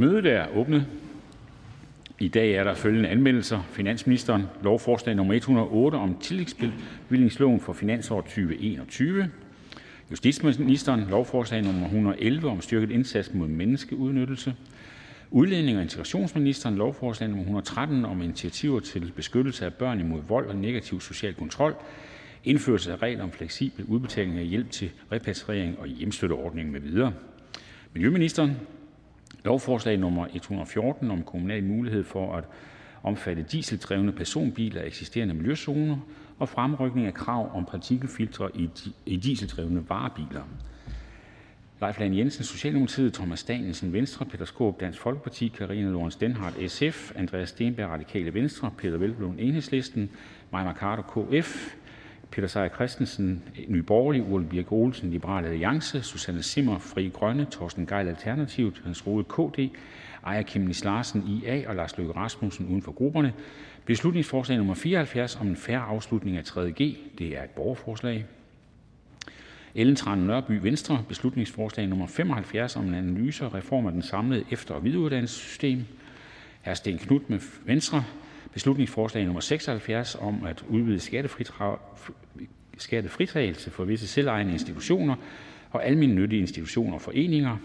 [0.00, 0.86] Mødet er åbnet.
[2.18, 9.30] I dag er der følgende anmeldelser: Finansministeren lovforslag nummer 108 om tillægsbevillingsloven for finansår 2021.
[10.10, 14.54] Justitsministeren lovforslag nummer 111 om styrket indsats mod menneskeudnyttelse.
[15.30, 20.56] Udlændinge- og integrationsministeren lovforslag nummer 113 om initiativer til beskyttelse af børn imod vold og
[20.56, 21.74] negativ social kontrol.
[22.44, 27.12] Indførelse af regler om fleksibel udbetaling af hjælp til repatriering og hjemstøtteordningen med videre.
[27.94, 28.56] Miljøministeren
[29.44, 32.44] lovforslag nummer 114 om kommunal mulighed for at
[33.02, 35.96] omfatte dieseldrevne personbiler af eksisterende miljøzoner
[36.38, 38.50] og fremrykning af krav om partikelfiltre
[39.06, 40.42] i dieseldrevne varebiler.
[41.80, 47.12] Leif Lahn Jensen (Socialdemokratiet), Thomas Danielsen (Venstre), Peter Skaarup (Dansk Folkeparti), Karina Lorenz Denhardt, (SF),
[47.16, 50.10] Andreas Steenberg (Radikale Venstre), Peter Hvelplund (Enhedslisten),
[50.52, 51.76] Mai Mercado (KF),
[52.30, 57.86] Peter Seier Christensen (Nye Borgerlige), Ole Birk Olesen (Liberal Alliance), Susanne Zimmer Fri Grønne), Torsten
[57.86, 59.70] Gejl (Alternativet), Hans Rohde (KD),
[60.22, 63.32] Aaja Chemnitz Larsen (IA) og Lars Løkke Rasmussen (uden for grupperne).
[63.84, 66.96] Beslutningsforslag nummer 74 om en færre afslutning af 3.G
[67.56, 68.24] (borgerforslag).
[69.74, 74.44] Ellen Trane Nørby (Venstre): Beslutningsforslag nummer 75 om en analyse og reform af det samlede
[74.50, 75.84] efter- og videreuddannelsessystem.
[76.66, 78.04] Stén Knuth (Venstre):
[78.52, 81.00] Beslutningsforslag nummer 76 om at udvide
[82.78, 85.14] skattefritagelse for visse selvejende institutioner
[85.70, 87.56] og almennyttige institutioner og foreninger.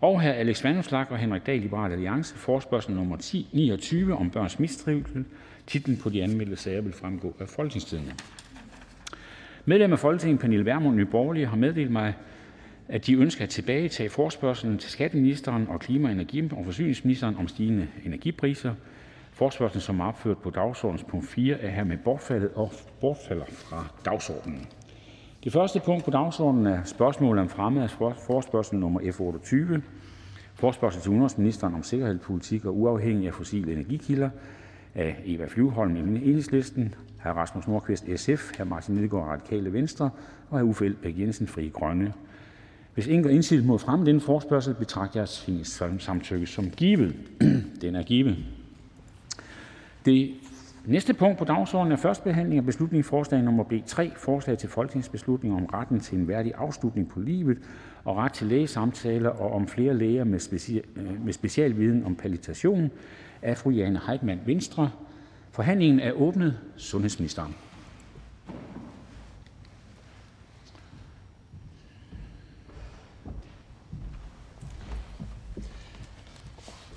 [0.00, 5.24] Og Alex Vanopslagh og Henrik Dahl (Liberal Alliance): Forespørgsel nummer 29 om børns mistrivsel.
[5.66, 8.12] Titlen på de anmeldte sager vil fremgå af Folketingstidende.
[9.64, 12.14] Medlem af Folketinget Pernille Vermund (Nye har meddelt mig,
[12.88, 17.88] at de ønsker at tilbagetage forespørgslen til skatteministeren og klima-, energi- og forsyningsministeren om stigende
[18.04, 18.74] energipriser.
[19.38, 24.66] Forespørgslen, som er opført på dagsordenens punkt 4, er hermed bortfaldet og bortfalder fra dagsordenen.
[25.44, 27.90] Det første punkt på dagsordenen er spørgsmål om fremme af
[28.26, 29.82] forespørgsel nummer F 28:
[30.54, 34.30] Forespørgsel til udenrigsministeren om sikkerhedspolitik og uafhængig af fossile energikilder.
[34.94, 36.94] Af Eva Flyvholm (Enhedslisten),
[37.26, 40.10] Rasmus Nordqvist (SF), Martin Lidegaard (Radikale Venstre)
[40.50, 42.12] og Uffe Elbæk Jensen Fri Grønne).
[42.94, 47.14] Hvis ingen gør indsigelse mod fremme af denne forespørgsel, betragter jeg Tingets samtykke som givet.
[47.82, 48.36] Den er givet.
[50.08, 50.34] Det
[50.84, 55.54] næste punkt på dagsordenen er: første behandling af beslutningsforslag nummer B 3: Forslag til folketingsbeslutning
[55.54, 57.58] om retten til en værdig afslutning på livet
[58.04, 62.90] og ret til lægesamtaler og om flere læger med øh, specialviden om palliation.
[63.42, 64.90] Af fru Jane Heitmann (Venstre).
[65.50, 66.58] Forhandlingen er åbnet.
[66.76, 67.54] Sundhedsministeren.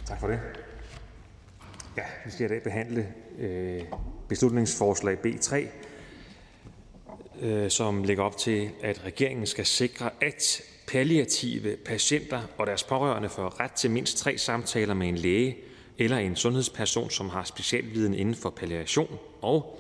[0.05, 0.60] Tak for det
[2.25, 3.07] vi skal i dag behandle
[3.40, 3.81] øh,
[4.28, 5.68] beslutningsforslag B 3,
[7.41, 13.29] øh, som lægger op til, at regeringen skal sikre, at palliative patienter og deres pårørende
[13.29, 15.57] får ret til mindst tre samtaler med en læge
[15.97, 19.79] eller en sundhedsperson, som har specialviden inden for palliation, og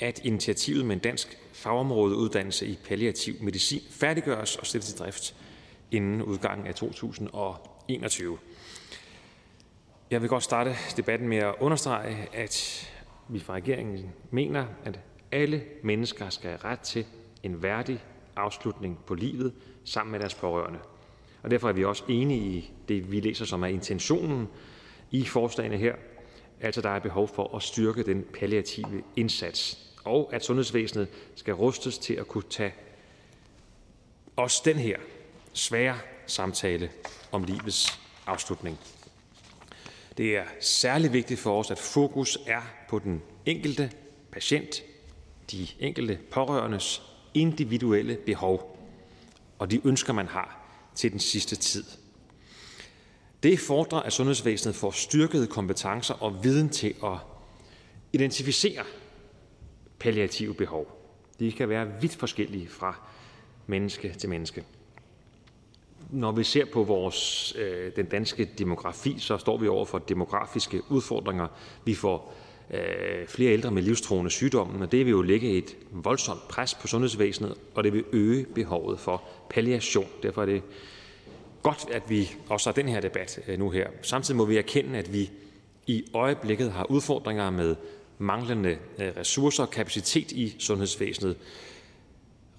[0.00, 5.34] at initiativet med en dansk fagområdeuddannelse i palliativ medicin færdiggøres og sættes i drift
[5.90, 8.38] inden udgangen af 2021.
[10.10, 12.86] Jeg vil godt starte debatten med at understrege, at
[13.28, 15.00] vi fra regeringen mener, at
[15.32, 17.06] alle mennesker skal have ret til
[17.42, 18.04] en værdig
[18.36, 19.52] afslutning på livet
[19.84, 20.78] sammen med deres pårørende.
[21.42, 24.48] Og derfor er vi også enige i det, vi læser som er intentionen
[25.10, 25.94] i forslagene her,
[26.60, 31.98] altså der er behov for at styrke den palliative indsats, og at sundhedsvæsenet skal rustes
[31.98, 32.74] til at kunne tage
[34.36, 34.98] også den her
[35.52, 36.90] svære samtale
[37.32, 38.78] om livets afslutning.
[40.16, 43.90] Det er særlig vigtigt for os, at fokus er på den enkelte
[44.32, 44.82] patient,
[45.50, 47.02] de enkelte pårørendes
[47.34, 48.76] individuelle behov
[49.58, 50.60] og de ønsker, man har
[50.94, 51.84] til den sidste tid.
[53.42, 57.16] Det fordrer, at sundhedsvæsenet får styrkede kompetencer og viden til at
[58.12, 58.84] identificere
[59.98, 60.86] palliative behov.
[61.38, 63.08] De kan være vidt forskellige fra
[63.66, 64.64] menneske til menneske.
[66.10, 70.82] Når vi ser på vores, øh, den danske demografi, så står vi over for demografiske
[70.88, 71.46] udfordringer.
[71.84, 72.34] Vi får
[72.70, 76.86] øh, flere ældre med livstruende sygdomme, og det vil jo lægge et voldsomt pres på
[76.86, 80.06] sundhedsvæsenet, og det vil øge behovet for palliation.
[80.22, 80.62] Derfor er det
[81.62, 83.88] godt, at vi også har den her debat øh, nu her.
[84.02, 85.30] Samtidig må vi erkende, at vi
[85.86, 87.76] i øjeblikket har udfordringer med
[88.18, 91.36] manglende øh, ressourcer og kapacitet i sundhedsvæsenet.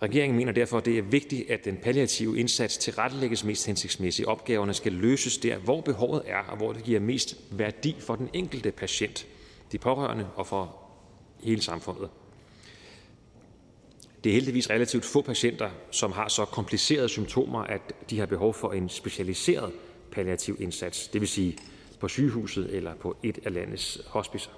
[0.01, 4.27] Regeringen mener derfor, at det er vigtigt, at den palliative indsats tilrettelægges mest hensigtsmæssigt.
[4.27, 8.29] Opgaverne skal løses der, hvor behovet er, og hvor det giver mest værdi for den
[8.33, 9.27] enkelte patient,
[9.71, 10.77] de pårørende og for
[11.43, 12.09] hele samfundet.
[14.23, 18.53] Det er heldigvis relativt få patienter, som har så komplicerede symptomer, at de har behov
[18.53, 19.71] for en specialiseret
[20.11, 21.57] palliativ indsats, det vil sige
[21.99, 24.51] på sygehuset eller på et af landets hospicer.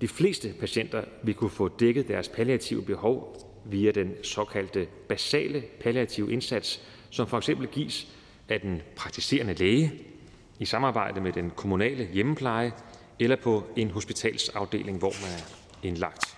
[0.00, 6.32] De fleste patienter vil kunne få dækket deres palliative behov via den såkaldte basale palliative
[6.32, 6.80] indsats,
[7.10, 8.08] som for eksempel gives
[8.48, 9.92] af den praktiserende læge
[10.58, 12.72] i samarbejde med den kommunale hjemmepleje
[13.18, 16.36] eller på en hospitalsafdeling, hvor man er indlagt.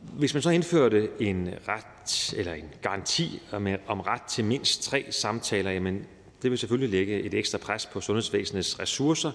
[0.00, 5.06] Hvis man så indførte en ret eller en garanti om, om ret til mindst tre
[5.10, 6.06] samtaler, jamen
[6.42, 9.32] det vil selvfølgelig lægge et ekstra pres på sundhedsvæsenets ressourcer,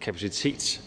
[0.00, 0.82] kapacitet.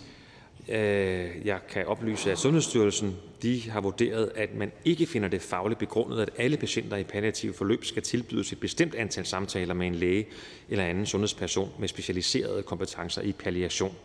[0.70, 5.80] Øh, jeg kan oplyse, at Sundhedsstyrelsen de har vurderet, at man ikke finder det fagligt
[5.80, 9.96] begrundet, at alle patienter i palliative forløb skal tilbydes et bestemt antal samtaler med en
[9.96, 10.28] læge
[10.70, 13.96] eller anden sundhedsperson med specialiserede kompetencer i palliation.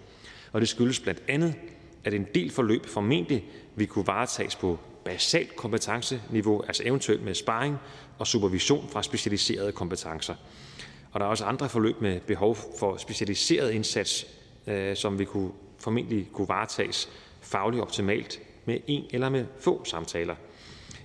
[0.52, 1.54] Og det skyldes blandt andet,
[2.04, 3.44] at en del forløb formentlig
[3.76, 7.76] vil kunne varetages på basalt kompetenceniveau, altså eventuelt med sparring
[8.18, 10.34] og supervision fra specialiserede kompetencer.
[11.12, 14.26] Og der er også andre forløb med behov for specialiseret indsats,
[14.66, 15.50] øh, som vi kunne
[15.84, 17.08] formentlig kunne varetages
[17.40, 20.34] fagligt optimalt med en eller med få samtaler.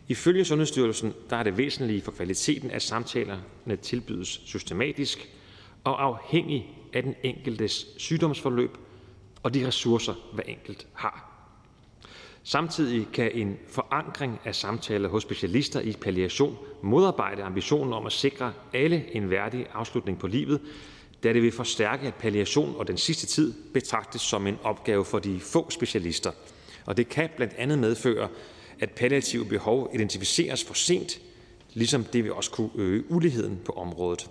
[0.08, 5.30] Ifølge Sundhedsstyrelsen der er det væsentlige for kvaliteten, at samtalerne tilbydes systematisk
[5.84, 8.78] og afhængig af den enkeltes sygdomsforløb
[9.44, 11.26] og de ressourcer, hver enkelt har.
[12.44, 18.54] Samtidig kan en forankring af samtaler hos specialister i palliation modarbejde ambitionen om at sikre
[18.74, 20.62] alle en værdig afslutning på livet,
[21.24, 25.20] da det vil forstærke, at palliation og den sidste tid betragtes som en opgave for
[25.20, 26.32] de få specialister.
[26.86, 28.30] Og det kan blandt andet medføre,
[28.80, 31.20] at palliative behov identificeres for sent,
[31.74, 34.30] ligesom det vil også kunne øge uligheden på området.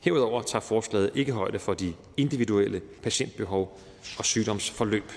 [0.00, 3.80] Herudover tager forslaget ikke højde for de individuelle patientbehov
[4.18, 5.12] og sygdomsforløb.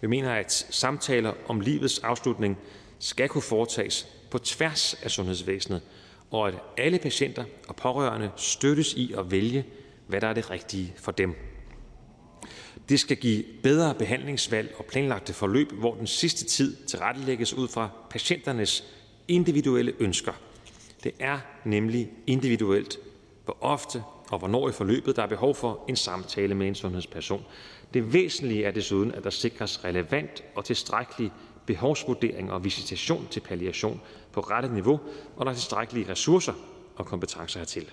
[0.00, 2.58] Vi mener, at samtaler om livets afslutning
[2.98, 5.82] skal kunne foretages på tværs af sundhedsvæsenet,
[6.30, 9.64] og at alle patienter og pårørende støttes i at vælge,
[10.06, 11.34] hvad der er det rigtige for dem.
[12.88, 17.88] Det skal give bedre behandlingsvalg og planlagte forløb, hvor den sidste tid tilrettelægges ud fra
[18.10, 18.84] patienternes
[19.28, 20.32] individuelle ønsker.
[21.04, 22.98] Det er nemlig individuelt,
[23.44, 27.44] hvor ofte og hvornår i forløbet der er behov for en samtale med en sundhedsperson.
[27.94, 31.32] Det væsentlige er desuden, at der sikres relevant og tilstrækkelig
[31.66, 34.00] behovsvurdering og visitation til palliation
[34.32, 35.00] på rette niveau,
[35.36, 36.52] og der er tilstrækkelige ressourcer
[36.96, 37.90] og kompetencer hertil.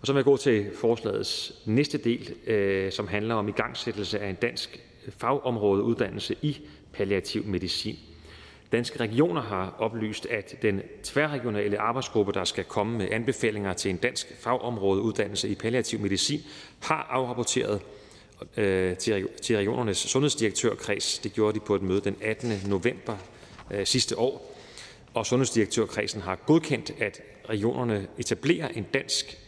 [0.00, 4.30] Og så vil jeg gå til forslagets næste del, øh, som handler om igangsættelse af
[4.30, 4.80] en dansk
[5.18, 6.60] fagområdeuddannelse i
[6.92, 7.98] palliativ medicin.
[8.72, 13.96] Danske Regioner har oplyst, at den tværregionale arbejdsgruppe, der skal komme med anbefalinger til en
[13.96, 16.40] dansk fagområdeuddannelse i palliativ medicin,
[16.82, 17.80] har afrapporteret
[18.56, 21.18] øh, til regionernes sundhedsdirektørkreds.
[21.18, 22.52] Det gjorde de på et møde den 18.
[22.66, 23.16] november
[23.70, 24.56] øh, sidste år.
[25.14, 29.38] Og sundhedsdirektørkredsen har godkendt, at regionerne etablerer en dansk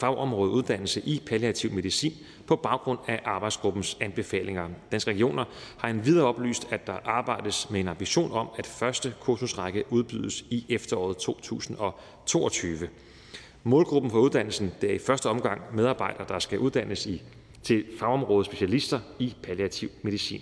[0.00, 2.12] fagområdeuddannelse i palliativ medicin
[2.46, 4.68] på baggrund af arbejdsgruppens anbefalinger.
[4.92, 5.44] Danske Regioner
[5.78, 10.66] har endvidere oplyst, at der arbejdes med en ambition om, at første kursusrække udbydes i
[10.68, 12.88] efteråret 2022.
[13.64, 17.22] Målgruppen for uddannelsen det er i første omgang medarbejdere, der skal uddannes i
[17.62, 20.40] til fagområdet specialister i palliativ medicin.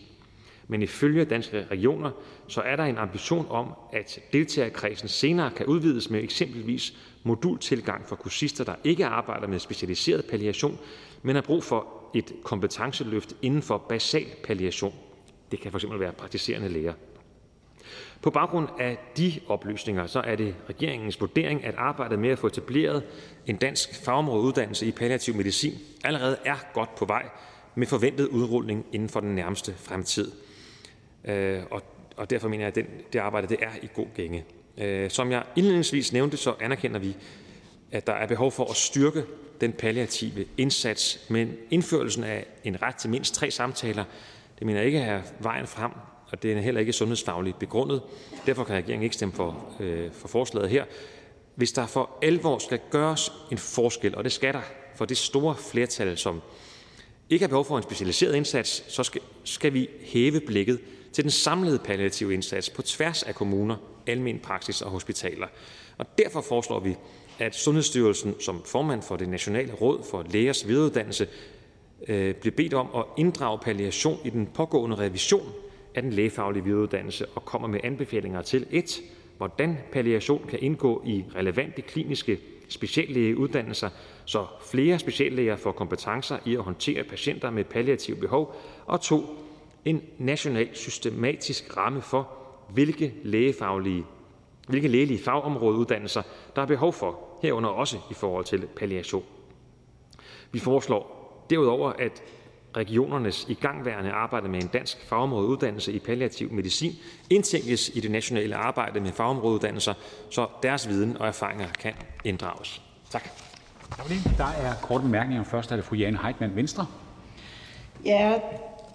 [0.69, 2.11] Men ifølge Danske Regioner
[2.49, 8.16] så er der en ambition om, at deltagerkredsen senere kan udvides med eksempelvis modultilgang for
[8.16, 10.78] kursister, der ikke arbejder med specialiseret palliation,
[11.22, 14.94] men har brug for et kompetenceløft inden for basal palliation.
[15.50, 16.92] Det kan fx være praktiserende læger.
[18.22, 22.46] På baggrund af de oplysninger så er det regeringens vurdering, at arbejdet med at få
[22.46, 23.02] etableret
[23.46, 25.74] en dansk fagområdeuddannelse i palliativ medicin
[26.04, 27.28] allerede er godt på vej
[27.74, 30.32] med forventet udrulning inden for den nærmeste fremtid.
[31.24, 31.82] Øh, og,
[32.16, 34.44] og derfor mener jeg, at den, det arbejde det er i god gænge.
[34.78, 37.16] Øh, som jeg indledningsvis nævnte, så anerkender vi,
[37.92, 39.24] at der er behov for at styrke
[39.60, 44.04] den palliative indsats, men indførelsen af en ret til mindst tre samtaler,
[44.58, 45.90] det mener jeg ikke er vejen frem,
[46.30, 48.02] og det er heller ikke sundhedsfagligt begrundet.
[48.46, 50.84] Derfor kan regeringen ikke stemme for, øh, for forslaget her.
[51.54, 54.60] Hvis der for alvor skal gøres en forskel, og det skal der
[54.96, 56.40] for det store flertal, som
[57.30, 60.80] ikke har behov for en specialiseret indsats, så skal, skal vi hæve blikket
[61.12, 63.76] til den samlede palliative indsats på tværs af kommuner,
[64.11, 65.47] almen praksis og hospitaler.
[65.99, 66.97] Og derfor foreslår vi,
[67.38, 71.29] at Sundhedsstyrelsen som formand for det nationale råd for lægers videreuddannelse
[72.09, 75.52] øh, bliver bedt om at inddrage palliation i den pågående revision
[75.95, 79.00] af den lægefaglige videreuddannelse og kommer med anbefalinger til et,
[79.37, 82.38] hvordan palliation kan indgå i relevante kliniske
[82.69, 83.88] speciallægeuddannelser,
[84.25, 89.25] så flere speciallæger får kompetencer i at håndtere patienter med palliative behov, og to,
[89.85, 92.39] en national systematisk ramme for,
[92.72, 94.04] hvilke lægefaglige
[94.70, 96.22] hvilke lægelige fagområdeuddannelser
[96.56, 99.24] der er behov for, herunder også i forhold til palliation.
[100.52, 102.22] Vi foreslår derudover, at
[102.76, 106.92] regionernes igangværende arbejde med en dansk fagområdeuddannelse i palliativ medicin
[107.30, 109.94] indtænkes i det nationale arbejde med fagområdeuddannelser,
[110.30, 112.82] så deres viden og erfaringer kan inddrages.
[113.10, 113.28] Tak.
[114.38, 115.44] Der er korte bemærkninger.
[115.44, 116.86] Først er det fru Jane Heitmann, Venstre.
[118.04, 118.40] Ja,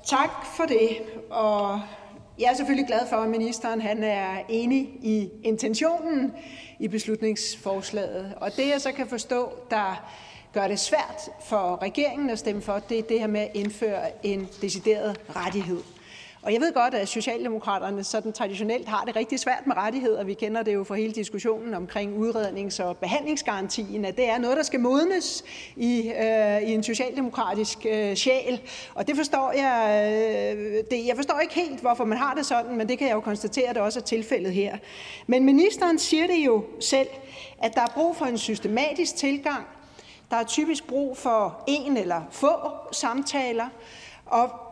[0.10, 0.98] tak for det.
[1.29, 1.82] Og
[2.39, 6.34] jeg er selvfølgelig glad for, at ministeren han er enig i intentionen
[6.80, 8.34] i beslutningsforslaget.
[8.38, 10.12] Og det jeg så kan forstå, der
[10.54, 14.25] gør det svært for regeringen at stemme for, det er det her med at indføre
[14.25, 15.82] en decideret rettighed.
[16.46, 20.24] Og jeg ved godt, at Socialdemokraterne sådan traditionelt har det rigtig svært med rettigheder.
[20.24, 24.58] Vi kender det jo fra hele diskussionen omkring udrednings- og behandlingsgarantien, at det er noget,
[24.58, 25.44] der skal modnes
[25.75, 28.62] i, øh, i en socialdemokratisk øh, sjæl.
[28.96, 30.12] Og det forstår jeg,
[30.58, 33.16] øh, det, jeg forstår ikke helt, hvorfor man har det sådan, men det kan jeg
[33.16, 34.78] jo konstatere, at det også er tilfældet her.
[35.28, 37.08] Men ministeren siger det jo selv,
[37.64, 39.66] at der er brug for en systematisk tilgang.
[40.32, 42.54] Der er typisk brug for en eller få
[42.92, 43.68] samtaler,
[44.25, 44.65] og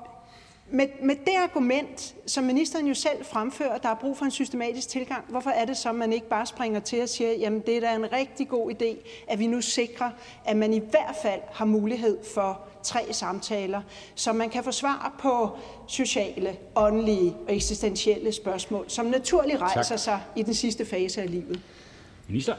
[0.74, 4.90] med, med det argument, som ministeren jo selv fremfører, der er brug for en systematisk
[4.90, 7.78] tilgang, hvorfor er det så, at man ikke bare springer til og siger, jamen det
[7.78, 10.10] er da en rigtig god idé, at vi nu sikrer,
[10.46, 13.82] at man i hvert fald har mulighed for tre samtaler,
[14.16, 15.50] så man kan få svar på
[15.88, 20.00] sociale, åndelige og eksistentielle spørgsmål, som naturligt rejser tak.
[20.00, 21.62] sig i den sidste fase af livet.
[22.28, 22.56] Minister.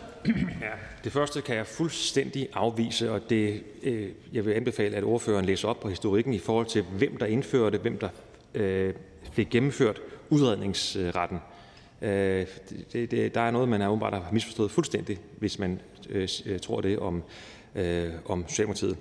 [0.61, 0.71] Ja,
[1.04, 5.68] det første kan jeg fuldstændig afvise, og det, øh, jeg vil anbefale, at ordføreren læser
[5.68, 8.09] op på historikken i forhold til, hvem der indførte, hvem der
[8.54, 8.94] øh,
[9.33, 11.38] fik gennemført udredningsretten.
[12.02, 12.47] Øh,
[12.92, 16.28] det, det, der er noget, man er åbenbart har misforstået fuldstændig, hvis man øh,
[16.62, 17.23] tror det om,
[17.75, 18.97] øh, om Socialdemokratiet.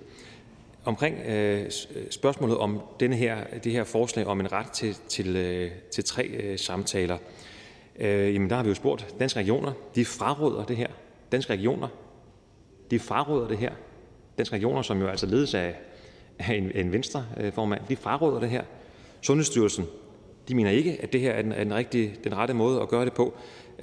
[0.85, 1.71] Omkring øh,
[2.09, 6.23] spørgsmålet om denne her, det her forslag om en ret til, til, øh, til tre
[6.23, 7.42] øh, samtaler, Øh,
[7.99, 9.71] Øh, der har vi jo spurgt Danske Regioner.
[9.95, 10.87] De fraråder det her.
[11.31, 11.87] Danske Regioner,
[12.91, 13.71] de fraråder det her.
[14.37, 15.75] Danske Regioner, som jo altså ledes af,
[16.39, 18.63] af en, en venstreformand, de fraråder det her.
[19.21, 19.85] Sundhedsstyrelsen,
[20.47, 22.89] de mener ikke, at det her er den, er den, rigtige, den rette måde at
[22.89, 23.33] gøre det på.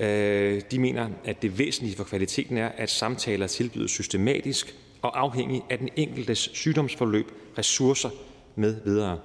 [0.01, 5.63] Øh, de mener, at det væsentlige for kvaliteten er, at samtaler tilbydes systematisk og afhængig
[5.71, 7.27] af den enkeltes sygdomsforløb,
[7.59, 8.11] ressourcer
[8.55, 9.19] med videre.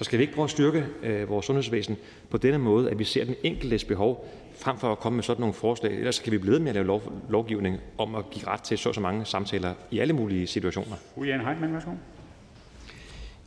[0.00, 1.96] Så skal vi ikke prøve at styrke øh, vores sundhedsvæsen
[2.30, 5.40] på denne måde, at vi ser den enkeltes behov, frem for at komme med sådan
[5.40, 5.92] nogle forslag?
[5.92, 8.78] Ellers kan vi blive ved med at lave lov, lovgivning om at give ret til
[8.78, 10.96] så så mange samtaler i alle mulige situationer.
[11.14, 11.90] Fru Jane Heitmann, værsgo.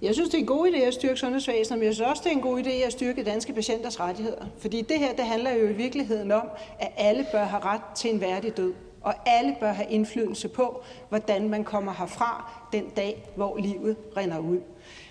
[0.01, 2.31] Jeg synes, det er en god idé at styrke sundhedsvæsenet, men jeg synes også, det
[2.31, 4.45] er en god idé at styrke danske patienters rettigheder.
[4.59, 6.47] Fordi det her det handler jo i virkeligheden om,
[6.79, 8.73] at alle bør have ret til en værdig død.
[9.01, 14.39] Og alle bør have indflydelse på, hvordan man kommer herfra den dag, hvor livet rinder
[14.39, 14.59] ud.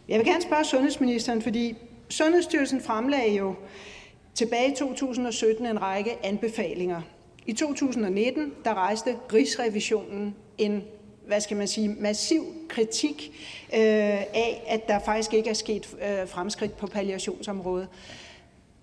[0.08, 1.76] Jeg vil gerne spørge sundhedsministeren, fordi
[2.08, 3.54] Sundhedsstyrelsen fremlagde jo
[4.34, 7.02] tilbage i 2017 en række anbefalinger.
[7.46, 10.82] I 2019 der rejste Rigsrevisionen en
[11.26, 13.30] hvad skal man sige, massiv kritik
[13.74, 17.88] øh, af, at der faktisk ikke er sket øh, fremskridt på palliationsområdet.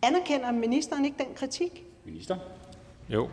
[0.01, 1.85] Anerkender ministeren ikke den kritik?
[2.05, 2.37] Minister?
[3.09, 3.29] Jo,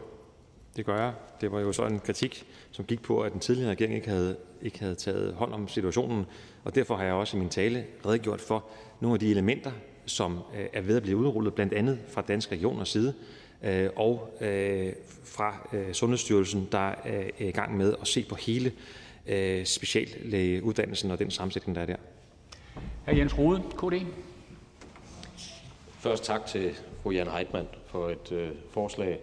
[0.76, 1.12] det gør jeg.
[1.40, 4.36] Det var jo så en kritik, som gik på, at den tidligere regering ikke havde,
[4.62, 6.26] ikke havde taget hånd om situationen,
[6.74, 8.64] derfor har jeg også i min tale redegjort for
[9.00, 9.72] nogle af de elementer,
[10.06, 13.14] som øh, er ved at blive udrullet, blandt andet fra Danske Regioners side
[13.62, 14.92] øh, og øh,
[15.24, 18.72] fra Sundhedsstyrelsen, der er i gang med at se på hele
[19.64, 21.96] speciallægeuddannelsen og den sammensætning, der er der.
[23.06, 23.10] Hr.
[23.10, 24.06] Jens Rode, KD.
[25.98, 26.70] Først tak til
[27.02, 29.18] fru Jan Heitmann for et øh, forslag,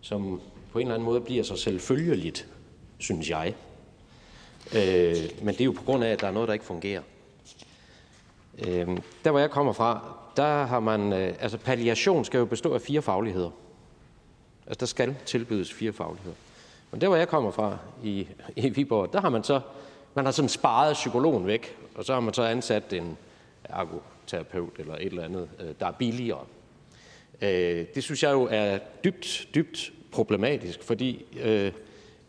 [0.00, 0.40] som
[0.72, 2.48] på en eller anden måde bliver så selvfølgeligt,
[2.98, 3.54] synes jeg.
[4.74, 7.02] Øh, men det er jo på grund af, at der er noget, der ikke fungerer.
[8.58, 8.88] Øh,
[9.24, 12.80] der hvor jeg kommer fra, der har man, øh, altså palliation skal jo bestå af
[12.80, 13.50] fire fagligheder.
[14.66, 16.36] Altså der skal tilbydes fire fagligheder.
[16.90, 19.60] Men der hvor jeg kommer fra i, i Viborg, der har man så,
[20.14, 23.16] man har sådan sparet psykologen væk, og så har man så ansat en
[23.64, 26.44] ergoterapeut eller et eller andet, øh, der er billigere.
[27.42, 31.72] Øh, det synes jeg jo er dybt, dybt problematisk, fordi øh,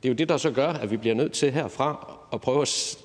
[0.04, 2.62] det er jo det, der så gør, at vi bliver nødt til herfra at prøve
[2.62, 2.98] at,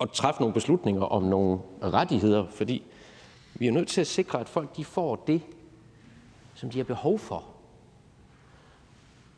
[0.00, 2.82] at træffe nogle beslutninger om nogle rettigheder, fordi
[3.54, 5.40] vi er nødt til at sikre, at folk de får det,
[6.54, 7.44] som de har behov for.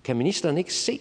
[0.05, 1.00] Kan ministeren ikke se,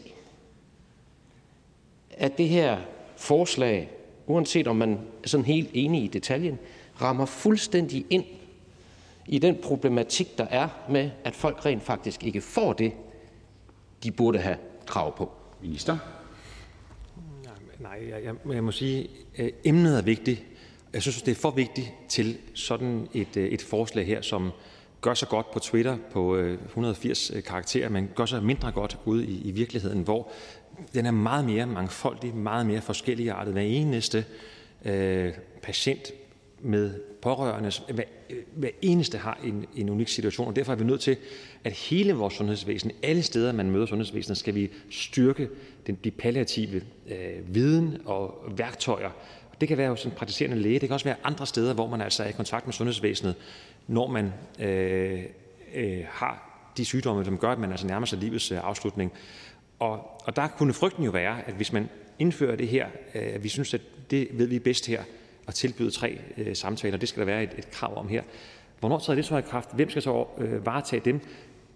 [2.12, 2.78] at det her
[3.18, 3.92] forslag,
[4.28, 6.60] uanset om man er sådan helt enig i detaljen,
[7.02, 8.26] rammer fuldstændig ind
[9.28, 12.94] i den problematik, der er med, at folk rent faktisk ikke får det,
[14.04, 15.32] de burde have krav på?
[15.62, 15.98] Minister?
[17.80, 20.44] Nej, jeg, jeg, jeg må sige, at emnet er vigtigt.
[20.94, 24.52] Jeg synes, det er for vigtigt til sådan et, øh, et forslag her, som
[25.02, 29.26] gør sig godt på Twitter på øh, 180 karakterer, men gør sig mindre godt ude
[29.26, 30.32] i, i virkeligheden, hvor
[30.94, 33.54] den er meget mere mangfoldig, meget mere forskelligartet.
[33.54, 34.26] Hver eneste
[34.86, 36.12] øh, patient
[36.60, 38.04] med pårørende, hver,
[38.56, 41.18] hver eneste har en, en unik situation, og derfor er vi nødt til,
[41.64, 45.50] at hele vores sundhedsvæsen, alle steder man møder sundhedsvæsenet, skal vi styrke
[45.88, 49.10] den, de palliative øh, viden og værktøjer.
[49.62, 52.02] Det kan være hos en praktiserende læge, det kan også være andre steder, hvor man
[52.02, 53.36] altså er i kontakt med sundhedsvæsenet,
[53.88, 55.24] når man øh,
[55.76, 59.12] øh, har de sygdomme, som gør, at man altså nærmer sig livets øh, afslutning.
[59.80, 63.44] Og, og der kunne frygten jo være, at hvis man indfører det her, øh, at
[63.44, 65.04] vi synes, at det ved vi bedst her,
[65.50, 68.24] at tilbyde tre øh, samtaler, det skal der være et, et krav om her.
[68.80, 69.76] Hvornår træder det så i kraft?
[69.76, 71.20] Hvem skal så øh, varetage dem?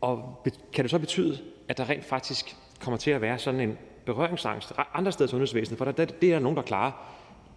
[0.01, 1.37] Og kan det så betyde,
[1.67, 5.77] at der rent faktisk kommer til at være sådan en berøringsangst andre steder i sundhedsvæsenet?
[5.77, 6.91] For der, det er der nogen, der klarer.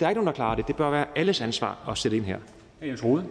[0.01, 0.69] Der er ikke nogen, der klarer det.
[0.69, 2.39] Det bør være alles ansvar at sætte ind her.
[2.83, 3.25] Jeg troede.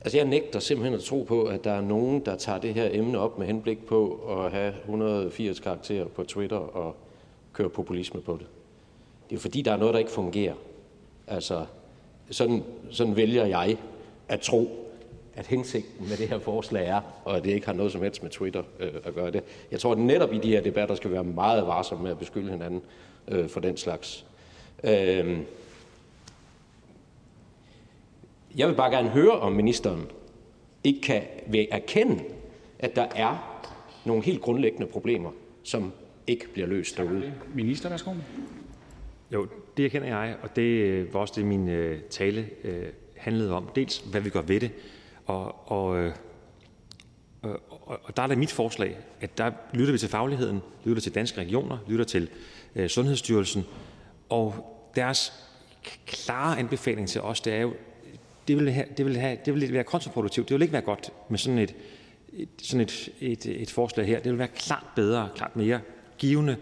[0.00, 2.88] Altså, jeg nægter simpelthen at tro på, at der er nogen, der tager det her
[2.92, 6.96] emne op med henblik på at have 180 karakterer på Twitter og
[7.52, 8.46] køre populisme på det.
[9.30, 10.54] Det er fordi, der er noget, der ikke fungerer.
[11.26, 11.66] Altså,
[12.30, 13.76] sådan, sådan vælger jeg
[14.28, 14.90] at tro,
[15.34, 18.22] at hensigten med det her forslag er, og at det ikke har noget som helst
[18.22, 19.42] med Twitter øh, at gøre det.
[19.70, 22.18] Jeg tror, at netop i de her debatter skal vi være meget varsomme med at
[22.18, 22.82] beskylde hinanden
[23.28, 24.26] øh, for den slags.
[24.84, 25.38] Øh,
[28.56, 30.06] jeg vil bare gerne høre, om ministeren
[30.84, 31.22] ikke kan
[31.70, 32.22] erkende,
[32.78, 33.62] at der er
[34.04, 35.30] nogle helt grundlæggende problemer,
[35.64, 35.92] som
[36.26, 37.32] ikke bliver løst derude.
[37.54, 38.10] Minister, værsgo.
[39.32, 43.52] Jo, det erkender jeg, og det øh, var også det, min øh, tale øh, handlede
[43.52, 43.70] om.
[43.74, 44.70] Dels, hvad vi gør ved det,
[45.26, 46.12] og, og,
[47.42, 51.14] og, og der er det mit forslag, at der lytter vi til fagligheden, lytter til
[51.14, 52.28] danske regioner, lytter til
[52.88, 53.64] Sundhedsstyrelsen,
[54.28, 55.32] og deres
[56.06, 57.74] klare anbefaling til os, det er jo,
[58.48, 60.48] det vil, have, det, vil have, det vil være kontraproduktivt.
[60.48, 61.74] Det vil ikke være godt med sådan et,
[62.32, 64.20] et, sådan et, et, et forslag her.
[64.20, 65.80] Det vil være klart bedre, klart mere
[66.18, 66.56] givende,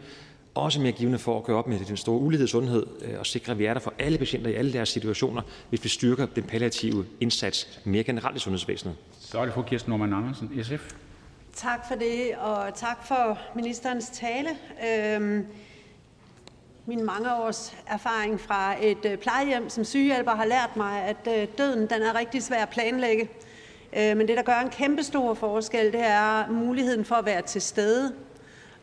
[0.59, 3.27] også mere givende for at gøre op med den store ulighed i sundhed øh, og
[3.27, 6.27] sikre, at vi er der for alle patienter i alle deres situationer, hvis vi styrker
[6.27, 8.97] den palliative indsats mere generelt i sundhedsvæsenet.
[9.21, 10.94] Så er det fru Kirsten Norman Andersen, SF.
[11.53, 14.49] Tak for det, og tak for ministerens tale.
[14.88, 15.47] Øhm,
[16.87, 21.49] min mange års erfaring fra et øh, plejehjem som sygehjælper har lært mig, at øh,
[21.59, 23.29] døden den er rigtig svær at planlægge.
[23.92, 27.62] Men det, der gør en kæmpe stor forskel, det er muligheden for at være til
[27.62, 28.12] stede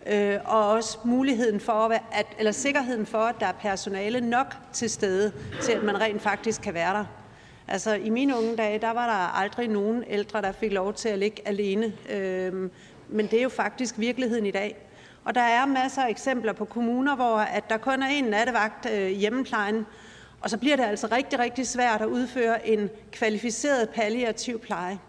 [0.06, 4.22] øh, Og også muligheden for at, være, at, eller sikkerheden for, at der er personale
[4.22, 7.06] nok til stede, til at man rent faktisk kan være der.
[7.68, 11.10] Altså i mine unge dage, der var der aldrig nogen ældre, der fik lov til
[11.10, 11.94] at ligge alene.
[12.10, 12.72] Øhm,
[13.10, 14.78] men det er jo faktisk virkeligheden i dag.
[15.26, 18.90] Og der er masser af eksempler på kommuner, hvor at der kun er en nattevagt
[18.92, 19.86] øh, hjemmeplejen,
[20.42, 25.00] og så bliver det altså rigtig, rigtig svært at udføre en kvalificeret palliativ pleje.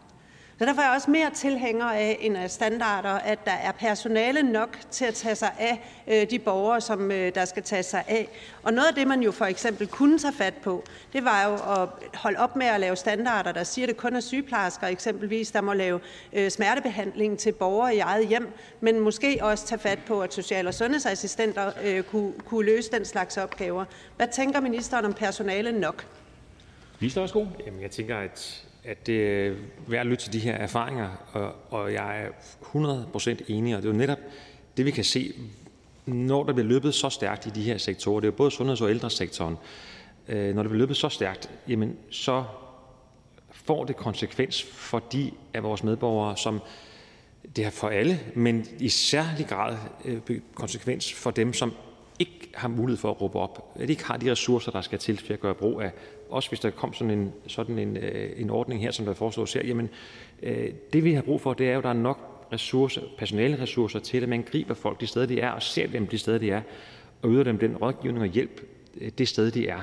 [0.58, 4.42] Så derfor er jeg også mere tilhænger af end af standarder, at der er personale
[4.42, 8.04] nok til at tage sig af øh, de borgere, som øh, der skal tage sig
[8.08, 8.28] af.
[8.62, 11.82] Og noget af det, man jo for eksempel kunne tage fat på, det var jo
[11.82, 15.50] at holde op med at lave standarder, der siger, at det kun er sygeplejersker eksempelvis,
[15.50, 16.00] der må lave
[16.32, 20.66] øh, smertebehandling til borgere i eget hjem, men måske også tage fat på, at social-
[20.66, 21.72] og sundhedsassistenter
[22.10, 23.84] kunne, kunne løse den slags opgaver.
[24.16, 26.06] Hvad tænker ministeren om personale nok?
[27.00, 27.44] Minister, værsgo.
[27.66, 29.54] Jamen, jeg tænker, at at det er
[29.86, 33.88] værd at lytte til de her erfaringer, og, og jeg er 100% enig, og det
[33.88, 34.18] er jo netop
[34.76, 35.32] det, vi kan se,
[36.06, 38.80] når der bliver løbet så stærkt i de her sektorer, det er jo både sundheds-
[38.80, 39.56] og ældresektoren,
[40.28, 42.44] øh, når det bliver løbet så stærkt, jamen så
[43.50, 46.60] får det konsekvens for de af vores medborgere, som
[47.56, 50.20] det har for alle, men i særlig grad øh,
[50.54, 51.72] konsekvens for dem, som
[52.18, 54.98] ikke har mulighed for at råbe op, at de ikke har de ressourcer, der skal
[54.98, 55.90] til for at gøre brug af
[56.30, 59.52] også hvis der kom sådan en, sådan en, øh, en ordning her, som der foreslås
[59.52, 59.88] her, jamen
[60.42, 63.62] øh, det vi har brug for, det er jo, at der er nok ressourcer, personale
[63.62, 66.38] ressourcer til, at man griber folk de steder, de er, og ser dem de steder,
[66.38, 66.62] de er,
[67.22, 68.60] og yder dem den rådgivning og hjælp
[69.00, 69.80] øh, det sted, de er.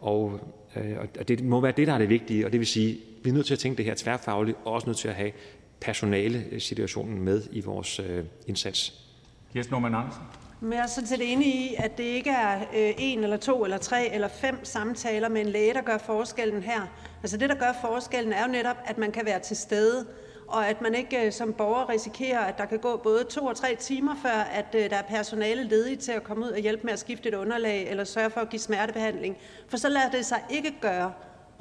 [0.00, 0.40] Og,
[0.76, 3.30] øh, og det må være det, der er det vigtige, og det vil sige, vi
[3.30, 5.32] er nødt til at tænke det her tværfagligt, og også nødt til at have
[5.80, 9.08] personale-situationen med i vores øh, indsats.
[9.52, 10.22] Kirsten Norman Andersen.
[10.64, 13.64] Men jeg er sådan set enig i, at det ikke er øh, en eller to
[13.64, 16.80] eller tre eller fem samtaler med en læge, der gør forskellen her.
[17.22, 20.06] Altså det, der gør forskellen, er jo netop, at man kan være til stede,
[20.48, 23.56] og at man ikke øh, som borger risikerer, at der kan gå både to og
[23.56, 26.82] tre timer, før at øh, der er personale ledige til at komme ud og hjælpe
[26.84, 29.36] med at skifte et underlag eller sørge for at give smertebehandling.
[29.68, 31.12] For så lader det sig ikke gøre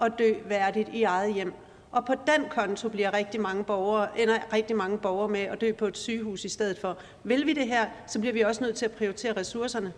[0.01, 1.53] at dø værdigt i eget hjem.
[1.91, 5.71] Og på den konto bliver rigtig mange borgere, ender rigtig mange borgere med at dø
[5.71, 6.97] på et sygehus i stedet for.
[7.23, 9.93] Vil vi det her, så bliver vi også nødt til at prioritere ressourcerne.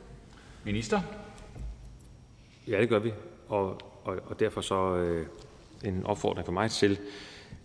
[0.64, 1.02] Minister?
[2.68, 3.14] Ja, det gør vi.
[3.48, 5.28] Og, og, og derfor så, øh,
[5.84, 7.00] en opfordring fra mig til,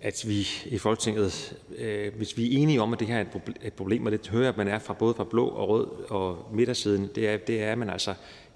[0.01, 3.25] at vi i Folketinget, øh, hvis vi er enige om, at det her er
[3.63, 6.11] et problem, og det hører jeg, at man er fra både fra blå og rød
[6.11, 8.15] og midtersiden, det er, det er man altså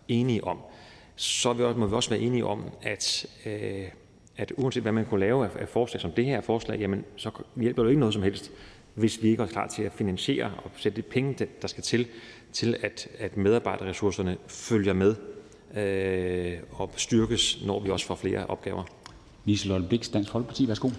[0.08, 0.58] enige om,
[1.16, 3.88] så må vi også være enige om, at, øh,
[4.36, 7.82] at uanset hvad man kunne lave af forslag som det her forslag, jamen så hjælper
[7.82, 8.52] det ikke noget som helst,
[8.94, 12.06] hvis vi ikke er klar til at finansiere og sætte de penge, der skal til,
[12.52, 15.14] til at, at medarbejderressourcerne følger med
[15.76, 18.84] øh, og styrkes, når vi også får flere opgaver.
[19.44, 20.68] Liselotte Blix, Dansk Folkeparti.
[20.68, 20.90] Værsgo.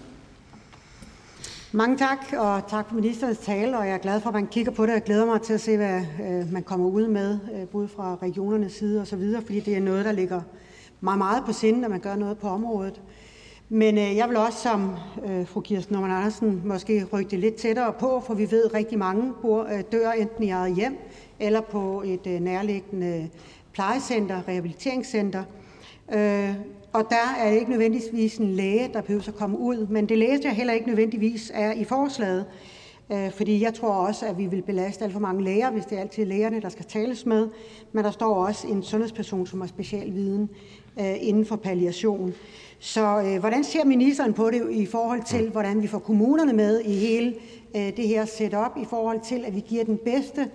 [1.72, 3.78] Mange tak, og tak for ministerens tale.
[3.78, 4.92] Og jeg er glad for, at man kigger på det.
[4.92, 8.18] Jeg glæder mig til at se, hvad øh, man kommer ud med, øh, både fra
[8.22, 10.40] regionernes side og så videre, fordi det er noget, der ligger
[11.00, 13.00] meget, meget på sinde, når man gør noget på området.
[13.68, 14.90] Men øh, jeg vil også som
[15.26, 18.74] øh, fru Kirsten Norman Andersen måske rykke det lidt tættere på, for vi ved, at
[18.74, 20.98] rigtig mange bor, øh, dør enten i eget hjem
[21.40, 23.28] eller på et øh, nærliggende
[23.72, 25.44] plejecenter, rehabiliteringscenter.
[26.14, 26.54] Øh,
[26.92, 30.18] og der er det ikke nødvendigvis en læge, der behøver at komme ud, men det
[30.18, 32.44] læste jeg heller ikke nødvendigvis er i forslaget.
[33.12, 35.98] Øh, fordi jeg tror også, at vi vil belaste alt for mange læger, hvis det
[35.98, 37.48] er altid lægerne, der skal tales med.
[37.92, 40.50] Men der står også en sundhedsperson, som har specialviden
[41.00, 42.34] øh, inden for palliation.
[42.78, 46.80] Så øh, hvordan ser ministeren på det i forhold til, hvordan vi får kommunerne med
[46.80, 47.34] i hele
[47.76, 50.50] øh, det her setup, i forhold til, at vi giver den bedste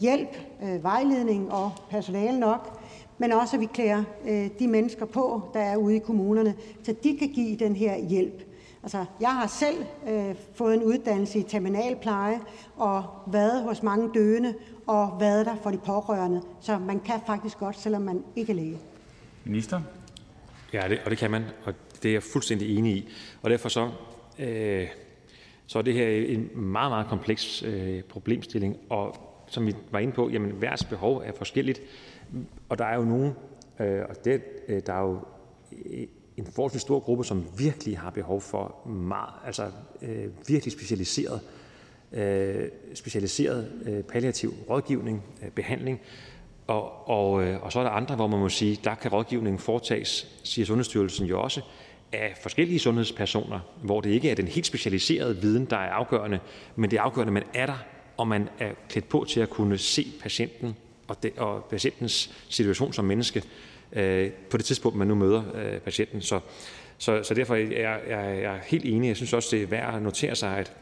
[0.00, 0.36] hjælp,
[0.82, 2.80] vejledning og personale nok,
[3.18, 6.94] men også at vi klæder øh, de mennesker på, der er ude i kommunerne, så
[7.04, 8.53] de kan give den her hjælp.
[8.84, 12.40] Altså, jeg har selv øh, fået en uddannelse i terminalpleje
[12.76, 14.54] og været hos mange døende
[14.86, 16.42] og været der for de pårørende.
[16.60, 18.78] Så man kan faktisk godt, selvom man ikke er læge.
[19.44, 19.80] Minister?
[20.72, 23.08] Ja, det, og det kan man, og det er jeg fuldstændig enig i.
[23.42, 23.90] Og derfor så,
[24.38, 24.88] øh,
[25.66, 29.16] så er det her en meget, meget kompleks øh, problemstilling, og
[29.46, 31.80] som vi var inde på, jamen hver behov er forskelligt.
[32.68, 33.32] Og der er jo nogen,
[33.80, 35.20] øh, og det, øh, der er jo
[36.36, 39.70] en forholdsvis stor gruppe, som virkelig har behov for meget, altså
[40.02, 41.40] øh, virkelig specialiseret,
[42.12, 46.00] øh, specialiseret øh, palliativ rådgivning, øh, behandling.
[46.66, 49.58] Og, og, øh, og så er der andre, hvor man må sige, der kan rådgivningen
[49.58, 51.60] foretages, siger Sundhedsstyrelsen jo også,
[52.12, 56.38] af forskellige sundhedspersoner, hvor det ikke er den helt specialiserede viden, der er afgørende,
[56.76, 57.84] men det er afgørende, at man er der,
[58.16, 60.76] og man er klædt på til at kunne se patienten
[61.08, 63.42] og, og patientens situation som menneske
[64.50, 66.20] på det tidspunkt, man nu møder øh, patienten.
[66.20, 66.40] Så,
[66.98, 67.70] så, så derfor er jeg,
[68.08, 69.08] jeg, jeg er helt enig.
[69.08, 70.72] Jeg synes også, det er værd at notere sig, at,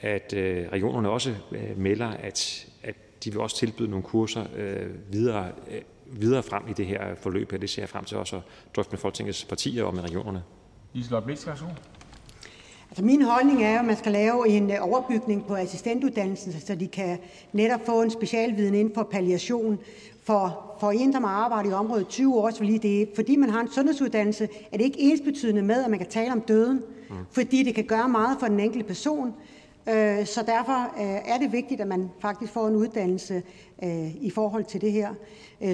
[0.00, 5.12] at øh, regionerne også øh, melder, at, at de vil også tilbyde nogle kurser øh,
[5.12, 8.36] videre, øh, videre frem i det her forløb, og det ser jeg frem til også
[8.36, 8.42] at
[8.76, 10.42] drøfte med Folketingets partier og med regionerne.
[10.92, 11.46] Liselotte Blix,
[12.90, 16.88] Altså min holdning er, at man skal lave en øh, overbygning på assistentuddannelsen, så de
[16.88, 17.18] kan
[17.52, 19.78] netop få en specialviden inden for palliation.
[20.22, 23.60] For, for en, der har arbejdet i området 20 år, så det, fordi man har
[23.60, 27.16] en sundhedsuddannelse, er det ikke ensbetydende med, at man kan tale om døden, mm.
[27.30, 29.34] fordi det kan gøre meget for den enkelte person.
[29.88, 33.42] Øh, så derfor øh, er det vigtigt, at man faktisk får en uddannelse
[34.20, 35.14] i forhold til det her.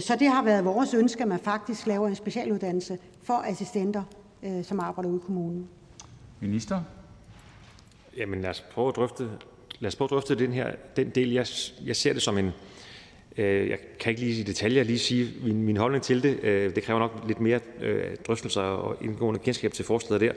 [0.00, 4.02] Så det har været vores ønske, at man faktisk laver en specialuddannelse for assistenter,
[4.62, 5.68] som arbejder ude i kommunen.
[6.40, 6.80] Minister?
[8.16, 9.28] Jamen lad os prøve at drøfte,
[9.78, 11.32] lad os prøve at drøfte den, her, den del.
[11.32, 11.46] Jeg,
[11.84, 12.52] jeg ser det som en, øh,
[13.38, 16.44] Øh, jeg kan ikke lige i detaljer lige sige min, min holdning til det.
[16.44, 20.32] Øh, det kræver nok lidt mere øh, drøftelser og indgående kendskab til forslaget der.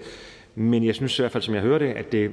[0.55, 2.31] Men jeg synes i hvert fald, som jeg hører det, at det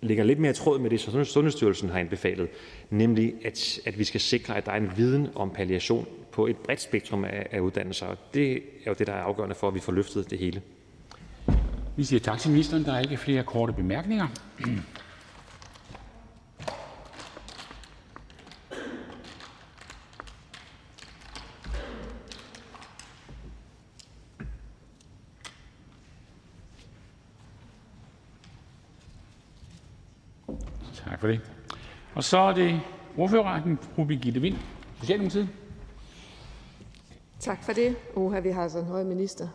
[0.00, 2.48] ligger lidt mere tråd med det, som Sundhedsstyrelsen har anbefalet,
[2.90, 6.56] nemlig at, at vi skal sikre, at der er en viden om palliation på et
[6.56, 8.06] bredt spektrum af, af uddannelser.
[8.06, 10.62] Og det er jo det, der er afgørende for, at vi får løftet det hele.
[11.96, 12.84] Vi siger tak til ministeren.
[12.84, 14.26] Der er ikke flere korte bemærkninger.
[31.22, 31.40] For det.
[32.14, 32.80] Og så er det
[33.16, 34.56] ordførerretten, fru Birgitte Vind,
[35.00, 35.48] Socialdemokratiet.
[37.40, 37.96] Tak for det.
[38.14, 39.48] Uha, vi har sådan en høj minister.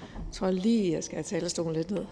[0.00, 2.06] Jeg tror lige, jeg skal have talerstolen lidt ned.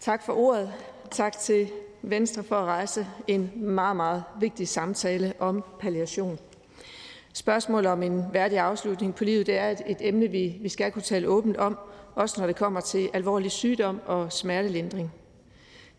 [0.00, 0.72] Tak for ordet.
[1.10, 1.68] Tak til
[2.02, 6.38] Venstre for at rejse en meget, meget vigtig samtale om palliation.
[7.32, 10.92] Spørgsmålet om en værdig afslutning på livet det er et, et emne, vi, vi skal
[10.92, 11.78] kunne tale åbent om,
[12.14, 15.12] også når det kommer til alvorlig sygdom og smertelindring.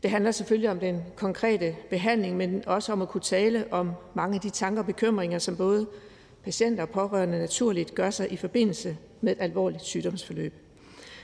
[0.04, 4.36] Det handler selvfølgelig om den konkrete behandling, men også om at kunne tale om mange
[4.36, 5.88] af de tanker og bekymringer, som både
[6.44, 10.54] patienter og pårørende naturligt gør sig i forbindelse med et alvorligt sygdomsforløb.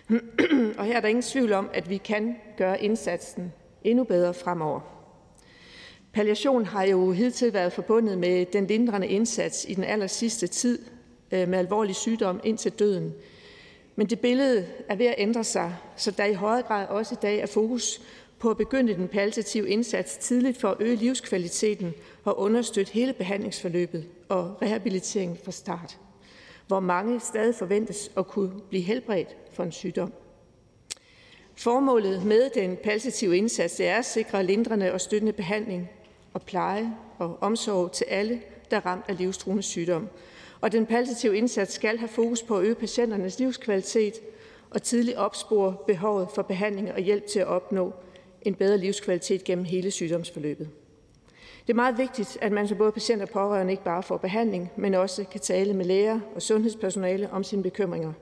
[0.78, 3.54] Og her er der ingen tvivl om, at vi kan gøre indsatsen
[3.84, 4.80] endnu bedre fremover.
[6.14, 10.80] Palliation har jo hidtil været forbundet med den lindrende indsats i den aller sidste tid
[11.32, 13.14] øh, med alvorlig sygdom indtil døden.
[13.96, 17.22] Men det billede er ved at ændre sig, så der i højere grad også i
[17.22, 18.02] dag er fokus
[18.42, 24.06] på at begynde den palliative indsats tidligt for at øge livskvaliteten og understøtte hele behandlingsforløbet
[24.30, 25.98] og rehabiliteringen fra start,
[26.68, 30.14] hvor mange stadig forventes at kunne blive helbredt for en sygdom.
[31.56, 35.90] Formålet med den palliative indsats er at sikre lindrende og støttende behandling
[36.34, 40.08] og pleje og omsorg til alle, der er ramt af livstruende sygdom.
[40.62, 44.14] Og den palliative indsats skal have fokus på at øge patienternes livskvalitet
[44.70, 47.94] og tidligt opspore behovet for behandling og hjælp til at opnå
[48.42, 50.70] en bedre livskvalitet gennem hele sygdomsforløbet.
[51.68, 54.72] Det er meget vigtigt, at man som både patient og pårørende ikke bare får behandling,
[54.76, 58.14] men også kan tale med læger og sundhedspersonale om sine bekymringer.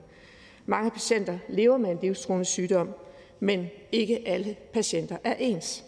[0.66, 2.88] Mange patienter lever med en livstruende sygdom,
[3.40, 5.84] men ikke alle patienter er ens.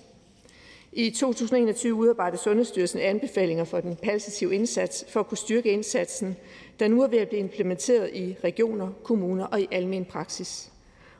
[0.93, 6.37] I 2021 udarbejdede Sundhedsstyrelsen anbefalinger for den palliative indsats for at kunne styrke indsatsen,
[6.79, 10.72] der nu er ved at blive implementeret i regioner, kommuner og i almen praksis.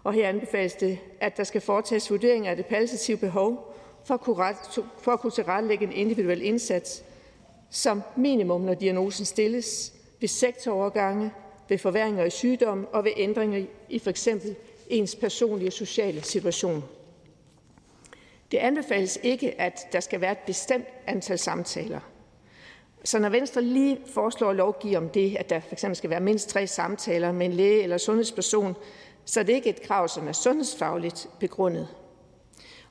[0.05, 4.21] Og her anbefales det, at der skal foretages vurdering af det palliative behov for at
[4.21, 4.55] kunne,
[4.99, 7.05] for at kunne tilrettelægge en individuel indsats,
[7.71, 11.31] som minimum, når diagnosen stilles, ved sektorovergange,
[11.69, 14.57] ved forværinger i sygdom og ved ændringer i for eksempel
[14.89, 16.85] ens personlige og sociale situation.
[18.53, 22.01] Det anbefales ikke, at der skal være et bestemt antal samtaler.
[23.05, 26.21] Så når Venstre lige foreslår at lovgive om det, at der for eksempel skal være
[26.21, 28.77] mindst tre samtaler med en læge eller sundhedsperson,
[29.25, 31.89] så er det ikke et krav, som er sundhedsfagligt begrundet.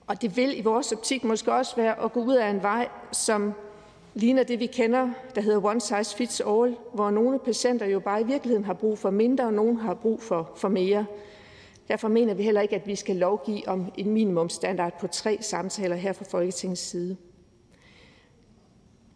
[0.07, 2.87] Og det vil i vores optik måske også være at gå ud af en vej,
[3.11, 3.53] som
[4.13, 8.21] ligner det, vi kender, der hedder one size fits all, hvor nogle patienter jo bare
[8.21, 11.05] i virkeligheden har brug for mindre, og nogle har brug for, for mere.
[11.87, 15.95] Derfor mener vi heller ikke, at vi skal lovgive om en minimumsstandard på tre samtaler
[15.95, 17.17] her fra Folketingets side.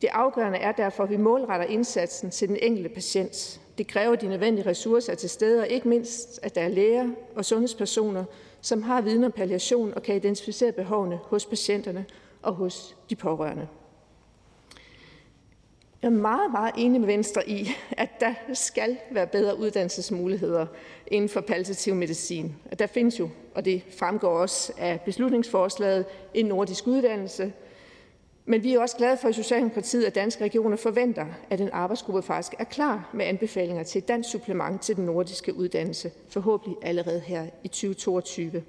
[0.01, 3.61] Det afgørende er derfor, at vi målretter indsatsen til den enkelte patient.
[3.77, 7.45] Det kræver de nødvendige ressourcer til stede, og ikke mindst, at der er læger og
[7.45, 8.23] sundhedspersoner,
[8.61, 12.05] som har viden om palliation og kan identificere behovene hos patienterne
[12.41, 13.67] og hos de pårørende.
[16.01, 20.65] Jeg er meget, meget enig med Venstre i, at der skal være bedre uddannelsesmuligheder
[21.07, 22.55] inden for palliativ medicin.
[22.79, 27.53] Der findes jo, og det fremgår også af beslutningsforslaget, en nordisk uddannelse.
[28.45, 32.21] Men vi er også glade for i Socialdemokratiet, at danske regioner forventer, at en arbejdsgruppe
[32.21, 37.19] faktisk er klar med anbefalinger til et dansk supplement til den nordiske uddannelse, forhåbentlig allerede
[37.19, 38.63] her i 2022.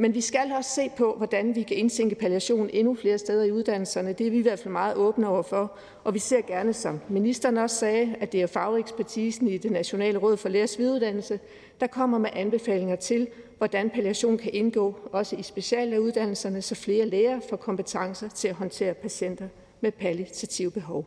[0.00, 3.52] Men vi skal også se på, hvordan vi kan indtænke palliation endnu flere steder i
[3.52, 4.12] uddannelserne.
[4.12, 7.00] Det er vi i hvert fald meget åbne over for, og vi ser gerne, som
[7.08, 11.40] ministeren også sagde, at det er fagekspertisen i det Nationale Råd for Lægers Videreuddannelse,
[11.80, 17.40] der kommer med anbefalinger til, hvordan palliation kan indgå også i speciallægeuddannelserne, så flere læger
[17.48, 19.48] får kompetencer til at håndtere patienter
[19.80, 21.04] med palliative behov.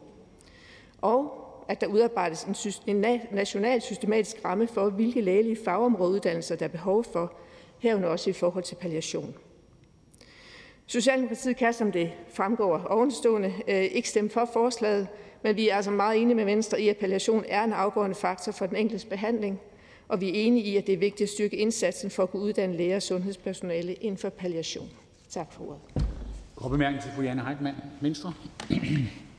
[1.01, 7.03] Og at der udarbejdes en, national systematisk ramme for, hvilke lægelige fagområdeuddannelser der er behov
[7.03, 7.33] for,
[7.81, 9.35] herunder også i forhold til palliation.
[10.85, 15.07] Socialdemokratiet kan, som det fremgår ovenstående, øh, ikke stemme for forslaget,
[15.43, 18.51] men vi er altså meget enige med Venstre i, at palliation er en afgørende faktor
[18.51, 19.59] for den enkeltes behandling,
[20.07, 22.41] og vi er enige i, at det er vigtigt at styrke indsatsen for at kunne
[22.41, 24.89] uddanne læger og sundhedspersonale inden for palliation.
[25.29, 26.05] Tak for ordet.
[26.55, 28.33] Kort bemærkning til fru Jane Heitmann, Venstre.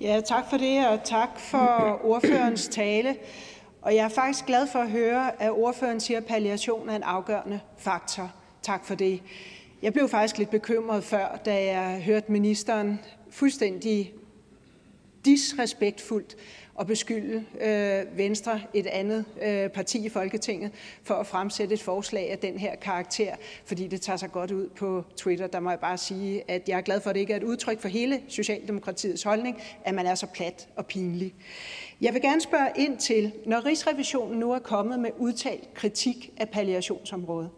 [0.00, 3.16] Ja, tak for det, og tak for ordførerens tale.
[3.82, 7.02] Og jeg er faktisk glad for at høre, at ordføreren siger, at palliation er en
[7.02, 8.32] afgørende faktor.
[8.62, 9.22] Tak for det.
[9.82, 14.12] Jeg blev faktisk lidt bekymret før, da jeg hørte ministeren fuldstændig
[15.24, 16.36] disrespektfuldt
[16.80, 20.70] at beskylde øh, Venstre, et andet øh, parti i Folketinget,
[21.02, 24.68] for at fremsætte et forslag af den her karakter, fordi det tager sig godt ud
[24.68, 25.46] på Twitter.
[25.46, 27.42] Der må jeg bare sige, at jeg er glad for, at det ikke er et
[27.42, 31.34] udtryk for hele Socialdemokratiets holdning, at man er så plat og pinlig.
[32.02, 36.48] Jeg vil gerne spørge ind til, når Rigsrevisionen nu er kommet med udtalt kritik af
[36.48, 37.50] palliationsområdet,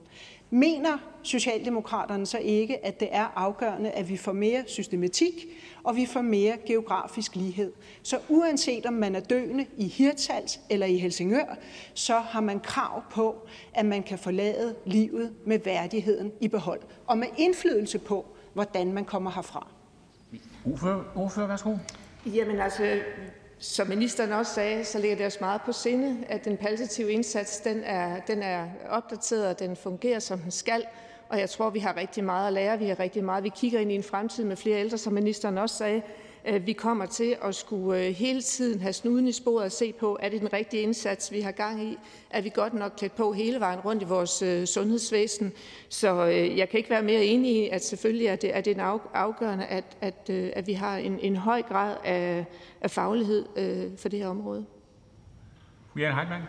[0.50, 5.46] mener Socialdemokraterne så ikke, at det er afgørende, at vi får mere systematik,
[5.84, 7.72] og vi får mere geografisk lighed?
[8.02, 11.56] Så uanset om man er døende i Hirtshals eller i Helsingør,
[11.94, 17.18] så har man krav på, at man kan forlade livet med værdigheden i behold, og
[17.18, 19.68] med indflydelse på, hvordan man kommer herfra.
[20.66, 21.76] Ordfører, ordfører værsgo.
[22.26, 23.00] Jamen altså,
[23.58, 27.60] som ministeren også sagde, så ligger det os meget på sinde, at den palliative indsats
[27.60, 30.84] den er, den er opdateret, og den fungerer, som den skal.
[31.28, 32.78] Og jeg tror, vi har rigtig meget at lære.
[32.78, 33.44] Vi har rigtig meget.
[33.44, 36.02] Vi kigger ind i en fremtid med flere ældre, som ministeren også sagde.
[36.46, 39.92] Øh, vi kommer til at skulle øh, hele tiden have snuden i sporet og se
[39.92, 41.98] på, er det den rigtige indsats, vi har gang i?
[42.30, 45.52] Er vi godt nok klædt på hele vejen rundt i vores øh, sundhedsvæsen?
[45.88, 48.78] Så jeg kan ikke være mere enig i, at selvfølgelig er det, er det
[49.14, 52.44] afgørende, at, at, at vi har en, en høj grad af,
[52.80, 53.46] af faglighed
[53.98, 54.66] for det her område.
[55.98, 56.42] Jane Heitmann.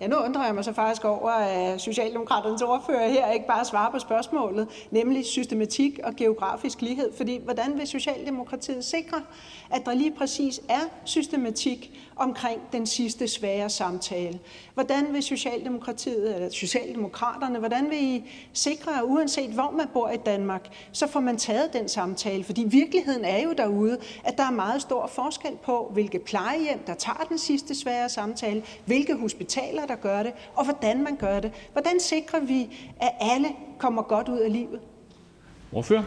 [0.00, 3.90] Ja, nu undrer jeg mig så faktisk over, at Socialdemokraternes ordfører her ikke bare svarer
[3.90, 7.12] på spørgsmålet, nemlig systematik og geografisk lighed.
[7.16, 9.22] Fordi hvordan vil Socialdemokratiet sikre,
[9.70, 14.38] at der lige præcis er systematik omkring den sidste svære samtale?
[14.74, 20.16] Hvordan vil Socialdemokratiet, eller Socialdemokraterne, hvordan vil I sikre, at uanset hvor man bor i
[20.16, 22.44] Danmark, så får man taget den samtale?
[22.44, 26.94] Fordi virkeligheden er jo derude, at der er meget stor forskel på, hvilke plejehjem, der
[26.94, 31.52] tager den sidste svære samtale, hvilke hospitaler, der gør det, og hvordan man gør det.
[31.72, 33.48] Hvordan sikrer vi, at alle
[33.78, 34.80] kommer godt ud af livet?
[35.72, 36.02] Ordfører?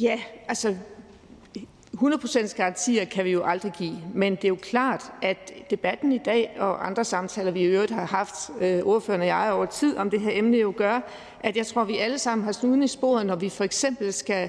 [0.00, 0.74] Ja, altså
[1.94, 6.18] 100% garantier kan vi jo aldrig give, men det er jo klart, at debatten i
[6.18, 9.96] dag og andre samtaler, vi i øvrigt har haft, øh, ordføreren og jeg over tid
[9.96, 11.00] om det her emne, jo gør,
[11.40, 14.48] at jeg tror, vi alle sammen har snuden i sporet, når vi for eksempel skal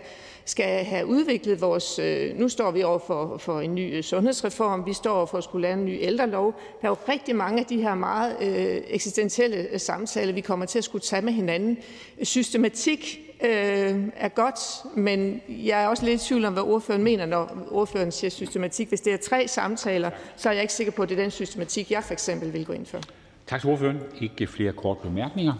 [0.50, 4.86] skal have udviklet vores øh, Nu står vi over for for en ny øh, sundhedsreform,
[4.86, 6.54] vi står over for at skulle lave en ny ældrelov.
[6.82, 10.66] Der er jo rigtig mange af de her meget øh, eksistentielle øh, samtaler, vi kommer
[10.66, 11.78] til at skulle tage med hinanden.
[12.24, 14.60] Systematik er godt,
[14.96, 18.90] men jeg er også lidt i tvivl om, hvad ordføreren mener, når ordføreren siger systematik.
[18.90, 21.32] Hvis det er tre samtaler, så er jeg ikke sikker på, at det er den
[21.32, 23.00] systematik, jeg for eksempel vil gå ind for.
[23.48, 24.00] Tak til ordføreren.
[24.22, 25.54] Ikke flere korte bemærkninger.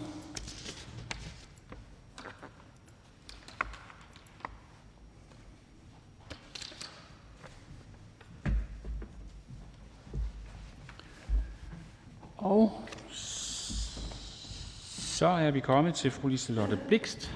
[12.40, 12.72] Og
[13.10, 17.32] så er vi kommet til fru Liselotte Blikst,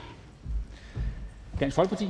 [1.60, 2.08] Dansk Folkeparti.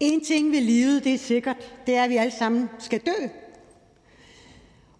[0.00, 3.26] En ting ved livet, det er sikkert, det er, at vi alle sammen skal dø.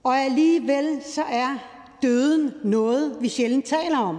[0.02, 1.56] Og alligevel så er
[2.02, 4.18] døden noget, vi sjældent taler om.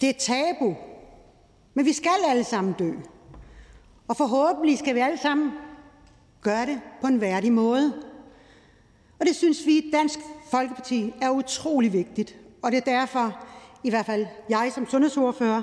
[0.00, 0.76] Det er tabu.
[1.74, 2.92] Men vi skal alle sammen dø.
[4.08, 5.52] Og forhåbentlig skal vi alle sammen
[6.42, 7.92] gøre det på en værdig måde.
[9.20, 10.18] Og det synes vi i Dansk
[10.50, 13.38] Folkeparti er utrolig vigtigt, og det er derfor,
[13.84, 15.62] i hvert fald jeg som sundhedsordfører,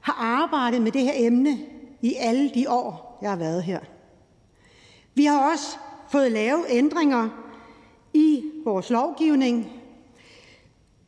[0.00, 1.58] har arbejdet med det her emne
[2.02, 3.80] i alle de år, jeg har været her.
[5.14, 5.76] Vi har også
[6.10, 7.28] fået lavet ændringer
[8.14, 9.72] i vores lovgivning.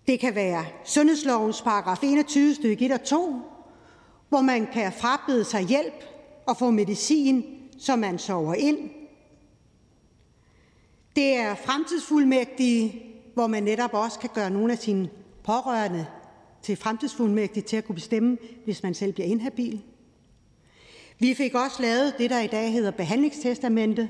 [0.06, 3.40] Det kan være sundhedslovens paragraf 21 stykke 1 og 2,
[4.28, 6.04] hvor man kan frabede sig hjælp
[6.46, 8.90] og få medicin som man sover ind.
[11.16, 13.02] Det er fremtidsfuldmægtige,
[13.34, 15.08] hvor man netop også kan gøre nogle af sine
[15.44, 16.06] pårørende
[16.62, 19.82] til fremtidsfuldmægtige til at kunne bestemme, hvis man selv bliver inhabil.
[21.18, 24.08] Vi fik også lavet det, der i dag hedder behandlingstestamente,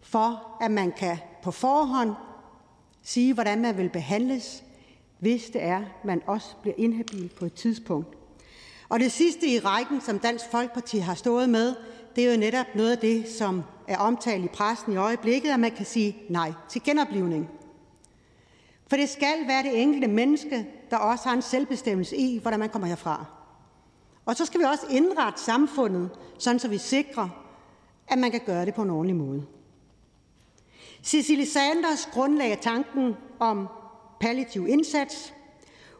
[0.00, 2.10] for at man kan på forhånd
[3.02, 4.64] sige, hvordan man vil behandles,
[5.18, 8.16] hvis det er, man også bliver inhabil på et tidspunkt.
[8.88, 11.74] Og det sidste i rækken, som Dansk Folkeparti har stået med,
[12.16, 15.60] det er jo netop noget af det, som er omtalt i pressen i øjeblikket, at
[15.60, 17.50] man kan sige nej til genoplivning.
[18.86, 22.68] For det skal være det enkelte menneske, der også har en selvbestemmelse i, hvordan man
[22.68, 23.24] kommer herfra.
[24.24, 27.28] Og så skal vi også indrette samfundet, sådan så vi sikrer,
[28.08, 29.46] at man kan gøre det på en ordentlig måde.
[31.02, 33.68] Cecilie Sanders grundlagde tanken om
[34.20, 35.34] palliativ indsats.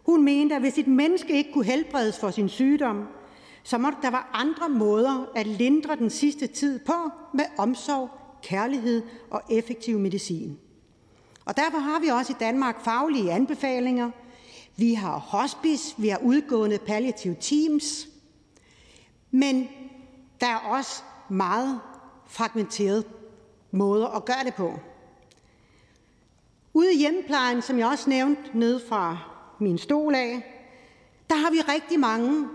[0.07, 3.09] Hun mente, at hvis et menneske ikke kunne helbredes for sin sygdom,
[3.63, 8.11] så måtte der være andre måder at lindre den sidste tid på med omsorg,
[8.43, 10.59] kærlighed og effektiv medicin.
[11.45, 14.11] Og derfor har vi også i Danmark faglige anbefalinger.
[14.77, 18.09] Vi har hospice, vi har udgående palliative teams,
[19.31, 19.69] men
[20.41, 21.81] der er også meget
[22.27, 23.05] fragmenterede
[23.71, 24.79] måder at gøre det på.
[26.75, 29.19] Ude i hjemmeplejen, som jeg også nævnte ned fra
[29.61, 30.43] min stol af,
[31.31, 32.49] der har vi rigtig mange,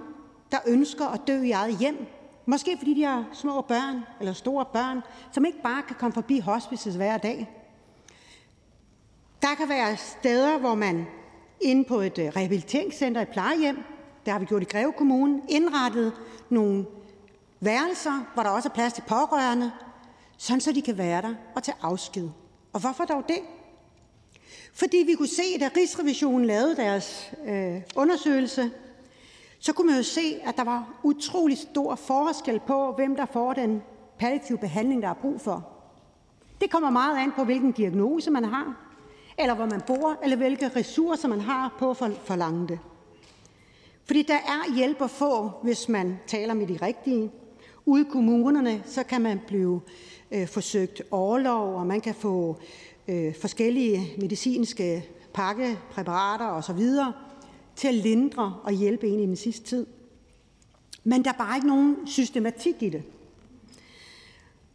[0.51, 2.07] der ønsker at dø i eget hjem,
[2.45, 6.39] måske fordi de har små børn eller store børn, som ikke bare kan komme forbi
[6.39, 7.49] hospicet hver dag.
[9.41, 11.07] Der kan være steder, hvor man
[11.61, 13.77] inde på et øh, rehabiliteringscenter, et plejehjem,
[14.25, 16.13] der har vi gjort i Greve Kommune, indrettet
[16.49, 16.85] nogle
[17.59, 19.71] værelser, hvor der også er plads til pårørende,
[20.37, 22.29] sådan så de kan være der og tage afsked.
[22.73, 23.39] Og hvorfor dog det?
[24.73, 28.71] Fordi vi kunne se, da Rigsrevisionen lavede deres øh, undersøgelse,
[29.59, 33.53] så kunne man jo se, at der var utrolig stor forskel på, hvem der får
[33.53, 33.81] den
[34.19, 35.67] palliative behandling, der er brug for.
[36.61, 38.75] Det kommer meget an på, hvilken diagnose man har,
[39.37, 42.79] eller hvor man bor, eller hvilke ressourcer man har på at forlange det.
[44.05, 47.31] Fordi der er hjælp at få, hvis man taler med de rigtige.
[47.85, 49.81] Ude i kommunerne, så kan man blive
[50.31, 52.57] øh, forsøgt overlov, og man kan få
[53.07, 56.81] øh, forskellige medicinske pakkepræparater osv.,
[57.77, 59.85] til at lindre og hjælpe en i den sidste tid.
[61.03, 63.03] Men der er bare ikke nogen systematik i det.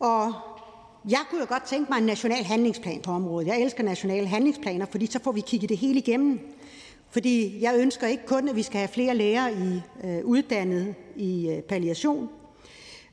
[0.00, 0.32] Og
[1.09, 3.46] Jeg kunne jo godt tænke mig en national handlingsplan på området.
[3.46, 6.40] Jeg elsker nationale handlingsplaner, fordi så får vi kigget det hele igennem.
[7.11, 11.48] Fordi jeg ønsker ikke kun, at vi skal have flere læger i øh, uddannet i
[11.48, 12.28] øh, palliation,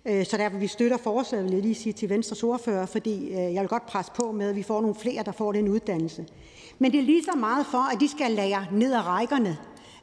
[0.06, 3.54] øh, så derfor vi støtter forslaget, vil jeg lige sige til Venstres ordfører, fordi øh,
[3.54, 6.26] jeg vil godt presse på med, at vi får nogle flere, der får den uddannelse.
[6.80, 9.58] Men det er lige så meget for, at de skal lære ned ad rækkerne,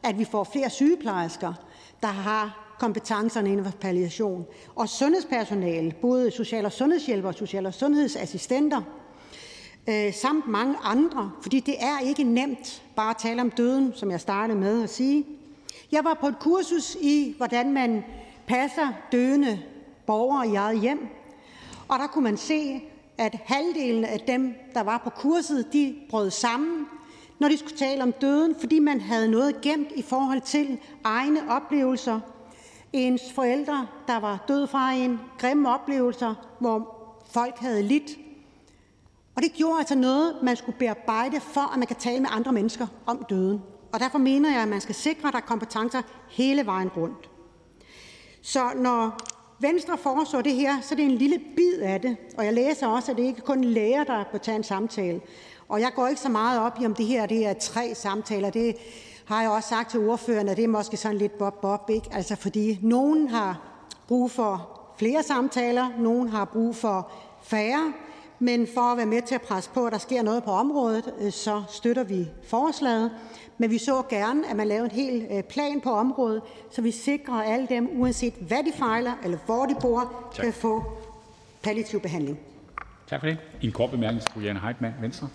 [0.06, 1.52] at vi får flere sygeplejersker,
[2.00, 4.46] der har kompetencerne inden for palliation,
[4.76, 8.82] og sundhedspersonale, både social- og sundhedshjælper og social- og sundhedsassistenter,
[9.88, 14.10] øh, samt mange andre, fordi det er ikke nemt bare at tale om døden, som
[14.10, 15.24] jeg startede med at sige.
[15.92, 18.04] Jeg var på et kursus i, hvordan man
[18.46, 19.58] passer døende
[20.06, 21.08] borgere i eget hjem,
[21.88, 22.82] og der kunne man se,
[23.18, 26.86] at halvdelen af dem, der var på kurset, de brød sammen,
[27.38, 31.40] når de skulle tale om døden, fordi man havde noget gemt i forhold til egne
[31.50, 32.20] oplevelser.
[32.92, 36.96] Ens forældre, der var død fra en, grimme oplevelser, hvor
[37.30, 38.18] folk havde lidt.
[39.36, 42.52] Og det gjorde altså noget, man skulle bearbejde, for at man kan tale med andre
[42.52, 43.62] mennesker om døden.
[43.92, 47.30] Og derfor mener jeg, at man skal sikre, at der er kompetencer hele vejen rundt.
[48.42, 49.18] Så når
[49.60, 52.16] Venstre foreslår det her, så det er det en lille bid af det.
[52.38, 55.20] Og jeg læser også, at det ikke kun læger, der bør tage en samtale.
[55.68, 58.50] Og jeg går ikke så meget op i, om det her det er tre samtaler.
[58.50, 58.76] Det
[59.24, 62.08] har jeg også sagt til ordføreren, at det er måske sådan lidt bob-bob, ikke?
[62.12, 63.60] Altså fordi nogen har
[64.08, 67.10] brug for flere samtaler, nogen har brug for
[67.42, 67.92] færre,
[68.38, 71.14] men for at være med til at presse på, at der sker noget på området,
[71.20, 73.10] øh, så støtter vi forslaget.
[73.58, 76.90] Men vi så gerne, at man lavede en hel øh, plan på området, så vi
[76.90, 80.82] sikrer, alle dem, uanset hvad de fejler eller hvor de bor, kan få
[81.62, 82.38] palliativ behandling.
[83.10, 83.38] Tak for det.
[83.62, 85.28] En kort bemærkning til fru Jane Heitmann, Venstre.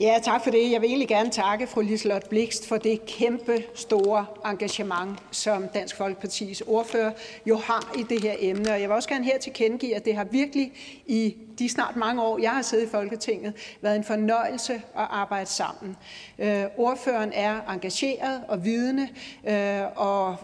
[0.00, 0.70] Ja, tak for det.
[0.70, 5.96] Jeg vil egentlig gerne takke fru Liselott Blikst for det kæmpe store engagement, som Dansk
[5.96, 7.12] Folkepartis ordfører
[7.46, 8.72] jo har i det her emne.
[8.72, 10.72] Og jeg vil også gerne her tilkendegive, at det har virkelig
[11.06, 15.46] i de snart mange år, jeg har siddet i Folketinget, været en fornøjelse at arbejde
[15.46, 15.96] sammen.
[16.38, 19.08] Øh, ordføreren er engageret og vidende,
[19.48, 20.36] øh, og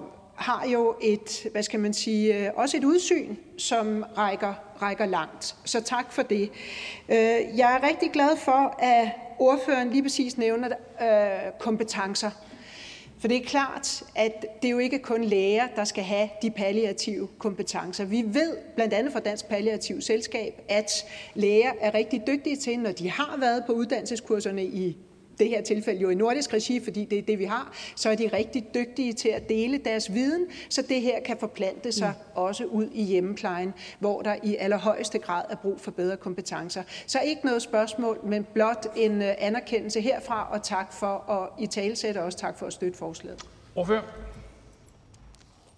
[0.45, 5.57] har jo et, hvad skal man sige, øh, også et udsyn, som rækker, rækker langt.
[5.65, 6.51] Så tak for det.
[7.09, 10.69] Øh, jeg er rigtig glad for, at ordføreren lige præcis nævner
[11.03, 12.31] øh, kompetencer.
[13.19, 17.29] For det er klart, at det jo ikke kun læger, der skal have de palliative
[17.39, 18.05] kompetencer.
[18.05, 20.91] Vi ved blandt andet fra Dansk Palliativ Selskab, at
[21.35, 24.97] læger er rigtig dygtige til, når de har været på uddannelseskurserne i
[25.39, 28.15] det her tilfælde jo i nordisk regi, fordi det er det, vi har, så er
[28.15, 32.33] de rigtig dygtige til at dele deres viden, så det her kan forplante sig mm.
[32.35, 36.83] også ud i hjemmeplejen, hvor der i allerhøjeste grad er brug for bedre kompetencer.
[37.07, 41.67] Så ikke noget spørgsmål, men blot en øh, anerkendelse herfra, og tak for at i
[41.67, 43.43] talsætte, og også tak for at støtte forslaget.
[43.75, 44.03] Ordfører.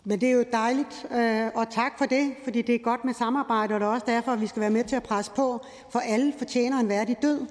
[0.05, 3.15] Men det er jo dejligt, øh, og tak for det, fordi det er godt med
[3.15, 5.65] samarbejde, og det er også derfor, at vi skal være med til at presse på,
[5.91, 7.47] for alle fortjener en værdig død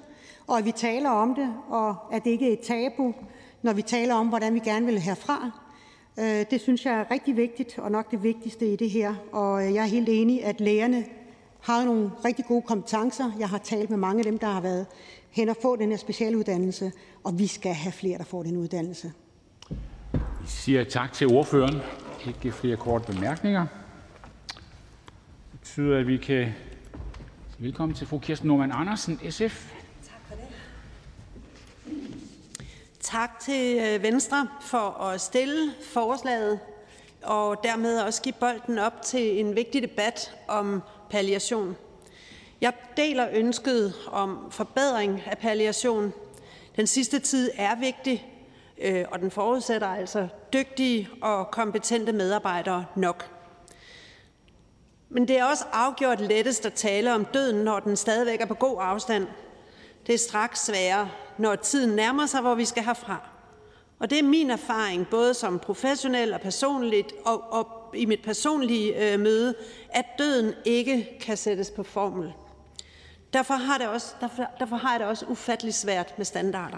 [0.48, 3.14] og at vi taler om det, og at det ikke er et tabu,
[3.62, 5.52] når vi taler om, hvordan vi gerne vil herfra.
[6.20, 9.16] Øh, det synes jeg er rigtig vigtigt, og nok det vigtigste i det her.
[9.32, 11.06] Og øh, jeg er helt enig, at lægerne
[11.62, 13.32] har nogle rigtig gode kompetencer.
[13.40, 14.86] Jeg har talt med mange af dem, der har været
[15.32, 16.92] hen og få den her specialuddannelse,
[17.24, 19.12] og vi skal have flere, der får den uddannelse.
[20.12, 21.82] Vi siger tak til ordføreren.
[22.28, 23.66] Ikke flere korte bemærkninger.
[25.52, 26.48] Det betyder, at vi kan
[27.58, 29.75] velkommen til fru Kirsten Norman Andersen, SF.
[33.06, 36.60] Tak til øh, Venstre for at stille forslaget
[37.24, 41.76] og dermed også give bolden op til en vigtig debat om palliation.
[42.62, 46.14] Jeg deler ønsket om forbedring af palliation.
[46.76, 48.28] Den sidste tid er vigtig,
[48.78, 53.32] øh, og den forudsætter altså dygtige og kompetente medarbejdere nok.
[55.10, 58.54] Men det er også afgjort lettest at tale om døden, når den stadigvæk er på
[58.54, 59.28] god afstand.
[60.08, 63.30] Det er straks sværere, når tiden nærmer sig, hvor vi skal herfra.
[64.00, 69.14] Og det er min erfaring, både som professionel og personligt, og, og i mit personlige
[69.14, 69.56] øh, møde,
[69.90, 72.34] at døden ikke kan sættes på formel.
[73.34, 76.78] Derfor har, det også, derfor, derfor har jeg det også ufattelig svært med standarder.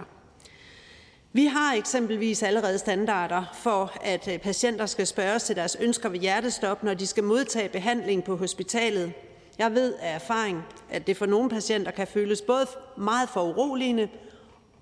[1.33, 6.19] Vi har eksempelvis allerede standarder for, at øh, patienter skal spørges til deres ønsker ved
[6.19, 9.13] hjertestop, når de skal modtage behandling på hospitalet.
[9.57, 14.09] Jeg ved af erfaring, at det for nogle patienter kan føles både meget foruroligende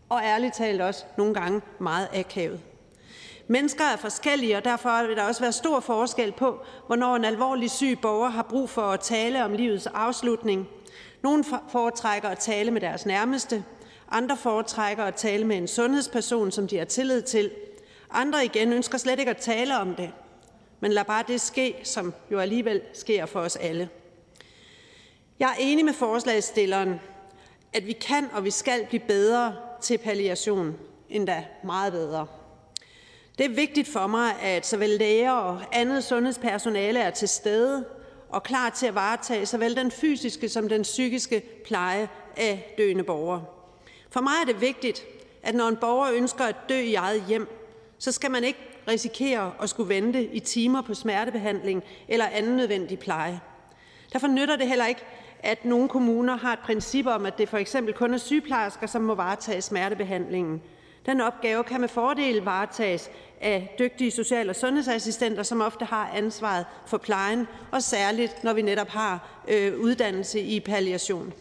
[0.10, 2.60] og ærligt talt også nogle gange meget akavet.
[3.48, 7.72] Mennesker er forskellige, og derfor vil der også være stor forskel på, hvornår en alvorlig
[7.72, 10.68] syg borger har brug for at tale om livets afslutning.
[11.22, 13.64] Nogle foretrækker at tale med deres nærmeste,
[14.12, 17.52] andre foretrækker at tale med en sundhedsperson, som de har tillid til.
[18.12, 20.12] Andre igen ønsker slet ikke at tale om det.
[20.80, 23.90] Men lad bare det ske, som jo alligevel sker for os alle.
[25.40, 27.00] Jeg er enig med forslagsstilleren,
[27.74, 30.76] at vi kan og vi skal blive bedre til palliation,
[31.10, 32.28] endda meget bedre.
[33.38, 37.86] Det er vigtigt for mig, at såvel læger og andet sundhedspersonale er til stede
[38.30, 43.46] og klar til at varetage såvel den fysiske som den psykiske pleje af døende borgere.
[44.10, 45.06] For mig er det vigtigt,
[45.44, 47.48] at når en borger ønsker at dø i eget hjem,
[48.00, 53.00] så skal man ikke risikere at skulle vente i timer på smertebehandling eller anden nødvendig
[53.00, 53.42] pleje.
[54.14, 55.02] Derfor nytter det heller ikke,
[55.46, 59.02] at nogle kommuner har et princip om, at det for eksempel kun er sygeplejersker, som
[59.02, 60.62] må varetage smertebehandlingen.
[61.06, 63.10] Den opgave kan med fordel varetages
[63.42, 68.62] af dygtige social- og sundhedsassistenter, som ofte har ansvaret for plejen, og særligt når vi
[68.62, 71.34] netop har øh, uddannelse i palliation.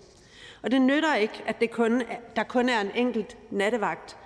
[0.63, 2.03] Og det nytter ikke, at det kun,
[2.37, 4.17] der kun er en enkelt nattevagt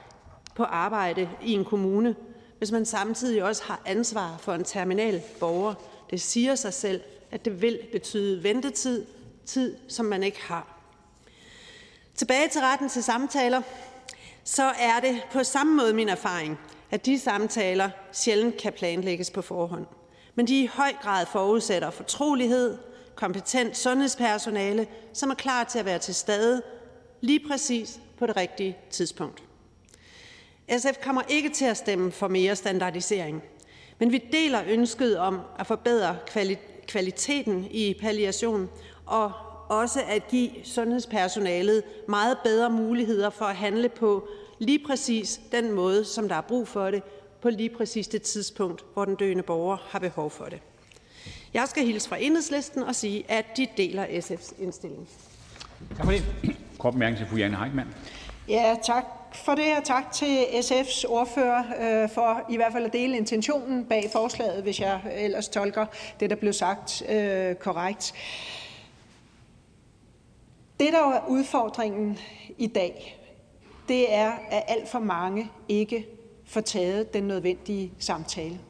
[0.54, 2.16] på arbejde i en kommune,
[2.58, 5.74] hvis man samtidig også har ansvar for en terminal borger.
[6.10, 7.00] Det siger sig selv,
[7.30, 9.06] at det vil betyde ventetid,
[9.48, 10.74] tid, som man ikke har.
[12.14, 13.62] Tilbage til retten til samtaler,
[14.44, 16.58] så er det på samme måde min erfaring,
[16.90, 19.86] at de samtaler sjældent kan planlægges på forhånd.
[20.34, 22.78] Men de i høj grad forudsætter fortrolighed,
[23.14, 26.62] kompetent sundhedspersonale, som er klar til at være til stede
[27.20, 29.42] lige præcis på det rigtige tidspunkt.
[30.78, 33.42] SF kommer ikke til at stemme for mere standardisering,
[33.98, 36.16] men vi deler ønsket om at forbedre
[36.86, 38.68] kvaliteten i palliation
[39.08, 39.32] og
[39.68, 44.28] også at give sundhedspersonalet meget bedre muligheder for at handle på
[44.58, 47.02] lige præcis den måde, som der er brug for det,
[47.42, 50.60] på lige præcis det tidspunkt, hvor den døende borger har behov for det.
[51.54, 55.08] Jeg skal hilse fra enhedslisten og sige, at de deler SF's indstilling.
[55.96, 56.24] Tak for det.
[56.78, 57.94] Kort bemærkning til fru Jane Heitmann.
[58.48, 59.04] Ja, tak
[59.34, 61.64] for det, og tak til SF's ordfører
[62.02, 65.86] øh, for i hvert fald at dele intentionen bag forslaget, hvis jeg ellers tolker
[66.20, 68.14] det, der blev sagt øh, korrekt.
[70.80, 72.18] Det, der er udfordringen
[72.58, 73.18] i dag,
[73.88, 76.06] det er, at alt for mange ikke
[76.44, 78.60] får taget den nødvendige samtale.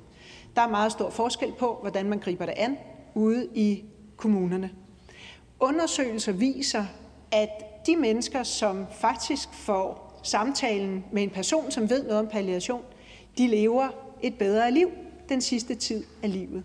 [0.57, 2.77] Der er meget stor forskel på, hvordan man griber det an
[3.15, 3.85] ude i
[4.17, 4.71] kommunerne.
[5.61, 6.85] Undersøgelser viser,
[7.33, 7.49] at
[7.87, 12.83] de mennesker, som faktisk får samtalen med en person, som ved noget om palliation,
[13.39, 13.89] de lever
[14.23, 14.91] et bedre liv
[15.29, 16.65] den sidste tid af livet.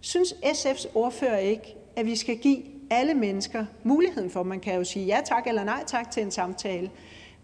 [0.00, 2.62] Synes SF's ordfører ikke, at vi skal give
[2.92, 6.30] alle mennesker muligheden for, man kan jo sige ja tak eller nej tak til en
[6.30, 6.90] samtale,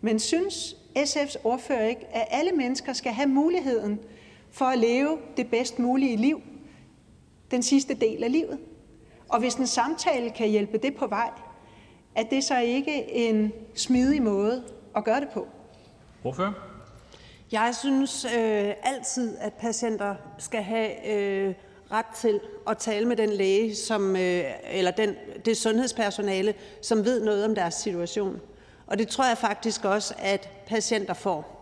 [0.00, 4.00] men synes SF's ordfører ikke, at alle mennesker skal have muligheden
[4.50, 6.42] for at leve det bedst mulige liv
[7.50, 8.58] den sidste del af livet?
[9.28, 11.30] Og hvis en samtale kan hjælpe det på vej,
[12.14, 14.64] er det så ikke en smidig måde
[14.96, 15.46] at gøre det på?
[16.22, 16.54] Hvorfor?
[17.52, 21.54] Jeg synes øh, altid, at patienter skal have øh,
[21.92, 25.14] ret til at tale med den læge, som, øh, eller den,
[25.44, 28.40] det sundhedspersonale, som ved noget om deres situation.
[28.86, 31.58] Og det tror jeg faktisk også, at patienter får.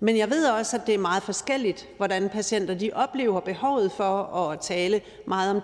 [0.00, 4.22] Men jeg ved også, at det er meget forskelligt, hvordan patienter de oplever behovet for
[4.22, 5.60] at tale meget om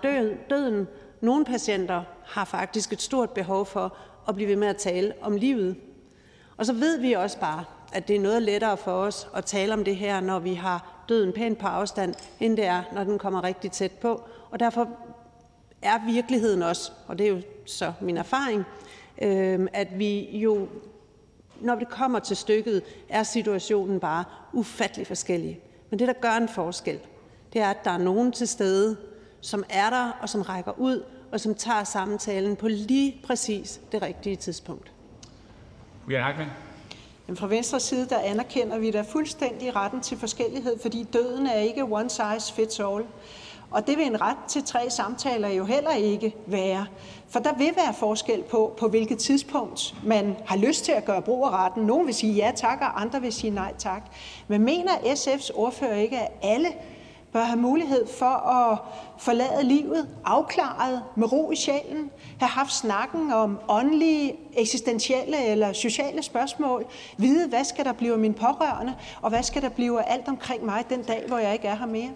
[0.49, 0.87] døden.
[1.21, 3.97] Nogle patienter har faktisk et stort behov for
[4.27, 5.75] at blive ved med at tale om livet.
[6.57, 9.73] Og så ved vi også bare, at det er noget lettere for os at tale
[9.73, 13.19] om det her, når vi har døden pænt på afstand, end det er, når den
[13.19, 14.23] kommer rigtig tæt på.
[14.51, 14.89] Og derfor
[15.81, 18.63] er virkeligheden også, og det er jo så min erfaring,
[19.21, 20.67] øh, at vi jo,
[21.61, 25.59] når det kommer til stykket, er situationen bare ufattelig forskellig.
[25.89, 26.99] Men det, der gør en forskel,
[27.53, 28.97] det er, at der er nogen til stede,
[29.41, 34.01] som er der og som rækker ud og som tager samtalen på lige præcis det
[34.01, 34.91] rigtige tidspunkt.
[37.27, 41.57] Men fra Venstres side der anerkender vi da fuldstændig retten til forskellighed, fordi døden er
[41.57, 43.03] ikke one size fits all.
[43.71, 46.85] Og det vil en ret til tre samtaler jo heller ikke være.
[47.29, 51.21] For der vil være forskel på, på hvilket tidspunkt man har lyst til at gøre
[51.21, 51.83] brug af retten.
[51.83, 54.03] Nogle vil sige ja tak, og andre vil sige nej tak.
[54.47, 56.67] Men mener SF's ordfører ikke, at alle
[57.35, 58.77] bør have mulighed for at
[59.17, 66.23] forlade livet afklaret med ro i sjælen, have haft snakken om åndelige, eksistentielle eller sociale
[66.23, 66.85] spørgsmål,
[67.17, 70.27] vide, hvad skal der blive af min pårørende, og hvad skal der blive af alt
[70.27, 72.09] omkring mig den dag, hvor jeg ikke er her mere?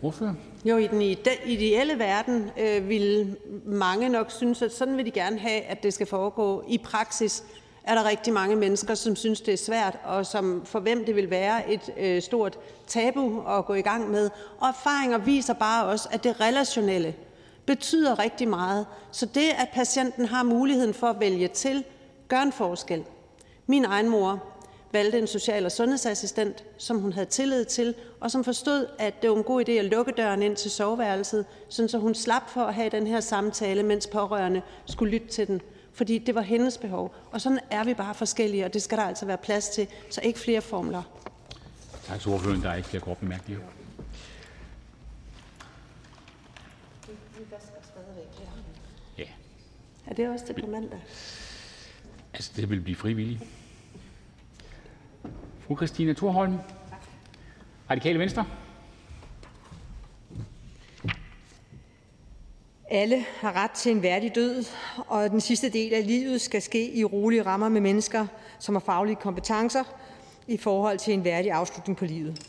[0.00, 0.34] Hvorfor?
[0.64, 1.02] Jo, i den
[1.46, 3.36] ideelle verden øh, vil
[3.66, 6.64] mange nok synes, at sådan vil de gerne have, at det skal foregå.
[6.68, 7.44] I praksis
[7.86, 11.16] er der rigtig mange mennesker, som synes, det er svært, og som for hvem det
[11.16, 14.30] vil være et øh, stort tabu at gå i gang med.
[14.60, 17.14] Og erfaringer viser bare også, at det relationelle
[17.66, 18.86] betyder rigtig meget.
[19.12, 21.84] Så det, at patienten har muligheden for at vælge til,
[22.28, 23.04] gør en forskel.
[23.66, 24.42] Min egen mor
[24.92, 29.30] valgte en social- og sundhedsassistent, som hun havde tillid til, og som forstod, at det
[29.30, 32.74] var en god idé at lukke døren ind til soveværelset, så hun slap for at
[32.74, 35.60] have den her samtale, mens pårørende skulle lytte til den,
[35.96, 37.14] fordi det var hendes behov.
[37.32, 40.20] Og sådan er vi bare forskellige, og det skal der altså være plads til, så
[40.20, 41.02] ikke flere formler.
[42.04, 42.62] Tak til ordføreren.
[42.62, 43.62] Der er ikke flere korte bemærkninger.
[49.18, 49.24] Ja,
[50.06, 51.00] Er det også det på mandag?
[52.34, 53.40] altså det vil blive frivilligt.
[55.60, 56.58] Fru Christina Thorholm,
[57.90, 58.46] Radikale Venstre.
[62.90, 64.64] Alle har ret til en værdig død,
[64.96, 68.26] og den sidste del af livet skal ske i rolige rammer med mennesker,
[68.58, 69.84] som har faglige kompetencer
[70.46, 72.46] i forhold til en værdig afslutning på livet.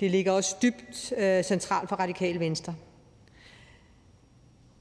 [0.00, 2.74] Det ligger også dybt øh, centralt for Radikale Venstre.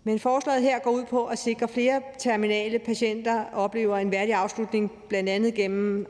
[0.03, 4.33] Men forslaget her går ud på at sikre, at flere terminale patienter oplever en værdig
[4.33, 6.07] afslutning, blandt andet gennem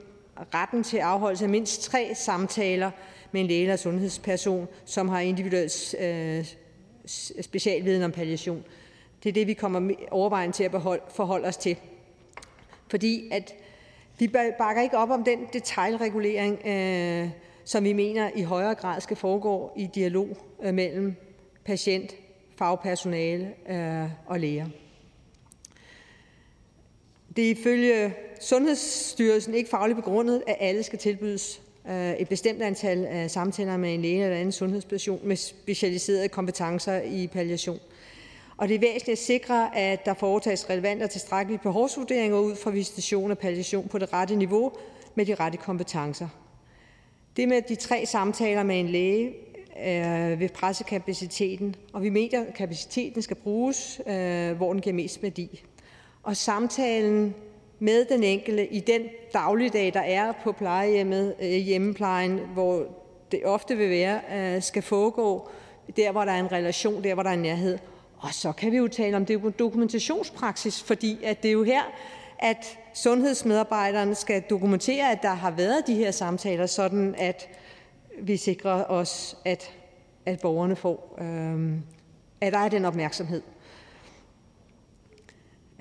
[0.53, 2.91] retten til afholdelse af mindst tre samtaler
[3.31, 6.45] med en læge eller sundhedsperson, som har individuel øh,
[7.41, 8.63] specialviden om palliation.
[9.23, 11.77] Det er det, vi kommer overvejen til at beholde, forholde os til.
[12.89, 13.53] Fordi at
[14.19, 14.27] vi
[14.57, 17.29] bakker ikke op om den detaljregulering, øh,
[17.65, 21.15] som vi mener i højere grad skal foregå i dialog øh, mellem
[21.65, 22.15] patient,
[22.57, 24.65] fagpersonale øh, og læger.
[27.35, 33.05] Det er ifølge Sundhedsstyrelsen ikke fagligt begrundet, at alle skal tilbydes Øh, et bestemt antal
[33.05, 37.79] af samtaler med en læge eller anden sundhedsperson med specialiserede kompetencer i palliation.
[38.57, 42.71] Og det er væsentligt at sikre, at der foretages relevante og tilstrækkelige behovsvurderinger ud fra
[42.71, 44.71] visitation og palliation på det rette niveau
[45.15, 46.27] med de rette kompetencer.
[47.37, 49.33] Det med de tre samtaler med en læge
[49.85, 54.95] øh, vil presse kapaciteten, og vi mener, at kapaciteten skal bruges, øh, hvor den giver
[54.95, 55.63] mest værdi.
[56.23, 57.35] Og samtalen
[57.79, 59.01] med den enkelte i den
[59.33, 62.85] dagligdag, der er på plejehjemmet, øh, hjemmeplejen, hvor
[63.31, 65.49] det ofte vil være, øh, skal foregå
[65.97, 67.77] der, hvor der er en relation, der, hvor der er en nærhed.
[68.17, 71.81] Og så kan vi jo tale om det dokumentationspraksis, fordi at det er jo her,
[72.39, 77.49] at sundhedsmedarbejderne skal dokumentere, at der har været de her samtaler, sådan at
[78.21, 79.73] vi sikrer os, at,
[80.25, 81.73] at borgerne får, øh,
[82.41, 83.41] at der er den opmærksomhed.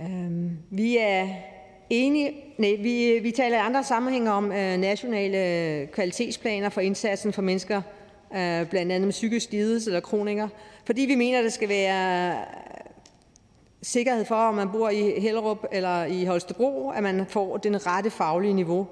[0.00, 1.28] Øh, vi er
[1.88, 7.82] vi, vi taler i andre sammenhænge om øh, nationale kvalitetsplaner for indsatsen for mennesker,
[8.32, 10.48] øh, blandt andet med psykisk lidelse eller kronikere,
[10.84, 12.36] fordi vi mener, at der skal være øh,
[13.82, 18.10] sikkerhed for, om man bor i Hellerup eller i Holstebro, at man får den rette
[18.10, 18.86] faglige niveau.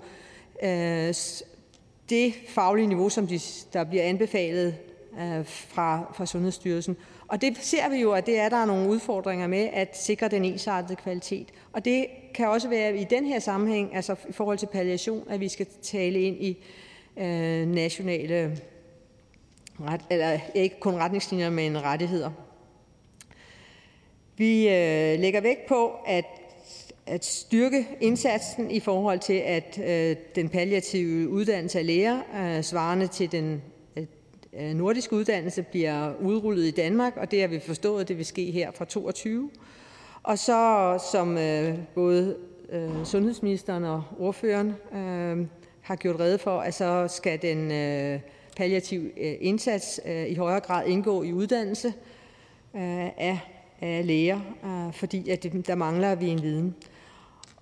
[0.62, 1.14] Øh,
[2.10, 3.40] det faglige niveau, som de,
[3.72, 4.74] der bliver anbefalet
[5.20, 6.96] øh, fra, fra Sundhedsstyrelsen.
[7.28, 10.28] Og det ser vi jo, at det er der er nogle udfordringer med at sikre
[10.28, 11.48] den ensartede kvalitet.
[11.72, 15.40] Og det kan også være i den her sammenhæng, altså i forhold til palliation, at
[15.40, 16.64] vi skal tale ind i
[17.16, 18.58] øh, nationale,
[19.80, 22.30] ret, eller ikke kun retningslinjer, men rettigheder.
[24.36, 26.24] Vi øh, lægger vægt på at,
[27.06, 33.06] at styrke indsatsen i forhold til, at øh, den palliative uddannelse af læger, øh, svarende
[33.06, 33.62] til den
[33.96, 34.06] øh,
[34.52, 38.26] øh nordiske uddannelse, bliver udrullet i Danmark, og det har vi forstået, at det vil
[38.26, 39.50] ske her fra 22.
[40.24, 42.36] Og så, som øh, både
[42.70, 45.46] øh, sundhedsministeren og ordføreren øh,
[45.80, 48.20] har gjort rede for, at så skal den øh,
[48.56, 51.88] palliative øh, indsats øh, i højere grad indgå i uddannelse
[52.74, 53.40] øh, af
[53.80, 56.74] af læger, øh, fordi at der mangler vi en viden.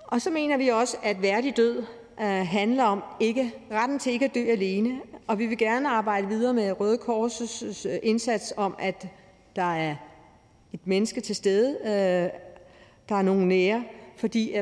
[0.07, 1.85] Og så mener vi også, at værdig død
[2.21, 6.29] øh, handler om ikke, retten til ikke at dø alene, og vi vil gerne arbejde
[6.29, 9.07] videre med Røde Korsets øh, indsats om, at
[9.57, 9.97] der er
[10.73, 12.41] et menneske til stede, øh,
[13.13, 13.85] der er nogen nære,
[14.17, 14.57] fordi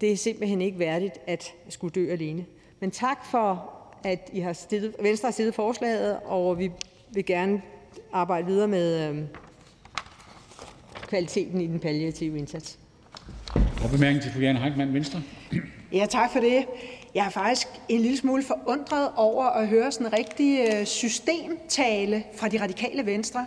[0.00, 2.44] det er simpelthen ikke værdigt at skulle dø alene.
[2.80, 3.72] Men tak for,
[4.04, 6.70] at I har stillet, Venstre har stillet forslaget, og vi
[7.10, 7.62] vil gerne
[8.12, 9.14] arbejde videre med
[11.08, 12.78] kvaliteten i den palliative indsats.
[13.54, 15.22] Og bemærkning til fru Jane Heitmann, Venstre.
[15.92, 16.64] Ja, tak for det.
[17.14, 22.24] Jeg er faktisk en lille smule forundret over at høre sådan en rigtig øh, systemtale
[22.36, 23.46] fra de radikale venstre.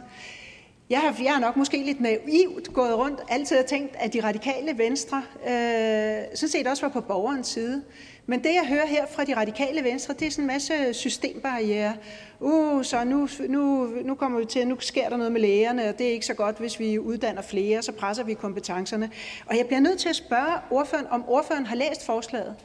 [0.89, 4.23] Jeg har, jeg har nok måske lidt naivt gået rundt, altid har tænkt, at de
[4.23, 7.83] radikale venstre øh, sådan set også var på borgerens side.
[8.25, 11.95] Men det, jeg hører her fra de radikale venstre, det er sådan en masse systembarriere.
[12.39, 15.97] Uh, så nu, nu, nu kommer vi til, nu sker der noget med lægerne, og
[15.97, 19.11] det er ikke så godt, hvis vi uddanner flere, så presser vi kompetencerne.
[19.45, 22.55] Og jeg bliver nødt til at spørge ordføreren, om ordføreren har læst forslaget.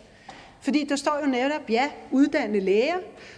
[0.60, 2.96] Fordi der står jo netop, ja, uddanne læger,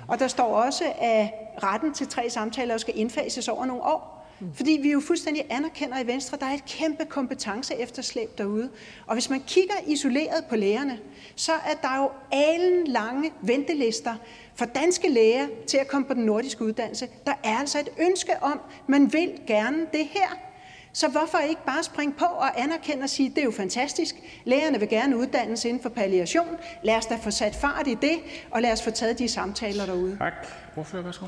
[0.08, 1.28] og der står også, at
[1.62, 4.21] retten til tre samtaler skal indfases over nogle år.
[4.55, 8.70] Fordi vi jo fuldstændig anerkender i Venstre, at der er et kæmpe kompetence efterslæb derude.
[9.07, 10.99] Og hvis man kigger isoleret på lægerne,
[11.36, 14.14] så er der jo alen lange ventelister
[14.55, 17.09] for danske læger til at komme på den nordiske uddannelse.
[17.26, 20.38] Der er altså et ønske om, man vil gerne det her.
[20.93, 24.14] Så hvorfor ikke bare springe på og anerkende og sige, det er jo fantastisk.
[24.45, 26.57] Lægerne vil gerne uddannes inden for palliation.
[26.82, 28.18] Lad os da få sat fart i det,
[28.51, 30.16] og lad os få taget de samtaler derude.
[30.18, 30.32] Tak.
[30.74, 31.26] Hvorfor, værsgo.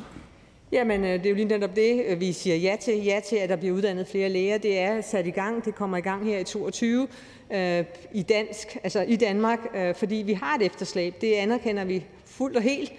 [0.75, 3.05] Jamen, øh, det er jo lige netop det, øh, vi siger ja til.
[3.05, 4.59] Ja til, at der bliver uddannet flere læger.
[4.59, 5.65] Det er sat i gang.
[5.65, 7.09] Det kommer i gang her i 22
[7.51, 11.21] øh, i dansk, altså i Danmark, øh, fordi vi har et efterslæb.
[11.21, 12.93] Det anerkender vi fuldt og helt.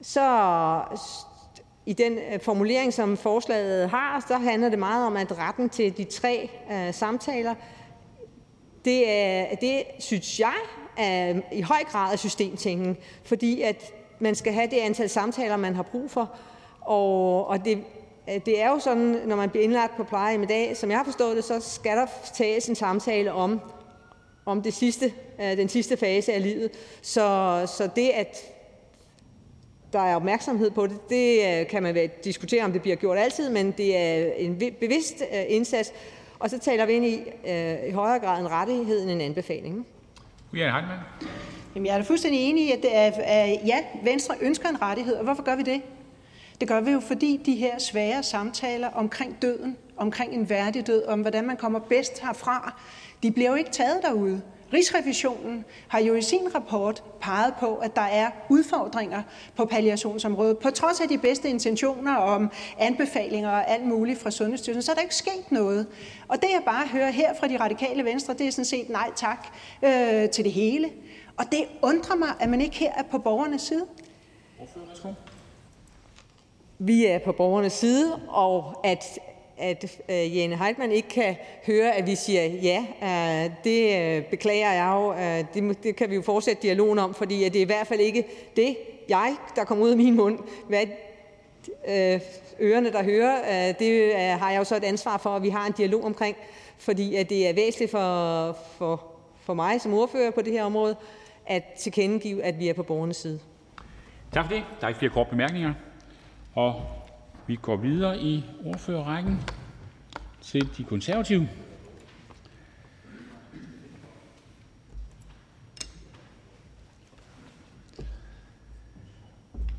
[0.00, 0.80] Så
[1.86, 5.96] i den øh, formulering, som forslaget har, så handler det meget om, at retten til
[5.96, 7.54] de tre øh, samtaler,
[8.84, 10.54] det, er, det synes jeg
[10.96, 15.74] er i høj grad er systemtænkning, fordi at man skal have det antal samtaler, man
[15.74, 16.36] har brug for.
[16.86, 17.78] Og, og det,
[18.46, 21.04] det er jo sådan, når man bliver indlagt på pleje i dag, som jeg har
[21.04, 23.60] forstået det, så skal der tages en samtale om,
[24.46, 26.70] om det sidste, øh, den sidste fase af livet.
[27.02, 28.36] Så, så det, at
[29.92, 31.08] der er opmærksomhed på det.
[31.08, 35.22] Det øh, kan man diskutere, om det bliver gjort altid, men det er en bevidst
[35.32, 35.92] øh, indsats.
[36.38, 39.86] Og så taler vi ind i øh, i højere grad en rettighed end en anbefaling.
[40.54, 41.00] Ja, Heitmann.
[41.74, 44.82] Jamen, jeg er da fuldstændig enig i, at, det er, at ja, Venstre ønsker en
[44.82, 45.14] rettighed.
[45.14, 45.82] Og hvorfor gør vi det?
[46.60, 51.04] Det gør vi jo, fordi de her svære samtaler omkring døden, omkring en værdig død,
[51.04, 52.80] om hvordan man kommer bedst herfra,
[53.22, 54.42] de bliver jo ikke taget derude.
[54.72, 59.22] Rigsrevisionen har jo i sin rapport peget på, at der er udfordringer
[59.56, 60.58] på palliationsområdet.
[60.58, 64.94] På trods af de bedste intentioner om anbefalinger og alt muligt fra Sundhedsstyrelsen, så er
[64.94, 65.86] der ikke sket noget.
[66.28, 69.10] Og det jeg bare hører her fra de radikale venstre, det er sådan set nej
[69.16, 69.46] tak
[69.82, 70.90] øh, til det hele.
[71.36, 73.86] Og det undrer mig, at man ikke her er på borgernes side.
[76.78, 79.18] Vi er på borgernes side, og at
[79.58, 82.84] at øh, Jane Heitmann ikke kan høre, at vi siger ja.
[83.02, 85.12] Øh, det øh, beklager jeg jo.
[85.12, 87.86] Øh, det, det kan vi jo fortsætte dialogen om, fordi at det er i hvert
[87.86, 88.24] fald ikke
[88.56, 88.76] det,
[89.08, 90.38] jeg, der kommer ud af min mund.
[90.68, 90.82] Hvad
[91.88, 92.20] øh,
[92.60, 95.66] ørerne, der hører, øh, det har jeg jo så et ansvar for, at vi har
[95.66, 96.36] en dialog omkring,
[96.78, 99.04] fordi at det er væsentligt for, for,
[99.40, 100.96] for mig som ordfører på det her område,
[101.46, 103.40] at tilkendegive, at vi er på borgernes side.
[104.32, 104.62] Tak for det.
[104.80, 105.72] Der er ikke flere korte bemærkninger.
[106.56, 107.02] Og
[107.46, 109.40] vi går videre i ordførerrækken
[110.40, 111.48] til De Konservative.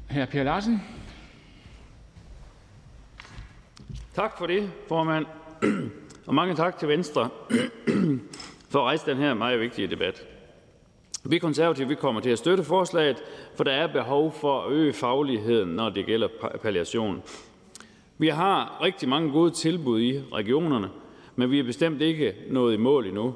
[0.10, 0.26] Hr.
[0.26, 0.82] Per Larsen.
[4.16, 5.26] Tak for det, formand,
[6.28, 7.30] og mange tak til Venstre
[8.70, 10.37] for at rejse den her meget vigtige debat.
[11.30, 13.24] Vi konservative vi kommer til at støtte forslaget,
[13.56, 16.28] for der er behov for at øge fagligheden, når det gælder
[16.62, 17.24] palliation.
[18.18, 20.90] Vi har rigtig mange gode tilbud i regionerne,
[21.36, 23.34] men vi er bestemt ikke nået i mål endnu.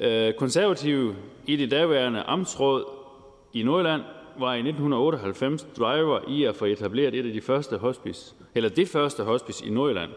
[0.00, 1.14] Øh, konservative
[1.46, 2.84] i det daværende amtsråd
[3.52, 4.02] i Nordjylland
[4.38, 8.88] var i 1998 driver i at få etableret et af de første hospice, eller det
[8.88, 10.10] første hospice i Nordjylland.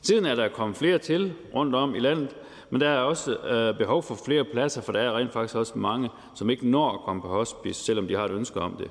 [0.00, 2.36] Siden er der kommet flere til rundt om i landet,
[2.72, 5.78] men der er også øh, behov for flere pladser, for der er rent faktisk også
[5.78, 8.90] mange, som ikke når at komme på hospice, selvom de har et ønske om det.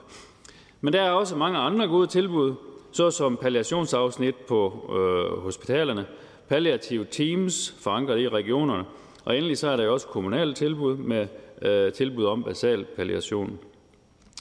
[0.81, 2.53] Men der er også mange andre gode tilbud,
[2.91, 6.05] såsom palliationsafsnit på øh, hospitalerne,
[6.49, 8.85] palliative teams forankret i regionerne,
[9.25, 11.27] og endelig så er der jo også kommunale tilbud med
[11.61, 13.59] øh, tilbud om basal palliation.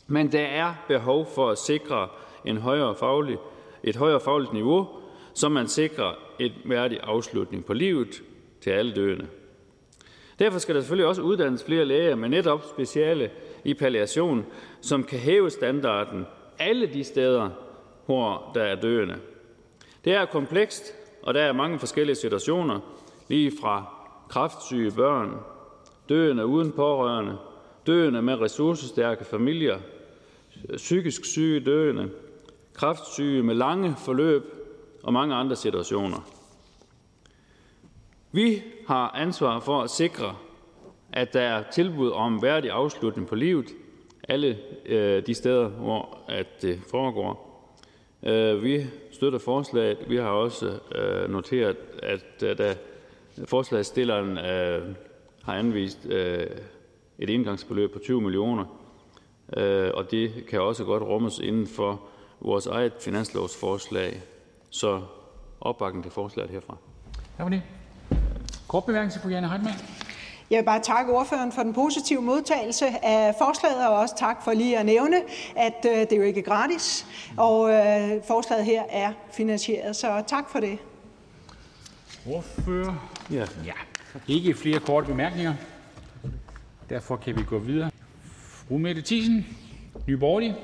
[0.06, 2.08] Men der er behov for at sikre
[2.44, 3.38] en højere faglig,
[3.82, 4.88] et højere fagligt niveau,
[5.34, 8.22] så man sikrer et værdig afslutning på livet
[8.60, 9.26] til alle døende.
[10.38, 13.30] Derfor skal der selvfølgelig også uddannes flere læger med netop speciale
[13.64, 14.46] i palliation,
[14.80, 16.26] som kan hæve standarden
[16.58, 17.50] alle de steder,
[18.06, 19.16] hvor der er døende.
[20.04, 22.80] Det er komplekst, og der er mange forskellige situationer,
[23.28, 23.84] lige fra
[24.28, 25.36] kraftsyge børn,
[26.08, 27.36] døende uden pårørende,
[27.86, 29.78] døende med ressourcestærke familier,
[30.76, 32.10] psykisk syge døende,
[32.74, 34.42] kraftsyge med lange forløb
[35.02, 36.39] og mange andre situationer.
[38.32, 40.36] Vi har ansvar for at sikre,
[41.12, 43.66] at der er tilbud om værdig afslutning på livet
[44.28, 47.50] alle øh, de steder, hvor at det foregår.
[48.22, 49.98] Øh, vi støtter forslaget.
[50.08, 52.74] Vi har også øh, noteret, at øh, da
[53.44, 54.94] forslagsstilleren øh,
[55.44, 56.46] har anvist øh,
[57.18, 58.64] et indgangsbeløb på 20 millioner,
[59.56, 62.00] øh, og det kan også godt rummes inden for
[62.40, 64.22] vores eget finanslovsforslag.
[64.70, 65.02] Så
[65.60, 66.76] opbakning til forslaget herfra.
[68.70, 69.76] Kort bemærkning til fru Jane Heitmann.
[70.50, 74.52] Jeg vil bare takke ordføreren for den positive modtagelse af forslaget, og også tak for
[74.52, 75.16] lige at nævne,
[75.56, 77.06] at øh, det jo ikke er gratis,
[77.36, 79.96] og øh, forslaget her er finansieret.
[79.96, 80.78] Så tak for det.
[82.26, 83.08] Ordfører?
[83.30, 83.46] Ja.
[83.64, 83.72] ja.
[84.28, 85.54] Ikke flere korte bemærkninger.
[86.88, 87.90] Derfor kan vi gå videre.
[88.68, 89.46] Fru Mette Thiesen,
[90.06, 90.56] Nye Borgerlige.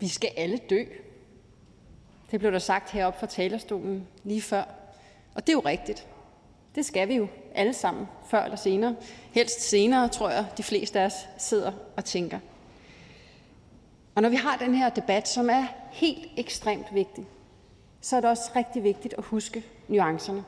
[0.00, 0.84] Vi skal alle dø.
[2.30, 4.64] Det blev der sagt heroppe fra talerstolen lige før.
[5.34, 6.06] Og det er jo rigtigt.
[6.74, 8.96] Det skal vi jo alle sammen, før eller senere.
[9.32, 12.38] Helst senere, tror jeg, de fleste af os sidder og tænker.
[14.14, 17.26] Og når vi har den her debat, som er helt ekstremt vigtig,
[18.00, 20.44] så er det også rigtig vigtigt at huske nuancerne.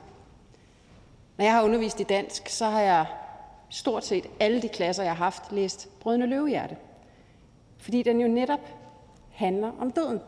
[1.37, 3.07] Når jeg har undervist i dansk, så har jeg
[3.69, 6.77] stort set alle de klasser, jeg har haft, læst Brødende Løvehjerte.
[7.79, 8.61] Fordi den jo netop
[9.31, 10.21] handler om døden.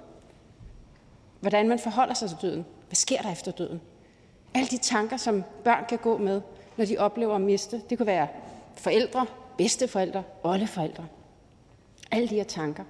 [1.45, 2.65] Hvordan man forholder sig til døden.
[2.89, 3.81] Hvad sker der efter døden?
[4.55, 6.41] Alle de tanker, som børn kan gå med,
[6.77, 7.83] når de oplever at miste.
[7.91, 8.29] Det kunne være
[8.75, 9.27] forældre,
[9.59, 11.07] bedsteforældre, oldeforældre.
[12.11, 12.85] Alle de her tanker.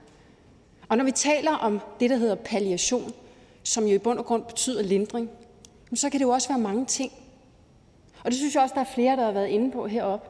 [0.88, 3.12] Og når vi taler om det, der hedder palliation,
[3.62, 5.30] som jo i bund og grund betyder lindring,
[5.94, 7.12] så kan det jo også være mange ting.
[8.24, 10.28] Og det synes jeg også, der er flere, der har været inde på heroppe.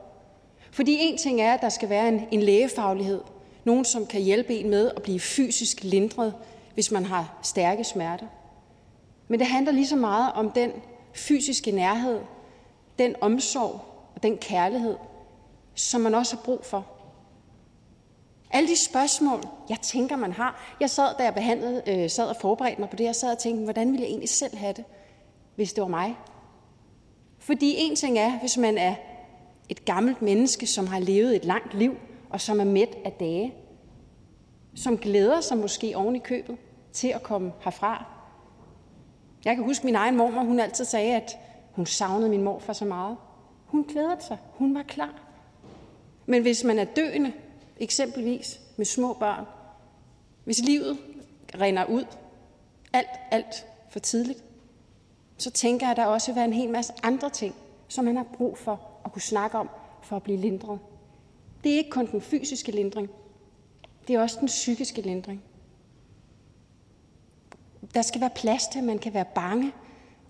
[0.70, 3.20] Fordi en ting er, at der skal være en, en lægefaglighed.
[3.64, 6.34] Nogen, som kan hjælpe en med at blive fysisk lindret,
[6.74, 8.26] hvis man har stærke smerter.
[9.28, 10.72] Men det handler lige så meget om den
[11.14, 12.20] fysiske nærhed,
[12.98, 13.80] den omsorg
[14.14, 14.96] og den kærlighed,
[15.74, 16.86] som man også har brug for.
[18.50, 20.76] Alle de spørgsmål, jeg tænker, man har.
[20.80, 23.38] Jeg sad, da jeg behandlede, øh, sad og forberedte mig på det, jeg sad og
[23.38, 24.84] tænkte, hvordan ville jeg egentlig selv have det,
[25.56, 26.16] hvis det var mig?
[27.38, 28.94] Fordi en ting er, hvis man er
[29.68, 31.96] et gammelt menneske, som har levet et langt liv,
[32.30, 33.54] og som er mæt af dage,
[34.74, 36.56] som glæder sig måske oven i købet
[36.94, 38.04] til at komme herfra.
[39.44, 41.38] Jeg kan huske min egen mormor, hun altid sagde, at
[41.72, 43.16] hun savnede min morfar så meget.
[43.66, 44.38] Hun glædede sig.
[44.52, 45.14] Hun var klar.
[46.26, 47.32] Men hvis man er døende,
[47.76, 49.44] eksempelvis med små børn,
[50.44, 50.98] hvis livet
[51.60, 52.04] render ud
[52.92, 54.44] alt, alt for tidligt,
[55.38, 57.54] så tænker jeg, at der også vil være en hel masse andre ting,
[57.88, 59.70] som man har brug for at kunne snakke om
[60.02, 60.78] for at blive lindret.
[61.64, 63.10] Det er ikke kun den fysiske lindring,
[64.08, 65.42] det er også den psykiske lindring.
[67.94, 69.72] Der skal være plads til, at man kan være bange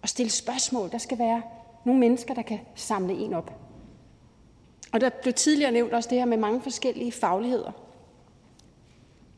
[0.03, 0.91] og stille spørgsmål.
[0.91, 1.43] Der skal være
[1.85, 3.53] nogle mennesker, der kan samle en op.
[4.93, 7.73] Og der blev tidligere nævnt også det her med mange forskellige fagligheder.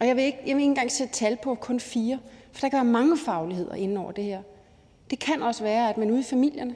[0.01, 2.19] Og jeg vil ikke, jeg vil ikke engang sætte tal på kun fire,
[2.53, 4.43] for der kan være mange fagligheder inden over det her.
[5.11, 6.75] Det kan også være, at man ude i familierne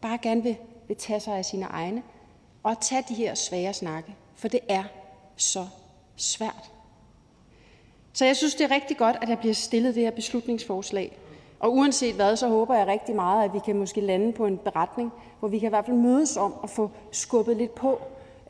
[0.00, 0.56] bare gerne vil,
[0.88, 2.02] vil tage sig af sine egne
[2.62, 4.84] og tage de her svære snakke, for det er
[5.36, 5.66] så
[6.16, 6.71] svært.
[8.12, 11.18] Så jeg synes, det er rigtig godt, at der bliver stillet det her beslutningsforslag.
[11.60, 14.58] Og uanset hvad, så håber jeg rigtig meget, at vi kan måske lande på en
[14.58, 18.00] beretning, hvor vi kan i hvert fald mødes om at få skubbet lidt på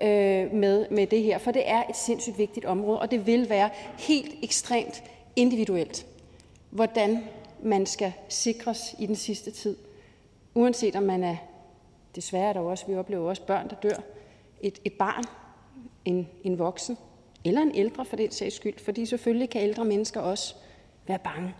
[0.02, 1.38] øh, med, med det her.
[1.38, 5.02] For det er et sindssygt vigtigt område, og det vil være helt ekstremt
[5.36, 6.06] individuelt,
[6.70, 7.24] hvordan
[7.62, 9.76] man skal sikres i den sidste tid.
[10.54, 11.36] Uanset om man er,
[12.16, 14.02] desværre er der også, vi oplever også børn, der dør,
[14.60, 15.24] et, et barn,
[16.04, 16.96] en, en voksen,
[17.45, 20.55] eller en ældre for den sags skyld, fordi selvfølgelig kan ældre mennesker også
[21.07, 21.55] være bange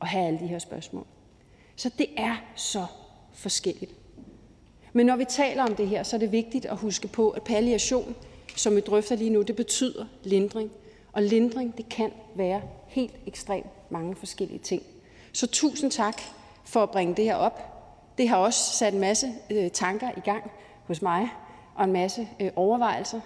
[0.00, 1.06] og have alle de her spørgsmål.
[1.76, 2.86] Så det er så
[3.32, 3.94] forskelligt.
[4.92, 7.42] Men når vi taler om det her, så er det vigtigt at huske på, at
[7.42, 8.14] palliation,
[8.56, 10.70] som vi drøfter lige nu, det betyder lindring.
[11.12, 14.82] Og lindring, det kan være helt ekstremt mange forskellige ting.
[15.32, 16.20] Så tusind tak
[16.64, 17.60] for at bringe det her op.
[18.18, 20.50] Det har også sat en masse øh, tanker i gang
[20.84, 21.28] hos mig,
[21.74, 23.20] og en masse øh, overvejelser.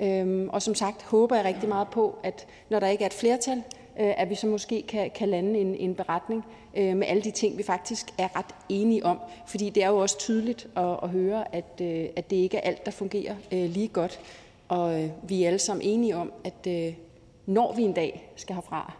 [0.00, 3.14] Øhm, og som sagt håber jeg rigtig meget på, at når der ikke er et
[3.14, 3.62] flertal,
[4.00, 6.44] øh, at vi så måske kan, kan lande en, en beretning
[6.76, 9.18] øh, med alle de ting, vi faktisk er ret enige om.
[9.46, 12.60] Fordi det er jo også tydeligt at, at høre, at, øh, at det ikke er
[12.60, 14.20] alt, der fungerer øh, lige godt.
[14.68, 16.94] Og øh, vi er alle sammen enige om, at øh,
[17.46, 18.92] når vi en dag skal herfra,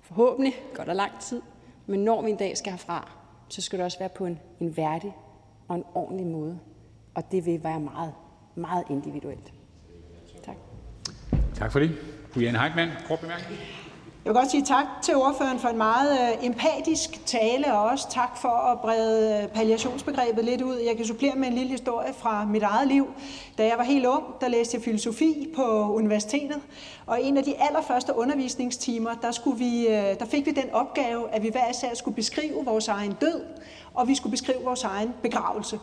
[0.00, 1.42] forhåbentlig går der lang tid,
[1.86, 3.12] men når vi en dag skal herfra,
[3.48, 5.16] så skal det også være på en, en værdig
[5.68, 6.58] og en ordentlig måde.
[7.14, 8.12] Og det vil være meget,
[8.54, 9.52] meget individuelt.
[11.62, 11.72] Tak.
[11.72, 11.90] For det.
[12.32, 13.60] Fru Jane Heitmann, kort bemærkning.
[14.24, 18.10] Jeg vil godt sige tak til ordføreren for en meget øh, empatisk tale, og også
[18.10, 20.76] tak for at brede øh, palliationsbegrebet lidt ud.
[20.76, 23.06] Jeg kan supplere med en lille historie fra mit eget liv.
[23.58, 26.60] Da jeg var helt ung, der læste jeg filosofi på universitetet,
[27.06, 31.30] og en af de allerførste undervisningstimer, der, skulle vi, øh, der fik vi den opgave,
[31.30, 33.42] at vi hver især skulle beskrive vores egen død,
[33.94, 35.78] og vi skulle beskrive vores egen begravelse.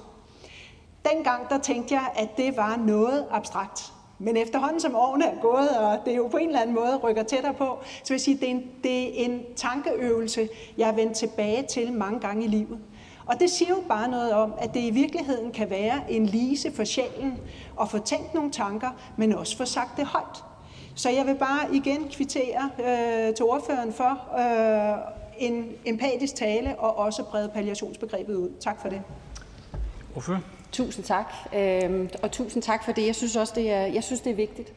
[1.12, 3.94] Dengang der tænkte jeg, at det var noget abstrakt.
[4.20, 6.98] Men efterhånden som årene er gået, og det er jo på en eller anden måde
[6.98, 10.50] rykker tættere på, så vil jeg sige, at det er en, det er en tankeøvelse,
[10.78, 12.80] jeg har vendt tilbage til mange gange i livet.
[13.26, 16.72] Og det siger jo bare noget om, at det i virkeligheden kan være en lise
[16.72, 17.40] for sjælen
[17.82, 20.44] at få tænkt nogle tanker, men også få sagt det højt.
[20.96, 24.98] Så jeg vil bare igen kvittere øh, til ordføreren for øh,
[25.38, 28.50] en empatisk tale og også brede palliationsbegrebet ud.
[28.60, 29.02] Tak for det.
[30.16, 30.40] Ordfører?
[30.72, 33.06] Tusind tak, øhm, og tusind tak for det.
[33.06, 34.74] Jeg synes også, det er, jeg synes, det er vigtigt.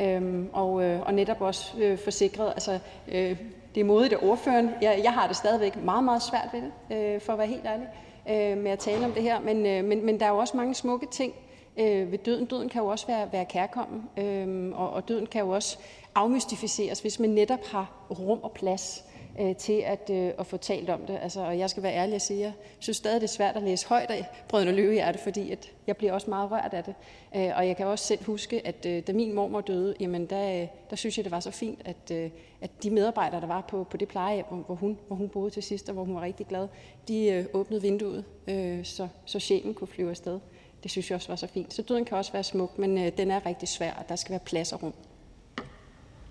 [0.00, 2.48] Øhm, og, øh, og netop også øh, forsikret.
[2.48, 2.78] Altså,
[3.08, 3.36] øh,
[3.74, 4.70] det er modigt af ordføreren.
[4.82, 7.66] Jeg, jeg har det stadigvæk meget, meget svært ved det, øh, for at være helt
[7.66, 7.86] ærlig,
[8.28, 9.40] øh, med at tale om det her.
[9.40, 11.34] Men, øh, men, men der er jo også mange smukke ting
[11.76, 12.46] øh, ved døden.
[12.46, 15.78] Døden kan jo også være, være kærkommen, øh, og, og døden kan jo også
[16.14, 19.04] afmystificeres, hvis man netop har rum og plads
[19.40, 21.18] øh, til at, øh, at få talt om det.
[21.22, 23.56] Altså, og jeg skal være ærlig og sige, at jeg synes stadig, det er svært
[23.56, 26.94] at læse højt af Brødrene Løvehjerte, fordi at jeg bliver også meget rørt af det.
[27.36, 30.62] Øh, og jeg kan også selv huske, at øh, da min mormor døde, jamen der,
[30.62, 32.30] øh, der synes jeg, det var så fint, at, øh,
[32.60, 35.62] at de medarbejdere, der var på, på det plejehjem, hvor hun, hvor hun boede til
[35.62, 36.68] sidst, og hvor hun var rigtig glad,
[37.08, 40.40] de øh, åbnede vinduet, øh, så, så sjælen kunne flyve afsted.
[40.82, 41.74] Det synes jeg også var så fint.
[41.74, 44.30] Så døden kan også være smuk, men øh, den er rigtig svær, og der skal
[44.30, 44.94] være plads og rum.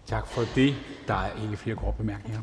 [0.06, 0.76] Tak for det.
[1.08, 2.41] Der er ikke flere korte bemærkninger.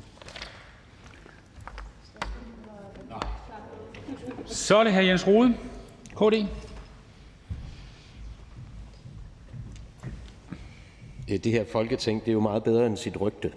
[4.50, 5.00] Så er det hr.
[5.00, 5.54] Jens Rode,
[6.16, 6.46] KD.
[11.28, 13.52] Det her folketing det er jo meget bedre end sit rygte.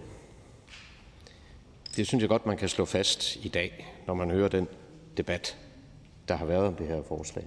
[1.96, 4.68] Det synes jeg godt, man kan slå fast i dag, når man hører den
[5.16, 5.58] debat,
[6.28, 7.44] der har været om det her forslag.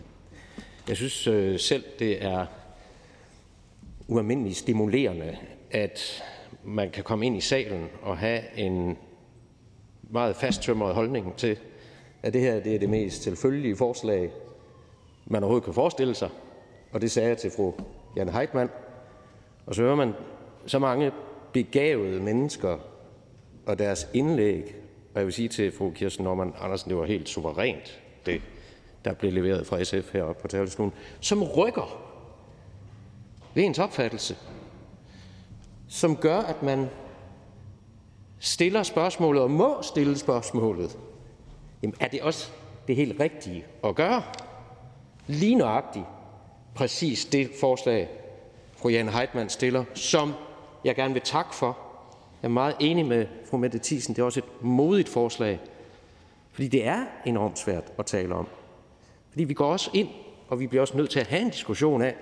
[0.88, 2.46] Jeg synes øh, selv, det er
[4.08, 5.38] ualmindeligt stimulerende,
[5.72, 6.24] at
[6.64, 8.98] man kan komme ind i salen og have en
[10.04, 11.58] meget fasttømret holdning til,
[12.26, 14.32] at det her det er det mest selvfølgelige forslag,
[15.26, 16.30] man overhovedet kan forestille sig.
[16.92, 17.74] Og det sagde jeg til fru
[18.16, 18.70] Jan Heitmann.
[19.66, 20.14] Og så hører man
[20.66, 21.12] så mange
[21.54, 22.78] begavede mennesker
[23.66, 24.76] og deres indlæg.
[25.14, 28.42] Og jeg vil sige til fru Kirsten Norman Andersen, det var helt suverænt, det
[29.06, 32.02] der blev leveret fra SF heroppe på talerstolen, som rykker
[33.54, 34.38] ved ens opfattelse,
[35.88, 36.90] som gør, at man
[38.40, 40.98] stiller spørgsmålet og må stille spørgsmålet.
[41.82, 42.52] Jamen, er det også
[42.88, 44.24] det helt rigtige at gøre?
[45.28, 46.06] Lige nøjagtigt
[46.76, 48.10] præcis det forslag,
[48.78, 50.34] fru Jane Heitmann stiller, som
[50.84, 51.78] jeg gerne vil takke for.
[52.42, 54.16] Jeg er meget enig med fru Mette Thiesen.
[54.16, 55.60] Det er også et modigt forslag,
[56.52, 58.48] fordi det er enormt svært at tale om.
[59.30, 60.08] Fordi vi går også ind,
[60.48, 62.16] og vi bliver også nødt til at have en diskussion af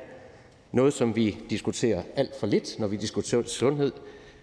[0.72, 3.92] noget, som vi diskuterer alt for lidt, når vi diskuterer sundhed,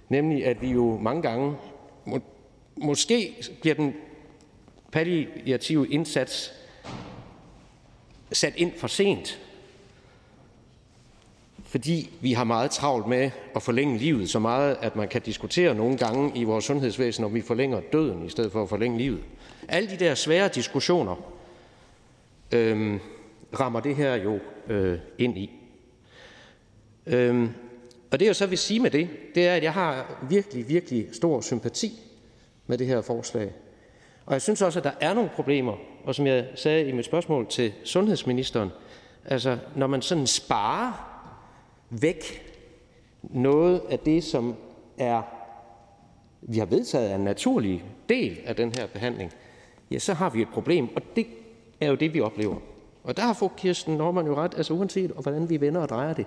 [0.09, 1.57] nemlig at vi jo mange gange,
[2.05, 2.19] må,
[2.77, 3.95] måske bliver den
[4.93, 6.53] palliative indsats
[8.33, 9.41] sat ind for sent,
[11.65, 15.75] fordi vi har meget travlt med at forlænge livet så meget, at man kan diskutere
[15.75, 19.21] nogle gange i vores sundhedsvæsen, om vi forlænger døden i stedet for at forlænge livet.
[19.69, 21.17] Alle de der svære diskussioner
[22.53, 23.01] øhm,
[23.61, 24.39] rammer det her jo
[24.69, 25.51] øh, ind i.
[27.07, 27.49] Øhm,
[28.11, 31.09] og det jeg så vil sige med det, det er, at jeg har virkelig, virkelig
[31.13, 32.01] stor sympati
[32.67, 33.53] med det her forslag.
[34.31, 37.05] Og jeg synes også, at der er nogle problemer, og som jeg sagde i mit
[37.05, 38.71] spørgsmål til sundhedsministeren,
[39.25, 40.93] altså når man sådan sparer
[41.91, 42.53] væk
[43.23, 44.55] noget af det, som
[44.99, 45.23] er,
[46.41, 49.33] vi har vedtaget er en naturlig del af den her behandling,
[49.91, 51.27] ja, så har vi et problem, og det
[51.81, 52.57] er jo det, vi oplever.
[53.05, 56.13] Og der har fru Kirsten Norman jo ret, altså uanset hvordan vi vender og drejer
[56.13, 56.27] det,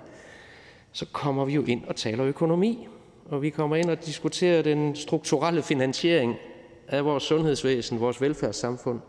[0.92, 2.88] så kommer vi jo ind og taler økonomi,
[3.30, 6.36] og vi kommer ind og diskuterer den strukturelle finansiering
[6.88, 9.00] af vores sundhedsvæsen, vores velfærdssamfund,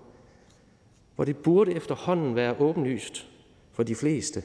[1.16, 3.28] hvor det burde efterhånden være åbenlyst
[3.72, 4.44] for de fleste,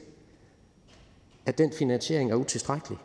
[1.45, 2.97] at den finansiering er utilstrækkelig.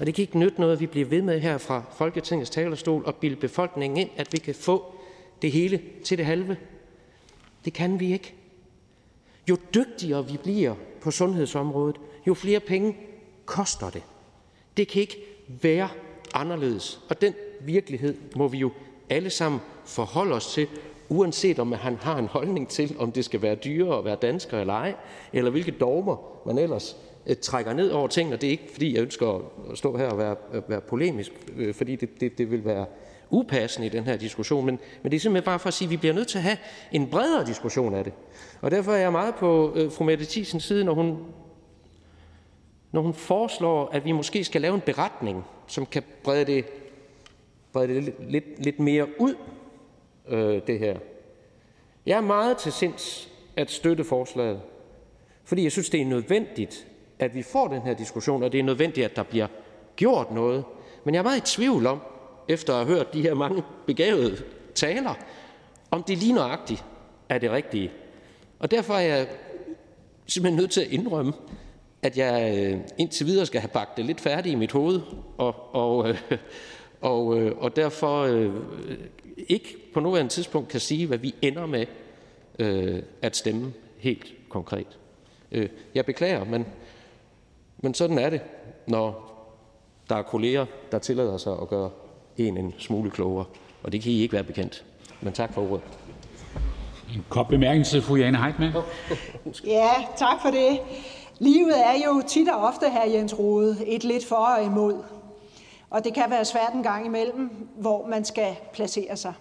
[0.00, 3.02] Og det kan ikke nytte noget, at vi bliver ved med her fra Folketingets talerstol
[3.06, 4.94] og bilde befolkningen ind, at vi kan få
[5.42, 6.56] det hele til det halve.
[7.64, 8.34] Det kan vi ikke.
[9.48, 12.96] Jo dygtigere vi bliver på sundhedsområdet, jo flere penge
[13.44, 14.02] koster det.
[14.76, 15.16] Det kan ikke
[15.48, 15.88] være
[16.34, 17.00] anderledes.
[17.08, 18.70] Og den virkelighed må vi jo
[19.10, 20.66] alle sammen forholde os til,
[21.08, 24.60] uanset om han har en holdning til, om det skal være dyrere at være dansker
[24.60, 24.94] eller ej,
[25.32, 26.96] eller hvilke dogmer man ellers
[27.26, 28.36] øh, trækker ned over tingene.
[28.36, 31.74] Det er ikke, fordi jeg ønsker at stå her og være, øh, være polemisk, øh,
[31.74, 32.86] fordi det, det, det vil være
[33.30, 35.90] upassende i den her diskussion, men, men det er simpelthen bare for at sige, at
[35.90, 36.56] vi bliver nødt til at have
[36.92, 38.12] en bredere diskussion af det.
[38.60, 41.18] Og derfor er jeg meget på øh, fru Mette Thiesens side, når hun,
[42.92, 46.64] når hun foreslår, at vi måske skal lave en beretning, som kan brede det,
[47.72, 49.34] brede det lidt, lidt, lidt mere ud,
[50.28, 50.98] øh, det her.
[52.06, 54.60] Jeg er meget til sinds at støtte forslaget,
[55.44, 56.86] fordi jeg synes, det er nødvendigt,
[57.18, 59.46] at vi får den her diskussion, og det er nødvendigt, at der bliver
[59.96, 60.64] gjort noget.
[61.04, 62.00] Men jeg er meget i tvivl om,
[62.48, 64.42] efter at have hørt de her mange begavede
[64.74, 65.14] taler,
[65.90, 66.84] om det lige nøjagtigt
[67.28, 67.90] er det rigtige.
[68.58, 69.28] Og derfor er jeg
[70.26, 71.32] simpelthen nødt til at indrømme,
[72.02, 75.00] at jeg øh, indtil videre skal have bagt det lidt færdigt i mit hoved,
[75.38, 76.18] og, og, øh,
[77.02, 78.26] og, øh, og derfor
[79.48, 81.86] ikke på nuværende tidspunkt kan sige, hvad vi ender med
[82.58, 84.98] øh, at stemme helt konkret.
[85.52, 86.66] Øh, jeg beklager, men,
[87.78, 88.40] men sådan er det,
[88.86, 89.32] når
[90.08, 91.90] der er kolleger, der tillader sig at gøre
[92.36, 93.44] en en smule klogere,
[93.82, 94.84] og det kan I ikke være bekendt.
[95.20, 95.80] Men tak for ordet.
[97.14, 98.72] En kort bemærkning til fru Jane Heitmann.
[99.66, 100.80] Ja, tak for det.
[101.38, 105.02] Livet er jo tit og ofte, her Jens Rode, et lidt for og imod.
[105.92, 109.34] Og det kan være svært en gang imellem, hvor man skal placere sig.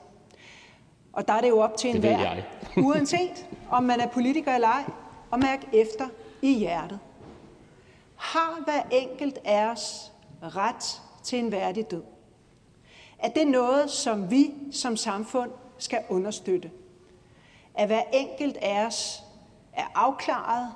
[1.13, 2.35] Og der er det jo op til en hver,
[2.87, 4.83] uanset om man er politiker eller ej,
[5.33, 6.07] at mærke efter
[6.41, 6.99] i hjertet.
[8.15, 10.11] Har hver enkelt af os
[10.43, 12.03] ret til en værdig død?
[13.19, 16.71] Er det noget, som vi som samfund skal understøtte?
[17.75, 19.23] At hver enkelt af os
[19.73, 20.71] er afklaret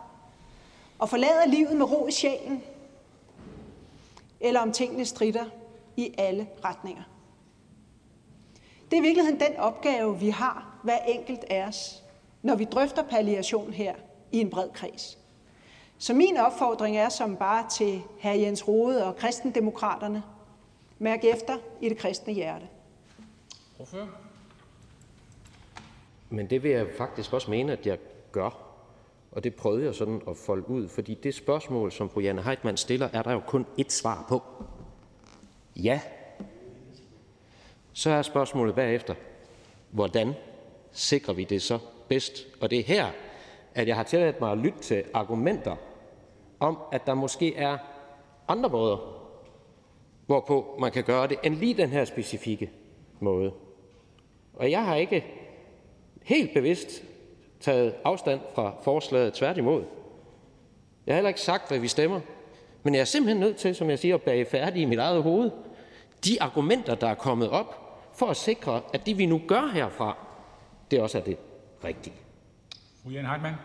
[0.99, 2.63] og forlader livet med ro i sjælen?
[4.39, 5.45] Eller om tingene strider
[5.97, 7.03] i alle retninger?
[8.91, 12.03] Det er i virkeligheden den opgave, vi har, hver enkelt af os,
[12.41, 13.95] når vi drøfter palliation her
[14.31, 15.17] i en bred kreds.
[15.97, 18.27] Så min opfordring er som bare til hr.
[18.27, 20.23] Jens Rode og kristendemokraterne.
[20.99, 22.67] Mærk efter i det kristne hjerte.
[23.75, 24.09] Hvorfor?
[26.29, 27.97] Men det vil jeg faktisk også mene, at jeg
[28.31, 28.49] gør.
[29.31, 32.77] Og det prøvede jeg sådan at folde ud, fordi det spørgsmål, som fru Janne Heitmann
[32.77, 34.43] stiller, er der jo kun ét svar på.
[35.75, 36.01] Ja.
[37.93, 39.15] Så er spørgsmålet bagefter,
[39.91, 40.33] hvordan
[40.91, 42.47] sikrer vi det så bedst?
[42.61, 43.05] Og det er her,
[43.75, 45.75] at jeg har tilladt mig at lytte til argumenter
[46.59, 47.77] om, at der måske er
[48.47, 48.97] andre måder,
[50.25, 52.71] hvorpå man kan gøre det, end lige den her specifikke
[53.19, 53.51] måde.
[54.53, 55.25] Og jeg har ikke
[56.23, 57.03] helt bevidst
[57.59, 59.83] taget afstand fra forslaget, tværtimod.
[61.05, 62.19] Jeg har heller ikke sagt, hvad vi stemmer,
[62.83, 65.23] men jeg er simpelthen nødt til, som jeg siger, at bage færdig i mit eget
[65.23, 65.51] hoved
[66.25, 67.81] de argumenter, der er kommet op,
[68.13, 70.17] for at sikre, at det, vi nu gør herfra,
[70.91, 71.37] det også er det
[71.83, 72.15] rigtige.
[73.03, 73.55] Fru Jane Heitmann.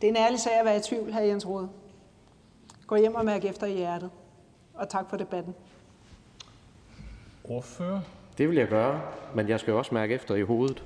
[0.00, 1.68] Det er en ærlig sag at være i tvivl, her Jens Rode.
[2.86, 4.10] Gå hjem og mærk efter i hjertet.
[4.74, 5.54] Og tak for debatten.
[7.44, 8.00] Ordfører.
[8.38, 9.02] Det vil jeg gøre,
[9.34, 10.84] men jeg skal også mærke efter i hovedet.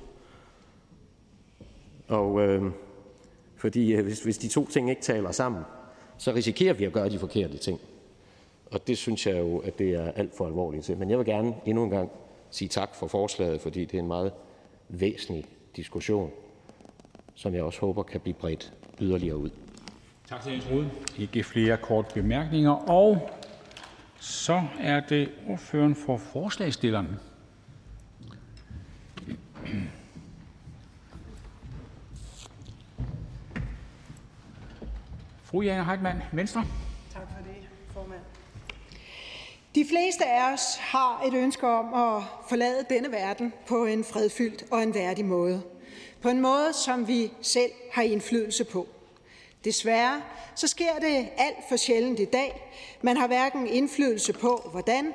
[2.07, 2.71] Og øh,
[3.57, 5.63] fordi øh, hvis, hvis de to ting ikke taler sammen,
[6.17, 7.79] så risikerer vi at gøre de forkerte ting.
[8.75, 10.97] Og det synes jeg jo, at det er alt for alvorligt til.
[10.97, 12.11] Men jeg vil gerne endnu en gang
[12.49, 14.33] sige tak for forslaget, fordi det er en meget
[14.89, 15.45] væsentlig
[15.75, 16.31] diskussion,
[17.35, 19.49] som jeg også håber kan blive bredt yderligere ud.
[20.29, 20.89] Tak til Jens Rode.
[21.17, 22.71] Ikke flere korte bemærkninger.
[22.89, 23.29] Og
[24.19, 27.19] så er det ordføreren for forslagstillerne.
[35.43, 36.63] Fru Jane Heitmann, Venstre.
[37.13, 38.34] Tak for det, formand.
[39.75, 44.65] De fleste af os har et ønske om at forlade denne verden på en fredfyldt
[44.71, 45.63] og en værdig måde.
[46.21, 48.87] På en måde, som vi selv har indflydelse på.
[49.63, 50.21] Desværre
[50.55, 52.71] så sker det alt for sjældent i dag.
[53.01, 55.13] Man har hverken indflydelse på, hvordan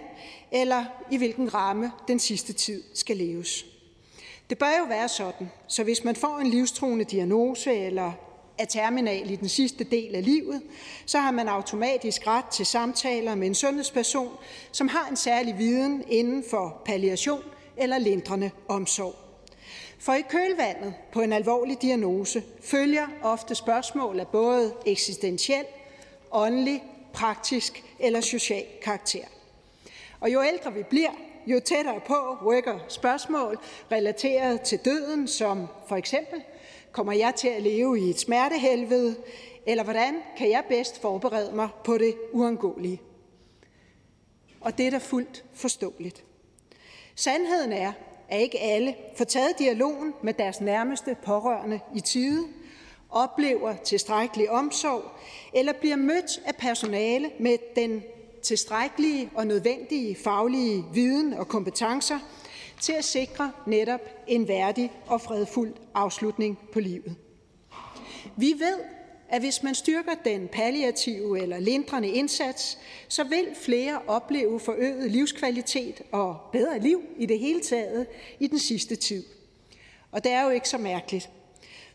[0.53, 3.65] eller i hvilken ramme den sidste tid skal leves.
[4.51, 8.13] Det bør jo være sådan, så hvis man får en livstruende diagnose eller
[8.61, 10.63] er terminal i den sidste del af livet,
[11.07, 14.37] så har man automatisk ret til samtaler med en sundhedsperson,
[14.73, 17.43] som har en særlig viden inden for palliation
[17.77, 19.15] eller lindrende omsorg.
[19.99, 25.65] For i kølvandet på en alvorlig diagnose følger ofte spørgsmål af både eksistentiel,
[26.33, 26.83] åndelig,
[27.13, 29.25] praktisk eller social karakter.
[30.21, 31.11] Og jo ældre vi bliver,
[31.47, 33.59] jo tættere på rykker spørgsmål
[33.93, 36.43] relateret til døden, som for eksempel,
[36.93, 39.17] kommer jeg til at leve i et smertehelvede,
[39.67, 43.01] eller hvordan kan jeg bedst forberede mig på det uundgåelige?
[44.61, 46.25] Og det er da fuldt forståeligt.
[47.15, 47.93] Sandheden er,
[48.29, 52.49] at ikke alle får taget dialogen med deres nærmeste pårørende i tide,
[53.11, 55.03] oplever tilstrækkelig omsorg
[55.55, 58.03] eller bliver mødt af personale med den
[58.43, 62.19] tilstrækkelige og nødvendige faglige viden og kompetencer
[62.81, 67.17] til at sikre netop en værdig og fredfuld afslutning på livet.
[68.37, 68.79] Vi ved,
[69.29, 72.79] at hvis man styrker den palliative eller lindrende indsats,
[73.09, 78.07] så vil flere opleve forøget livskvalitet og bedre liv i det hele taget
[78.41, 79.25] i den sidste tid.
[80.13, 81.31] Og det er jo ikke så mærkeligt.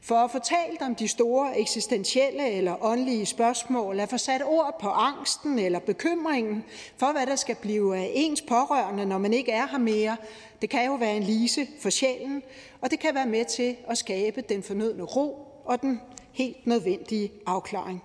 [0.06, 4.78] For at få talt om de store eksistentielle eller åndelige spørgsmål, at få sat ord
[4.82, 6.64] på angsten eller bekymringen
[6.98, 10.18] for, hvad der skal blive af ens pårørende, når man ikke er her mere,
[10.62, 12.44] det kan jo være en lise for sjælen,
[12.82, 16.02] og det kan være med til at skabe den fornødne ro og den
[16.32, 18.04] helt nødvendige afklaring.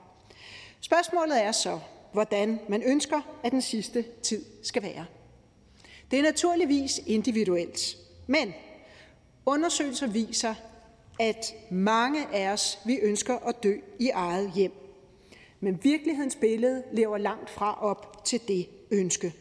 [0.80, 1.78] Spørgsmålet er så,
[2.12, 5.06] hvordan man ønsker, at den sidste tid skal være.
[6.10, 7.96] Det er naturligvis individuelt,
[8.26, 8.54] men
[9.46, 10.54] undersøgelser viser,
[11.20, 14.72] at mange af os vi ønsker at dø i eget hjem.
[15.60, 19.34] Men virkelighedens billede lever langt fra op til det ønske.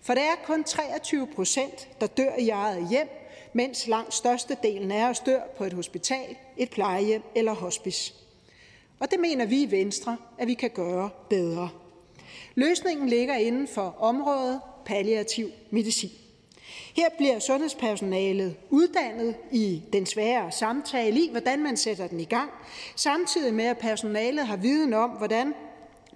[0.00, 3.08] For det er kun 23 procent, der dør i eget hjem,
[3.52, 8.14] mens langt størstedelen af os dør på et hospital, et plejehjem eller hospice.
[8.98, 11.70] Og det mener vi i Venstre, at vi kan gøre bedre.
[12.54, 16.10] Løsningen ligger inden for området palliativ medicin.
[16.96, 22.50] Her bliver sundhedspersonalet uddannet i den svære samtale i, hvordan man sætter den i gang,
[22.96, 25.54] samtidig med at personalet har viden om, hvordan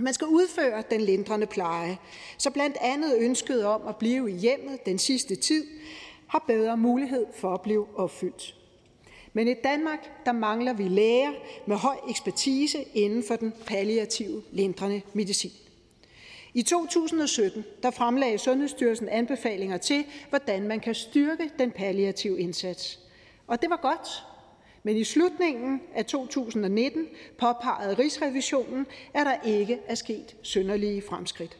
[0.00, 1.98] man skal udføre den lindrende pleje,
[2.38, 5.66] så blandt andet ønsket om at blive i hjemmet den sidste tid
[6.26, 8.54] har bedre mulighed for at blive opfyldt.
[9.32, 11.32] Men i Danmark der mangler vi læger
[11.66, 15.52] med høj ekspertise inden for den palliative lindrende medicin.
[16.54, 22.98] I 2017 der fremlagde Sundhedsstyrelsen anbefalinger til, hvordan man kan styrke den palliative indsats.
[23.46, 24.08] Og det var godt,
[24.82, 27.06] men i slutningen af 2019
[27.38, 31.58] påpegede Rigsrevisionen, at der ikke er sket synderlige fremskridt.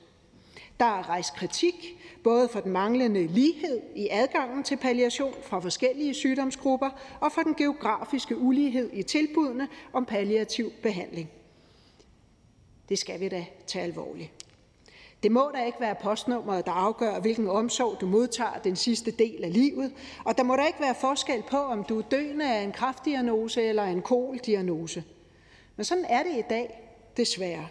[0.80, 6.14] Der er rejst kritik både for den manglende lighed i adgangen til palliation fra forskellige
[6.14, 6.90] sygdomsgrupper
[7.20, 11.30] og for den geografiske ulighed i tilbudene om palliativ behandling.
[12.88, 14.37] Det skal vi da tage alvorligt.
[15.22, 19.44] Det må da ikke være postnummeret, der afgør, hvilken omsorg du modtager den sidste del
[19.44, 19.92] af livet,
[20.24, 23.62] og der må da ikke være forskel på, om du er døende af en kraftdiagnose
[23.62, 25.04] eller en koldiagnose.
[25.76, 27.68] Men sådan er det i dag, desværre.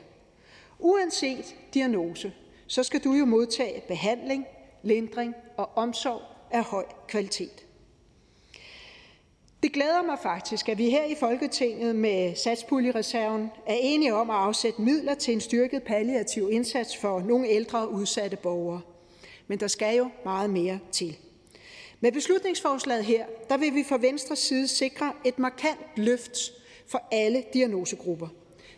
[0.80, 2.34] Uanset diagnose,
[2.68, 4.46] så skal du jo modtage behandling,
[4.84, 6.22] lindring og omsorg
[6.52, 7.67] af høj kvalitet.
[9.64, 14.36] Det glæder mig faktisk, at vi her i Folketinget med satspuljereserven er enige om at
[14.36, 18.82] afsætte midler til en styrket palliativ indsats for nogle ældre udsatte borgere.
[19.48, 21.18] Men der skal jo meget mere til.
[22.00, 26.38] Med beslutningsforslaget her, der vil vi fra Venstres side sikre et markant løft
[26.88, 28.28] for alle diagnosegrupper.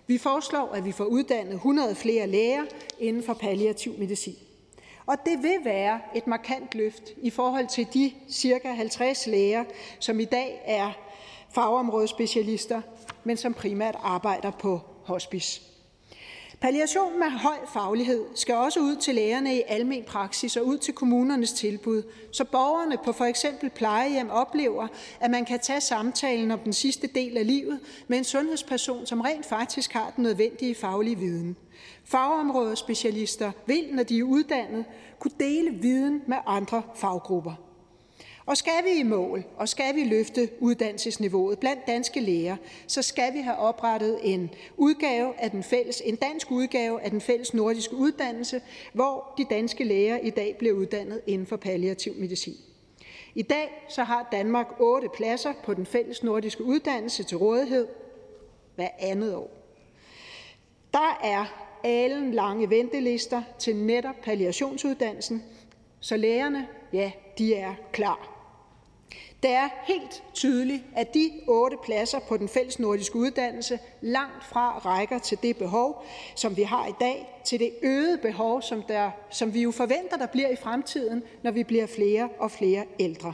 [0.07, 2.65] Vi foreslår, at vi får uddannet 100 flere læger
[2.99, 4.35] inden for palliativ medicin.
[5.09, 9.63] Og det vil være et markant løft i forhold til de cirka 50 læger,
[9.99, 10.91] som i dag er
[11.53, 12.81] fagområdespecialister,
[13.23, 15.61] men som primært arbejder på hospice.
[16.61, 20.93] Palliation med høj faglighed skal også ud til lægerne i almen praksis og ud til
[20.93, 24.87] kommunernes tilbud, så borgerne på for eksempel plejehjem oplever,
[25.19, 29.21] at man kan tage samtalen om den sidste del af livet med en sundhedsperson, som
[29.21, 31.57] rent faktisk har den nødvendige faglige viden.
[32.09, 34.85] Fagområdespecialister vil, når de er uddannet,
[35.19, 37.53] kunne dele viden med andre faggrupper.
[38.45, 42.57] Og skal vi i mål, og skal vi løfte uddannelsesniveauet blandt danske læger,
[42.87, 47.21] så skal vi have oprettet en udgave af den fælles, en dansk udgave af den
[47.21, 48.61] fælles nordiske uddannelse,
[48.93, 52.55] hvor de danske læger i dag bliver uddannet inden for palliativ medicin.
[53.35, 57.87] I dag så har Danmark otte pladser på den fælles nordiske uddannelse til rådighed
[58.75, 59.51] hver andet år.
[60.93, 65.43] Der er alen lange ventelister til netop palliationsuddannelsen,
[65.99, 68.35] så lægerne, ja, de er klar.
[69.43, 74.77] Det er helt tydeligt, at de otte pladser på den fælles nordiske uddannelse langt fra
[74.77, 79.11] rækker til det behov, som vi har i dag, til det øgede behov, som, der,
[79.29, 83.33] som vi jo forventer, der bliver i fremtiden, når vi bliver flere og flere ældre.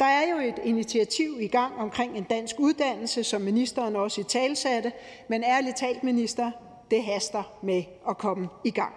[0.00, 4.24] Der er jo et initiativ i gang omkring en dansk uddannelse, som ministeren også i
[4.24, 4.92] talsatte,
[5.28, 6.50] men ærligt talt, minister,
[6.90, 8.94] det haster med at komme i gang.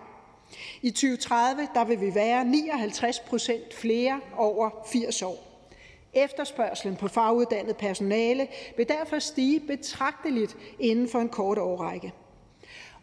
[0.81, 5.45] I 2030 der vil vi være 59 procent flere over 80 år.
[6.13, 8.47] Efterspørgselen på faguddannet personale
[8.77, 12.13] vil derfor stige betragteligt inden for en kort årrække.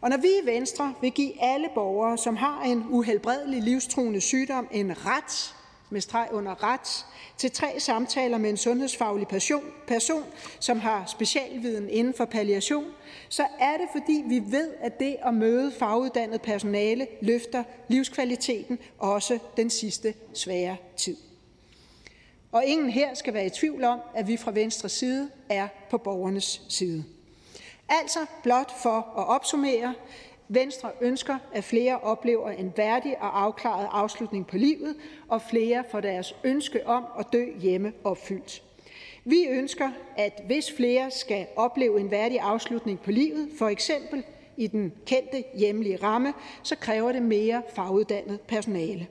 [0.01, 4.67] Og når vi i Venstre vil give alle borgere, som har en uhelbredelig livstruende sygdom,
[4.71, 5.55] en ret
[5.89, 7.05] med streg under ret
[7.37, 10.23] til tre samtaler med en sundhedsfaglig person, person,
[10.59, 12.85] som har specialviden inden for palliation,
[13.29, 19.39] så er det, fordi vi ved, at det at møde faguddannet personale løfter livskvaliteten også
[19.57, 21.17] den sidste svære tid.
[22.51, 25.97] Og ingen her skal være i tvivl om, at vi fra venstre side er på
[25.97, 27.03] borgernes side.
[27.89, 29.93] Altså blot for at opsummere,
[30.49, 34.95] Venstre ønsker, at flere oplever en værdig og afklaret afslutning på livet,
[35.27, 38.63] og flere får deres ønske om at dø hjemme opfyldt.
[39.23, 44.23] Vi ønsker, at hvis flere skal opleve en værdig afslutning på livet, for eksempel
[44.57, 46.33] i den kendte hjemlige ramme,
[46.63, 49.07] så kræver det mere faguddannet personale.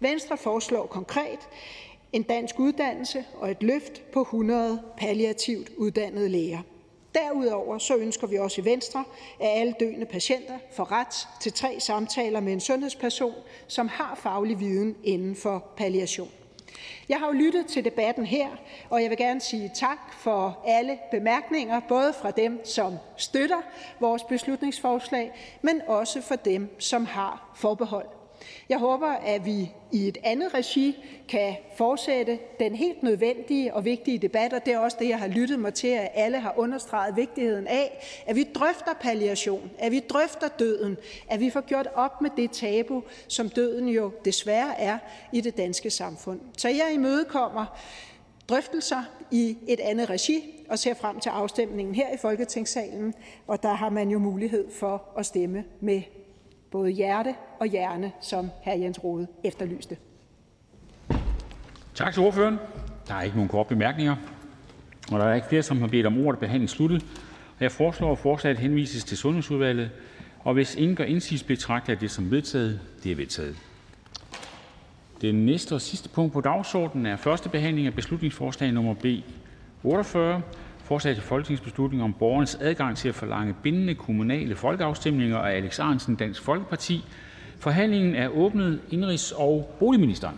[0.00, 1.38] Venstre foreslår konkret
[2.12, 6.60] en dansk uddannelse og et løft på 100 palliativt uddannede læger.
[7.14, 9.04] Derudover så ønsker vi også i Venstre,
[9.40, 13.34] at alle døende patienter får ret til tre samtaler med en sundhedsperson,
[13.66, 16.30] som har faglig viden inden for palliation.
[17.08, 18.48] Jeg har jo lyttet til debatten her,
[18.90, 23.60] og jeg vil gerne sige tak for alle bemærkninger, både fra dem, som støtter
[24.00, 25.32] vores beslutningsforslag,
[25.62, 28.19] men også for dem, som har forbehold.
[28.68, 34.18] Jeg håber, at vi i et andet regi kan fortsætte den helt nødvendige og vigtige
[34.18, 37.16] debat, og det er også det, jeg har lyttet mig til, at alle har understreget
[37.16, 40.96] vigtigheden af, at vi drøfter palliation, at vi drøfter døden,
[41.28, 44.98] at vi får gjort op med det tabu, som døden jo desværre er
[45.32, 46.40] i det danske samfund.
[46.58, 47.78] Så jeg imødekommer
[48.48, 53.14] drøftelser i et andet regi og ser frem til afstemningen her i Folketingssalen,
[53.46, 56.02] og der har man jo mulighed for at stemme med
[56.70, 58.70] både hjerte og hjerne, som hr.
[58.70, 59.96] Jens Rode efterlyste.
[61.94, 62.58] Tak til ordføreren.
[63.08, 64.16] Der er ikke nogen korte bemærkninger.
[65.12, 67.04] Og der er ikke flere, som har bedt om ordet, behandling sluttet.
[67.60, 69.90] Jeg foreslår, at forslaget henvises til Sundhedsudvalget.
[70.40, 72.80] Og hvis ingen gør indsigelse, betragter jeg det som vedtaget.
[73.04, 73.56] Det er vedtaget.
[75.20, 79.04] Det næste og sidste punkt på dagsordenen er første behandling af beslutningsforslag nummer B
[79.82, 80.42] 48.
[80.90, 86.16] Forslag til folketingsbeslutning om borgernes adgang til at forlange bindende kommunale folkeafstemninger af Alex Ahrendtsen
[86.16, 87.04] (Dansk Folkeparti).
[87.58, 88.80] Forhandlingen er åbnet.
[88.92, 90.36] Indenrigs- og boligministeren.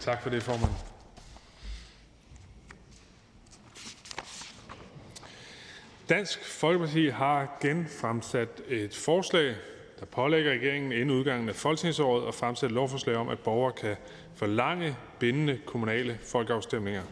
[0.00, 0.72] Tak for det, formand.
[6.08, 9.54] Dansk Folkeparti har genfremsat et forslag,
[10.00, 13.96] der pålægger regeringen inden udgangen af folketingsåret at fremsætte lovforslag om, at borgere kan
[14.34, 17.02] forlange bindende kommunale folkeafstemninger.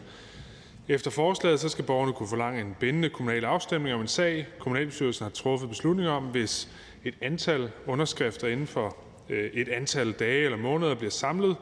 [0.87, 5.23] Efter forslaget så skal borgerne kunne forlange en bindende kommunal afstemning om en sag, kommunalbestyrelsen
[5.23, 6.69] har truffet beslutning om, hvis
[7.03, 8.97] et antal underskrifter inden for
[9.29, 11.55] øh, et antal dage eller måneder bliver samlet,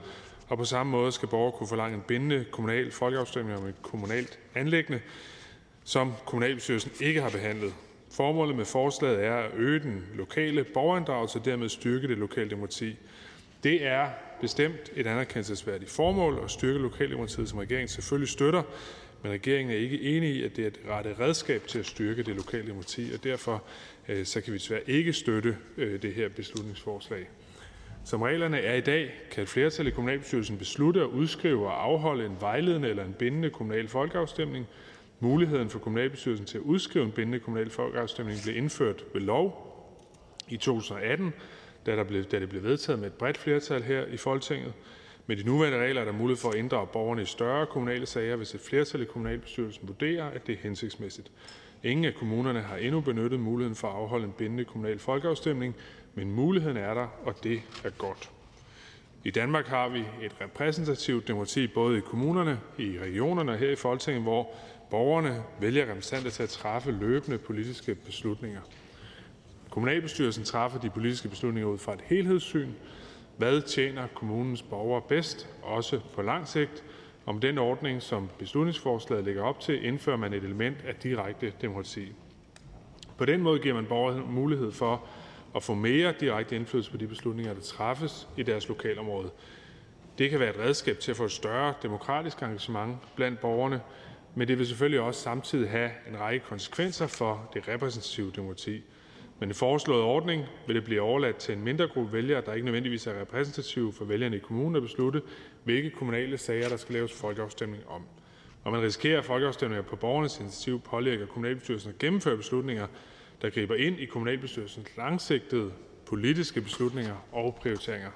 [0.47, 4.39] og på samme måde skal borgere kunne forlange en bindende kommunal folkeafstemning om et kommunalt
[4.55, 5.01] anlæggende,
[5.83, 7.73] som kommunalbestyrelsen ikke har behandlet.
[8.15, 12.95] Formålet med forslaget er at øge den lokale borgerinddragelse og dermed styrke det lokale demokrati.
[13.63, 14.09] Det er
[14.41, 18.63] bestemt et anerkendelsesværdigt formål at styrke lokaldemokratiet, som regeringen selvfølgelig støtter,
[19.23, 22.23] men regeringen er ikke enig i, at det er det rette redskab til at styrke
[22.23, 23.63] det lokale demokrati, og derfor
[24.07, 27.29] øh, så kan vi desværre ikke støtte øh, det her beslutningsforslag.
[28.05, 32.25] Som reglerne er i dag, kan et flertal i kommunalbestyrelsen beslutte at udskrive og afholde
[32.25, 34.67] en vejledende eller en bindende kommunal folkeafstemning.
[35.19, 39.71] Muligheden for kommunalbestyrelsen til at udskrive en bindende kommunal folkeafstemning blev indført ved lov
[40.49, 41.33] i 2018,
[41.85, 44.73] da, der blev, da det blev vedtaget med et bredt flertal her i Folketinget.
[45.27, 48.35] Med de nuværende regler er der mulighed for at inddrage borgerne i større kommunale sager,
[48.35, 51.31] hvis et flertal i kommunalbestyrelsen vurderer, at det er hensigtsmæssigt.
[51.83, 55.75] Ingen af kommunerne har endnu benyttet muligheden for at afholde en bindende kommunal folkeafstemning,
[56.15, 58.29] men muligheden er der, og det er godt.
[59.23, 63.75] I Danmark har vi et repræsentativt demokrati både i kommunerne, i regionerne og her i
[63.75, 64.49] Folketinget, hvor
[64.89, 68.61] borgerne vælger repræsentanter til at træffe løbende politiske beslutninger.
[69.69, 72.71] Kommunalbestyrelsen træffer de politiske beslutninger ud fra et helhedssyn.
[73.37, 76.83] Hvad tjener kommunens borgere bedst, også på lang sigt?
[77.25, 82.13] Om den ordning, som beslutningsforslaget lægger op til, indfører man et element af direkte demokrati.
[83.17, 85.05] På den måde giver man borgerne mulighed for
[85.55, 89.29] at få mere direkte indflydelse på de beslutninger, der træffes i deres lokalområde.
[90.17, 93.81] Det kan være et redskab til at få et større demokratisk engagement blandt borgerne,
[94.35, 98.83] men det vil selvfølgelig også samtidig have en række konsekvenser for det repræsentative demokrati.
[99.39, 102.65] Men den foreslåede ordning vil det blive overladt til en mindre gruppe vælgere, der ikke
[102.65, 105.21] nødvendigvis er repræsentative for vælgerne i kommunen, at beslutte,
[105.63, 108.01] hvilke kommunale sager der skal laves folkeafstemning om.
[108.63, 112.87] Og man risikerer, at folkeafstemninger på borgernes initiativ pålægger kommunalbestyrelsen at gennemføre beslutninger,
[113.41, 115.71] der griber ind i kommunalbestyrelsens langsigtede
[116.05, 118.11] politiske beslutninger og prioriteringer.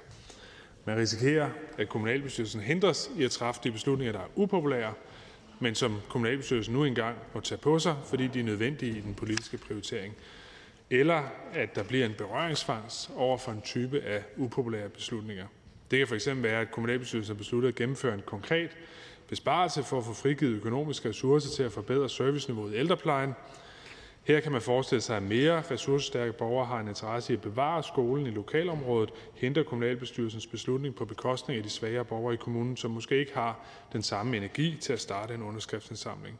[0.84, 4.92] Man risikerer, at kommunalbestyrelsen hindres i at træffe de beslutninger, der er upopulære,
[5.60, 9.14] men som kommunalbestyrelsen nu engang må tage på sig, fordi de er nødvendige i den
[9.14, 10.14] politiske prioritering.
[10.90, 11.22] Eller
[11.52, 15.46] at der bliver en berøringsfangst over for en type af upopulære beslutninger.
[15.90, 18.70] Det kan fx være, at kommunalbestyrelsen har besluttet at gennemføre en konkret
[19.28, 23.34] besparelse for at få frigivet økonomiske ressourcer til at forbedre serviceniveauet i ældreplejen,
[24.22, 27.82] her kan man forestille sig, at mere ressourcestærke borgere har en interesse i at bevare
[27.82, 32.90] skolen i lokalområdet, henter kommunalbestyrelsens beslutning på bekostning af de svagere borgere i kommunen, som
[32.90, 33.60] måske ikke har
[33.92, 36.38] den samme energi til at starte en underskriftsindsamling.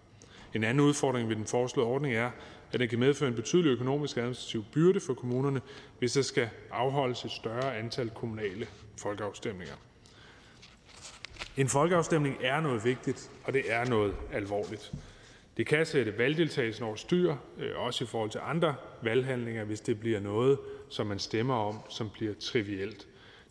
[0.54, 2.30] En anden udfordring ved den foreslåede ordning er,
[2.72, 5.60] at den kan medføre en betydelig økonomisk administrativ byrde for kommunerne,
[5.98, 8.66] hvis der skal afholdes et større antal kommunale
[8.96, 9.74] folkeafstemninger.
[11.56, 14.92] En folkeafstemning er noget vigtigt, og det er noget alvorligt.
[15.56, 20.00] Det kan sætte valgdeltagelsen over styr, øh, også i forhold til andre valghandlinger, hvis det
[20.00, 20.58] bliver noget,
[20.88, 23.06] som man stemmer om, som bliver trivielt.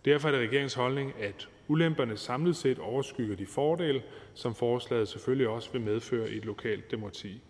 [0.05, 4.01] Derfor er det regeringens holdning, at ulemperne samlet set overskygger de fordele,
[4.33, 7.41] som forslaget selvfølgelig også vil medføre i et lokalt demokrati.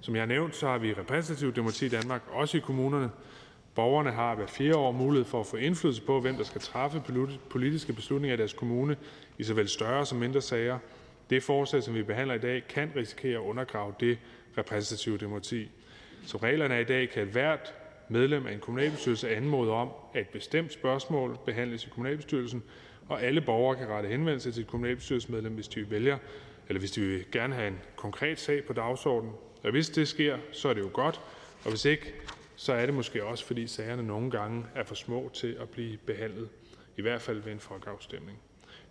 [0.00, 3.10] Som jeg har nævnt, så har vi repræsentativ demokrati i Danmark, også i kommunerne.
[3.74, 7.02] Borgerne har hver fire år mulighed for at få indflydelse på, hvem der skal træffe
[7.50, 8.96] politiske beslutninger i deres kommune
[9.38, 10.78] i såvel større som mindre sager.
[11.30, 14.18] Det forslag, som vi behandler i dag, kan risikere at undergrave det
[14.58, 15.70] repræsentative demokrati.
[16.26, 17.74] Som reglerne er i dag, kan hvert
[18.08, 22.62] medlem af en kommunalbestyrelse anmode om, at et bestemt spørgsmål behandles i kommunalbestyrelsen,
[23.08, 26.18] og alle borgere kan rette henvendelse til et kommunalbestyrelsesmedlem, hvis de vælger,
[26.68, 29.34] eller hvis de vil gerne have en konkret sag på dagsordenen.
[29.62, 31.20] Og hvis det sker, så er det jo godt,
[31.64, 32.14] og hvis ikke,
[32.56, 35.96] så er det måske også, fordi sagerne nogle gange er for små til at blive
[35.96, 36.48] behandlet,
[36.96, 38.38] i hvert fald ved en folkeafstemning.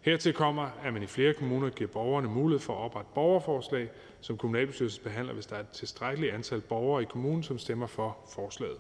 [0.03, 3.89] Hertil kommer, at man i flere kommuner giver borgerne mulighed for at oprette borgerforslag,
[4.21, 8.17] som kommunalbestyrelsen behandler, hvis der er et tilstrækkeligt antal borgere i kommunen, som stemmer for
[8.33, 8.77] forslaget.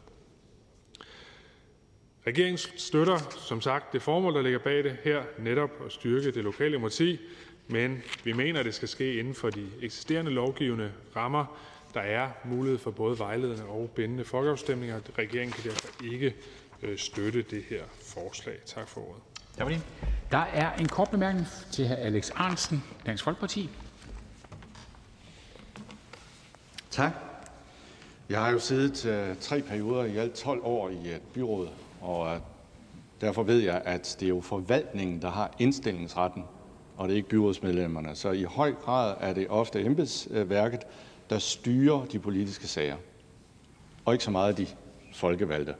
[2.27, 6.43] Regeringen støtter som sagt det formål, der ligger bag det her, netop at styrke det
[6.43, 7.19] lokale demokrati,
[7.67, 11.59] men vi mener, at det skal ske inden for de eksisterende lovgivende rammer.
[11.93, 14.99] Der er mulighed for både vejledende og bindende folkeafstemninger.
[15.17, 16.35] Regeringen kan derfor ikke
[16.81, 18.55] øh, støtte det her forslag.
[18.65, 19.21] Tak for ordet.
[20.31, 21.93] Der er en kort bemærkning til hr.
[21.93, 23.69] Alex Arnsen, Dansk Folkeparti.
[26.91, 27.11] Tak.
[28.29, 31.67] Jeg har jo siddet øh, tre perioder i alt 12 år i øh, et byråd,
[32.01, 32.39] og øh,
[33.21, 36.43] derfor ved jeg, at det er jo forvaltningen, der har indstillingsretten,
[36.97, 38.15] og det er ikke byrådsmedlemmerne.
[38.15, 40.81] Så i høj grad er det ofte embedsværket,
[41.29, 42.97] der styrer de politiske sager,
[44.05, 44.67] og ikke så meget de
[45.13, 45.75] folkevalgte.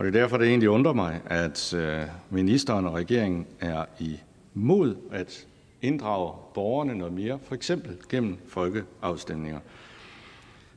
[0.00, 4.96] Og det er derfor, det egentlig undrer mig, at øh, ministeren og regeringen er imod
[5.12, 5.46] at
[5.82, 9.60] inddrage borgerne noget mere, for eksempel gennem folkeafstemninger.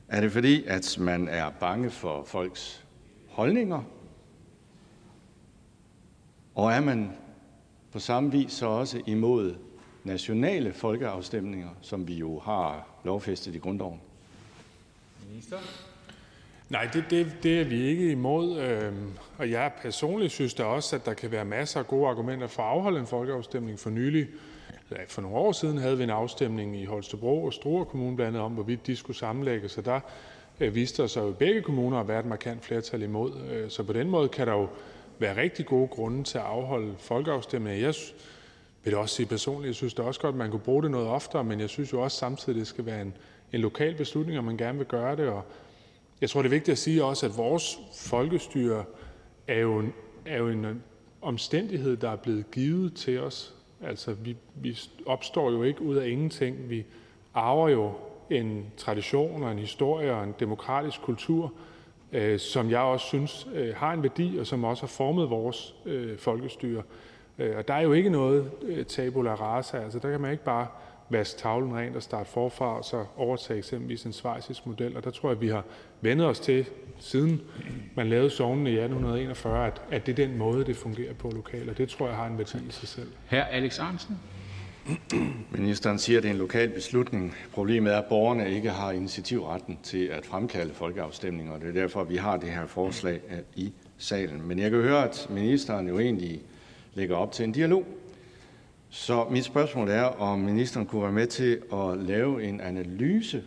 [0.07, 2.85] Er det fordi, at man er bange for folks
[3.29, 3.83] holdninger?
[6.55, 7.11] Og er man
[7.91, 9.55] på samme vis så også imod
[10.03, 14.01] nationale folkeafstemninger, som vi jo har lovfæstet i grundloven?
[15.29, 15.57] Minister?
[16.73, 18.59] Nej, det, det, det er vi ikke imod.
[18.59, 22.47] Øhm, og jeg personligt synes da også, at der kan være masser af gode argumenter
[22.47, 23.79] for at afholde en folkeafstemning.
[23.79, 24.27] For nylig,
[25.07, 28.41] for nogle år siden, havde vi en afstemning i Holstebro og Struer Kommune blandt andet
[28.41, 29.99] om, hvorvidt de skulle sammenlægge, Så der
[30.59, 33.31] øh, viste der sig jo begge kommuner at være et markant flertal imod.
[33.51, 34.67] Øh, så på den måde kan der jo
[35.19, 37.85] være rigtig gode grunde til at afholde folkeafstemninger.
[37.85, 37.93] Jeg
[38.83, 41.07] vil også sige personligt, jeg synes da også godt, at man kunne bruge det noget
[41.07, 43.13] oftere, men jeg synes jo også samtidig, det skal være en,
[43.53, 45.27] en lokal beslutning, om man gerne vil gøre det.
[45.27, 45.43] Og
[46.23, 48.83] jeg tror, det er vigtigt at sige også, at vores folkestyre
[49.47, 49.83] er jo,
[50.25, 50.75] er jo en øh,
[51.21, 53.55] omstændighed, der er blevet givet til os.
[53.81, 56.69] Altså, vi, vi opstår jo ikke ud af ingenting.
[56.69, 56.85] Vi
[57.33, 57.91] arver jo
[58.29, 61.53] en tradition og en historie og en demokratisk kultur,
[62.11, 65.75] øh, som jeg også synes øh, har en værdi, og som også har formet vores
[65.85, 66.83] øh, folkestyre.
[67.39, 69.77] Øh, og der er jo ikke noget øh, tabula rasa.
[69.77, 70.67] Altså, der kan man ikke bare
[71.09, 74.97] vaske tavlen ren og starte forfra og så overtage eksempelvis en svejsisk model.
[74.97, 75.63] Og der tror jeg, at vi har
[76.01, 76.65] vendet os til,
[76.99, 77.41] siden
[77.95, 81.69] man lavede sovnene i 1841, at, at det er den måde, det fungerer på lokalt.
[81.69, 83.11] Og det tror jeg har en værdi i sig selv.
[83.25, 84.19] Her Alex Arnsen.
[85.51, 87.35] Ministeren siger, at det er en lokal beslutning.
[87.53, 92.03] Problemet er, at borgerne ikke har initiativretten til at fremkalde folkeafstemninger, og det er derfor,
[92.03, 93.21] vi har det her forslag
[93.55, 94.47] i salen.
[94.47, 96.41] Men jeg kan høre, at ministeren jo egentlig
[96.93, 97.85] lægger op til en dialog
[98.95, 103.43] så mit spørgsmål er, om ministeren kunne være med til at lave en analyse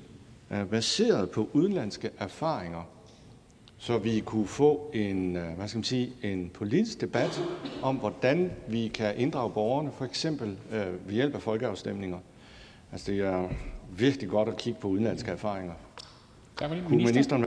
[0.50, 2.82] øh, baseret på udenlandske erfaringer,
[3.78, 7.42] så vi kunne få en, øh, hvad skal man sige, en politisk debat
[7.82, 12.18] om, hvordan vi kan inddrage borgerne, for eksempel øh, ved hjælp af folkeafstemninger.
[12.92, 13.48] Altså det er
[13.96, 15.74] virkelig godt at kigge på udenlandske erfaringer.
[16.58, 16.90] Tak for det.
[16.90, 17.12] Minister.
[17.12, 17.46] ministeren...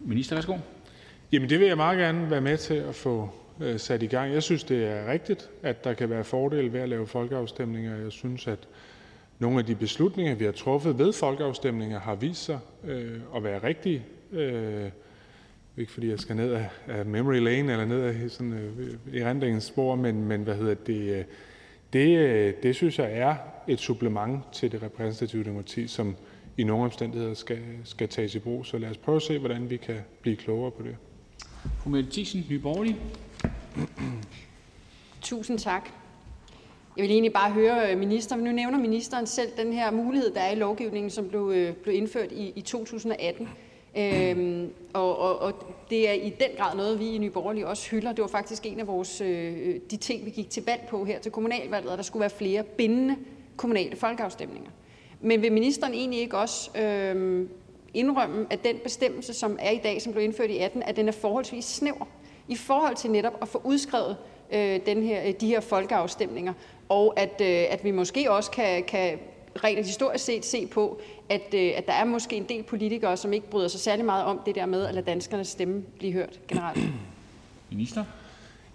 [0.00, 0.56] Minister, værsgo.
[1.32, 4.32] Jamen det vil jeg meget gerne være med til at få Øh, sat i gang.
[4.32, 7.96] Jeg synes, det er rigtigt, at der kan være fordele ved at lave folkeafstemninger.
[7.96, 8.58] Jeg synes, at
[9.38, 13.62] nogle af de beslutninger, vi har truffet ved folkeafstemninger, har vist sig øh, at være
[13.62, 14.04] rigtige.
[14.32, 14.90] Øh,
[15.76, 19.64] ikke fordi jeg skal ned af, af memory lane eller ned af sådan, øh, erindringens
[19.64, 21.24] spor, men, men hvad hedder det, øh,
[21.92, 23.34] det, øh, det synes jeg er
[23.68, 26.16] et supplement til det repræsentative demokrati, som
[26.56, 28.66] i nogle omstændigheder skal, skal tages i brug.
[28.66, 30.96] Så lad os prøve at se, hvordan vi kan blive klogere på det.
[31.78, 32.96] Fru Mette Thiesen, Nye Borgerlige.
[35.22, 35.90] Tusind tak.
[36.96, 40.40] Jeg vil egentlig bare høre øh, ministeren, nu nævner ministeren selv den her mulighed, der
[40.40, 43.48] er i lovgivningen, som blev, øh, blev indført i, i 2018.
[43.98, 45.52] Øhm, og, og, og
[45.90, 48.12] det er i den grad noget, vi i Nye Borgerlige også hylder.
[48.12, 51.04] Det var faktisk en af vores, øh, øh, de ting, vi gik til valg på
[51.04, 53.16] her til kommunalvalget, at der skulle være flere bindende
[53.56, 54.70] kommunale folkeafstemninger.
[55.20, 57.48] Men vil ministeren egentlig ikke også øh,
[57.94, 61.08] indrømme, at den bestemmelse, som er i dag, som blev indført i 18, at den
[61.08, 62.06] er forholdsvis snæver?
[62.48, 64.16] I forhold til netop at få udskrevet
[64.52, 66.52] øh, den her, de her folkeafstemninger,
[66.88, 69.18] og at, øh, at vi måske også kan, kan
[69.64, 73.32] rent historisk set se på, at, øh, at der er måske en del politikere, som
[73.32, 76.40] ikke bryder sig særlig meget om det der med at lade danskernes stemme blive hørt
[76.48, 76.80] generelt.
[77.70, 78.04] Minister?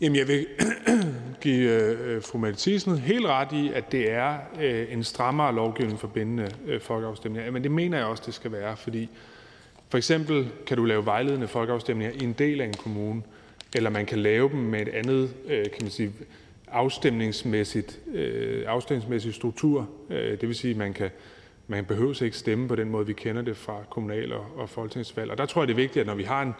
[0.01, 0.47] Jamen, jeg vil
[1.41, 5.99] give øh, fru Mette Thiesen helt ret i, at det er øh, en strammere lovgivning
[5.99, 7.51] for bindende øh, folkeafstemninger.
[7.51, 9.09] Men det mener jeg også, det skal være, fordi
[9.89, 13.21] for eksempel kan du lave vejledende folkeafstemninger i en del af en kommune,
[13.75, 16.11] eller man kan lave dem med et andet, øh, kan man sige,
[16.67, 19.89] afstemningsmæssigt, øh, afstemningsmæssig struktur.
[20.09, 21.09] Øh, det vil sige, at man kan
[21.71, 25.31] man behøver ikke stemme på den måde, vi kender det fra kommunal- og, og folketingsvalg.
[25.31, 26.53] Og der tror jeg, det er vigtigt, at når vi har en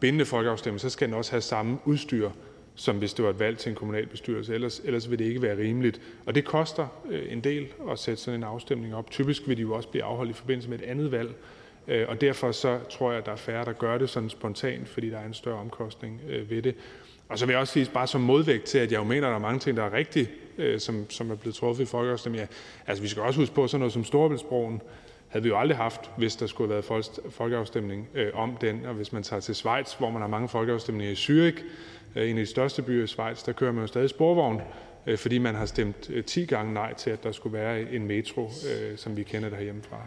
[0.00, 2.30] bindende folkeafstemning, så skal den også have samme udstyr,
[2.74, 4.54] som hvis det var et valg til en kommunalbestyrelse.
[4.54, 6.00] Ellers, ellers vil det ikke være rimeligt.
[6.26, 9.10] Og det koster øh, en del at sætte sådan en afstemning op.
[9.10, 11.30] Typisk vil de jo også blive afholdt i forbindelse med et andet valg.
[11.88, 14.88] Øh, og derfor så tror jeg, at der er færre, der gør det sådan spontant,
[14.88, 16.74] fordi der er en større omkostning øh, ved det.
[17.28, 19.30] Og så vil jeg også sige, bare som modvægt til, at jeg jo mener, at
[19.30, 22.48] der er mange ting, der er rigtige, øh, som, som er blevet truffet i folkeafstemningen.
[22.86, 24.82] Altså, vi skal også huske på, sådan noget som Storebæltsbroen
[25.28, 28.86] havde vi jo aldrig haft, hvis der skulle have været folkeafstemning øh, om den.
[28.86, 31.62] Og hvis man tager til Schweiz, hvor man har mange folkeafstemninger i Zürich,
[32.16, 34.60] øh, en af de største byer i Schweiz, der kører man jo stadig sporvogn,
[35.06, 38.06] øh, fordi man har stemt øh, 10 gange nej til, at der skulle være en
[38.06, 39.98] metro, øh, som vi kender der hjemmefra.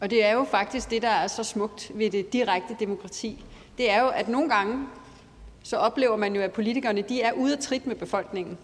[0.00, 3.44] Og det er jo faktisk det, der er så smukt ved det direkte demokrati.
[3.78, 4.86] Det er jo, at nogle gange,
[5.62, 8.58] så oplever man jo, at politikerne de er ude af trit med befolkningen.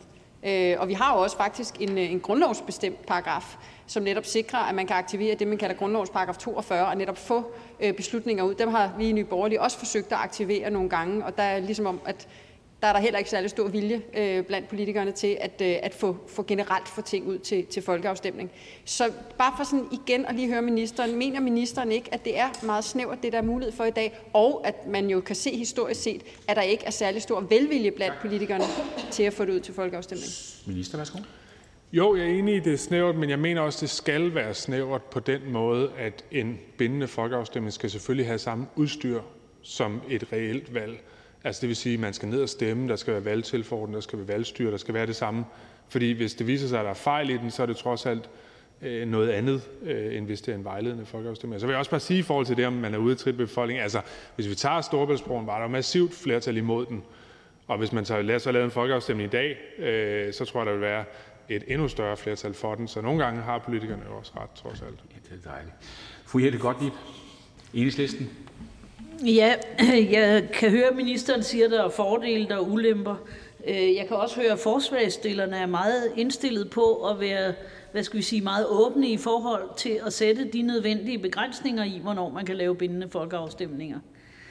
[0.46, 3.56] Øh, og vi har jo også faktisk en, øh, en grundlovsbestemt paragraf,
[3.86, 7.52] som netop sikrer, at man kan aktivere det, man kalder grundlovsparagraf 42, og netop få
[7.80, 8.54] øh, beslutninger ud.
[8.54, 11.58] Dem har vi i Nye Borgerlige også forsøgt at aktivere nogle gange, og der er
[11.58, 12.28] ligesom om, at
[12.80, 15.94] der er der heller ikke særlig stor vilje øh, blandt politikerne til at, øh, at
[15.94, 18.50] få, få generelt få ting ud til, til folkeafstemning.
[18.84, 22.64] Så bare for sådan igen at lige høre ministeren, mener ministeren ikke, at det er
[22.66, 25.56] meget snævert, det der er mulighed for i dag, og at man jo kan se
[25.56, 28.64] historisk set, at der ikke er særlig stor velvilje blandt politikerne
[29.10, 30.30] til at få det ud til folkeafstemning?
[30.66, 31.18] Minister, værsgo.
[31.92, 34.54] Jo, jeg er enig i, det er snævert, men jeg mener også, det skal være
[34.54, 39.20] snævert på den måde, at en bindende folkeafstemning skal selvfølgelig have samme udstyr
[39.62, 40.98] som et reelt valg.
[41.46, 44.00] Altså det vil sige, at man skal ned og stemme, der skal være valgtilforordnet, der
[44.00, 45.44] skal være valgstyr, der skal være det samme.
[45.88, 48.06] Fordi hvis det viser sig, at der er fejl i den, så er det trods
[48.06, 48.30] alt
[48.82, 51.54] øh, noget andet, øh, end hvis det er en vejledende folkeafstemning.
[51.54, 53.12] Altså, så vil jeg også bare sige i forhold til det, om man er ude
[53.12, 53.82] i trit befolkningen.
[53.82, 54.00] Altså,
[54.34, 57.02] hvis vi tager Storebæltsbroen, var der massivt flertal imod den.
[57.66, 60.66] Og hvis man tager, lad os lave en folkeafstemning i dag, øh, så tror jeg,
[60.66, 61.04] der vil være
[61.48, 62.88] et endnu større flertal for den.
[62.88, 64.98] Så nogle gange har politikerne jo også ret, trods alt.
[65.10, 65.74] Ja, det er dejligt.
[66.26, 66.92] Fru Jette Gottlieb,
[67.74, 68.45] Enhedslisten.
[69.24, 69.54] Ja,
[70.16, 73.16] jeg kan høre, at ministeren siger, at der er fordele, der er ulemper.
[73.66, 77.52] Øh, jeg kan også høre, at forsvarsstillerne er meget indstillet på at være
[77.92, 82.00] hvad skal vi sige, meget åbne i forhold til at sætte de nødvendige begrænsninger i,
[82.02, 83.98] hvornår man kan lave bindende folkeafstemninger.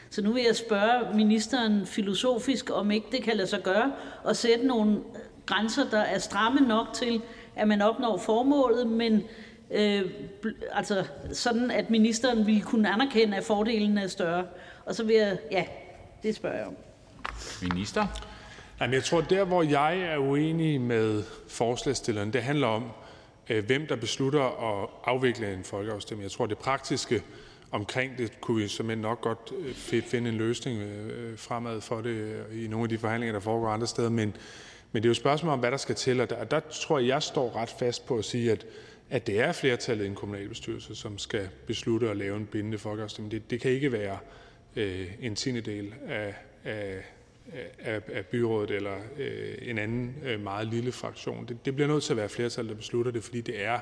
[0.10, 3.92] Så nu vil jeg spørge ministeren filosofisk, om ikke det kan lade sig gøre
[4.28, 4.98] at sætte nogle
[5.46, 7.22] grænser, der er stramme nok til,
[7.56, 9.24] at man opnår formålet, men
[9.76, 10.12] øh,
[10.72, 11.04] altså
[11.34, 14.46] sådan, at ministeren ville kunne anerkende, at fordelen er større.
[14.86, 15.66] Og så vil jeg, ja,
[16.24, 16.76] det spørger jeg om.
[17.62, 18.08] Minister?
[18.82, 22.84] Jamen, jeg tror, der hvor jeg er uenig med forslagsstilleren, det handler om,
[23.50, 26.24] øh, hvem der beslutter at afvikle en folkeafstemning.
[26.24, 27.24] Jeg tror, det praktiske
[27.72, 32.44] omkring det kunne vi simpelthen nok godt øh, finde en løsning øh, fremad for det
[32.54, 34.10] i nogle af de forhandlinger, der foregår andre steder.
[34.10, 34.36] Men,
[34.92, 37.00] men det er jo et spørgsmål om, hvad der skal til, og der, der tror
[37.00, 38.66] jeg, jeg står ret fast på at sige, at
[39.10, 43.32] at det er flertallet i en kommunalbestyrelse, som skal beslutte at lave en bindende folkeafstemning.
[43.32, 44.18] Det, det kan ikke være
[44.76, 46.34] øh, en tiende del af,
[46.64, 47.04] af,
[47.80, 51.46] af, af byrådet eller øh, en anden øh, meget lille fraktion.
[51.46, 53.80] Det, det bliver nødt til at være flertallet, der beslutter det, fordi det er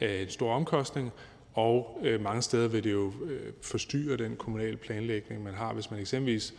[0.00, 1.10] øh, en stor omkostning,
[1.52, 5.74] og øh, mange steder vil det jo øh, forstyrre den kommunale planlægning, man har.
[5.74, 6.54] Hvis man eksempelvis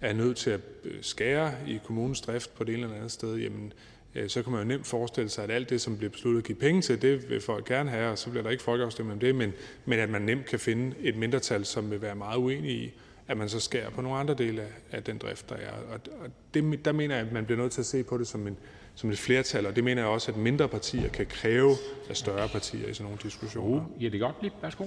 [0.00, 3.36] er nødt til at øh, skære i kommunens drift på det ene eller andet sted,
[3.36, 3.72] jamen,
[4.14, 6.46] Øh, så kan man jo nemt forestille sig, at alt det, som bliver besluttet at
[6.46, 9.20] give penge til, det vil folk gerne have, og så bliver der ikke folkeafstemning om
[9.20, 9.52] det, men,
[9.84, 12.92] men at man nemt kan finde et mindretal, som vil være meget uenige i,
[13.28, 15.72] at man så skærer på nogle andre dele af, af den drift, der er.
[15.92, 18.26] Og, og det, der mener jeg, at man bliver nødt til at se på det
[18.26, 18.56] som, en,
[18.94, 21.76] som et flertal, og det mener jeg også, at mindre partier kan kræve
[22.08, 23.84] af større partier i sådan nogle diskussioner.
[24.00, 24.52] Ja, det godt blive.
[24.62, 24.86] Værsgo.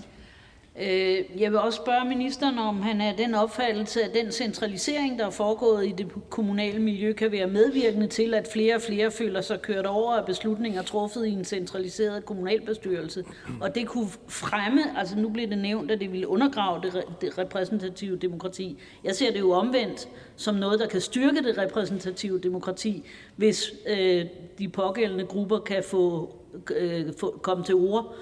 [0.81, 5.25] Øh, jeg vil også spørge ministeren, om han er den opfattelse, at den centralisering, der
[5.25, 9.41] er foregået i det kommunale miljø, kan være medvirkende til, at flere og flere føler
[9.41, 13.23] sig kørt over af beslutninger truffet i en centraliseret kommunalbestyrelse.
[13.61, 17.37] Og det kunne fremme, altså nu bliver det nævnt, at det ville undergrave det, det
[17.37, 18.79] repræsentative demokrati.
[19.03, 23.05] Jeg ser det jo omvendt som noget, der kan styrke det repræsentative demokrati,
[23.35, 24.25] hvis øh,
[24.59, 26.35] de pågældende grupper kan få,
[26.75, 28.15] øh, få komme til ord.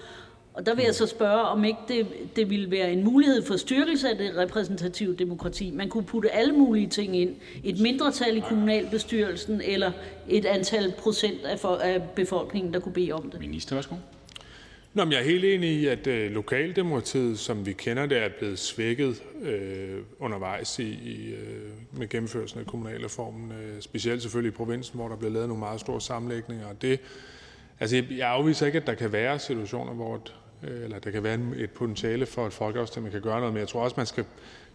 [0.54, 3.58] Og der vil jeg så spørge, om ikke det, det ville være en mulighed for
[3.58, 5.72] styrkelse af det repræsentative demokrati.
[5.72, 7.36] Man kunne putte alle mulige ting ind.
[7.64, 9.92] Et mindretal i kommunalbestyrelsen, eller
[10.30, 13.40] et antal procent af, for, af befolkningen, der kunne bede om det.
[13.40, 13.96] Minister, værsgo.
[14.94, 18.30] Nå, men jeg er helt enig i, at øh, lokaldemokratiet, som vi kender det, er
[18.40, 23.52] blevet svækket øh, undervejs i, i, øh, med gennemførelsen af kommunalreformen.
[23.52, 26.68] Øh, specielt selvfølgelig i provinsen, hvor der bliver lavet nogle meget store sammenlægninger.
[26.68, 27.00] Og det,
[27.80, 31.40] altså, jeg, afviser ikke, at der kan være situationer, hvor et, eller der kan være
[31.58, 34.26] et potentiale for, at folkeafstemning kan gøre noget, men jeg tror også, man skal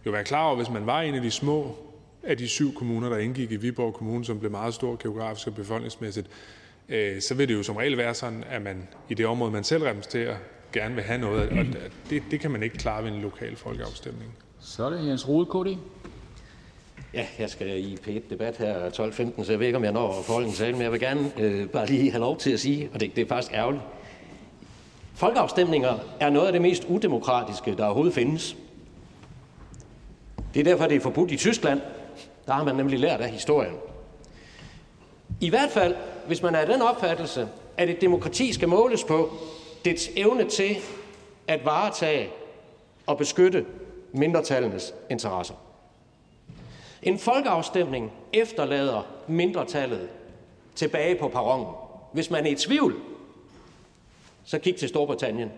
[0.05, 1.75] jo være klar over, hvis man var en af de små
[2.23, 5.55] af de syv kommuner, der indgik i Viborg Kommune, som blev meget stor geografisk og
[5.55, 6.27] befolkningsmæssigt,
[6.89, 9.63] øh, så vil det jo som regel være sådan, at man i det område, man
[9.63, 10.37] selv repræsenterer,
[10.73, 11.65] gerne vil have noget, og
[12.09, 14.35] det, det kan man ikke klare ved en lokal folkeafstemning.
[14.59, 15.77] Så er det Jens Rode, KD.
[17.13, 20.25] Ja, jeg skal i P1-debat her 12.15, så jeg ved ikke, om jeg når at
[20.25, 22.89] forholde en tale, men jeg vil gerne øh, bare lige have lov til at sige,
[22.93, 23.83] og det, det er faktisk ærgerligt,
[25.17, 28.57] Folkeafstemninger er noget af det mest udemokratiske, der overhovedet findes.
[30.53, 31.81] Det er derfor, det er forbudt i Tyskland.
[32.45, 33.73] Der har man nemlig lært af historien.
[35.41, 35.95] I hvert fald,
[36.27, 39.29] hvis man er af den opfattelse, at et demokrati skal måles på
[39.85, 40.77] dets evne til
[41.47, 42.29] at varetage
[43.07, 43.65] og beskytte
[44.13, 45.53] mindretallenes interesser.
[47.03, 50.09] En folkeafstemning efterlader mindretallet
[50.75, 51.67] tilbage på perronen.
[52.13, 52.95] Hvis man er i tvivl,
[54.47, 55.51] så kig til Storbritannien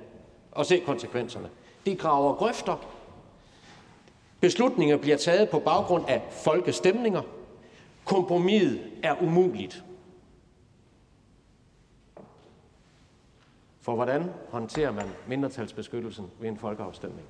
[0.52, 1.50] og se konsekvenserne.
[1.86, 2.86] De graver grøfter.
[4.42, 7.22] Beslutninger bliver taget på baggrund af folkestemninger.
[8.06, 9.84] Kompromiset er umuligt.
[13.82, 17.28] For hvordan håndterer man mindretalsbeskyttelsen ved en folkeafstemning?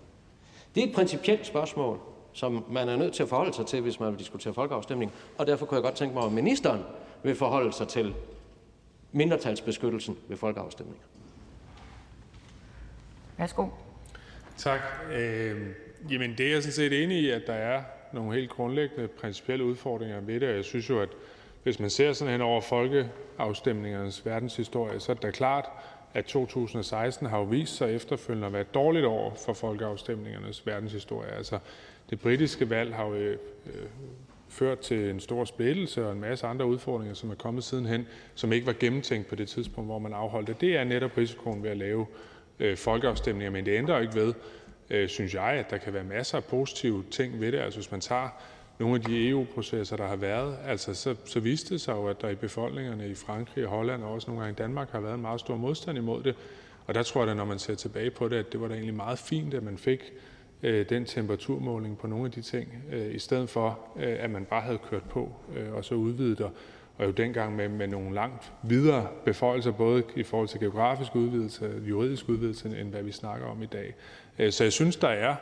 [0.76, 1.99] Det er et principielt spørgsmål,
[2.34, 5.11] som man er nødt til at forholde sig til, hvis man vil diskutere folkeafstemning.
[5.38, 6.81] Og derfor kunne jeg godt tænke mig, at ministeren
[7.23, 8.15] vil forholde sig til
[9.11, 11.03] mindretalsbeskyttelsen ved folkeafstemninger.
[13.40, 13.68] Værsgo.
[14.57, 14.80] Tak.
[15.14, 15.57] Øh,
[16.11, 17.84] jamen, det er jeg sådan set enig i, at der er
[18.14, 20.49] nogle helt grundlæggende principielle udfordringer ved det.
[20.49, 21.10] Og jeg synes jo, at
[21.64, 25.66] hvis man ser sådan hen over folkeafstemningernes verdenshistorie, så er det da klart,
[26.14, 31.32] at 2016 har jo vist sig efterfølgende at være et dårligt år for folkeafstemningernes verdenshistorie.
[31.32, 31.60] Altså,
[32.10, 33.74] det britiske valg har jo øh, øh,
[34.49, 38.53] ført til en stor splittelse og en masse andre udfordringer, som er kommet sidenhen, som
[38.53, 40.53] ikke var gennemtænkt på det tidspunkt, hvor man afholdte.
[40.53, 40.61] det.
[40.61, 42.06] Det er netop risikoen ved at lave
[42.60, 44.34] Øh, folkeafstemninger, men det ændrer ikke ved,
[44.90, 47.60] øh, synes jeg, at der kan være masser af positive ting ved det.
[47.60, 48.30] Altså hvis man tager
[48.80, 52.22] nogle af de EU-processer, der har været, altså så, så viste det sig jo, at
[52.22, 55.15] der i befolkningerne i Frankrig og Holland og også nogle gange i Danmark har været
[55.15, 56.36] en meget stor modstand imod det.
[56.88, 58.73] Og der tror jeg, da, når man ser tilbage på det, at det var da
[58.73, 60.14] egentlig meget fint, at man fik
[60.64, 64.45] øh, den temperaturmåling på nogle af de ting, øh, i stedet for, øh, at man
[64.45, 66.52] bare havde kørt på øh, og så udvidet og,
[66.99, 71.76] og jo dengang med, med nogle langt videre beføjelser, både i forhold til geografisk udvidelse
[71.76, 73.93] og juridisk udvidelse, end hvad vi snakker om i dag.
[74.39, 75.35] Øh, så jeg synes, der er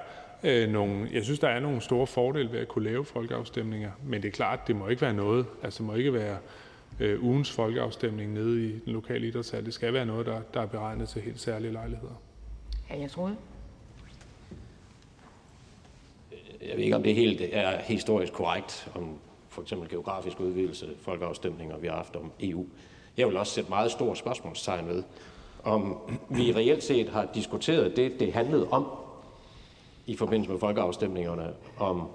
[0.43, 4.21] øh, nogle, jeg synes, der er nogle store fordele ved at kunne lave folkeafstemninger, men
[4.21, 6.38] det er klart, det må ikke være noget, altså det må ikke være
[6.99, 9.65] øh, ugens folkeafstemning nede i den lokale idrætshal.
[9.65, 12.21] Det skal være noget, der, der er beregnet til helt særlige lejligheder.
[12.89, 13.35] Ja, jeg troede.
[16.61, 19.19] Jeg ved ikke, om det helt er historisk korrekt, om
[19.57, 22.65] for eksempel geografisk udvidelse, folkeafstemninger, vi har haft om EU.
[23.17, 25.03] Jeg vil også sætte meget stort spørgsmålstegn ved,
[25.63, 25.97] om
[26.29, 28.85] vi reelt set har diskuteret det, det handlede om
[30.05, 32.07] i forbindelse med folkeafstemningerne om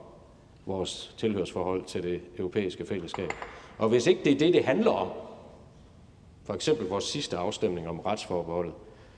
[0.66, 3.30] vores tilhørsforhold til det europæiske fællesskab.
[3.78, 5.08] Og hvis ikke det er det, det handler om,
[6.44, 8.72] for eksempel vores sidste afstemning om retsforbeholdet,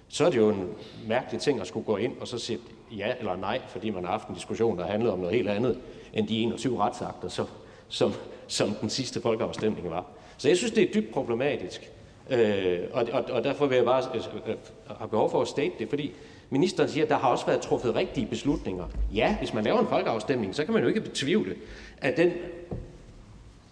[0.08, 0.74] så er det jo en
[1.08, 2.58] mærkelig ting at skulle gå ind og så sige
[2.96, 5.80] ja eller nej, fordi man har haft en diskussion, der handlede om noget helt andet
[6.12, 7.46] end de 21 retsakter, så
[7.88, 8.12] som,
[8.46, 10.06] som den sidste folkeafstemning var.
[10.36, 11.90] Så jeg synes, det er dybt problematisk.
[12.30, 14.56] Øh, og, og, og derfor vil jeg bare øh, øh,
[14.98, 16.12] have behov for at state det, fordi
[16.50, 18.84] ministeren siger, at der har også været truffet rigtige beslutninger.
[19.14, 21.56] Ja, hvis man laver en folkeafstemning, så kan man jo ikke betvivle,
[21.98, 22.32] at, den,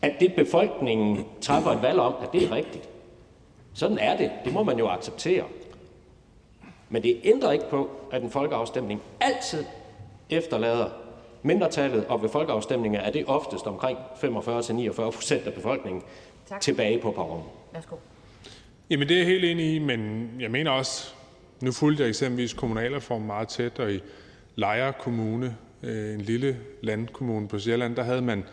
[0.02, 2.88] at det befolkningen træffer et valg om, at det er rigtigt.
[3.74, 4.30] Sådan er det.
[4.44, 5.44] Det må man jo acceptere.
[6.88, 9.64] Men det ændrer ikke på, at en folkeafstemning altid
[10.30, 10.86] efterlader
[11.42, 16.02] mindretallet, og ved folkeafstemninger er det oftest omkring 45-49 procent af befolkningen
[16.48, 16.60] tak.
[16.60, 17.44] tilbage på perronen.
[17.72, 17.96] Værsgo.
[18.90, 21.14] Jamen det er jeg helt enig i, men jeg mener også,
[21.60, 24.00] nu fulgte jeg eksempelvis kommunalreformen meget tæt, og i
[24.56, 28.44] Lejre Kommune, øh, en lille landkommune på Sjælland, der havde man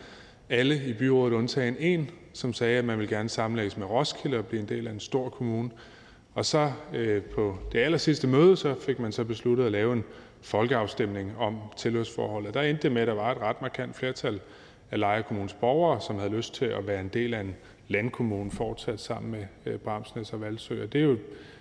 [0.48, 4.46] alle i byrådet undtagen en, som sagde, at man ville gerne sammenlægges med Roskilde og
[4.46, 5.70] blive en del af en stor kommune.
[6.34, 9.92] Og så øh, på det aller sidste møde, så fik man så besluttet at lave
[9.92, 10.04] en
[10.42, 12.54] folkeafstemning om tilhørsforholdet.
[12.54, 14.40] Der endte det med, at der var et ret markant flertal
[14.90, 17.56] af Lejre Kommunes borgere, som havde lyst til at være en del af en
[17.88, 20.82] landkommune fortsat sammen med øh, Bramsnæs og Valsø.
[20.82, 21.16] Og det er jo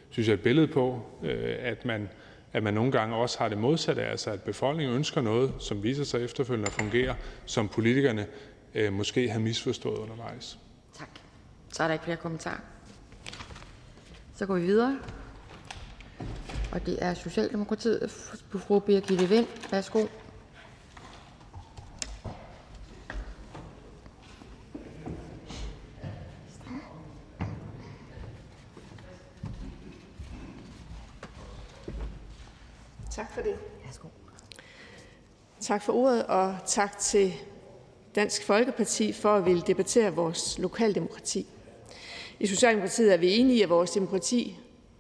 [0.09, 2.09] synes jeg, et billede på, øh, at man,
[2.53, 6.03] at man nogle gange også har det modsatte, altså at befolkningen ønsker noget, som viser
[6.03, 7.15] sig efterfølgende at fungere,
[7.45, 8.27] som politikerne
[8.75, 10.59] øh, måske har misforstået undervejs.
[10.97, 11.09] Tak.
[11.73, 12.59] Så er der ikke flere kommentarer.
[14.35, 14.99] Så går vi videre.
[16.71, 18.11] Og det er Socialdemokratiet.
[18.59, 20.05] Fru Birgitte Vind, værsgo.
[33.11, 33.55] Tak for det.
[35.61, 37.33] Tak for ordet, og tak til
[38.15, 41.47] Dansk Folkeparti for at ville debattere vores lokaldemokrati.
[42.39, 44.59] I Socialdemokratiet er vi enige i, at vores demokrati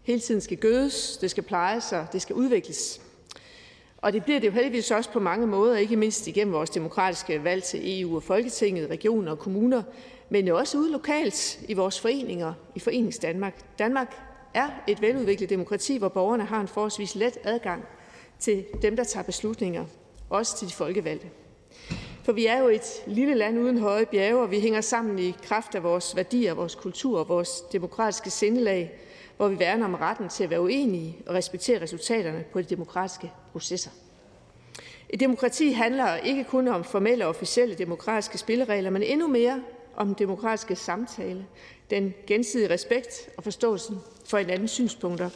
[0.09, 3.01] hele tiden skal gødes, det skal plejes og det skal udvikles.
[3.97, 7.43] Og det bliver det jo heldigvis også på mange måder, ikke mindst igennem vores demokratiske
[7.43, 9.83] valg til EU og Folketinget, regioner og kommuner,
[10.29, 13.79] men jo også ude lokalt i vores foreninger, i Forenings Danmark.
[13.79, 14.15] Danmark
[14.53, 17.85] er et veludviklet demokrati, hvor borgerne har en forholdsvis let adgang
[18.39, 19.85] til dem, der tager beslutninger,
[20.29, 21.27] også til de folkevalgte.
[22.23, 25.35] For vi er jo et lille land uden høje bjerge, og vi hænger sammen i
[25.43, 28.99] kraft af vores værdier, vores kultur og vores demokratiske sindelag,
[29.39, 33.31] hvor vi værner om retten til at være uenige og respektere resultaterne på de demokratiske
[33.51, 33.91] processer.
[35.09, 39.63] Et demokrati handler ikke kun om formelle og officielle demokratiske spilleregler, men endnu mere
[39.95, 41.45] om demokratiske samtale,
[41.89, 45.29] den gensidige respekt og forståelsen for hinandens synspunkter.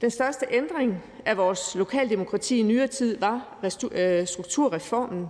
[0.00, 3.58] Den største ændring af vores lokaldemokrati i nyere tid var
[3.92, 5.26] øh, strukturreformen,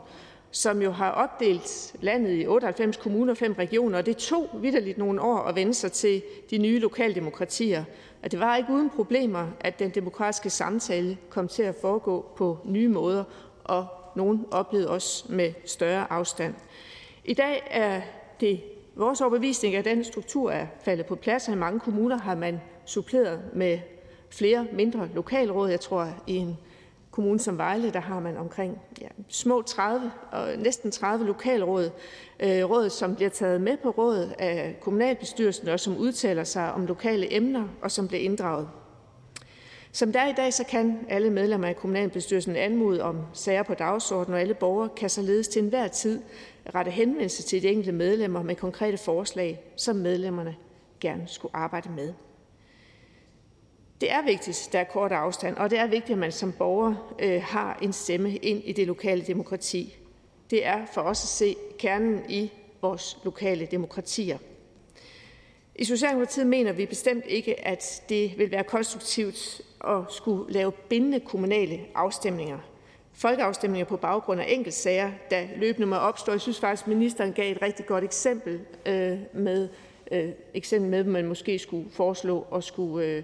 [0.50, 4.98] som jo har opdelt landet i 98 kommuner og fem regioner, og det tog vidderligt
[4.98, 7.84] nogle år at vende sig til de nye lokaldemokratier.
[8.22, 12.58] Og det var ikke uden problemer, at den demokratiske samtale kom til at foregå på
[12.64, 13.24] nye måder,
[13.64, 13.86] og
[14.16, 16.54] nogen oplevede også med større afstand.
[17.24, 18.00] I dag er
[18.40, 18.60] det
[18.94, 22.60] vores overbevisning, at den struktur er faldet på plads, og i mange kommuner har man
[22.86, 23.78] suppleret med
[24.30, 25.68] flere mindre lokalråd.
[25.68, 26.58] Jeg tror, i en
[27.10, 31.90] kommune som Vejle, der har man omkring ja, små 30 og næsten 30 lokalråd,
[32.40, 36.86] øh, råd, som bliver taget med på råd af kommunalbestyrelsen og som udtaler sig om
[36.86, 38.68] lokale emner og som bliver inddraget.
[39.92, 43.74] Som der er i dag, så kan alle medlemmer af kommunalbestyrelsen anmode om sager på
[43.74, 46.22] dagsordenen, og alle borgere kan således til enhver tid
[46.74, 50.56] rette henvendelse til de enkelte medlemmer med konkrete forslag, som medlemmerne
[51.00, 52.12] gerne skulle arbejde med.
[54.00, 56.52] Det er vigtigt, at der er kort afstand, og det er vigtigt, at man som
[56.52, 59.96] borger øh, har en stemme ind i det lokale demokrati.
[60.50, 62.52] Det er for os at se kernen i
[62.82, 64.38] vores lokale demokratier.
[65.74, 71.20] I Socialdemokratiet mener vi bestemt ikke, at det vil være konstruktivt at skulle lave bindende
[71.20, 72.58] kommunale afstemninger.
[73.12, 76.32] Folkeafstemninger på baggrund af enkeltsager, der løbende må opstå.
[76.32, 79.68] Jeg synes faktisk, at ministeren gav et rigtig godt eksempel øh, med,
[80.12, 83.22] øh, eksempel med, at man måske skulle foreslå at skulle øh,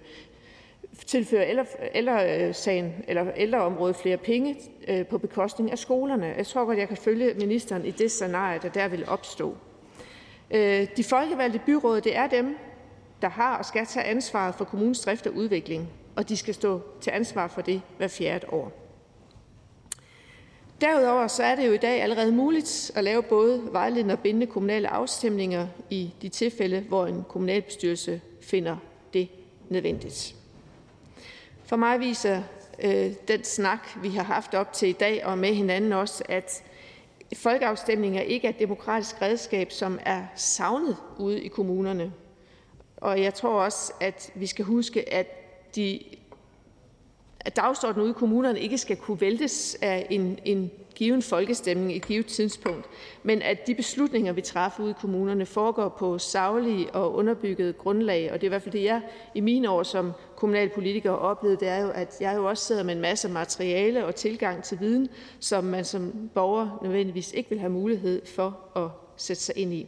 [1.06, 4.56] tilføre ældresagen eller ældreområdet flere penge
[4.88, 6.34] øh, på bekostning af skolerne.
[6.36, 9.56] Jeg tror godt, jeg kan følge ministeren i det scenarie, der der vil opstå.
[10.50, 12.56] Øh, de folkevalgte byråd, det er dem,
[13.22, 16.80] der har og skal tage ansvaret for kommunens drift og udvikling, og de skal stå
[17.00, 18.72] til ansvar for det hver fjerde år.
[20.80, 24.46] Derudover så er det jo i dag allerede muligt at lave både vejledende og bindende
[24.46, 28.76] kommunale afstemninger i de tilfælde, hvor en kommunalbestyrelse finder
[29.12, 29.28] det
[29.68, 30.35] nødvendigt.
[31.66, 32.42] For mig viser
[32.84, 36.62] øh, den snak, vi har haft op til i dag og med hinanden også, at
[37.36, 42.12] folkeafstemninger ikke er et demokratisk redskab, som er savnet ude i kommunerne.
[42.96, 45.26] Og jeg tror også, at vi skal huske, at
[45.76, 46.00] de
[47.40, 52.06] at dagsordenen ude i kommunerne ikke skal kunne væltes af en, en given folkestemning et
[52.06, 52.86] givet tidspunkt,
[53.22, 58.32] men at de beslutninger, vi træffer ude i kommunerne, foregår på savlige og underbygget grundlag.
[58.32, 59.00] Og det er i hvert fald det, jeg
[59.34, 62.94] i mine år som kommunalpolitiker oplevede, det er jo, at jeg jo også sidder med
[62.94, 65.08] en masse materiale og tilgang til viden,
[65.40, 69.86] som man som borger nødvendigvis ikke vil have mulighed for at sætte sig ind i.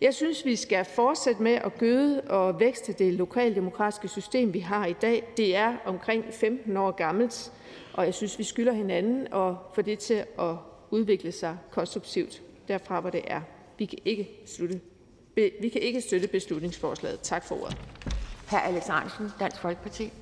[0.00, 4.86] Jeg synes, vi skal fortsætte med at gøde og vækste det lokaldemokratiske system, vi har
[4.86, 5.32] i dag.
[5.36, 7.52] Det er omkring 15 år gammelt,
[7.94, 10.56] og jeg synes, vi skylder hinanden at få det til at
[10.90, 13.40] udvikle sig konstruktivt derfra, hvor det er.
[13.78, 14.80] Vi kan ikke, slutte,
[15.36, 17.20] vi kan ikke støtte beslutningsforslaget.
[17.20, 17.76] Tak for ordet.
[18.50, 18.54] Hr.
[18.54, 20.12] Alex Ahrendtsen, Dansk Folkeparti.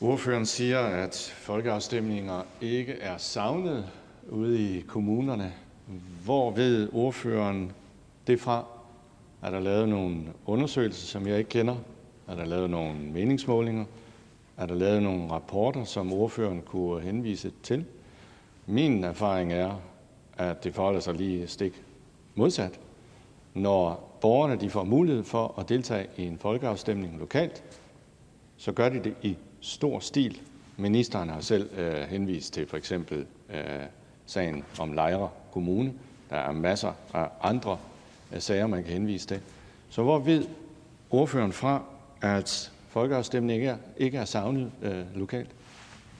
[0.00, 3.90] Ordføreren siger, at folkeafstemninger ikke er savnet
[4.28, 5.52] ude i kommunerne.
[6.24, 7.72] Hvor ved ordføreren
[8.26, 8.64] det fra?
[9.42, 11.76] Er der lavet nogle undersøgelser, som jeg ikke kender?
[12.28, 13.84] Er der lavet nogle meningsmålinger?
[14.56, 17.84] Er der lavet nogle rapporter, som ordføreren kunne henvise til?
[18.66, 19.80] Min erfaring er,
[20.36, 21.82] at det forholder sig lige stik
[22.34, 22.80] modsat.
[23.54, 27.64] når borgerne de får mulighed for at deltage i en folkeafstemning lokalt,
[28.56, 30.40] så gør de det i stor stil.
[30.76, 33.60] Ministeren har selv øh, henvist til for eksempel øh,
[34.26, 35.92] sagen om Lejre Kommune.
[36.30, 37.78] Der er masser af andre
[38.32, 39.40] øh, sager, man kan henvise til.
[39.90, 40.44] Så hvor ved
[41.10, 41.82] ordføreren fra,
[42.22, 45.50] at folkeafstemning ikke er, ikke er savnet øh, lokalt?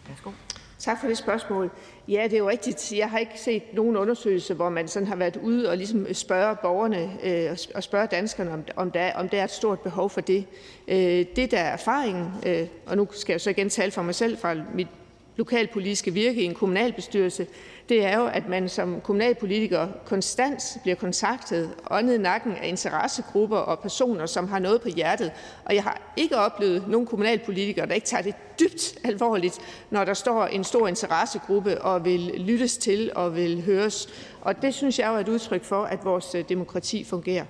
[0.09, 0.31] Værsgo.
[0.78, 1.70] Tak for det spørgsmål.
[2.09, 2.93] Ja, det er jo rigtigt.
[2.93, 6.57] Jeg har ikke set nogen undersøgelse, hvor man sådan har været ude og ligesom spørge
[6.57, 10.20] borgerne øh, og spørge danskerne, om, om, der, om der er et stort behov for
[10.20, 10.47] det.
[10.89, 14.15] Øh, det, der er erfaringen, øh, og nu skal jeg så igen tale for mig
[14.15, 14.89] selv fra mit
[15.36, 17.46] lokalpolitiske virke i en kommunalbestyrelse,
[17.88, 23.56] det er jo, at man som kommunalpolitiker konstant bliver kontaktet åndet i nakken af interessegrupper
[23.56, 25.32] og personer, som har noget på hjertet.
[25.64, 29.58] Og jeg har ikke oplevet nogen kommunalpolitikere, der ikke tager det dybt alvorligt,
[29.90, 34.08] når der står en stor interessegruppe og vil lyttes til og vil høres.
[34.40, 37.44] Og det synes jeg jo er et udtryk for, at vores øh, demokrati fungerer.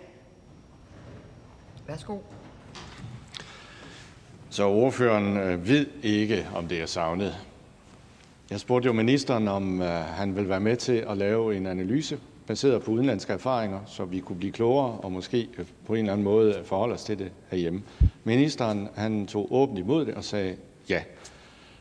[1.86, 2.18] Værsgo.
[4.50, 7.45] Så ordføreren øh, ved ikke, om det er savnet.
[8.50, 12.18] Jeg spurgte jo ministeren, om øh, han vil være med til at lave en analyse
[12.46, 16.12] baseret på udenlandske erfaringer, så vi kunne blive klogere og måske øh, på en eller
[16.12, 17.82] anden måde forholde os til det herhjemme.
[18.24, 20.56] Ministeren han tog åbent imod det og sagde
[20.88, 21.02] ja.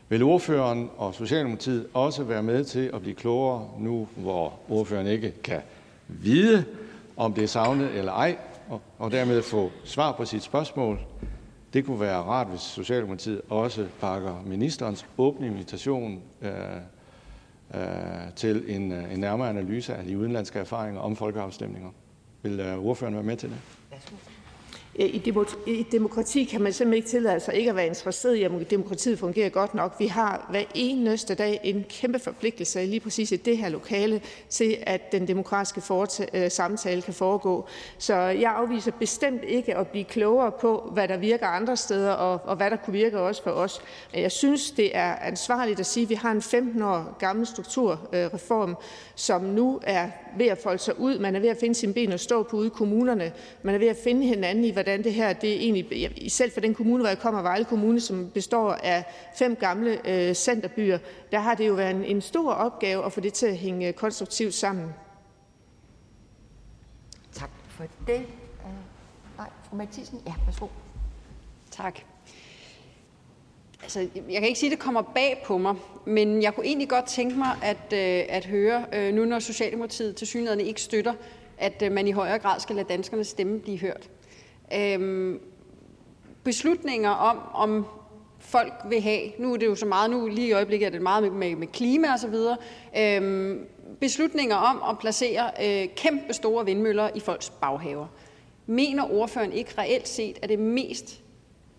[0.08, 5.32] Vil ordføreren og Socialdemokratiet også være med til at blive klogere nu, hvor ordføreren ikke
[5.44, 5.60] kan
[6.08, 6.64] vide,
[7.16, 8.36] om det er savnet eller ej,
[8.98, 10.98] og dermed få svar på sit spørgsmål?
[11.76, 16.50] Det kunne være rart, hvis Socialdemokratiet også pakker ministerens åbne invitation øh,
[17.74, 17.80] øh,
[18.36, 21.90] til en, øh, en nærmere analyse af de udenlandske erfaringer om folkeafstemninger.
[22.42, 23.58] Vil øh, ordføreren være med til det?
[24.98, 25.06] Øh,
[25.66, 29.18] I demokrati kan man simpelthen ikke tillade sig ikke at være interesseret i, om demokratiet
[29.18, 29.94] fungerer godt nok.
[29.98, 34.76] Vi har hver eneste dag en kæmpe forpligtelse lige præcis i det her lokale til,
[34.82, 35.82] at den demokratiske
[36.34, 37.66] øh, samtale kan foregå.
[37.98, 42.40] Så jeg afviser bestemt ikke at blive klogere på, hvad der virker andre steder, og,
[42.44, 43.80] og hvad der kunne virke også for os.
[44.12, 47.46] Men jeg synes, det er ansvarligt at sige, at vi har en 15 år gammel
[47.46, 48.76] strukturreform, øh,
[49.14, 50.08] som nu er
[50.38, 51.18] ved at folde sig ud.
[51.18, 53.32] Man er ved at finde sine ben og stå på ude i kommunerne.
[53.62, 56.74] Man er ved at finde hinanden i, hvordan det her det egentlig, selv for den
[56.74, 59.04] kommune, hvor jeg kommer, Vejle Kommune, som består af
[59.34, 60.98] fem gamle øh, centerbyer,
[61.32, 63.92] der har det jo været en, en stor opgave at få det til at hænge
[63.92, 64.88] konstruktivt sammen.
[67.32, 68.26] Tak for det.
[68.64, 68.70] Uh,
[69.38, 70.22] nej, fru Mathisen.
[70.26, 70.66] Ja, værsgo.
[71.70, 72.00] Tak.
[73.82, 76.88] Altså, jeg kan ikke sige, at det kommer bag på mig, men jeg kunne egentlig
[76.88, 81.14] godt tænke mig at, øh, at høre, øh, nu når Socialdemokratiet til synligheden ikke støtter,
[81.58, 84.10] at øh, man i højere grad skal lade danskernes stemme blive hørt.
[84.74, 85.40] Øhm,
[86.44, 87.86] beslutninger om, om
[88.38, 91.02] folk vil have, nu er det jo så meget, nu lige i øjeblikket er det
[91.02, 92.56] meget med, med klima og så videre,
[92.98, 93.66] øhm,
[94.00, 98.06] beslutninger om at placere øh, kæmpe store vindmøller i folks baghaver.
[98.66, 101.22] Mener ordføreren ikke reelt set, at det mest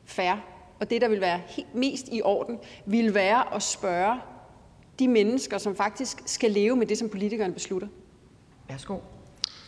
[0.06, 0.34] fair
[0.80, 1.42] og det, der vil være
[1.74, 4.20] mest i orden, vil være at spørge
[5.00, 7.88] de mennesker, som faktisk skal leve med det, som politikerne beslutter.
[8.70, 8.98] Værsgo.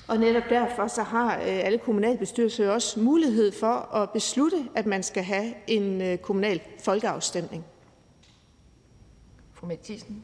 [0.10, 5.03] Og netop derfor så har øh, alle kommunalbestyrelser også mulighed for at beslutte, at man
[5.03, 7.65] skal have en øh, kommunal folkeafstemning.
[9.53, 10.23] Fru Mathisen.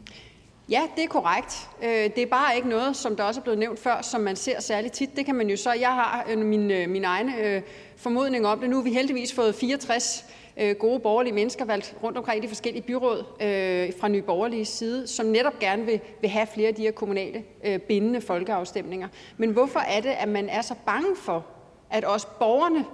[0.69, 1.69] Ja, det er korrekt.
[1.83, 4.35] Øh, det er bare ikke noget, som der også er blevet nævnt før, som man
[4.35, 5.15] ser særlig tit.
[5.15, 5.73] Det kan man jo så.
[5.73, 7.61] Jeg har min, min egen
[7.97, 8.69] formodning om det.
[8.69, 12.41] Nu har vi heldigvis fået 64 øh, Øh, gode borgerlige mennesker valgt rundt omkring i
[12.41, 16.67] de forskellige byråd øh, fra Nye Borgerlige side, som netop gerne vil, vil have flere
[16.67, 19.07] af de her kommunale øh, bindende folkeafstemninger.
[19.37, 21.45] Men hvorfor er det, at man er så bange for,
[21.89, 22.85] at også borgerne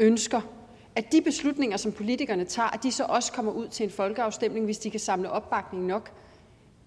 [0.00, 0.40] ønsker,
[0.96, 4.64] at de beslutninger, som politikerne tager, at de så også kommer ud til en folkeafstemning,
[4.64, 6.10] hvis de kan samle opbakning nok?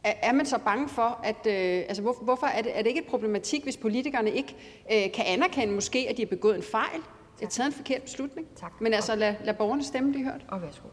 [0.04, 2.88] Er, er man så bange for, at øh, altså hvor, hvorfor er det, er det
[2.88, 4.56] ikke et problematik, hvis politikerne ikke
[4.94, 7.02] øh, kan anerkende måske, at de har begået en fejl,
[7.46, 8.48] har taget en forkert beslutning.
[8.56, 8.82] Tak.
[8.82, 10.46] Men altså, lad, lad borgerne stemme blive hørt.
[10.48, 10.88] Og værsgo.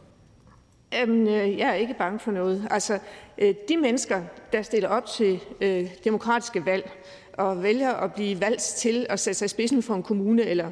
[0.92, 2.68] Jamen, øh, jeg er ikke bange for noget.
[2.70, 2.98] Altså,
[3.38, 4.22] øh, de mennesker,
[4.52, 6.90] der stiller op til øh, demokratiske valg
[7.32, 10.70] og vælger at blive valgt til at sætte sig i spidsen for en kommune, eller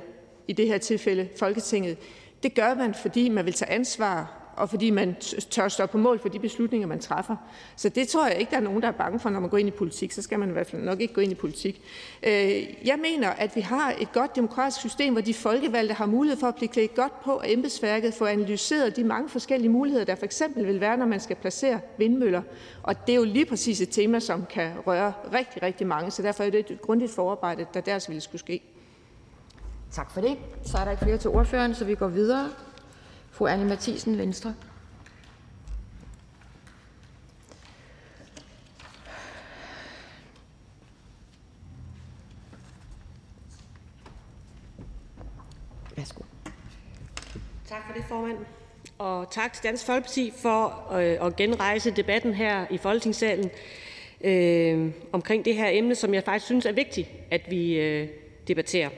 [0.49, 1.99] i det her tilfælde Folketinget,
[2.43, 5.17] det gør man, fordi man vil tage ansvar og fordi man
[5.51, 7.37] tør stå på mål for de beslutninger, man træffer.
[7.77, 9.59] Så det tror jeg ikke, der er nogen, der er bange for, når man går
[9.59, 10.13] ind i politik.
[10.13, 11.83] Så skal man i hvert fald nok ikke gå ind i politik.
[12.23, 16.41] Øh, jeg mener, at vi har et godt demokratisk system, hvor de folkevalgte har mulighed
[16.41, 20.15] for at blive klædt godt på og embedsværket, får analyseret de mange forskellige muligheder, der
[20.15, 22.43] for eksempel vil være, når man skal placere vindmøller.
[22.83, 26.11] Og det er jo lige præcis et tema, som kan røre rigtig, rigtig mange.
[26.11, 28.63] Så derfor er det et grundigt forarbejde, der deres altså ville skulle ske.
[29.93, 30.37] Tak for det.
[30.65, 32.51] Så er der ikke flere til ordføreren, så vi går videre.
[33.37, 34.55] Fru Anne Matthiesen, Venstre.
[45.97, 46.23] Værsgo.
[47.69, 48.37] Tak for det, formand.
[48.99, 53.51] Og tak til Dansk Folkeparti for øh, at genrejse debatten her i Folketingssalen
[54.21, 58.09] øh, omkring det her emne, som jeg faktisk synes er vigtigt, at vi øh,
[58.49, 58.89] debatterer.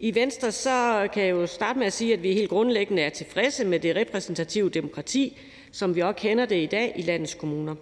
[0.00, 3.10] I Venstre så kan jeg jo starte med at sige, at vi helt grundlæggende er
[3.10, 5.38] tilfredse med det repræsentative demokrati,
[5.72, 7.74] som vi også kender det i dag i landets kommuner.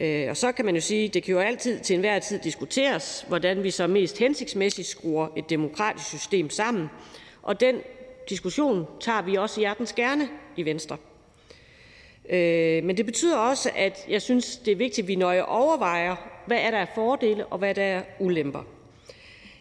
[0.00, 2.38] Øh, og så kan man jo sige, at det kan jo altid til enhver tid
[2.38, 6.88] diskuteres, hvordan vi så mest hensigtsmæssigt skruer et demokratisk system sammen.
[7.42, 7.76] Og den
[8.28, 10.96] diskussion tager vi også hjertens gerne i Venstre.
[12.28, 16.16] Øh, men det betyder også, at jeg synes, det er vigtigt, at vi nøje overvejer,
[16.46, 18.75] hvad er der er fordele og hvad der er ulemper.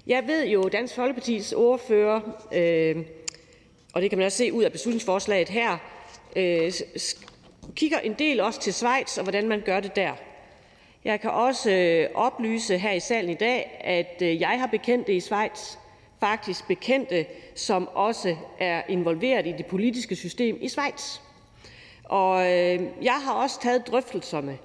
[0.08, 2.22] Jeg ved jo, at Dansk Folkepartis ordfører,
[2.52, 3.06] øh,
[3.94, 5.78] og det kan man også se ud af beslutningsforslaget her,
[6.36, 6.72] øh,
[7.76, 10.14] kigger en del også til Schweiz og hvordan man gør det der.
[11.06, 15.14] Jeg kan også øh, oplyse her i salen i dag, at øh, jeg har bekendte
[15.14, 15.76] i Schweiz,
[16.20, 17.26] faktisk bekendte,
[17.56, 21.20] som også er involveret i det politiske system i Schweiz.
[22.04, 24.58] Og øh, jeg har også taget drøftelserne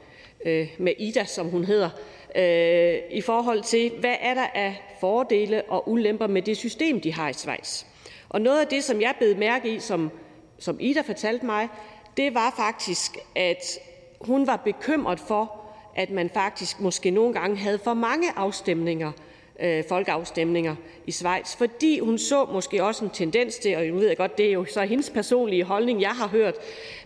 [0.45, 1.91] øh, med Ida, som hun hedder,
[2.36, 7.12] Øh, i forhold til, hvad er der af fordele og ulemper med det system, de
[7.12, 7.85] har i Schweiz.
[8.28, 10.11] Og noget af det, som jeg bed mærke i, som,
[10.59, 11.69] som Ida fortalte mig,
[12.16, 13.78] det var faktisk, at
[14.20, 15.61] hun var bekymret for,
[15.97, 19.12] at man faktisk måske nogle gange havde for mange afstemninger,
[19.61, 20.77] øh, folkeafstemninger
[21.07, 24.39] i Schweiz, fordi hun så måske også en tendens til, og nu ved jeg godt,
[24.39, 26.55] det er jo så hendes personlige holdning, jeg har hørt,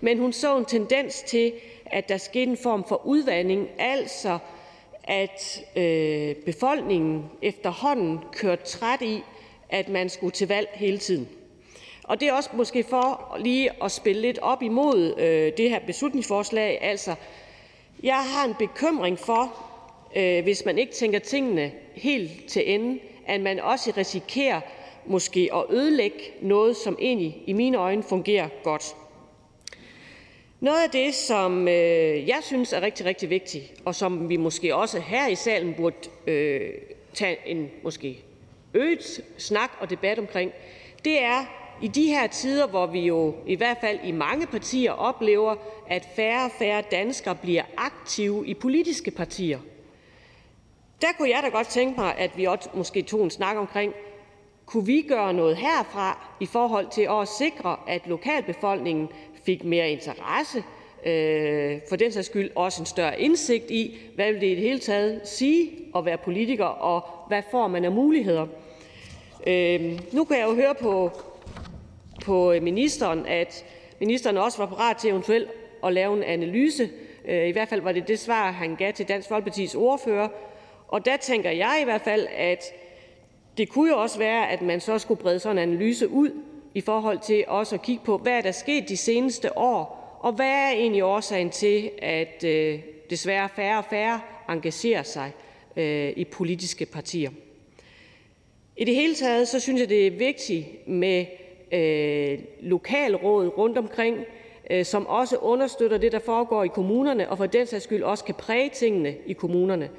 [0.00, 1.52] men hun så en tendens til,
[1.86, 4.38] at der skete en form for udvandring, altså
[5.04, 9.22] at øh, befolkningen efterhånden kørte træt i,
[9.68, 11.28] at man skulle til valg hele tiden.
[12.02, 15.78] Og det er også måske for lige at spille lidt op imod øh, det her
[15.86, 16.78] beslutningsforslag.
[16.82, 17.14] Altså,
[18.02, 19.52] jeg har en bekymring for,
[20.16, 24.60] øh, hvis man ikke tænker tingene helt til ende, at man også risikerer
[25.06, 28.96] måske at ødelægge noget, som egentlig i mine øjne fungerer godt.
[30.64, 34.74] Noget af det, som øh, jeg synes er rigtig, rigtig vigtigt, og som vi måske
[34.74, 35.96] også her i salen burde
[36.26, 36.70] øh,
[37.14, 38.24] tage en måske
[38.74, 40.52] øget snak og debat omkring,
[41.04, 41.44] det er
[41.82, 45.56] i de her tider, hvor vi jo i hvert fald i mange partier oplever,
[45.88, 49.58] at færre og færre danskere bliver aktive i politiske partier.
[51.00, 53.94] Der kunne jeg da godt tænke mig, at vi også måske tog en snak omkring,
[54.66, 59.08] kunne vi gøre noget herfra i forhold til at sikre, at lokalbefolkningen
[59.44, 60.64] fik mere interesse,
[61.06, 64.62] øh, for den sags skyld også en større indsigt i, hvad vil det i det
[64.62, 68.46] hele taget sige at være politiker, og hvad får man af muligheder.
[69.46, 71.10] Øh, nu kan jeg jo høre på,
[72.24, 73.64] på ministeren, at
[74.00, 75.48] ministeren også var parat til eventuelt
[75.84, 76.90] at lave en analyse.
[77.28, 80.28] Øh, I hvert fald var det det svar, han gav til Dansk Folkepartis ordfører.
[80.88, 82.64] Og der tænker jeg i hvert fald, at
[83.58, 86.30] det kunne jo også være, at man så skulle brede sådan en analyse ud
[86.74, 90.32] i forhold til også at kigge på, hvad er der sket de seneste år, og
[90.32, 95.32] hvad er egentlig årsagen til, at øh, desværre færre og færre engagerer sig
[95.76, 97.30] øh, i politiske partier.
[98.76, 101.26] I det hele taget så synes jeg, det er vigtigt med
[101.72, 104.18] øh, lokalråd rundt omkring,
[104.70, 108.24] øh, som også understøtter det, der foregår i kommunerne, og for den sags skyld også
[108.24, 109.90] kan præge tingene i kommunerne.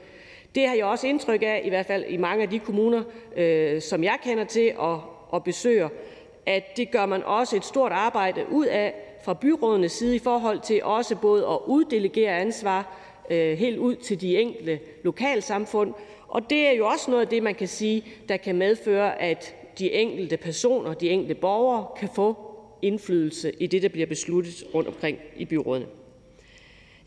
[0.56, 3.04] Det har jeg også indtryk af, i hvert fald i mange af de kommuner,
[3.36, 5.90] øh, som jeg kender til og, og besøger,
[6.46, 10.60] at det gør man også et stort arbejde ud af fra byrådenes side i forhold
[10.60, 12.98] til også både at uddelegere ansvar
[13.30, 15.94] øh, helt ud til de enkelte lokalsamfund.
[16.28, 19.56] Og det er jo også noget af det, man kan sige, der kan medføre, at
[19.80, 22.36] de enkelte personer, de enkelte borgere, kan få
[22.82, 25.86] indflydelse i det, der bliver besluttet rundt omkring i byrådene.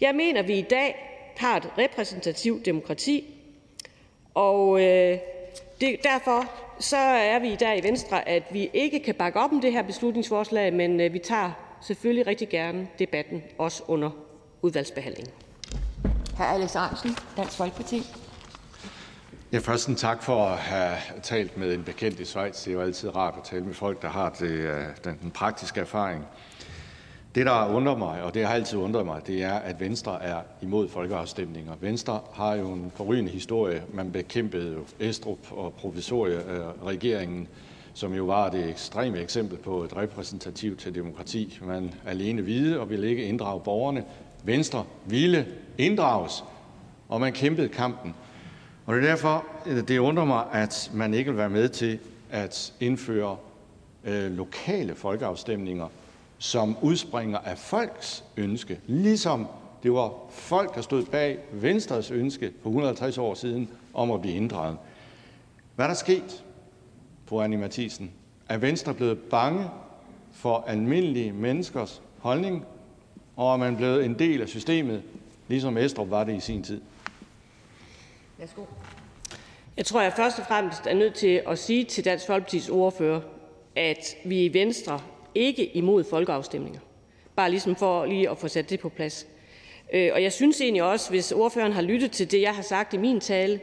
[0.00, 0.96] Jeg mener, at vi i dag
[1.36, 3.37] har et repræsentativt demokrati,
[4.38, 5.18] og øh,
[5.80, 6.44] det, derfor
[6.78, 9.82] så er vi der i Venstre, at vi ikke kan bakke op om det her
[9.82, 11.50] beslutningsforslag, men øh, vi tager
[11.80, 14.10] selvfølgelig rigtig gerne debatten, også under
[14.62, 15.32] udvalgsbehandlingen.
[16.36, 16.42] Hr.
[16.42, 18.02] Alex Ahrendtsen, Dansk Folkeparti.
[19.52, 22.64] Ja, først en tak for at have talt med en bekendt i Schweiz.
[22.64, 25.30] Det er jo altid rart at tale med folk, der har det, øh, den, den
[25.30, 26.24] praktiske erfaring.
[27.38, 30.40] Det, der undrer mig, og det har altid undret mig, det er, at Venstre er
[30.62, 31.72] imod folkeafstemninger.
[31.80, 33.82] Venstre har jo en forrygende historie.
[33.92, 37.48] Man bekæmpede jo Estrup og provisorieregeringen,
[37.94, 41.58] som jo var det ekstreme eksempel på et repræsentativt til demokrati.
[41.62, 44.04] Man alene vide og ville ikke inddrage borgerne.
[44.44, 45.46] Venstre ville
[45.78, 46.44] inddrages,
[47.08, 48.14] og man kæmpede kampen.
[48.86, 51.98] Og det er derfor, øh, det undrer mig, at man ikke vil være med til
[52.30, 53.36] at indføre
[54.04, 55.88] øh, lokale folkeafstemninger,
[56.38, 59.46] som udspringer af folks ønske, ligesom
[59.82, 64.34] det var folk, der stod bag Venstres ønske for 150 år siden om at blive
[64.34, 64.76] inddraget.
[65.76, 66.44] Hvad er der sket,
[67.26, 68.10] fru Anni Mathisen?
[68.48, 69.70] Er Venstre blevet bange
[70.32, 72.64] for almindelige menneskers holdning,
[73.36, 75.02] og er man blevet en del af systemet,
[75.48, 76.80] ligesom Estrup var det i sin tid?
[78.38, 78.64] Værsgo.
[79.76, 83.20] Jeg tror, jeg først og fremmest er nødt til at sige til Dansk Folkepartis ordfører,
[83.76, 85.00] at vi i Venstre
[85.34, 86.80] ikke imod folkeafstemninger.
[87.36, 89.26] Bare ligesom for lige at få sat det på plads.
[89.92, 92.94] Øh, og jeg synes egentlig også, hvis ordføreren har lyttet til det, jeg har sagt
[92.94, 93.60] i min tale,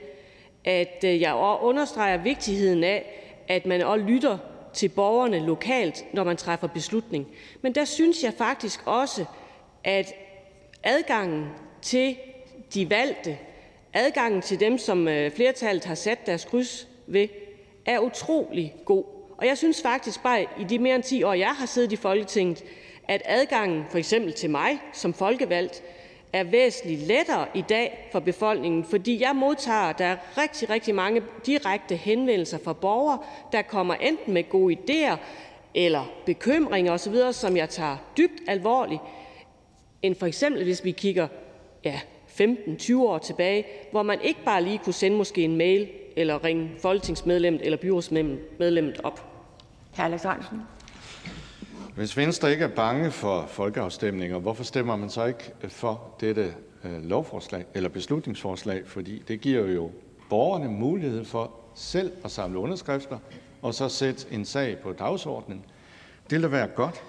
[0.65, 4.37] at øh, jeg understreger vigtigheden af, at man også lytter
[4.73, 7.27] til borgerne lokalt, når man træffer beslutning.
[7.61, 9.25] Men der synes jeg faktisk også,
[9.83, 10.13] at
[10.83, 11.45] adgangen
[11.81, 12.15] til
[12.73, 13.37] de valgte,
[13.93, 17.27] adgangen til dem, som øh, flertallet har sat deres kryds ved,
[17.85, 19.14] er utrolig god.
[19.37, 21.95] Og jeg synes faktisk bare i de mere end 10 år, jeg har siddet i
[21.95, 22.63] Folketinget,
[23.07, 25.83] at adgangen for eksempel til mig som folkevalgt
[26.33, 31.21] er væsentligt lettere i dag for befolkningen, fordi jeg modtager der er rigtig, rigtig mange
[31.45, 33.17] direkte henvendelser fra borgere,
[33.51, 35.15] der kommer enten med gode idéer
[35.73, 39.01] eller bekymringer osv., som jeg tager dybt alvorligt,
[40.01, 41.27] end for eksempel hvis vi kigger
[41.83, 41.99] ja,
[42.41, 46.71] 15-20 år tilbage, hvor man ikke bare lige kunne sende måske en mail eller ringe
[46.79, 49.31] folketingsmedlemmet eller byrådsmedlemmet op.
[49.95, 50.01] Hr.
[50.01, 50.61] Alex Ahrendtsen.
[51.95, 57.03] Hvis Venstre ikke er bange for folkeafstemninger, hvorfor stemmer man så ikke for dette øh,
[57.03, 58.81] lovforslag eller beslutningsforslag?
[58.85, 59.91] Fordi det giver jo
[60.29, 63.17] borgerne mulighed for selv at samle underskrifter
[63.61, 65.65] og så sætte en sag på dagsordenen.
[66.29, 67.03] Det vil være godt.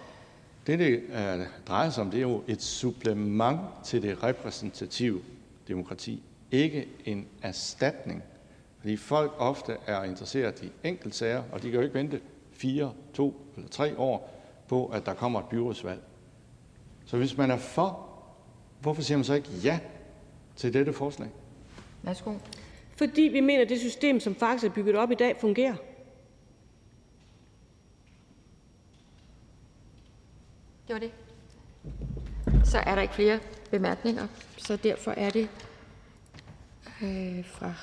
[0.66, 5.20] Det, det øh, drejer sig om, det er jo et supplement til det repræsentative
[5.68, 8.22] demokrati, ikke en erstatning.
[8.86, 12.20] Fordi folk ofte er interesseret i enkeltsager, og de kan jo ikke vente
[12.52, 16.00] fire, to eller tre år på, at der kommer et byrådsvalg.
[17.06, 18.08] Så hvis man er for,
[18.80, 19.78] hvorfor siger man så ikke ja
[20.56, 21.28] til dette forslag?
[22.02, 22.34] Værsgo.
[22.96, 25.76] Fordi vi mener, at det system, som faktisk er bygget op i dag, fungerer.
[30.88, 31.12] Det var det.
[32.64, 33.40] Så er der ikke flere
[33.70, 34.26] bemærkninger,
[34.56, 35.48] så derfor er det
[37.02, 37.74] øh, fra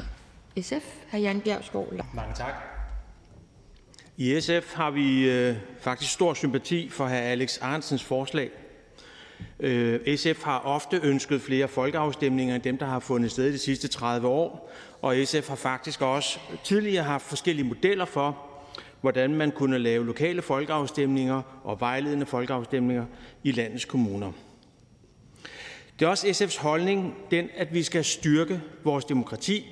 [0.61, 1.17] SF, hr.
[1.17, 1.93] Jan Bjergskov.
[2.13, 2.53] Mange tak.
[4.17, 7.13] I SF har vi øh, faktisk stor sympati for hr.
[7.13, 8.49] Alex Arnsens forslag.
[9.59, 13.87] Øh, SF har ofte ønsket flere folkeafstemninger end dem, der har fundet sted de sidste
[13.87, 14.71] 30 år,
[15.01, 18.37] og SF har faktisk også tidligere haft forskellige modeller for,
[19.01, 23.05] hvordan man kunne lave lokale folkeafstemninger og vejledende folkeafstemninger
[23.43, 24.31] i landets kommuner.
[25.99, 29.65] Det er også SF's holdning, den, at vi skal styrke vores demokrati,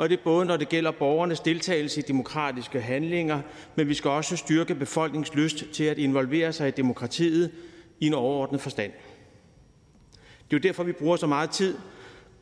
[0.00, 3.40] og det er både, når det gælder borgernes deltagelse i demokratiske handlinger,
[3.74, 7.50] men vi skal også styrke befolkningens lyst til at involvere sig i demokratiet
[7.98, 8.92] i en overordnet forstand.
[10.50, 11.78] Det er jo derfor, vi bruger så meget tid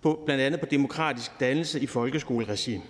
[0.02, 2.80] på blandt andet på demokratisk dannelse i folkeskoleregi.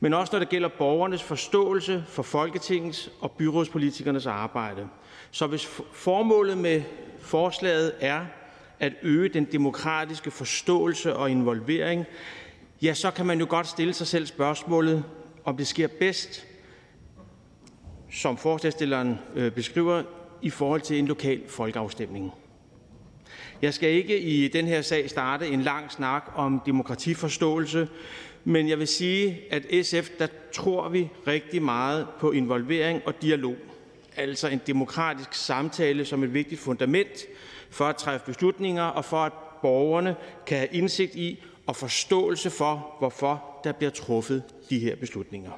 [0.00, 4.88] Men også når det gælder borgernes forståelse for Folketingets og byrådspolitikernes arbejde.
[5.30, 6.82] Så hvis formålet med
[7.20, 8.26] forslaget er
[8.80, 12.06] at øge den demokratiske forståelse og involvering,
[12.82, 15.04] ja, så kan man jo godt stille sig selv spørgsmålet,
[15.44, 16.46] om det sker bedst,
[18.12, 20.02] som forslagstilleren øh, beskriver,
[20.42, 22.32] i forhold til en lokal folkeafstemning.
[23.62, 27.88] Jeg skal ikke i den her sag starte en lang snak om demokratiforståelse,
[28.44, 33.56] men jeg vil sige, at SF, der tror vi rigtig meget på involvering og dialog.
[34.16, 37.26] Altså en demokratisk samtale som et vigtigt fundament
[37.70, 39.32] for at træffe beslutninger og for at
[39.62, 45.50] borgerne kan have indsigt i og forståelse for, hvorfor der bliver truffet de her beslutninger.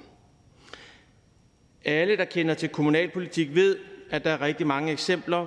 [1.85, 3.77] Alle, der kender til kommunalpolitik, ved,
[4.11, 5.47] at der er rigtig mange eksempler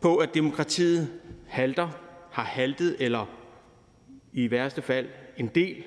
[0.00, 1.08] på, at demokratiet
[1.48, 1.88] halter,
[2.30, 3.26] har haltet eller
[4.32, 5.84] i værste fald en del.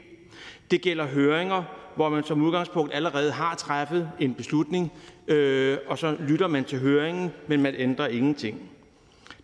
[0.72, 1.64] Det gælder høringer,
[1.96, 4.92] hvor man som udgangspunkt allerede har træffet en beslutning,
[5.28, 8.73] øh, og så lytter man til høringen, men man ændrer ingenting.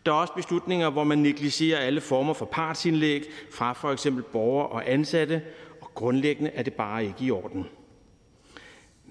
[0.06, 4.68] Der er også beslutninger, hvor man negligerer alle former for partsindlæg fra for eksempel borgere
[4.68, 5.42] og ansatte,
[5.82, 7.66] og grundlæggende er det bare ikke i orden.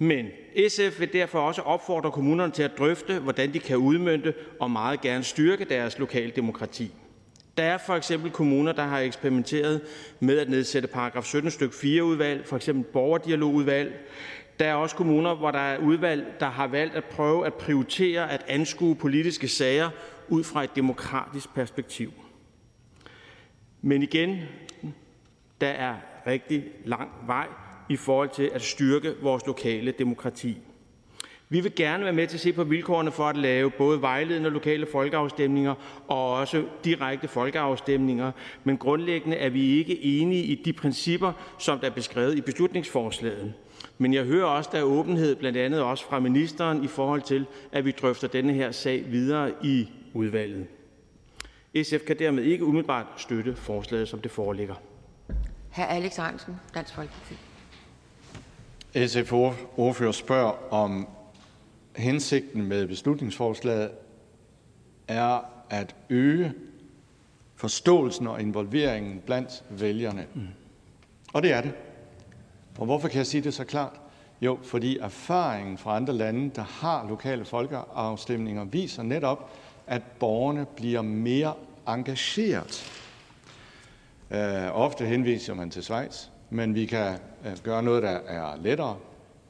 [0.01, 0.27] Men
[0.69, 5.01] SF vil derfor også opfordre kommunerne til at drøfte, hvordan de kan udmønte og meget
[5.01, 6.95] gerne styrke deres lokale demokrati.
[7.57, 9.81] Der er for eksempel kommuner, der har eksperimenteret
[10.21, 13.93] med at nedsætte paragraf 17 stykke 4 udvalg, for eksempel borgerdialogudvalg.
[14.59, 18.31] Der er også kommuner, hvor der er udvalg, der har valgt at prøve at prioritere
[18.33, 19.91] at anskue politiske sager
[20.29, 22.13] ud fra et demokratisk perspektiv.
[23.83, 24.39] Men igen,
[25.61, 25.95] der er
[26.27, 27.47] rigtig lang vej
[27.89, 30.59] i forhold til at styrke vores lokale demokrati.
[31.51, 34.51] Vi vil gerne være med til at se på vilkårene for at lave både vejledende
[34.51, 35.75] lokale folkeafstemninger
[36.09, 38.33] og også direkte folkeafstemninger,
[38.65, 43.53] men grundlæggende er vi ikke enige i de principper, som der er beskrevet i beslutningsforslaget.
[43.99, 47.47] Men jeg hører også, der er åbenhed, blandt andet også fra ministeren, i forhold til,
[47.73, 50.67] at vi drøfter denne her sag videre i udvalget.
[51.83, 54.75] SF kan dermed ikke umiddelbart støtte forslaget, som det foreligger.
[55.71, 55.81] Hr.
[55.81, 57.35] Alex Hansen, Dansk Folkeparti.
[59.07, 59.33] SF
[59.77, 61.09] ordfører spørger, om
[61.97, 63.91] hensigten med beslutningsforslaget
[65.09, 65.41] er
[65.71, 66.53] at øge
[67.57, 70.27] forståelsen og involveringen blandt vælgerne.
[70.35, 70.49] Mm.
[71.33, 71.73] Og det er det.
[72.79, 74.01] Og hvorfor kan jeg sige det så klart?
[74.41, 79.51] Jo, fordi erfaringen fra andre lande, der har lokale folkeafstemninger, viser netop,
[79.89, 81.55] at borgerne bliver mere
[81.89, 82.93] engageret.
[84.31, 88.97] Øh, ofte henviser man til Schweiz, men vi kan øh, gøre noget, der er lettere.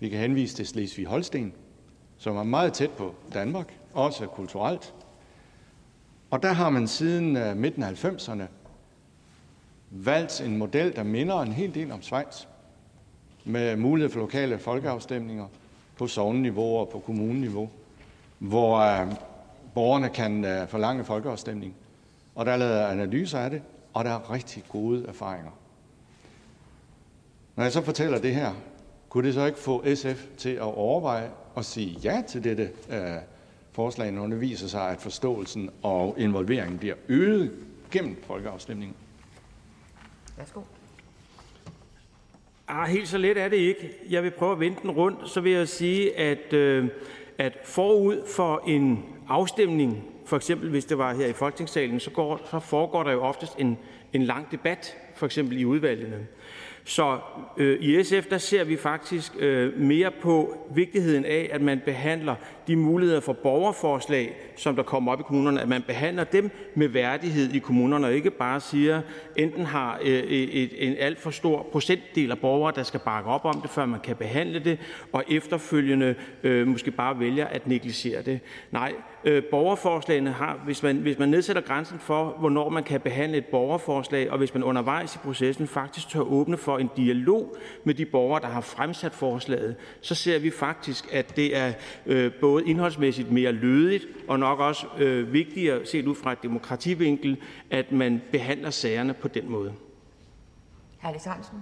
[0.00, 1.52] Vi kan henvise til Slesvig-Holsten,
[2.18, 4.94] som er meget tæt på Danmark, også kulturelt.
[6.30, 8.42] Og der har man siden øh, midten af 90'erne
[9.90, 12.46] valgt en model, der minder en hel del om Schweiz,
[13.44, 15.46] med mulighed for lokale folkeafstemninger
[15.96, 17.70] på sovneniveau og på kommuneniveau,
[18.38, 19.12] hvor øh,
[19.78, 21.74] borgerne kan uh, forlange folkeafstemning.
[22.34, 23.62] Og der er lavet analyser af det,
[23.94, 25.50] og der er rigtig gode erfaringer.
[27.56, 28.54] Når jeg så fortæller det her,
[29.08, 32.96] kunne det så ikke få SF til at overveje at sige ja til dette uh,
[33.72, 37.52] forslag, når det viser sig, at forståelsen og involveringen bliver øget
[37.90, 38.96] gennem folkeafstemningen?
[40.36, 40.60] Værsgo.
[42.68, 43.90] Ah, helt så let er det ikke.
[44.10, 45.28] Jeg vil prøve at vente den rundt.
[45.28, 46.88] Så vil jeg sige, at, øh,
[47.38, 52.40] at forud for en afstemning, for eksempel hvis det var her i Folketingssalen, så, går,
[52.50, 53.78] så foregår der jo oftest en,
[54.12, 56.26] en lang debat, for eksempel i udvalgene.
[56.88, 57.18] Så
[57.56, 62.34] øh, i SF der ser vi faktisk øh, mere på vigtigheden af, at man behandler
[62.66, 66.88] de muligheder for borgerforslag, som der kommer op i kommunerne, at man behandler dem med
[66.88, 69.00] værdighed i kommunerne, og ikke bare siger,
[69.36, 73.44] enten har øh, et, en alt for stor procentdel af borgere, der skal bakke op
[73.44, 74.78] om det, før man kan behandle det,
[75.12, 78.40] og efterfølgende øh, måske bare vælger at negligere det.
[78.70, 78.92] Nej,
[79.50, 84.30] borgerforslagene har, hvis man, hvis man nedsætter grænsen for, hvornår man kan behandle et borgerforslag,
[84.30, 88.40] og hvis man undervejs i processen faktisk tør åbne for en dialog med de borgere,
[88.40, 91.72] der har fremsat forslaget, så ser vi faktisk, at det er
[92.06, 97.36] øh, både indholdsmæssigt mere lødigt og nok også øh, vigtigere set ud fra et demokrativinkel,
[97.70, 99.72] at man behandler sagerne på den måde.
[101.02, 101.58] Alex Hansen.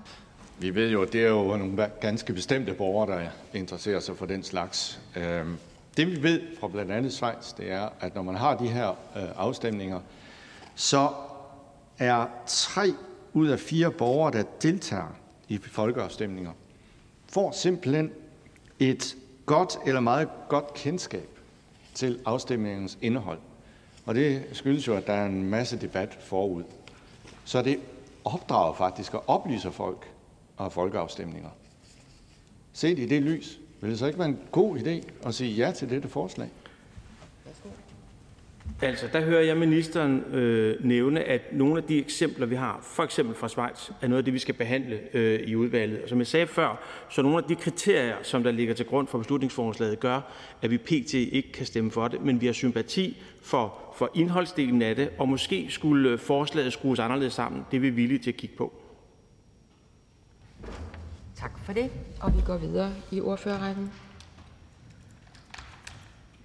[0.58, 4.26] Vi ved jo, at det er jo nogle ganske bestemte borgere, der interesserer sig for
[4.26, 5.00] den slags.
[5.16, 5.56] Øhm,
[5.96, 8.88] det vi ved fra blandt andet Schweiz, det er, at når man har de her
[8.88, 10.00] øh, afstemninger,
[10.74, 11.08] så
[11.98, 12.94] er tre
[13.32, 15.16] ud af fire borgere, der deltager
[15.48, 16.52] i folkeafstemninger,
[17.28, 18.10] får simpelthen
[18.78, 19.16] et
[19.46, 21.28] godt eller meget godt kendskab
[21.94, 23.38] til afstemningens indhold.
[24.06, 26.62] Og det skyldes jo, at der er en masse debat forud.
[27.44, 27.80] Så det
[28.24, 30.10] opdrager faktisk og oplyser folk
[30.58, 31.50] af folkeafstemninger.
[32.72, 35.72] Set i det lys, vil det så ikke være en god idé at sige ja
[35.72, 36.50] til dette forslag?
[38.82, 43.02] Altså, der hører jeg ministeren øh, nævne, at nogle af de eksempler, vi har, for
[43.02, 46.02] eksempel fra Schweiz, er noget af det, vi skal behandle øh, i udvalget.
[46.02, 46.80] Og som jeg sagde før,
[47.10, 50.20] så nogle af de kriterier, som der ligger til grund for beslutningsforslaget, gør,
[50.62, 51.14] at vi pt.
[51.14, 55.28] ikke kan stemme for det, men vi har sympati for, for indholdsdelen af det, og
[55.28, 57.62] måske skulle øh, forslaget skrues anderledes sammen.
[57.70, 58.72] Det er vi villige til at kigge på.
[61.36, 61.90] Tak for det,
[62.20, 63.92] og vi går videre i ordførerrækken.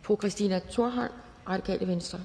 [0.02, 1.14] Fru Christina Thorholm,
[1.50, 2.20] Radikale Venstre.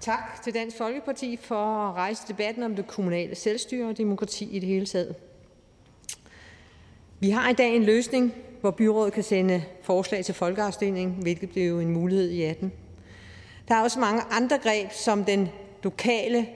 [0.00, 4.58] Tak til Dansk Folkeparti for at rejse debatten om det kommunale selvstyre og demokrati i
[4.58, 5.29] det hele taget.
[7.22, 11.68] Vi har i dag en løsning, hvor byrådet kan sende forslag til folkeafstemning, hvilket blev
[11.68, 12.72] jo en mulighed i 18.
[13.68, 15.48] Der er også mange andre greb, som den
[15.82, 16.46] lokale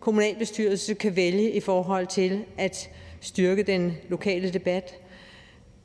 [0.00, 2.90] kommunalbestyrelse kan vælge i forhold til at
[3.20, 4.94] styrke den lokale debat.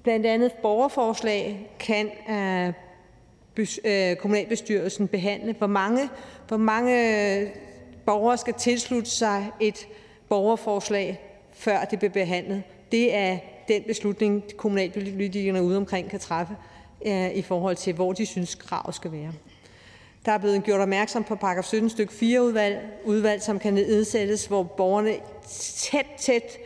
[0.04, 2.74] Blandt andet borgerforslag kan øh,
[3.86, 5.54] øh kommunalbestyrelsen behandle.
[5.54, 6.10] Hvor mange,
[6.48, 6.94] hvor mange
[7.38, 7.50] øh,
[8.06, 9.88] borgere skal tilslutte sig et
[10.30, 11.22] borgerforslag,
[11.54, 12.64] før det bliver behandlet?
[12.92, 13.38] Det er
[13.70, 16.56] den beslutning, kommunalpolitikerne ude omkring kan træffe
[17.06, 19.32] øh, i forhold til, hvor de synes, krav skal være.
[20.26, 24.46] Der er blevet gjort opmærksom på paragraf 17 stykke 4 udvalg, udvalg som kan nedsættes,
[24.46, 25.16] hvor borgerne
[25.76, 26.58] tæt, tæt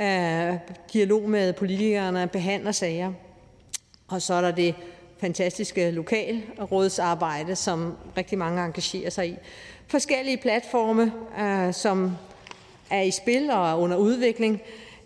[0.00, 0.58] øh,
[0.92, 3.12] dialog med politikerne behandler sager.
[4.08, 4.74] Og så er der det
[5.18, 9.36] fantastiske lokalrådsarbejde, som rigtig mange engagerer sig i.
[9.86, 12.16] Forskellige platforme, øh, som
[12.90, 14.62] er i spil og er under udvikling.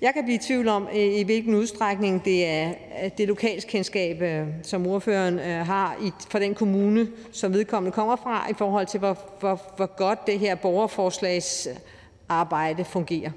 [0.06, 2.72] Jeg kan blive i tvivl om, i hvilken udstrækning det er
[3.18, 5.96] det lokalskendskab, øh, som ordføreren øh, har
[6.30, 10.38] for den kommune, som vedkommende kommer fra, i forhold til hvor, hvor, hvor godt det
[10.38, 13.30] her borgerforslagsarbejde fungerer.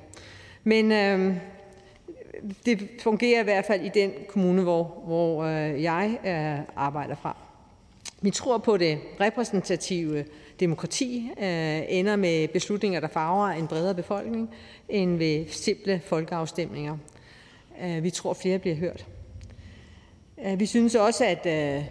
[0.63, 1.35] Men øh,
[2.65, 7.35] det fungerer i hvert fald i den kommune, hvor, hvor øh, jeg øh, arbejder fra.
[8.21, 10.25] Vi tror på det repræsentative
[10.59, 14.49] demokrati øh, ender med beslutninger, der farver en bredere befolkning,
[14.89, 16.97] end ved simple folkeafstemninger.
[17.83, 19.05] Øh, vi tror, flere bliver hørt.
[20.45, 21.83] Øh, vi synes også, at øh,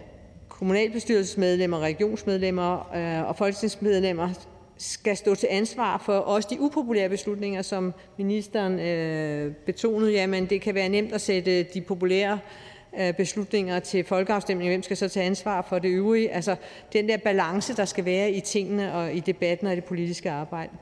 [0.48, 4.28] kommunalbestyrelsesmedlemmer, regionsmedlemmer øh, og folketingsmedlemmer
[4.76, 10.12] skal stå til ansvar for også de upopulære beslutninger, som ministeren øh, betonede.
[10.12, 12.67] Jamen, det kan være nemt at sætte de populære Øh,
[13.00, 16.30] Øh, beslutninger til folkeafstemning, hvem skal så tage ansvar for det øvrige?
[16.30, 16.56] Altså
[16.92, 20.30] den der balance, der skal være i tingene og i debatten og i det politiske
[20.30, 20.72] arbejde.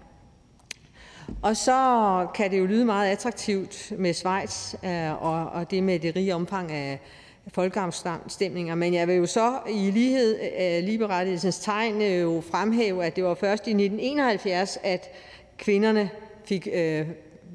[1.42, 5.98] Og så kan det jo lyde meget attraktivt med Schweiz øh, og, og det med
[5.98, 7.00] det rige omfang af
[7.48, 13.16] folkeafstemninger, men jeg vil jo så i lighed øh, af ligeberettigelsens tegn jo fremhæve, at
[13.16, 15.10] det var først i 1971, at
[15.58, 16.10] kvinderne
[16.44, 16.68] fik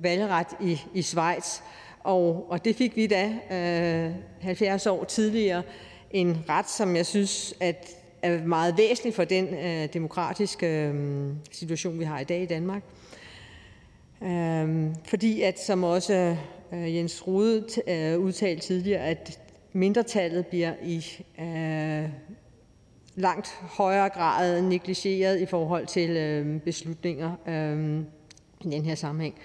[0.01, 1.59] valgret i, i Schweiz.
[2.03, 4.11] Og, og det fik vi da øh,
[4.41, 5.63] 70 år tidligere.
[6.11, 7.89] En ret, som jeg synes at
[8.21, 12.83] er meget væsentlig for den øh, demokratiske øh, situation, vi har i dag i Danmark.
[14.23, 16.35] Øh, fordi at, som også
[16.73, 19.39] øh, Jens Rude øh, udtalte tidligere, at
[19.73, 21.05] mindretallet bliver i
[21.39, 22.09] øh,
[23.15, 27.99] langt højere grad negligeret i forhold til øh, beslutninger øh,
[28.61, 29.35] i den her sammenhæng.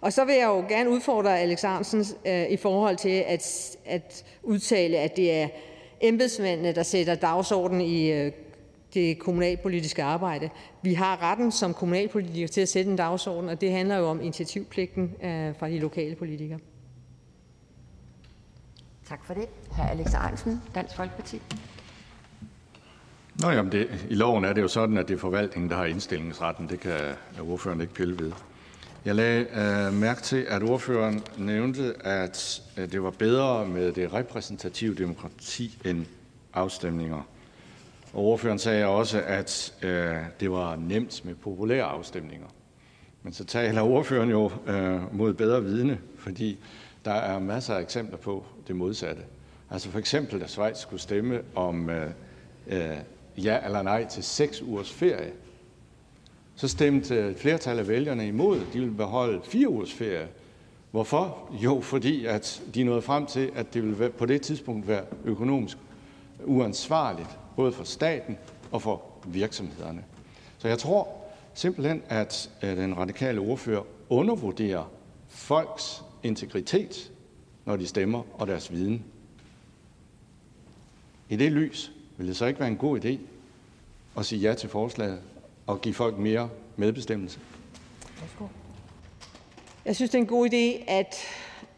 [0.00, 4.24] Og så vil jeg jo gerne udfordre Alex Ahrendtsen øh, i forhold til at at
[4.42, 5.48] udtale, at det er
[6.00, 8.32] embedsmændene, der sætter dagsordenen i øh,
[8.94, 10.50] det kommunalpolitiske arbejde.
[10.82, 14.20] Vi har retten som kommunalpolitikere til at sætte en dagsorden, og det handler jo om
[14.20, 16.58] initiativpligten øh, fra de lokale politikere.
[19.08, 19.48] Tak for det.
[19.70, 19.82] Hr.
[19.82, 21.42] Alex Ahrendtsen, Dansk Folkeparti.
[23.40, 25.84] Nå, jamen det, I loven er det jo sådan, at det er forvaltningen, der har
[25.84, 26.68] indstillingsretten.
[26.68, 27.00] Det kan
[27.40, 28.32] ordføreren ikke pille ved.
[29.06, 34.12] Jeg lagde øh, mærke til, at ordføreren nævnte, at øh, det var bedre med det
[34.12, 36.06] repræsentative demokrati end
[36.54, 37.28] afstemninger.
[38.12, 42.46] Og ordføreren sagde også, at øh, det var nemt med populære afstemninger.
[43.22, 46.58] Men så taler ordføreren jo øh, mod bedre vidne, fordi
[47.04, 49.22] der er masser af eksempler på det modsatte.
[49.70, 52.10] Altså for eksempel, da Schweiz skulle stemme om øh,
[52.66, 52.96] øh,
[53.36, 55.32] ja eller nej til seks ugers ferie,
[56.56, 58.60] så stemte et flertal af vælgerne imod.
[58.72, 60.28] De ville beholde fire ugers ferie.
[60.90, 61.48] Hvorfor?
[61.62, 65.78] Jo, fordi at de nåede frem til, at det ville på det tidspunkt være økonomisk
[66.44, 68.36] uansvarligt, både for staten
[68.72, 70.04] og for virksomhederne.
[70.58, 71.08] Så jeg tror
[71.54, 74.90] simpelthen, at den radikale ordfører undervurderer
[75.28, 77.12] folks integritet,
[77.64, 79.04] når de stemmer, og deres viden.
[81.28, 83.18] I det lys vil det så ikke være en god idé
[84.18, 85.20] at sige ja til forslaget
[85.68, 87.40] at give folk mere medbestemmelse?
[89.84, 91.16] Jeg synes, det er en god idé, at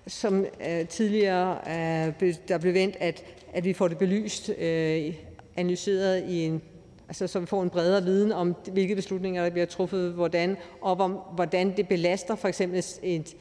[0.06, 5.14] som øh, tidligere øh, der blev vendt, at, at vi får det belyst, øh,
[5.56, 6.62] analyseret i en
[7.08, 11.00] altså så vi får en bredere viden om, hvilke beslutninger der bliver truffet, hvordan, og
[11.00, 13.36] om, hvordan det belaster for eksempel et,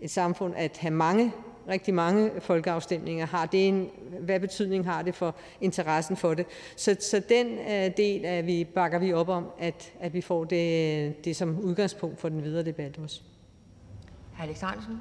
[0.00, 1.32] et samfund at have mange
[1.68, 3.26] rigtig mange folkeafstemninger.
[3.26, 6.46] Har det en, hvad betydning har det for interessen for det?
[6.76, 10.44] Så, så den uh, del af vi bakker vi op om, at, at vi får
[10.44, 13.20] det, det som udgangspunkt for den videre debat også.
[14.40, 15.00] Alex Hansen.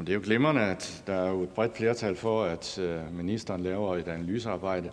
[0.00, 3.60] Det er jo glimrende, at der er jo et bredt flertal for, at øh, ministeren
[3.60, 4.90] laver et analysearbejde.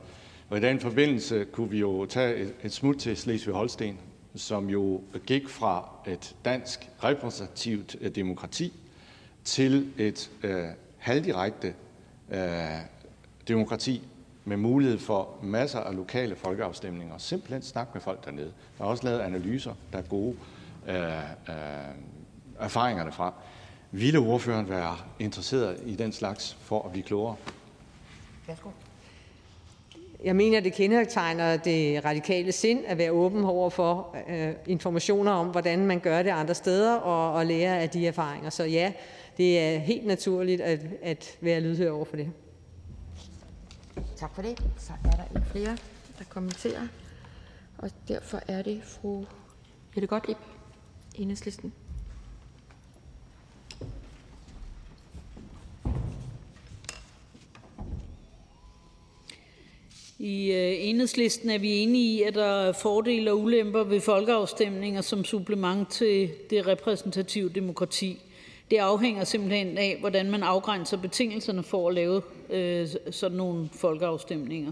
[0.50, 3.94] Og i den forbindelse kunne vi jo tage et, et smut til Slesvig-Holsten,
[4.36, 8.74] som jo gik fra et dansk repræsentativt øh, demokrati
[9.44, 10.66] til et øh,
[10.98, 11.74] halvdirekte
[12.32, 12.40] øh,
[13.48, 14.07] demokrati
[14.45, 17.18] med mulighed for masser af lokale folkeafstemninger.
[17.18, 18.53] Simpelthen snak med folk dernede.
[18.78, 20.36] Der er også lavet analyser, der er gode
[20.88, 20.95] øh,
[21.49, 21.56] øh,
[22.60, 23.34] erfaringer fra.
[23.91, 27.36] Ville ordføreren være interesseret i den slags for at blive klogere?
[28.48, 28.70] Værsgo.
[30.24, 35.48] Jeg mener, det kendetegner det radikale sind at være åben over for øh, informationer om,
[35.48, 38.49] hvordan man gør det andre steder, og, og lære af de erfaringer.
[38.49, 38.91] Så ja,
[39.40, 42.32] det er helt naturligt at, at være lydhør over for det.
[44.16, 44.64] Tak for det.
[44.78, 45.78] Så er der ikke flere,
[46.20, 46.88] der kommenterer.
[47.78, 49.26] Og derfor er det fru
[49.95, 50.38] Jette Gottlieb,
[51.16, 51.74] Enhedslisten.
[60.20, 65.02] I øh, enhedslisten er vi enige i, at der er fordele og ulemper ved folkeafstemninger
[65.02, 68.22] som supplement til det repræsentative demokrati.
[68.72, 74.72] Det afhænger simpelthen af, hvordan man afgrænser betingelserne for at lave øh, sådan nogle folkeafstemninger.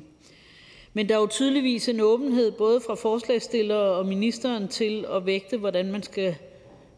[0.94, 5.58] Men der er jo tydeligvis en åbenhed både fra forslagstillere og ministeren til at vægte,
[5.58, 6.36] hvordan man skal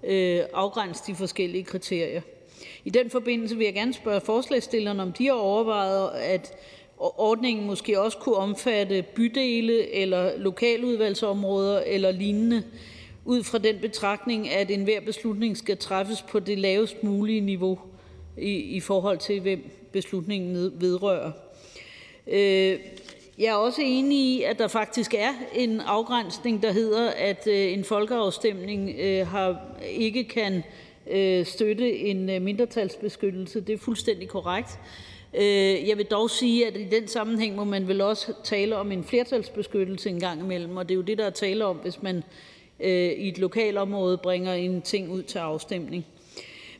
[0.03, 2.21] øh, afgrænse de forskellige kriterier.
[2.85, 6.53] I den forbindelse vil jeg gerne spørge forslagstillerne, om de har overvejet, at
[6.99, 12.63] ordningen måske også kunne omfatte bydele eller lokaludvalgsområder eller lignende,
[13.25, 17.79] ud fra den betragtning, at enhver beslutning skal træffes på det lavest mulige niveau
[18.37, 21.31] i, i forhold til, hvem beslutningen vedrører.
[22.27, 22.79] Øh,
[23.39, 27.73] jeg er også enig i, at der faktisk er en afgrænsning, der hedder, at øh,
[27.73, 29.59] en folkeafstemning øh, har,
[29.91, 30.63] ikke kan
[31.43, 33.61] støtte en mindretalsbeskyttelse.
[33.61, 34.79] Det er fuldstændig korrekt.
[35.87, 39.03] Jeg vil dog sige, at i den sammenhæng må man vel også tale om en
[39.03, 42.23] flertalsbeskyttelse en gang imellem, og det er jo det, der er tale om, hvis man
[42.79, 46.05] Øh, i et lokalområde bringer en ting ud til afstemning.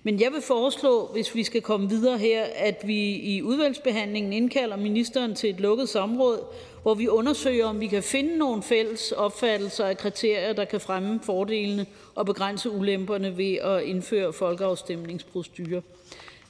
[0.04, 4.78] Men jeg vil foreslå, hvis vi skal komme videre her, at vi i udvalgsbehandlingen indkalder
[4.78, 6.40] ministeren til et lukket samråd,
[6.82, 11.20] hvor vi undersøger, om vi kan finde nogle fælles opfattelser af kriterier, der kan fremme
[11.24, 11.86] fordelene
[12.16, 15.82] og begrænse ulemperne ved at indføre folkeafstemningsprocedurer.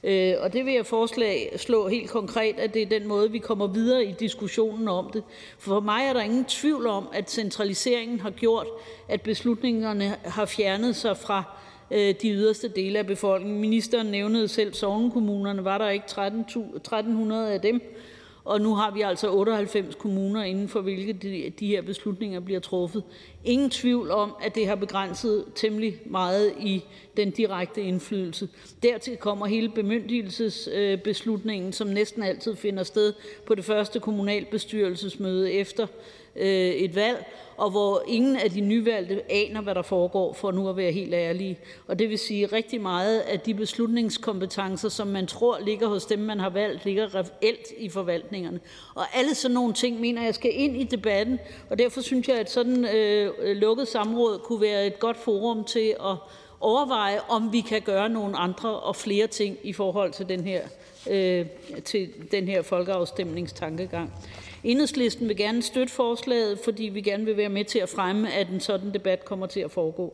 [0.03, 3.67] Øh, og det vil jeg foreslå helt konkret, at det er den måde, vi kommer
[3.67, 5.23] videre i diskussionen om det.
[5.57, 8.67] For mig er der ingen tvivl om, at centraliseringen har gjort,
[9.07, 11.43] at beslutningerne har fjernet sig fra
[11.91, 13.61] øh, de yderste dele af befolkningen.
[13.61, 15.65] Ministeren nævnede selv sognekommunerne.
[15.65, 17.81] Var der ikke 1300 af dem?
[18.49, 22.59] Og nu har vi altså 98 kommuner, inden for hvilke de, de her beslutninger bliver
[22.59, 23.03] truffet.
[23.43, 26.83] Ingen tvivl om, at det har begrænset temmelig meget i
[27.17, 28.49] den direkte indflydelse.
[28.83, 33.13] Dertil kommer hele bemyndigelsesbeslutningen, som næsten altid finder sted
[33.45, 35.87] på det første kommunalbestyrelsesmøde efter
[36.35, 37.25] Øh, et valg,
[37.57, 41.13] og hvor ingen af de nyvalgte aner, hvad der foregår, for nu at være helt
[41.13, 41.59] ærlige.
[41.87, 46.05] Og det vil sige, at rigtig meget af de beslutningskompetencer, som man tror ligger hos
[46.05, 48.59] dem, man har valgt, ligger reelt i forvaltningerne.
[48.95, 51.39] Og alle sådan nogle ting, mener jeg, skal ind i debatten,
[51.69, 55.95] og derfor synes jeg, at sådan øh, lukket samråd kunne være et godt forum til
[55.99, 56.15] at
[56.59, 60.61] overveje, om vi kan gøre nogle andre og flere ting i forhold til den her,
[61.09, 61.45] øh,
[61.85, 64.13] til den her folkeafstemningstankegang.
[64.63, 68.49] Enhedslisten vil gerne støtte forslaget, fordi vi gerne vil være med til at fremme, at
[68.49, 70.13] en sådan debat kommer til at foregå.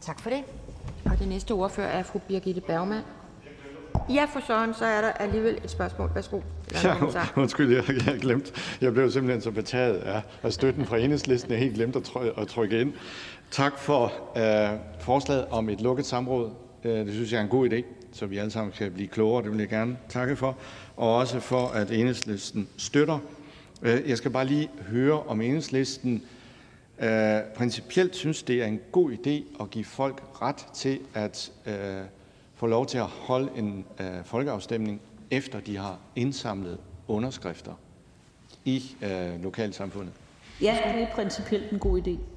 [0.00, 0.44] Tak for det.
[1.04, 3.02] Og det næste ordfører er fru Birgitte Bergman.
[4.10, 6.10] Ja, for Søren, så er der alligevel et spørgsmål.
[6.14, 6.40] Værsgo.
[6.84, 6.94] Ja,
[7.42, 8.52] undskyld, jeg, jeg glemte.
[8.80, 12.48] Jeg blev simpelthen så betaget af, af støtten fra enhedslisten, jeg helt glemte at, at
[12.48, 12.92] trykke ind.
[13.50, 14.04] Tak for
[14.36, 14.42] uh,
[15.00, 16.50] forslaget om et lukket samråd.
[16.84, 17.82] Uh, det synes jeg er en god idé,
[18.12, 19.42] så vi alle sammen kan blive klogere.
[19.42, 20.56] Det vil jeg gerne takke for
[20.96, 23.18] og også for, at Enhedslisten støtter.
[23.82, 26.22] Øh, jeg skal bare lige høre, om Enhedslisten
[26.98, 31.74] øh, principielt synes, det er en god idé at give folk ret til at øh,
[32.54, 35.00] få lov til at holde en øh, folkeafstemning,
[35.30, 36.78] efter de har indsamlet
[37.08, 37.72] underskrifter
[38.64, 40.12] i øh, lokalsamfundet.
[40.62, 42.35] Ja, det er principielt en god idé.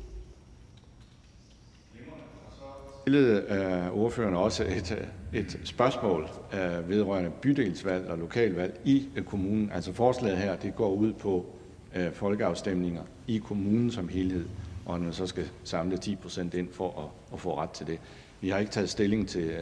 [3.10, 9.72] Stillede øh, ordføreren også et, øh, et spørgsmål øh, vedrørende bydelsvalg og lokalvalg i kommunen.
[9.74, 11.46] Altså forslaget her det går ud på
[12.14, 14.46] folkeafstemninger i kommunen som helhed,
[14.86, 17.88] og at man så skal samle 10 procent ind for at, at få ret til
[17.88, 18.00] det.
[18.42, 19.54] Vi har ikke taget stilling til,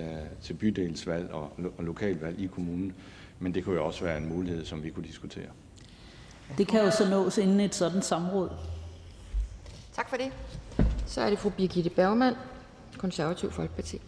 [0.42, 2.94] til bydelsvalg og, og lokalvalg i kommunen,
[3.40, 5.50] men det kunne jo også være en mulighed, som vi kunne diskutere.
[6.58, 8.50] Det kan jo så nås inden et sådan samråd.
[9.96, 10.32] Tak for det.
[11.06, 12.34] Så er det fru Birgitte Bergman,
[12.98, 14.02] Konservativ Folkeparti.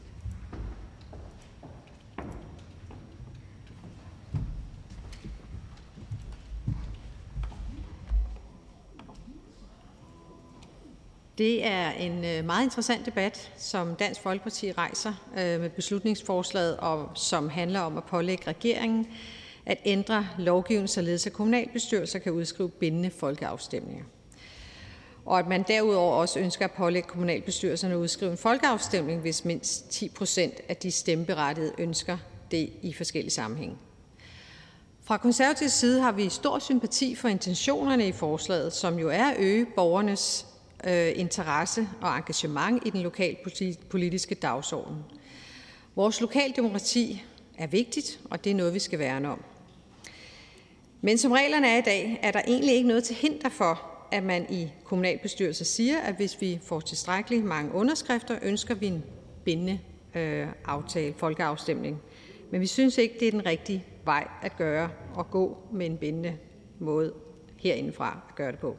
[11.38, 17.10] Det er en øh, meget interessant debat, som Dansk Folkeparti rejser øh, med beslutningsforslaget, og
[17.16, 19.08] som handler om at pålægge regeringen
[19.66, 24.04] at ændre lovgivningen, således at kommunalbestyrelser kan udskrive bindende folkeafstemninger
[25.30, 29.90] og at man derudover også ønsker at pålægge kommunalbestyrelserne at udskrive en folkeafstemning, hvis mindst
[29.92, 32.18] 10 procent af de stemmeberettigede ønsker
[32.52, 33.76] det i forskellige sammenhænge.
[35.04, 39.40] Fra konservativ side har vi stor sympati for intentionerne i forslaget, som jo er at
[39.40, 40.46] øge borgernes
[40.84, 44.96] øh, interesse og engagement i den lokalpolitiske dagsorden.
[45.96, 47.24] Vores lokaldemokrati
[47.58, 49.44] er vigtigt, og det er noget, vi skal værne om.
[51.02, 54.24] Men som reglerne er i dag, er der egentlig ikke noget til hinder for, at
[54.24, 59.04] man i kommunalbestyrelser siger, at hvis vi får tilstrækkeligt mange underskrifter, ønsker vi en
[59.46, 59.80] bindende
[60.16, 62.02] øh, aftale, folkeafstemning.
[62.52, 65.98] Men vi synes ikke, det er den rigtige vej at gøre og gå med en
[65.98, 66.38] bindende
[66.80, 67.14] måde
[67.58, 68.78] herindefra at gøre det på.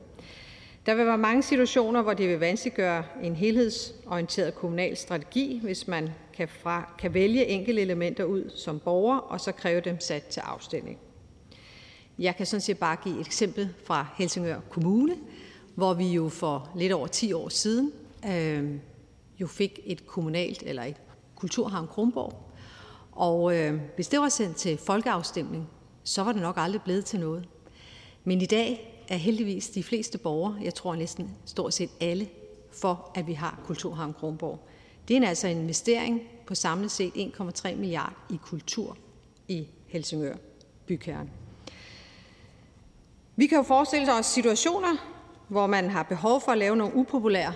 [0.86, 6.08] Der vil være mange situationer, hvor det vil vanskeliggøre en helhedsorienteret kommunal strategi, hvis man
[6.34, 10.40] kan, fra, kan vælge enkelte elementer ud som borger og så kræve dem sat til
[10.40, 10.98] afstemning.
[12.20, 15.16] Jeg kan sådan set bare give et eksempel fra Helsingør Kommune,
[15.74, 17.92] hvor vi jo for lidt over 10 år siden
[18.28, 18.74] øh,
[19.40, 20.96] jo fik et kommunalt eller et
[21.34, 22.50] kulturhavn Kronborg.
[23.12, 25.68] Og øh, hvis det var sendt til folkeafstemning,
[26.04, 27.48] så var det nok aldrig blevet til noget.
[28.24, 32.28] Men i dag er heldigvis de fleste borgere, jeg tror næsten stort set alle,
[32.72, 34.68] for at vi har Kulturhavn Kronborg.
[35.08, 38.96] Det er altså en investering på samlet set 1,3 milliard i kultur
[39.48, 40.36] i Helsingør
[40.86, 41.30] bykerne.
[43.40, 44.96] Vi kan jo forestille os situationer,
[45.48, 47.52] hvor man har behov for at lave nogle upopulære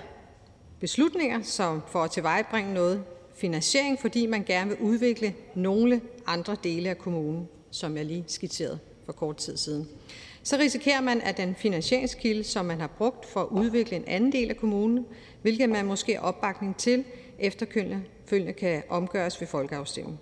[0.81, 3.05] beslutninger, som for at tilvejebringe noget
[3.37, 8.79] finansiering, fordi man gerne vil udvikle nogle andre dele af kommunen, som jeg lige skitserede
[9.05, 9.89] for kort tid siden.
[10.43, 14.33] Så risikerer man, at den finansieringskilde, som man har brugt for at udvikle en anden
[14.33, 15.07] del af kommunen,
[15.43, 17.05] hvilket man måske opbakning til,
[17.39, 20.21] efterfølgende kan omgøres ved folkeafstemning.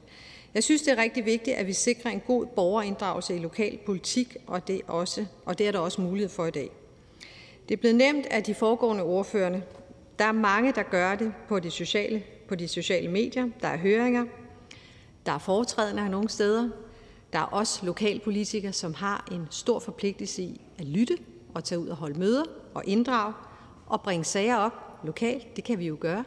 [0.55, 4.37] Jeg synes, det er rigtig vigtigt, at vi sikrer en god borgerinddragelse i lokal politik,
[4.47, 6.71] og det, også, og det er der også mulighed for i dag.
[7.69, 9.63] Det er blevet nemt af de foregående ordførende.
[10.19, 13.49] Der er mange, der gør det på de sociale, på de sociale medier.
[13.61, 14.25] Der er høringer.
[15.27, 16.69] Der er foretrædende nogle steder.
[17.33, 21.19] Der er også lokalpolitikere, som har en stor forpligtelse i at lytte
[21.55, 23.35] og tage ud og holde møder og inddrage
[23.87, 24.73] og bringe sager op
[25.05, 25.57] lokalt.
[25.57, 26.25] Det kan vi jo gøre.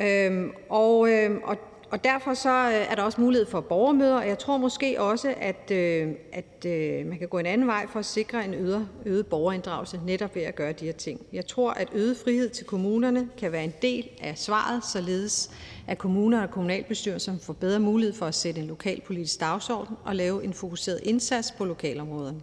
[0.00, 1.56] Øhm, og, øhm, og
[1.90, 5.34] og derfor så øh, er der også mulighed for borgermøder, og jeg tror måske også,
[5.36, 8.88] at, øh, at øh, man kan gå en anden vej for at sikre en øget,
[9.06, 11.20] øget borgerinddragelse netop ved at gøre de her ting.
[11.32, 15.50] Jeg tror, at øget frihed til kommunerne kan være en del af svaret, således
[15.86, 20.44] at kommuner og kommunalbestyrelser får bedre mulighed for at sætte en lokalpolitisk dagsorden og lave
[20.44, 22.40] en fokuseret indsats på lokalområderne.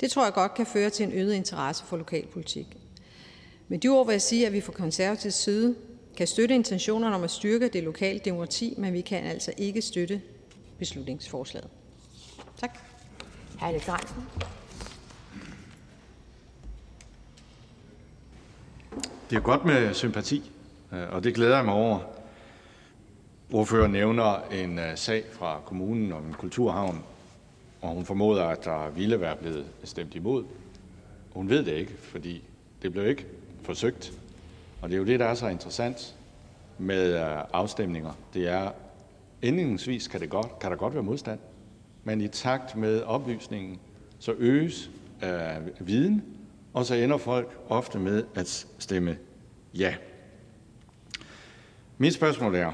[0.00, 2.66] Det tror jeg godt kan føre til en øget interesse for lokalpolitik.
[3.68, 5.74] Med de ord vil jeg sige, at vi fra konservativ side
[6.16, 10.20] kan støtte intentionerne om at styrke det lokale demokrati, men vi kan altså ikke støtte
[10.78, 11.68] beslutningsforslaget.
[12.56, 12.78] Tak.
[13.60, 13.86] Alex
[19.30, 20.50] Det er godt med sympati,
[20.92, 21.98] øh, og det glæder jeg mig over.
[23.52, 27.02] Ordføreren nævner en øh, sag fra kommunen om en kulturhavn,
[27.80, 30.44] og hun formoder, at der ville være blevet stemt imod.
[31.30, 32.42] Hun ved det ikke, fordi
[32.82, 33.26] det blev ikke
[33.62, 34.12] forsøgt.
[34.80, 36.16] Og det er jo det, der er så interessant
[36.78, 38.12] med øh, afstemninger.
[38.34, 38.70] Det er,
[39.42, 41.38] indledningsvis kan, det godt, kan der godt være modstand,
[42.04, 43.78] men i takt med oplysningen,
[44.18, 44.90] så øges
[45.22, 46.24] øh, viden,
[46.74, 49.16] og så ender folk ofte med at stemme
[49.74, 49.94] ja.
[51.98, 52.72] Mit spørgsmål er,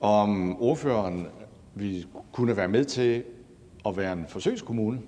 [0.00, 1.26] om ordføreren
[1.74, 3.24] vi kunne være med til
[3.86, 5.00] at være en forsøgskommune,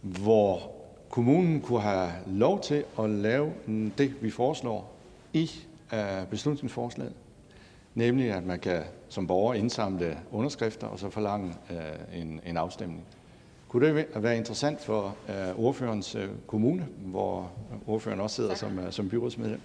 [0.00, 0.73] hvor
[1.14, 3.52] kommunen kunne have lov til at lave
[3.98, 4.92] det, vi foreslår
[5.32, 5.50] i
[5.92, 7.12] øh, beslutningsforslaget,
[7.94, 13.04] nemlig at man kan som borger indsamle underskrifter og så forlange øh, en, en afstemning.
[13.68, 17.50] Kunne det være interessant for øh, ordførerens øh, kommune, hvor
[17.86, 19.60] ordføreren også sidder som, som byrådsmedlem?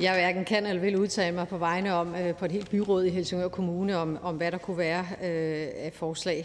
[0.00, 3.10] Jeg hverken kan eller vil udtale mig på vegne om på et helt byråd i
[3.10, 6.44] Helsingør Kommune om, om hvad der kunne være øh, af forslag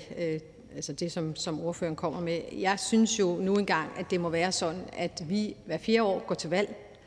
[0.75, 2.41] altså det, som, som ordføreren kommer med.
[2.59, 6.23] Jeg synes jo nu engang, at det må være sådan, at vi hver fire år
[6.27, 6.97] går til valg,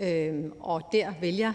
[0.00, 1.52] øh, og der vælger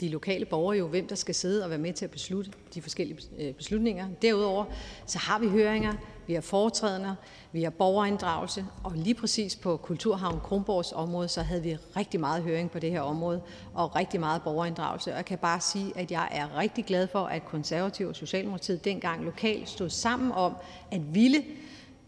[0.00, 2.82] de lokale borgere jo, hvem der skal sidde og være med til at beslutte de
[2.82, 4.08] forskellige øh, beslutninger.
[4.22, 4.64] Derudover
[5.06, 5.92] så har vi høringer,
[6.26, 7.16] vi har foretrædende,
[7.52, 12.42] vi har borgerinddragelse, og lige præcis på Kulturhavn Kronborgs område, så havde vi rigtig meget
[12.42, 13.40] høring på det her område,
[13.74, 15.10] og rigtig meget borgerinddragelse.
[15.10, 18.84] Og jeg kan bare sige, at jeg er rigtig glad for, at Konservative og Socialdemokratiet
[18.84, 20.56] dengang lokalt stod sammen om
[20.90, 21.38] at ville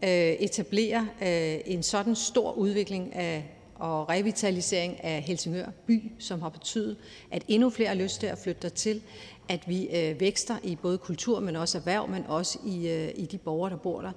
[0.03, 0.09] øh,
[0.39, 6.97] etablere øh, en sådan stor udvikling af og revitalisering af Helsingør by, som har betydet,
[7.31, 9.01] at endnu flere har lyst til at flytte dertil,
[9.49, 13.25] at vi øh, vækster i både kultur, men også erhverv, men også i, øh, i
[13.25, 14.11] de borgere, der bor der.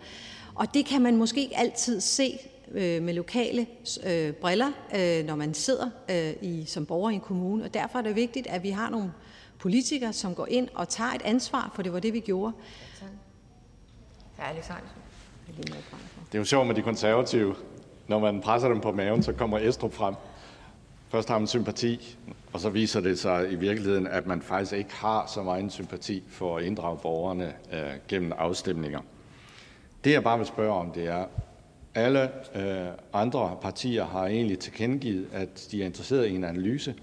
[0.57, 2.39] Og det kan man måske ikke altid se
[2.73, 3.67] øh, med lokale
[4.07, 7.65] øh, briller, øh, når man sidder øh, i, som borger i en kommune.
[7.65, 9.13] Og derfor er det vigtigt, at vi har nogle
[9.59, 12.53] politikere, som går ind og tager et ansvar, for det var det, vi gjorde.
[16.27, 17.55] Det er jo sjovt med de konservative.
[18.09, 20.15] Når man presser dem på maven, så kommer Estrup frem.
[21.09, 22.19] Først har man sympati,
[22.53, 26.25] og så viser det sig i virkeligheden, at man faktisk ikke har så meget sympati
[26.29, 29.01] for at inddrage borgerne øh, gennem afstemninger.
[30.07, 31.25] Det jeg bare vil spørge om, det er,
[31.95, 36.95] alle øh, andre partier har egentlig tilkendegivet, at de er interesseret i en analyse,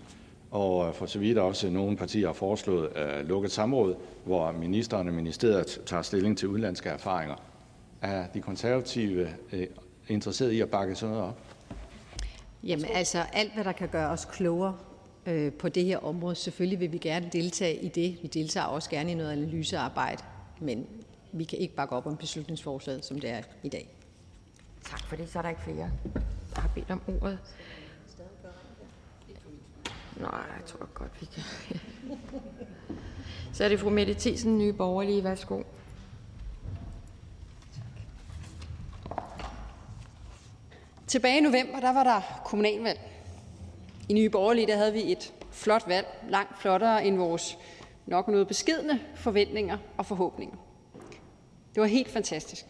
[0.52, 5.08] og øh, for så vidt også nogle partier har foreslået øh, lukket samråd, hvor ministeren
[5.08, 7.36] og ministeriet tager stilling til udenlandske erfaringer.
[8.02, 9.68] Er De Konservative øh,
[10.08, 11.40] interesseret i at bakke sådan noget op?
[12.64, 14.76] Jamen altså, alt hvad der kan gøre os klogere
[15.26, 18.18] øh, på det her område, selvfølgelig vil vi gerne deltage i det.
[18.22, 20.24] Vi deltager også gerne i noget analysearbejde,
[20.60, 20.88] men
[21.34, 23.90] vi kan ikke bakke op om beslutningsforslaget, som det er i dag.
[24.84, 25.30] Tak for det.
[25.30, 25.92] Så er der ikke flere,
[26.56, 27.40] der har bedt om ordet.
[30.18, 31.44] Nej, jeg tror godt, vi kan.
[33.54, 35.24] Så er det fru Mette Thiesen, Nye Borgerlige.
[35.24, 35.64] Værsgo.
[41.08, 43.00] Tilbage i november, der var der kommunalvalg.
[44.10, 47.58] I Nye Borgerlige, der havde vi et flot valg, langt flottere end vores
[48.06, 50.58] nok noget beskedne forventninger og forhåbninger.
[51.74, 52.66] Det var helt fantastisk.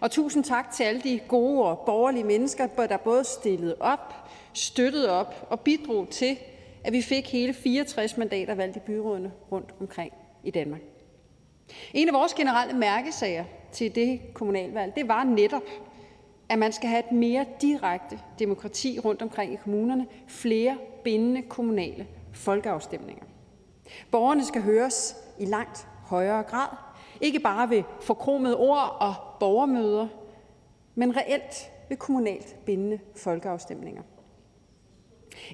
[0.00, 4.14] Og tusind tak til alle de gode og borgerlige mennesker, der både stillede op,
[4.52, 6.38] støttede op og bidrog til,
[6.84, 10.12] at vi fik hele 64 mandater valgt i byrådene rundt omkring
[10.44, 10.80] i Danmark.
[11.92, 15.62] En af vores generelle mærkesager til det kommunalvalg, det var netop,
[16.48, 22.06] at man skal have et mere direkte demokrati rundt omkring i kommunerne, flere bindende kommunale
[22.32, 23.24] folkeafstemninger.
[24.10, 26.68] Borgerne skal høres i langt højere grad,
[27.20, 30.08] ikke bare ved forkromede ord og borgermøder,
[30.94, 34.02] men reelt ved kommunalt bindende folkeafstemninger.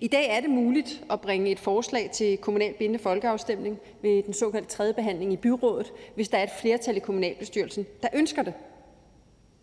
[0.00, 4.34] I dag er det muligt at bringe et forslag til kommunalt bindende folkeafstemning ved den
[4.34, 8.54] såkaldte tredje behandling i byrådet, hvis der er et flertal i kommunalbestyrelsen, der ønsker det.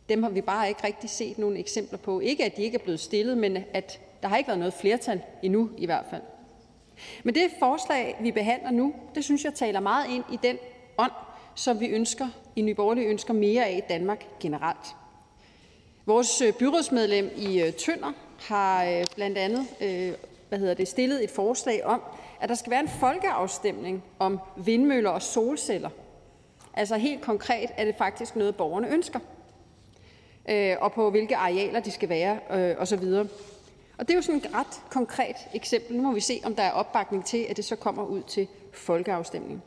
[0.09, 2.19] Dem har vi bare ikke rigtig set nogen eksempler på.
[2.19, 5.21] Ikke at de ikke er blevet stillet, men at der har ikke været noget flertal
[5.43, 6.21] endnu i hvert fald.
[7.23, 10.57] Men det forslag, vi behandler nu, det synes jeg taler meget ind i den
[10.97, 11.11] ånd,
[11.55, 14.95] som vi ønsker i Nye Borgerlige ønsker mere af i Danmark generelt.
[16.05, 19.67] Vores øh, byrådsmedlem i øh, Tønder har øh, blandt andet
[20.49, 22.01] hvad hedder det, stillet et forslag om,
[22.39, 25.89] at der skal være en folkeafstemning om vindmøller og solceller.
[26.73, 29.19] Altså helt konkret er det faktisk noget, borgerne ønsker,
[30.79, 32.39] og på hvilke arealer de skal være
[32.77, 33.03] osv.
[33.97, 35.95] Og det er jo sådan et ret konkret eksempel.
[35.97, 38.47] Nu må vi se, om der er opbakning til, at det så kommer ud til
[38.71, 39.63] folkeafstemning.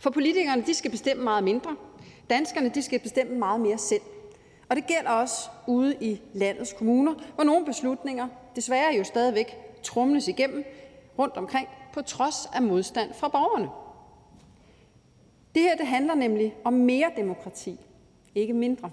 [0.00, 1.76] For politikerne de skal bestemme meget mindre.
[2.30, 4.02] Danskerne de skal bestemme meget mere selv.
[4.68, 10.28] Og det gælder også ude i landets kommuner, hvor nogle beslutninger desværre jo stadigvæk trumles
[10.28, 10.64] igennem
[11.18, 13.68] rundt omkring på trods af modstand fra borgerne.
[15.54, 17.80] Det her det handler nemlig om mere demokrati,
[18.34, 18.90] ikke mindre.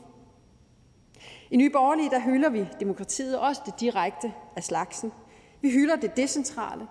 [1.51, 5.11] I Nye Borgerlige der hylder vi demokratiet, også det direkte af slagsen.
[5.61, 6.87] Vi hylder det decentrale,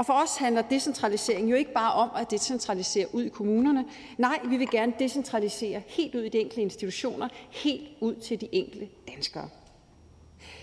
[0.00, 3.84] og for os handler decentralisering jo ikke bare om at decentralisere ud i kommunerne.
[4.18, 8.48] Nej, vi vil gerne decentralisere helt ud i de enkelte institutioner, helt ud til de
[8.52, 9.48] enkelte danskere.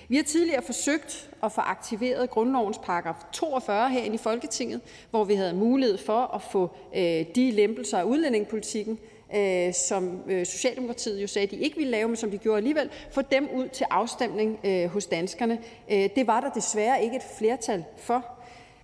[0.08, 5.36] Vi har tidligere forsøgt at få aktiveret grundlovens paragraf 42 herinde i Folketinget, hvor vi
[5.36, 9.00] havde mulighed for at få øh, de lempelser af udlændingepolitikken,
[9.36, 12.90] øh, som øh, Socialdemokratiet jo sagde, de ikke ville lave, men som de gjorde alligevel,
[13.12, 15.60] få dem ud til afstemning øh, hos danskerne.
[15.92, 18.37] Øh, det var der desværre ikke et flertal for.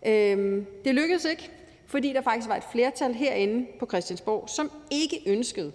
[0.05, 1.49] Øhm, det lykkedes ikke,
[1.85, 5.71] fordi der faktisk var et flertal herinde på Christiansborg, som ikke ønskede,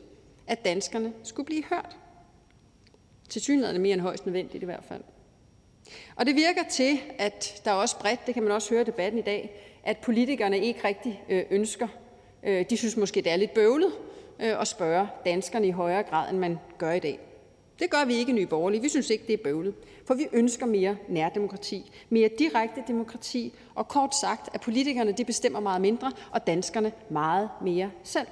[0.47, 1.97] at danskerne skulle blive hørt.
[3.29, 5.03] Til synligheden mere end højst nødvendigt i hvert fald.
[6.17, 8.85] Og det virker til, at der er også bredt, det kan man også høre i
[8.85, 11.89] debatten i dag, at politikerne ikke rigtig øh, ønsker.
[12.43, 13.93] Øh, de synes måske, det er lidt bøvlet
[14.41, 17.19] øh, at spørge danskerne i højere grad, end man gør i dag.
[17.79, 18.83] Det gør vi ikke i Nye Borgerlige.
[18.83, 19.75] Vi synes ikke, det er bøvlet.
[20.09, 25.61] For vi ønsker mere nærdemokrati, mere direkte demokrati, og kort sagt, at politikerne de bestemmer
[25.61, 28.27] meget mindre, og danskerne meget mere selv.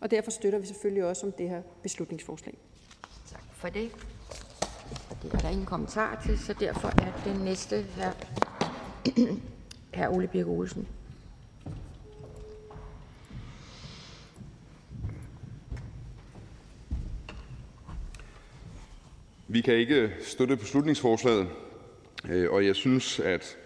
[0.00, 2.58] Og derfor støtter vi selvfølgelig også om det her beslutningsforslag.
[3.32, 3.90] Tak for det.
[5.22, 8.12] Det er der ingen kommentar til, så derfor er den næste her,
[9.98, 10.88] her Ole Birk Olsen.
[19.48, 21.48] Vi kan ikke støtte beslutningsforslaget,
[22.28, 23.56] øh, og jeg synes, at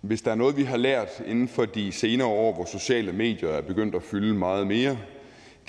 [0.00, 3.48] hvis der er noget, vi har lært inden for de senere år, hvor sociale medier
[3.48, 4.98] er begyndt at fylde meget mere,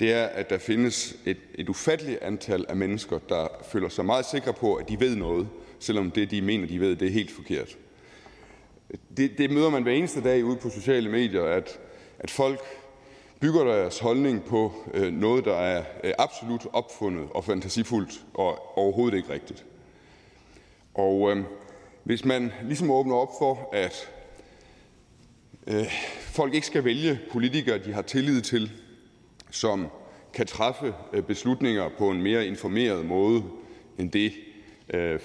[0.00, 4.26] det er, at der findes et, et ufatteligt antal af mennesker, der føler sig meget
[4.26, 7.30] sikre på, at de ved noget, selvom det, de mener, de ved, det er helt
[7.30, 7.76] forkert.
[9.16, 11.78] Det, det møder man hver eneste dag ude på sociale medier, at,
[12.18, 12.60] at folk
[13.40, 19.16] bygger deres holdning på øh, noget, der er øh, absolut opfundet og fantasifuldt og overhovedet
[19.16, 19.64] ikke rigtigt.
[20.94, 21.44] Og øh,
[22.04, 24.08] hvis man ligesom åbner op for, at
[25.66, 25.86] øh,
[26.20, 28.70] folk ikke skal vælge politikere, de har tillid til,
[29.50, 29.86] som
[30.34, 33.42] kan træffe øh, beslutninger på en mere informeret måde
[33.98, 34.32] end det,
[34.94, 35.20] øh,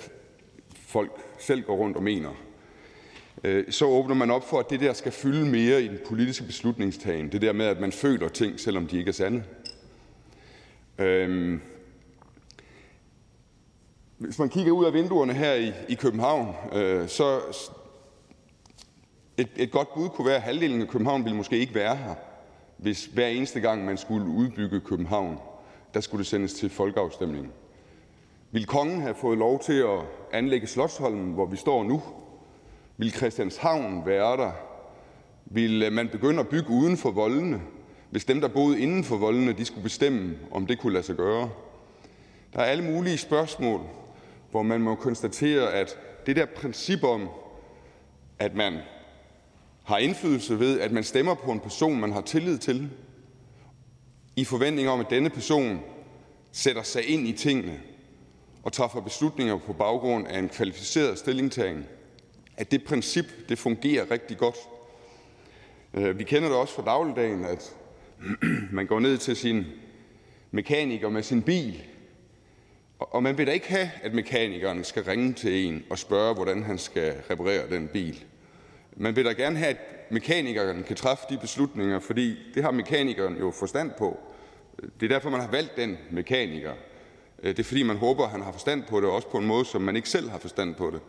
[0.74, 2.32] folk selv går rundt og mener,
[3.44, 6.46] Øh, så åbner man op for, at det der skal fylde mere i den politiske
[6.46, 7.32] beslutningstagen.
[7.32, 9.44] Det der med, at man føler ting, selvom de ikke er sande.
[10.98, 11.62] Øhm,
[14.18, 17.40] Hvis man kigger ud af vinduerne her i, i København, øh, så
[19.38, 22.16] et, et godt bud kunne være, at halvdelen af København ville måske ikke være her,
[22.78, 25.38] hvis hver eneste gang man skulle udbygge København,
[25.94, 27.52] der skulle det sendes til folkeafstemning.
[28.52, 30.00] Vil kongen have fået lov til at
[30.34, 32.02] anlægge Slottsholmen, hvor vi står nu?
[33.02, 34.52] Vil Christianshavn være der?
[35.46, 37.62] Vil øh, man begynde at bygge uden for voldene,
[38.10, 41.16] hvis dem, der boede inden for voldene, de skulle bestemme, om det kunne lade sig
[41.16, 41.50] gøre?
[42.54, 43.82] Der er alle mulige spørgsmål,
[44.52, 47.30] hvor man må konstatere, at det der princip om,
[48.40, 48.78] at man
[49.84, 52.90] har indflydelse ved, at man stemmer på en person, man har tillid til,
[54.36, 55.80] i forventning om, at denne person
[56.52, 57.80] sætter sig ind i tingene
[58.64, 61.86] og træffer beslutninger på baggrund af en kvalificeret stillingtagen,
[62.62, 64.56] at det princip det fungerer rigtig godt.
[65.94, 67.76] Øh, vi kender det også fra dagligdagen, at
[68.78, 69.66] man går ned til sin
[70.52, 71.84] mekaniker med sin bil,
[73.00, 76.64] og man vil da ikke have, at mekanikeren skal ringe til en og spørge, hvordan
[76.64, 78.24] han skal reparere den bil.
[78.98, 83.38] Man vil da gerne have, at mekanikeren kan træffe de beslutninger, fordi det har mekanikeren
[83.38, 84.20] jo forstand på.
[85.00, 86.74] Det er derfor, man har valgt den mekaniker.
[87.44, 89.48] Øh, det er fordi, man håber, at han har forstand på det, også på en
[89.48, 91.00] måde, som man ikke selv har forstand på det.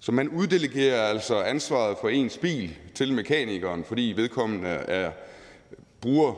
[0.00, 5.10] Så man uddelegerer altså ansvaret for ens bil til mekanikeren, fordi vedkommende er,
[6.00, 6.34] bruger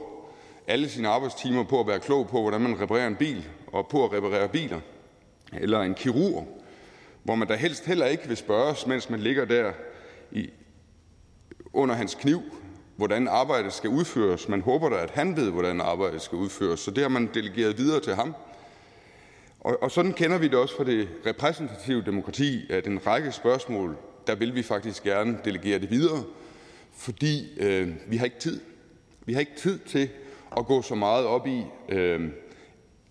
[0.67, 4.05] alle sine arbejdstimer på at være klog på, hvordan man reparerer en bil, og på
[4.05, 4.81] at reparere biler.
[5.53, 6.63] Eller en kirurg,
[7.23, 9.73] hvor man da helst heller ikke vil spørges, mens man ligger der
[10.33, 10.51] i,
[11.73, 12.43] under hans kniv,
[12.97, 14.49] hvordan arbejdet skal udføres.
[14.49, 17.79] Man håber da, at han ved, hvordan arbejdet skal udføres, så det har man delegeret
[17.79, 18.35] videre til ham.
[19.63, 23.97] Og, og sådan kender vi det også fra det repræsentative demokrati, at en række spørgsmål,
[24.27, 26.25] der vil vi faktisk gerne delegere det videre,
[26.93, 28.61] fordi øh, vi har ikke tid.
[29.27, 30.09] Vi har ikke tid til
[30.57, 32.29] at gå så meget op i øh,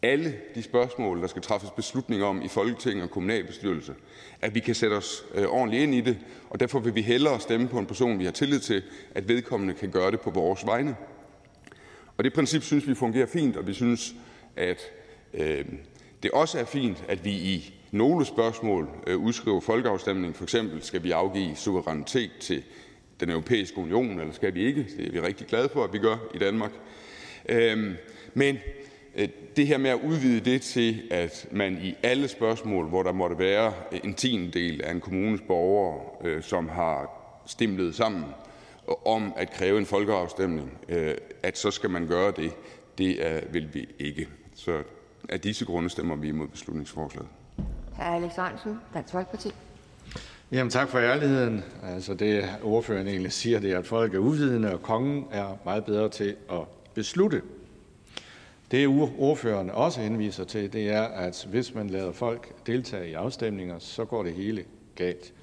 [0.02, 3.94] alle de spørgsmål, der skal træffes beslutninger om i Folketinget og kommunalbestyrelse,
[4.42, 6.18] at vi kan sætte os øh, ordentligt ind i det,
[6.50, 8.84] og derfor vil vi hellere stemme på en person, vi har tillid til,
[9.16, 10.96] at vedkommende kan gøre det på vores vegne.
[12.18, 14.16] Og det princip synes vi fungerer fint, og vi synes,
[14.56, 14.82] at
[15.34, 15.66] øh,
[16.24, 20.36] det også er fint, at vi i nogle spørgsmål øh, udskriver folkeafstemning.
[20.36, 22.64] For eksempel skal vi afgive suverænitet til
[23.20, 24.88] den europæiske union, eller skal vi ikke?
[24.98, 26.72] Det er vi rigtig glade for, at vi gør i Danmark.
[27.50, 27.96] Øhm,
[28.34, 28.58] men
[29.16, 33.12] øh, det her med at udvide det til, at man i alle spørgsmål, hvor der
[33.12, 37.10] måtte være en tiendedel af en kommunes borgere, øh, som har
[37.46, 38.26] stimlet sammen
[39.06, 40.72] om at kræve en folkeafstemning,
[41.44, 42.52] at så skal man gøre det,
[42.98, 44.28] det vil vi ikke.
[44.56, 44.84] Så
[45.32, 47.30] af disse grunde stemmer vi imod beslutningsforslaget.
[47.94, 48.02] Hr.
[48.02, 49.50] Alex Ahrendtsen, Dansk Folkeparti.
[50.52, 51.64] Jamen tak for ærligheden.
[51.84, 55.86] Altså det ordføreren egentlig siger, det er, at folk er uvidende, og kongen er meget
[55.86, 56.62] bedre til at
[56.94, 57.42] beslutte.
[58.72, 58.88] Det
[59.18, 64.06] ordføreren også henviser til, det er, at hvis man lader folk deltage i afstemninger, så
[64.06, 64.64] går det hele
[64.96, 65.34] galt.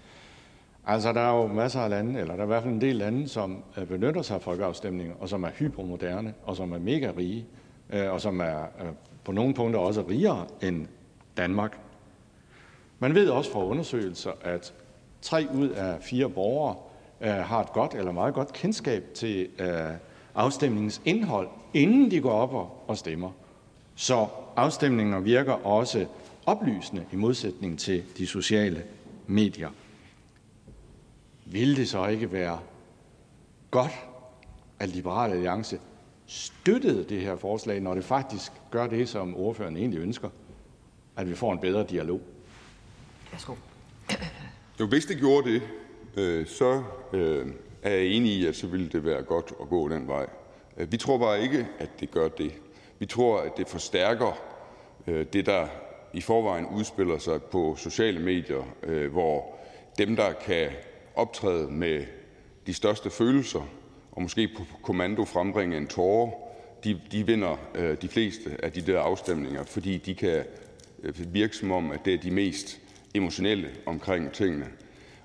[0.86, 2.96] Altså, der er jo masser af lande, eller der er i hvert fald en del
[2.96, 7.12] lande, som øh, benytter sig af folkeafstemninger, og som er hypermoderne, og som er mega
[7.16, 7.46] rige,
[7.90, 8.86] øh, og som er øh,
[9.28, 10.86] på nogle punkter også rigere end
[11.36, 11.78] Danmark.
[12.98, 14.74] Man ved også fra undersøgelser, at
[15.22, 16.76] tre ud af fire borgere
[17.20, 19.90] øh, har et godt eller meget godt kendskab til øh,
[20.34, 23.30] afstemningens indhold, inden de går op og stemmer.
[23.94, 24.26] Så
[24.56, 26.06] afstemninger virker også
[26.46, 28.84] oplysende i modsætning til de sociale
[29.26, 29.70] medier.
[31.44, 32.58] Vil det så ikke være
[33.70, 33.92] godt,
[34.78, 35.78] at Liberale Alliance
[36.28, 40.28] støttede det her forslag, når det faktisk gør det, som ordføreren egentlig ønsker,
[41.16, 42.20] at vi får en bedre dialog?
[43.32, 43.54] Værsgo.
[44.80, 45.62] Jo, hvis det gjorde det,
[46.16, 46.82] øh, så
[47.12, 47.46] øh,
[47.82, 50.26] er jeg enig i, at så ville det være godt at gå den vej.
[50.76, 52.52] Øh, vi tror bare ikke, at det gør det.
[52.98, 54.38] Vi tror, at det forstærker
[55.06, 55.66] det, der
[56.12, 58.62] i forvejen udspiller sig på sociale medier,
[59.08, 59.58] hvor
[59.98, 60.68] dem, der kan
[61.14, 62.04] optræde med
[62.66, 63.68] de største følelser
[64.18, 66.32] og måske på kommando frembringe en tåre,
[66.84, 67.56] de, de vinder
[68.02, 70.44] de fleste af de der afstemninger, fordi de kan
[71.18, 72.80] virke som om, at det er de mest
[73.14, 74.66] emotionelle omkring tingene.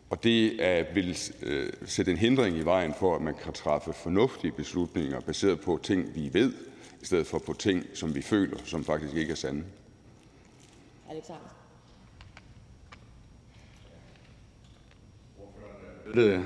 [0.09, 0.57] Og det
[0.95, 5.61] vil øh, sætte en hindring i vejen for, at man kan træffe fornuftige beslutninger baseret
[5.61, 6.53] på ting, vi ved,
[7.01, 9.63] i stedet for på ting, som vi føler, som faktisk ikke er sande.
[11.09, 11.55] Alexander.
[16.15, 16.43] Det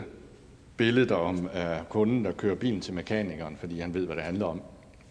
[0.77, 4.45] billede om uh, kunden, der kører bilen til mekanikeren, fordi han ved, hvad det handler
[4.45, 4.61] om.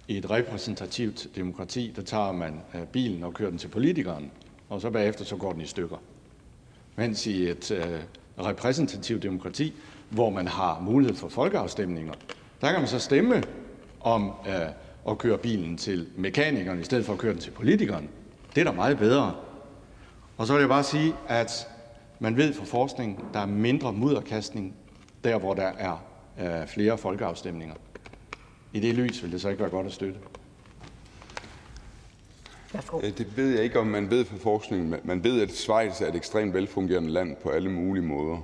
[0.08, 4.30] I et repræsentativt demokrati, der tager man uh, bilen og kører den til politikeren,
[4.68, 5.96] og så bagefter så går den i stykker
[6.96, 8.00] mens i et øh,
[8.46, 9.74] repræsentativt demokrati,
[10.10, 12.12] hvor man har mulighed for folkeafstemninger,
[12.60, 13.42] der kan man så stemme
[14.00, 14.68] om øh,
[15.08, 18.08] at køre bilen til mekanikeren, i stedet for at køre den til politikeren.
[18.54, 19.34] Det er da meget bedre.
[20.36, 21.68] Og så vil jeg bare sige, at
[22.18, 24.74] man ved fra forskning, der er mindre mudderkastning
[25.26, 25.96] der, hvor der er
[26.40, 27.74] øh, flere folkeafstemninger.
[28.72, 30.18] I det lys vil det så ikke være godt at støtte.
[32.74, 34.94] Øh, det ved jeg ikke, om man ved fra forskningen.
[35.04, 38.38] Man ved, at Schweiz er et ekstremt velfungerende land på alle mulige måder.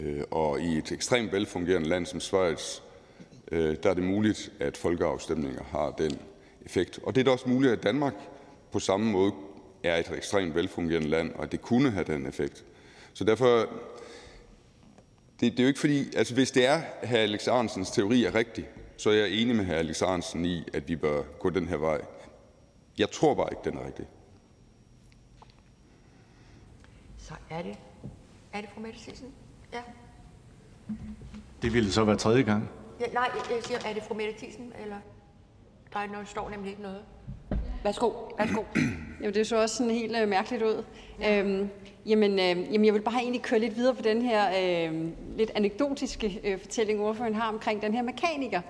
[0.00, 2.80] Øh, og i et ekstremt velfungerende land som Schweiz,
[3.52, 6.18] øh, der er det muligt, at folkeafstemninger har den
[6.66, 7.00] effekt.
[7.02, 8.14] Og det er da også muligt, at Danmark
[8.72, 9.32] på samme måde
[9.82, 12.64] er et ekstremt velfungerende land, og at det kunne have den effekt.
[13.14, 13.68] Så derfor,
[15.40, 17.14] det, det er jo ikke fordi, altså hvis det er, hr.
[17.16, 19.72] Alex Arnsens teori er rigtig, så er jeg enig med hr.
[19.72, 22.00] Alex Arnsen i, at vi bør gå den her vej.
[22.98, 24.06] Jeg tror bare ikke, den er rigtig.
[27.18, 27.78] Så er det,
[28.52, 29.28] er det fru Mette Thiesen?
[29.72, 29.82] Ja.
[31.62, 32.70] Det ville så være tredje gang.
[33.00, 33.06] ja.
[33.06, 34.96] Nej, jeg siger, er det fru Mette Thiesen, eller?
[35.92, 37.02] Der er noget, står nemlig ikke noget.
[37.88, 38.62] Værsgo, værsgo.
[39.24, 40.84] Jo, det så også sådan helt øh, mærkeligt ud.
[41.20, 41.38] Ja.
[41.38, 41.68] Øhm,
[42.06, 45.04] jamen, øh, jamen, jeg vil bare egentlig køre lidt videre på den her øh,
[45.36, 48.60] lidt anekdotiske øh, fortælling, ordføreren har omkring den her mekaniker.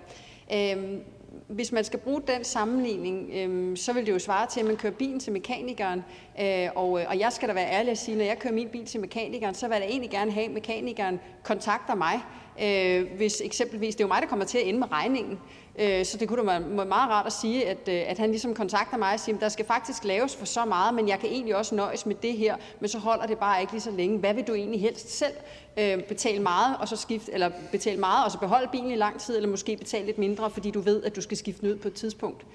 [0.55, 1.01] Øhm,
[1.49, 4.77] hvis man skal bruge den sammenligning, øh, så vil det jo svare til, at man
[4.77, 6.05] kører bilen til mekanikeren.
[6.41, 8.69] Øh, og, øh, og jeg skal da være ærlig at sige, når jeg kører min
[8.69, 12.21] bil til mekanikeren, så vil jeg da egentlig gerne have, at mekanikeren kontakter mig.
[12.63, 15.39] Øh, hvis eksempelvis, det er jo mig, der kommer til at ende med regningen.
[15.81, 18.55] Øh, så det kunne da være meget rart at sige, at, øh, at han ligesom
[18.55, 21.29] kontakter mig og siger, at der skal faktisk laves for så meget, men jeg kan
[21.29, 24.19] egentlig også nøjes med det her, men så holder det bare ikke lige så længe.
[24.19, 25.35] Hvad vil du egentlig helst selv
[25.79, 29.21] øh, betale meget, og så skifte, eller betale meget, og så beholde bilen i lang
[29.21, 31.77] tid, eller måske betale lidt mindre, fordi du ved, at du skal skifte den ud
[31.77, 32.47] på et tidspunkt.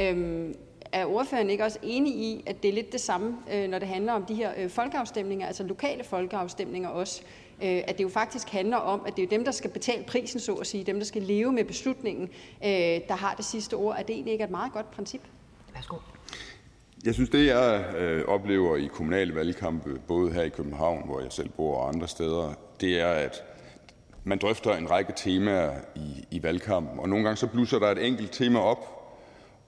[0.00, 0.54] Øhm,
[0.92, 3.88] er ordføreren ikke også enig i, at det er lidt det samme, øh, når det
[3.88, 7.22] handler om de her folkeafstemninger, altså lokale folkeafstemninger også?
[7.62, 10.40] Øh, at det jo faktisk handler om, at det er dem, der skal betale prisen,
[10.40, 12.28] så at sige, dem, der skal leve med beslutningen,
[12.64, 12.70] øh,
[13.08, 13.96] der har det sidste ord.
[13.98, 15.20] Er det egentlig ikke et meget godt princip?
[15.74, 15.96] Værsgo.
[17.04, 21.32] Jeg synes, det jeg øh, oplever i kommunale valgkampe, både her i København, hvor jeg
[21.32, 23.42] selv bor, og andre steder, det er, at
[24.24, 28.06] man drøfter en række temaer i, i valgkampen, og nogle gange så blusser der et
[28.06, 28.99] enkelt tema op,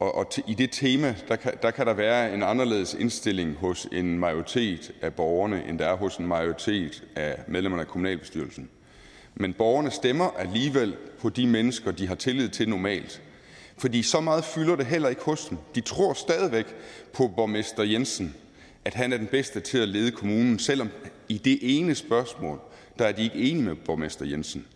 [0.02, 3.88] og, og i det tema der kan, der kan der være en anderledes indstilling hos
[3.92, 8.68] en majoritet af borgerne, end der er hos en majoritet af medlemmerne af kommunalbestyrelsen.
[9.34, 13.22] Men borgerne stemmer alligevel på de mennesker, de har tillid til normalt.
[13.78, 15.58] Fordi så meget fylder det heller ikke hos dem.
[15.74, 16.66] De tror stadigvæk
[17.12, 18.34] på borgmester Jensen,
[18.84, 20.88] at han er den bedste til at lede kommunen, selvom
[21.28, 22.60] i det ene spørgsmål,
[22.98, 24.66] der er de ikke enige med borgmester Jensen.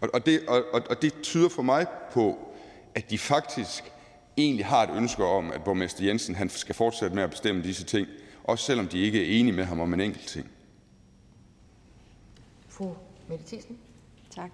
[0.00, 2.38] Og, og, det, og, og det tyder for mig på,
[2.94, 3.84] at de faktisk
[4.36, 7.84] egentlig har et ønske om, at borgmester Jensen han skal fortsætte med at bestemme disse
[7.84, 8.08] ting,
[8.44, 10.50] også selvom de ikke er enige med ham om en enkelt ting.
[12.68, 12.94] Fru
[13.28, 13.78] Mette Thiesen.
[14.30, 14.50] Tak.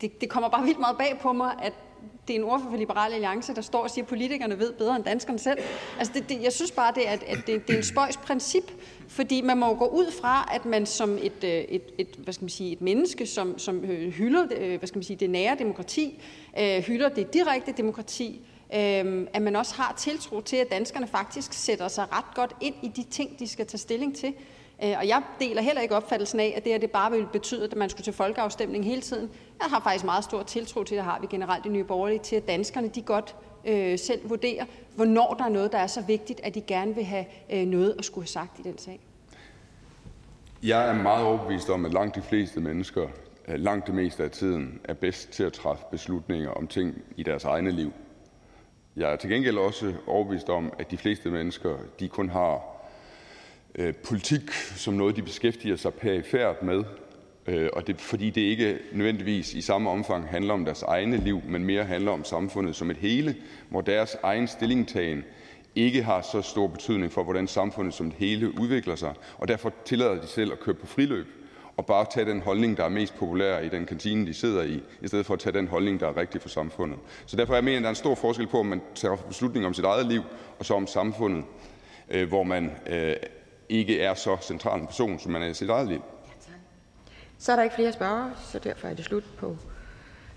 [0.00, 1.72] Det, det kommer bare vildt meget bag på mig, at
[2.28, 4.96] det er en ordfører for Liberale Alliance, der står og siger, at politikerne ved bedre
[4.96, 5.58] end danskerne selv.
[5.98, 8.70] Altså det, det, jeg synes bare, det er, at det, det er en spøjs princip,
[9.08, 12.44] fordi man må gå ud fra, at man som et, øh, et, et, hvad skal
[12.44, 15.56] man sige, et menneske, som, som øh, hylder øh, hvad skal man sige, det nære
[15.58, 16.22] demokrati,
[16.86, 18.40] hylder det direkte demokrati,
[18.70, 22.88] at man også har tiltro til, at danskerne faktisk sætter sig ret godt ind i
[22.88, 24.34] de ting, de skal tage stilling til.
[24.78, 27.76] Og jeg deler heller ikke opfattelsen af, at det her det bare ville betyde, at
[27.76, 29.30] man skulle til folkeafstemning hele tiden.
[29.60, 32.36] Jeg har faktisk meget stor tiltro til, det har vi generelt i Nye Borgerlige, til
[32.36, 34.64] at danskerne de godt øh, selv vurderer,
[34.96, 37.94] hvornår der er noget, der er så vigtigt, at de gerne vil have øh, noget
[37.98, 39.00] at skulle have sagt i den sag.
[40.62, 43.08] Jeg er meget overbevist om, at langt de fleste mennesker,
[43.48, 47.22] øh, langt det meste af tiden, er bedst til at træffe beslutninger om ting i
[47.22, 47.92] deres egne liv.
[48.96, 52.62] Jeg er til gengæld også overbevist om, at de fleste mennesker de kun har
[53.74, 56.84] øh, politik som noget, de beskæftiger sig perifært med,
[57.48, 61.42] Øh, og det, fordi det ikke nødvendigvis i samme omfang handler om deres egne liv,
[61.48, 63.36] men mere handler om samfundet som et hele,
[63.68, 65.24] hvor deres egen stillingtagen
[65.74, 69.72] ikke har så stor betydning for, hvordan samfundet som et hele udvikler sig, og derfor
[69.84, 71.26] tillader de selv at køre på friløb
[71.76, 74.82] og bare tage den holdning, der er mest populær i den kantine, de sidder i,
[75.00, 76.98] i stedet for at tage den holdning, der er rigtig for samfundet.
[77.26, 79.16] Så derfor er jeg mener, at der er en stor forskel på, om man tager
[79.16, 80.22] beslutninger om sit eget liv,
[80.58, 81.44] og så om samfundet,
[82.10, 83.16] øh, hvor man øh,
[83.68, 86.02] ikke er så central en person, som man er i sit eget liv.
[87.38, 89.56] Så er der ikke flere spørgere, så derfor er det slut på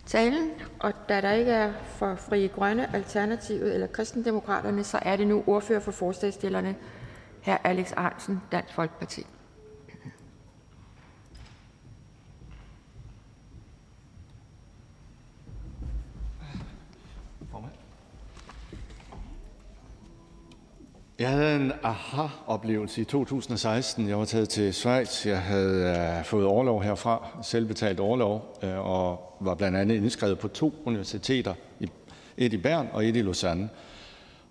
[0.06, 0.52] talen.
[0.80, 5.44] Og da der ikke er for Frie Grønne, Alternativet eller Kristendemokraterne, så er det nu
[5.48, 6.76] ordfører for forslagstillerne,
[7.46, 7.56] hr.
[7.64, 9.26] Alex Arnsen, Dansk Folkeparti.
[21.20, 24.10] Jeg havde en aha-oplevelse i 2016.
[24.10, 25.26] Jeg var taget til Schweiz.
[25.26, 30.48] Jeg havde øh, fået overlov herfra, selvbetalt overlov, øh, og var blandt andet indskrevet på
[30.48, 31.54] to universiteter,
[32.38, 33.70] et i Bern og et i Lausanne.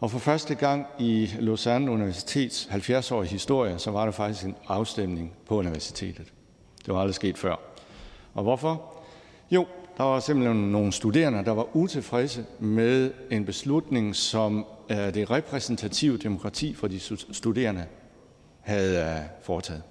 [0.00, 5.32] Og for første gang i Lausanne Universitets 70-årige historie, så var der faktisk en afstemning
[5.47, 6.32] på universitetet.
[6.86, 7.56] Det var aldrig sket før.
[8.34, 8.94] Og hvorfor?
[9.50, 9.66] Jo,
[9.97, 16.75] der var simpelthen nogle studerende, der var utilfredse med en beslutning, som det repræsentative demokrati
[16.75, 17.00] for de
[17.33, 17.86] studerende
[18.60, 19.83] havde øh, foretaget.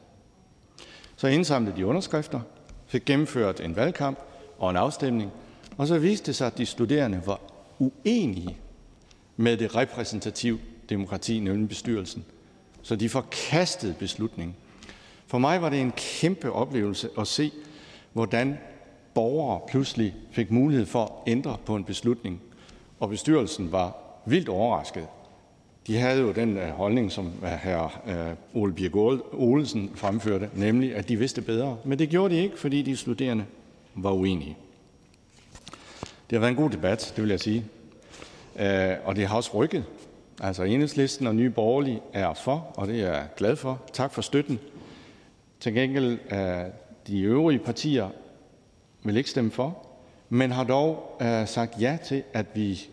[1.16, 2.40] Så indsamlede de underskrifter,
[2.88, 4.20] fik gennemført en valgkamp
[4.58, 5.32] og en afstemning,
[5.78, 7.40] og så viste det sig, at de studerende var
[7.80, 8.58] uenige
[9.38, 10.60] med det repræsentative
[10.90, 12.26] demokrati, nemlig bestyrelsen.
[12.82, 14.56] Så de forkastede beslutningen.
[15.28, 17.52] For mig var det en kæmpe oplevelse at se,
[18.14, 18.58] hvordan
[19.14, 22.42] borgere pludselig fik mulighed for at ændre på en beslutning,
[23.00, 25.08] og bestyrelsen var vildt overrasket.
[25.88, 28.10] De havde jo den øh, holdning, som øh, hr.
[28.10, 28.96] Øh, Ole Birk
[29.34, 31.78] Olesen fremførte, nemlig at de vidste bedre.
[31.84, 33.46] Men det gjorde de ikke, fordi de studerende
[33.96, 34.58] var uenige.
[36.30, 37.66] Det har været en god debat, det vil jeg sige.
[39.06, 39.84] Og det har også rykket.
[40.42, 43.82] Altså enhedslisten og Nye Borgerlige er for, og det er jeg glad for.
[43.94, 44.60] Tak for støtten.
[45.60, 46.66] Til gengæld er
[47.08, 48.10] de øvrige partier
[49.04, 49.78] vil ikke stemme for,
[50.30, 52.90] men har dog sagt ja til, at vi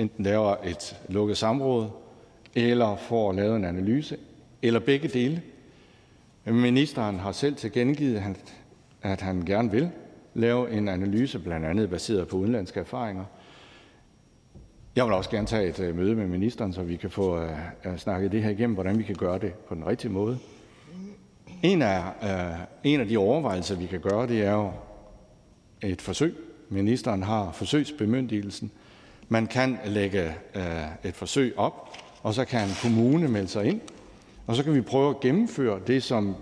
[0.00, 1.88] enten laver et lukket samråd,
[2.54, 4.16] eller får lavet en analyse,
[4.62, 5.42] eller begge dele.
[6.44, 8.22] Ministeren har selv tilkendegivet,
[9.02, 9.90] at han gerne vil
[10.34, 13.24] lave en analyse, blandt andet baseret på udenlandske erfaringer.
[14.96, 17.96] Jeg vil også gerne tage et øh, møde med ministeren, så vi kan få uh,
[17.96, 20.38] snakket det her igennem, hvordan vi kan gøre det på den rigtige måde.
[21.62, 24.72] En af, uh, en af de overvejelser, vi kan gøre, det er jo
[25.82, 26.34] et forsøg.
[26.68, 28.70] Ministeren har forsøgsbemyndigelsen.
[29.32, 30.64] Man kan lægge øh,
[31.04, 31.88] et forsøg op,
[32.22, 33.80] og så kan en kommune melde sig ind,
[34.46, 36.36] og så kan vi prøve at gennemføre det, som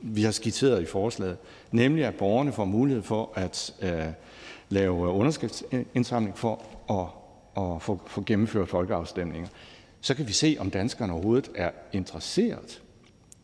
[0.00, 1.36] vi har skitseret i forslaget,
[1.72, 4.06] nemlig at borgerne får mulighed for at øh,
[4.68, 7.18] lave underskriftsindsamling for at
[7.58, 9.48] at få, få gennemført folkeafstemninger.
[10.00, 12.82] Så kan vi se, om danskerne overhovedet er interesseret.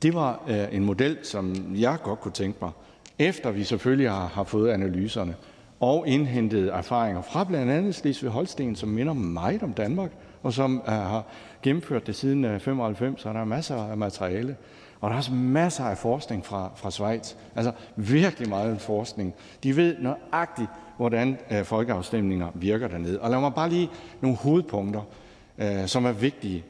[0.03, 2.71] Det var øh, en model, som jeg godt kunne tænke mig,
[3.19, 5.35] efter vi selvfølgelig har, har fået analyserne
[5.81, 10.11] og indhentet erfaringer fra blandt andet Slesvig Holsten, som minder meget om Danmark,
[10.43, 11.25] og som uh, har
[11.63, 14.57] gennemført det siden øh, 95, så der er masser af materiale.
[15.01, 17.35] Og der er også masser af forskning fra, fra Schweiz.
[17.57, 19.35] Altså virkelig meget forskning.
[19.63, 23.21] De ved nøjagtigt, hvordan uh, folkeafstemninger virker dernede.
[23.21, 25.03] Og lad mig bare lige nogle hovedpunkter,
[25.59, 26.65] uh, som er vigtige.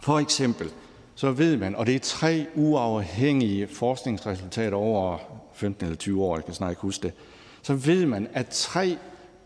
[0.00, 0.68] For eksempel,
[1.14, 5.18] så ved man, og det er tre uafhængige forskningsresultater over
[5.52, 7.12] 15 eller 20 år, jeg kan snart ikke huske det,
[7.62, 8.96] så ved man, at tre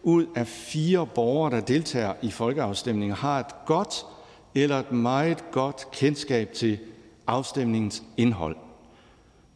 [0.02, 4.06] ud af fire borgere, der deltager i folkeafstemninger, har et godt
[4.54, 6.78] eller et meget godt kendskab til
[7.26, 8.56] afstemningens indhold.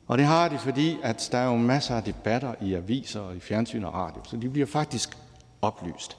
[0.07, 3.37] Og det har de, fordi at der er jo masser af debatter i aviser og
[3.37, 5.17] i fjernsyn og radio, så de bliver faktisk
[5.63, 6.17] oplyst.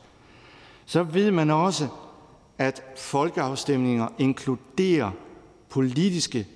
[0.85, 1.87] Så ved man også,
[2.57, 5.11] at folkeafstemninger inkluderer
[5.69, 6.47] politiske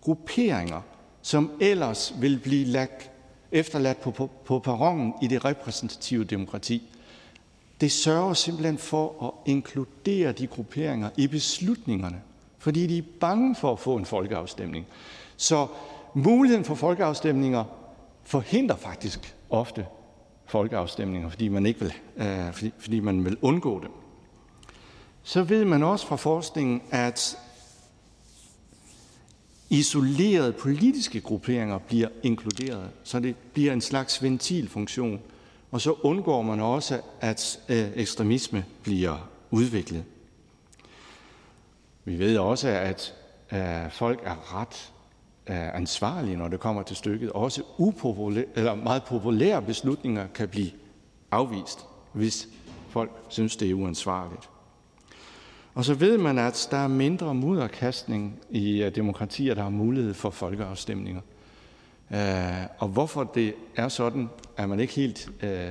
[0.00, 0.80] grupperinger,
[1.22, 3.10] som ellers vil blive lagt,
[3.52, 6.82] efterladt på, på, på perronen i det repræsentative demokrati.
[7.80, 12.22] Det sørger simpelthen for at inkludere de grupperinger i beslutningerne,
[12.58, 14.86] fordi de er bange for at få en folkeafstemning.
[15.36, 15.66] Så
[16.14, 17.64] muligheden for folkeafstemninger
[18.24, 19.86] forhindrer faktisk ofte
[20.46, 23.90] folkeafstemninger, fordi man, ikke vil, øh, fordi, fordi man vil undgå dem.
[25.22, 27.38] Så ved man også fra forskningen, at
[29.72, 35.20] isolerede politiske grupperinger bliver inkluderet, så det bliver en slags ventilfunktion,
[35.70, 40.04] og så undgår man også, at øh, ekstremisme bliver udviklet.
[42.04, 43.14] Vi ved også, at
[43.52, 44.92] øh, folk er ret
[45.46, 47.32] øh, ansvarlige, når det kommer til stykket.
[47.32, 50.70] Også upopulære, eller meget populære beslutninger kan blive
[51.30, 51.78] afvist,
[52.12, 52.48] hvis
[52.88, 54.48] folk synes, det er uansvarligt.
[55.74, 60.14] Og så ved man, at der er mindre mudderkastning i øh, demokratier, der har mulighed
[60.14, 61.20] for folkeafstemninger.
[62.10, 65.68] Øh, og hvorfor det er sådan, er man ikke helt øh,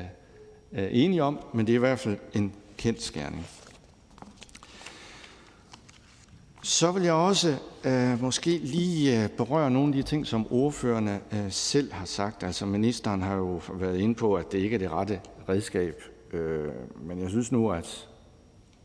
[0.72, 3.48] øh enige om, men det er i hvert fald en kendt skærning.
[6.64, 11.52] Så vil jeg også øh, måske lige berøre nogle af de ting, som ordførerne øh,
[11.52, 12.44] selv har sagt.
[12.44, 16.02] Altså ministeren har jo været inde på, at det ikke er det rette redskab.
[16.34, 16.72] Øh,
[17.02, 18.08] men jeg synes nu, at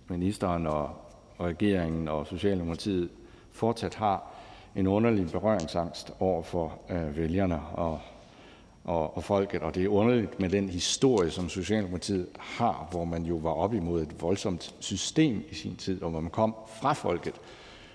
[0.09, 1.06] ministeren og
[1.40, 3.08] regeringen og Socialdemokratiet
[3.52, 4.32] fortsat har
[4.76, 8.00] en underlig berøringsangst over for øh, vælgerne og,
[8.84, 9.62] og, og folket.
[9.62, 13.74] Og det er underligt med den historie, som Socialdemokratiet har, hvor man jo var op
[13.74, 17.34] imod et voldsomt system i sin tid, og hvor man kom fra folket,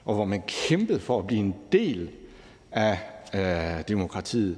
[0.05, 2.09] og hvor man kæmpede for at blive en del
[2.71, 2.99] af
[3.33, 4.57] øh, demokratiet.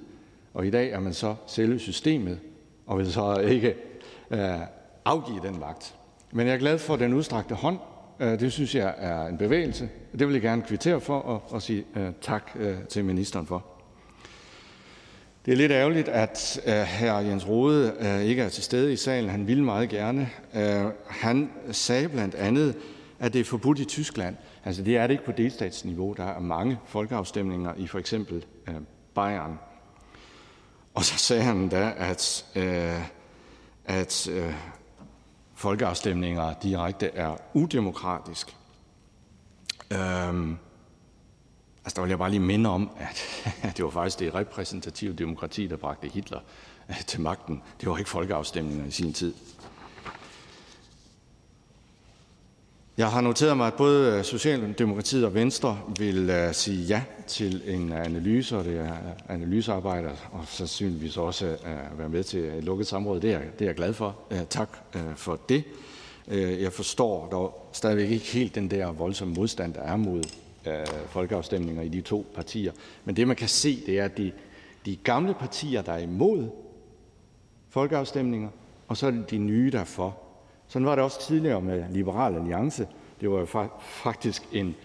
[0.54, 2.40] Og i dag er man så selve systemet,
[2.86, 3.76] og vil så ikke
[4.32, 4.60] øh,
[5.06, 5.96] afgive den magt.
[6.32, 7.78] Men jeg er glad for den udstrakte hånd,
[8.20, 9.90] Øh, det synes jeg er en bevægelse.
[10.14, 13.46] og Det vil jeg gerne kvittere for og, og sige uh, tak uh, til ministeren
[13.46, 13.66] for.
[15.46, 17.20] Det er lidt ærgerligt, at uh, hr.
[17.20, 19.30] Jens Rode uh, ikke er til stede i salen.
[19.30, 20.30] Han ville meget gerne.
[20.54, 22.76] Uh, han sagde blandt andet,
[23.20, 24.36] at det er forbudt i Tyskland.
[24.66, 26.14] Altså det er det ikke på delstatsniveau.
[26.18, 28.74] Der er mange folkeafstemninger i for eksempel uh,
[29.16, 29.60] Bayern.
[30.94, 33.06] Og så sagde han da, at, uh,
[33.86, 34.54] at uh,
[35.64, 38.56] folkeafstemninger direkte er udemokratisk.
[39.92, 40.58] Øhm,
[41.86, 43.26] altså der vil jeg bare lige minde om, at
[43.78, 46.40] det var faktisk det repræsentative demokrati, der bragte Hitler
[46.90, 47.62] øh, til magten.
[47.82, 49.34] Det var ikke folkeafstemninger i sin tid.
[52.98, 57.62] Jeg har noteret mig, at både øh, Socialdemokratiet og Venstre vil uh, sige ja til
[57.66, 58.96] en øh, analyse, og det er
[59.30, 63.20] analysearbejde, og sandsynligvis også uh, være med til et lukket samråd.
[63.20, 64.16] Det er, det er jeg glad for.
[64.32, 65.64] Uh, tak uh, for det.
[66.28, 70.24] Uh, jeg forstår dog stadigvæk ikke helt den der voldsomme modstand, der er mod
[70.68, 70.74] uh,
[71.10, 72.72] folkeafstemninger i de to partier.
[73.06, 74.32] Men det man kan se, det er, at de,
[74.86, 76.50] de gamle partier, der er imod
[77.70, 78.50] folkeafstemninger,
[78.88, 80.23] og så er det de nye, der er for.
[80.74, 82.88] Sådan var det også tidligere med Liberal Alliance.
[83.22, 84.76] Det var jo faktisk en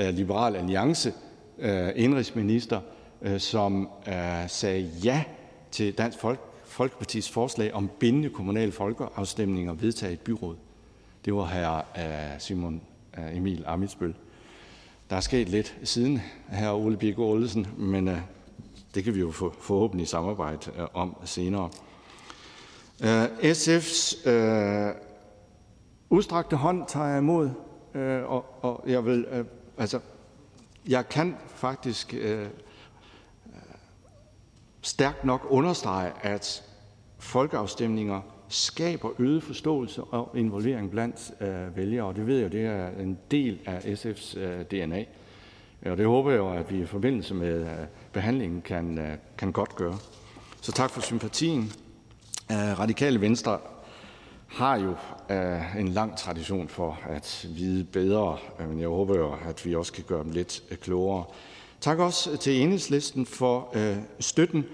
[0.00, 1.12] uh, Liberal Alliance
[1.58, 2.80] øh, uh, indrigsminister,
[3.20, 4.12] uh, øh, som uh,
[4.46, 5.24] sagde ja
[5.70, 10.56] til Dansk Folk Folkepartis forslag om bindende kommunale folkeafstemninger vedtaget i et byråd.
[11.24, 12.80] Det var her uh, Simon
[13.18, 14.14] uh, Emil Amitsbøl.
[15.10, 18.18] Der er sket lidt siden her Ole Birk Olesen, men uh,
[18.94, 21.70] det kan vi jo få, forhåbentlig samarbejde uh, om senere.
[23.00, 25.11] Uh, SF's uh,
[26.12, 27.50] udstrakte hånd tager jeg imod,
[27.94, 29.44] øh, og, og jeg vil, øh,
[29.78, 30.00] altså,
[30.88, 32.46] jeg kan faktisk øh, øh,
[34.82, 36.64] stærkt nok understrege, at
[37.18, 42.88] folkeafstemninger skaber øget forståelse og involvering blandt øh, vælgere, og det ved jeg, det er
[42.88, 45.04] en del af SF's øh, DNA.
[45.86, 49.52] Og det håber jeg jo, at vi i forbindelse med øh, behandlingen kan, øh, kan
[49.52, 49.98] godt gøre.
[50.60, 51.72] Så tak for sympatien.
[52.50, 53.58] Øh, Radikale Venstre
[54.52, 54.94] har jo
[55.78, 59.92] en lang tradition for at vide bedre, øh, men jeg håber jo, at vi også
[59.92, 61.24] kan gøre dem lidt øh, klogere.
[61.80, 64.64] Tak også til enhedslisten for øh, støtten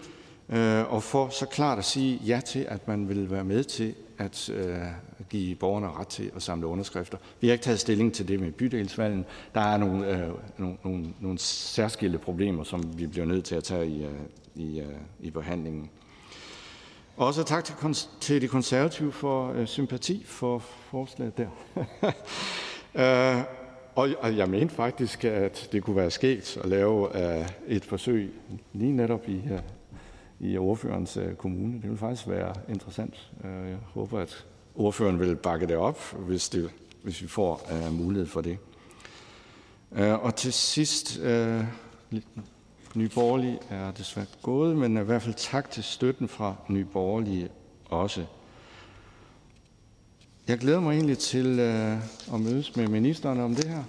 [0.49, 3.95] uh, og for så klart at sige ja til, at man vil være med til
[4.19, 7.19] at uh, give borgerne ret til at samle underskrifter.
[7.41, 9.25] Vi har ikke taget stilling til det med bydelsvalgen.
[9.55, 13.87] Der er nogle, nogle, nogle, nogle særskilte problemer, som vi bliver nødt til at tage
[13.87, 14.07] i,
[14.55, 14.83] i,
[15.21, 15.91] i behandlingen.
[17.19, 17.75] Også tak til,
[18.21, 21.49] til de konservative for øh, sympati for forslaget der.
[23.39, 23.45] øh,
[23.95, 28.35] og, og jeg mente faktisk, at det kunne være sket at lave øh, et forsøg
[28.73, 29.61] lige netop i, øh,
[30.41, 31.75] i ordførens øh, kommune.
[31.75, 33.31] Det ville faktisk være interessant.
[33.45, 36.71] Øh, jeg håber, at ordføreren vil bakke det op, hvis, det,
[37.03, 38.59] hvis vi får øh, mulighed for det.
[39.93, 41.65] Øh, og til sidst, øh,
[42.95, 47.49] Nye Borgerlige er desværre gået, men i hvert fald tak til støtten fra Nye Borgerlige
[47.85, 48.25] også.
[50.49, 51.97] Jeg glæder mig egentlig til øh,
[52.35, 53.83] at mødes med ministeren om det her.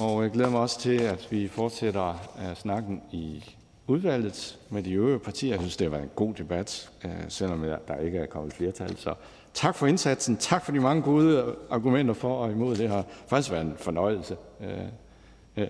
[0.00, 3.44] Og jeg glæder mig også til, at vi fortsætter øh, snakken i
[3.86, 5.50] udvalget med de øvrige partier.
[5.50, 8.96] Jeg synes, det har været en god debat, øh, selvom der ikke er kommet flertal.
[8.96, 9.14] Så
[9.54, 10.36] tak for indsatsen.
[10.36, 12.76] Tak for de mange gode øh, argumenter for og imod.
[12.76, 14.36] Det har faktisk været en fornøjelse.
[14.60, 15.68] Øh,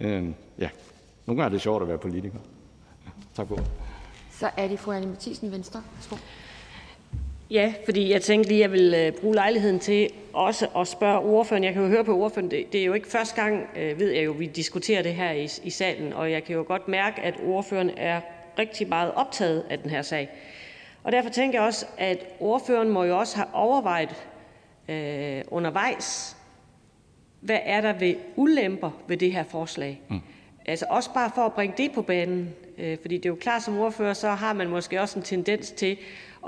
[0.00, 0.28] øh,
[0.58, 0.68] ja.
[1.30, 2.38] Nogle gange er det sjovt at være politiker.
[3.34, 3.58] Tak for
[4.30, 5.82] Så er det fru Anne Mathisen, Venstre.
[5.94, 6.16] Værsgo.
[7.50, 11.18] Ja, fordi jeg tænkte lige, at jeg vil øh, bruge lejligheden til også at spørge
[11.18, 11.64] ordføreren.
[11.64, 14.10] Jeg kan jo høre på ordføreren, det, det er jo ikke første gang, øh, ved
[14.10, 17.20] jeg jo, vi diskuterer det her i, i salen, og jeg kan jo godt mærke,
[17.20, 18.20] at ordføreren er
[18.58, 20.28] rigtig meget optaget af den her sag.
[21.02, 24.26] Og derfor tænker jeg også, at ordføreren må jo også have overvejet
[24.88, 26.36] øh, undervejs,
[27.40, 30.00] hvad er der ved ulemper ved det her forslag?
[30.08, 30.20] Mm.
[30.66, 33.62] Altså også bare for at bringe det på banen, øh, fordi det er jo klart
[33.62, 35.98] som ordfører, så har man måske også en tendens til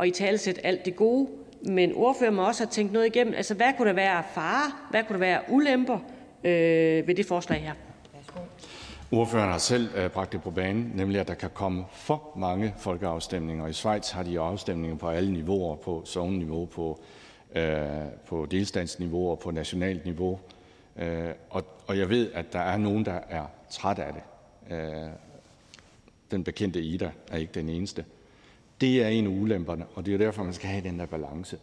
[0.01, 1.29] at i talesætte alt det gode,
[1.63, 3.35] men ordfører må også have tænkt noget igennem.
[3.35, 5.99] Altså hvad kunne der være fare, hvad kunne der være ulemper
[6.45, 7.73] øh, ved det forslag her?
[9.13, 12.75] Ordføreren har selv øh, bragt det på banen, nemlig at der kan komme for mange
[12.79, 13.67] folkeafstemninger.
[13.67, 17.01] I Schweiz har de afstemninger på alle niveauer, på sovneniveau, på,
[17.55, 17.87] øh,
[18.27, 20.39] på delstatsniveau og på nationalt niveau.
[20.97, 24.23] Øh, og, og jeg ved, at der er nogen, der er træt af det.
[24.77, 25.11] Øh,
[26.31, 28.05] den bekendte Ida er ikke den eneste.
[28.81, 31.59] Det er en af ulemperne, og det er derfor, man skal have den der balance.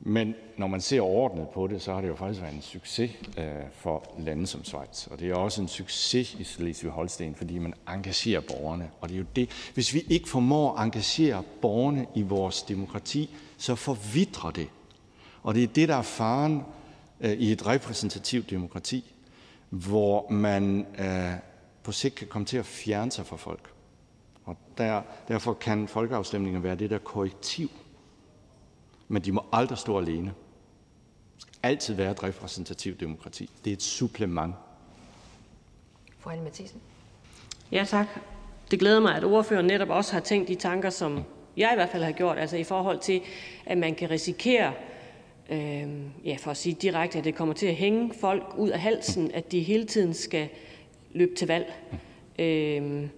[0.00, 3.10] Men når man ser ordnet på det, så har det jo faktisk været en succes
[3.38, 5.06] øh, for lande som Schweiz.
[5.06, 8.90] Og det er også en succes i Slesvig-Holsten, fordi man engagerer borgerne.
[9.00, 9.50] Og det er jo det.
[9.74, 14.68] Hvis vi ikke formår at engagere borgerne i vores demokrati, så forvidrer det.
[15.42, 16.62] Og det er det, der er faren
[17.20, 19.14] øh, i et repræsentativt demokrati,
[19.70, 21.32] hvor man øh,
[21.82, 23.72] på sigt kan komme til at fjerne sig fra folk.
[24.44, 27.70] Og der, derfor kan folkeafstemninger være det der korrektiv.
[29.08, 30.34] Men de må aldrig stå alene.
[31.34, 33.50] Det skal altid være et repræsentativt demokrati.
[33.64, 34.54] Det er et supplement.
[36.18, 36.80] Fru Anne Mathisen.
[37.72, 38.06] Ja, tak.
[38.70, 41.24] Det glæder mig, at ordføreren netop også har tænkt de tanker, som
[41.56, 43.22] jeg i hvert fald har gjort, altså i forhold til,
[43.66, 44.72] at man kan risikere,
[45.50, 45.88] øh,
[46.24, 49.30] ja, for at sige direkte, at det kommer til at hænge folk ud af halsen,
[49.34, 50.48] at de hele tiden skal
[51.12, 51.72] løbe til valg.
[52.38, 53.08] Øh,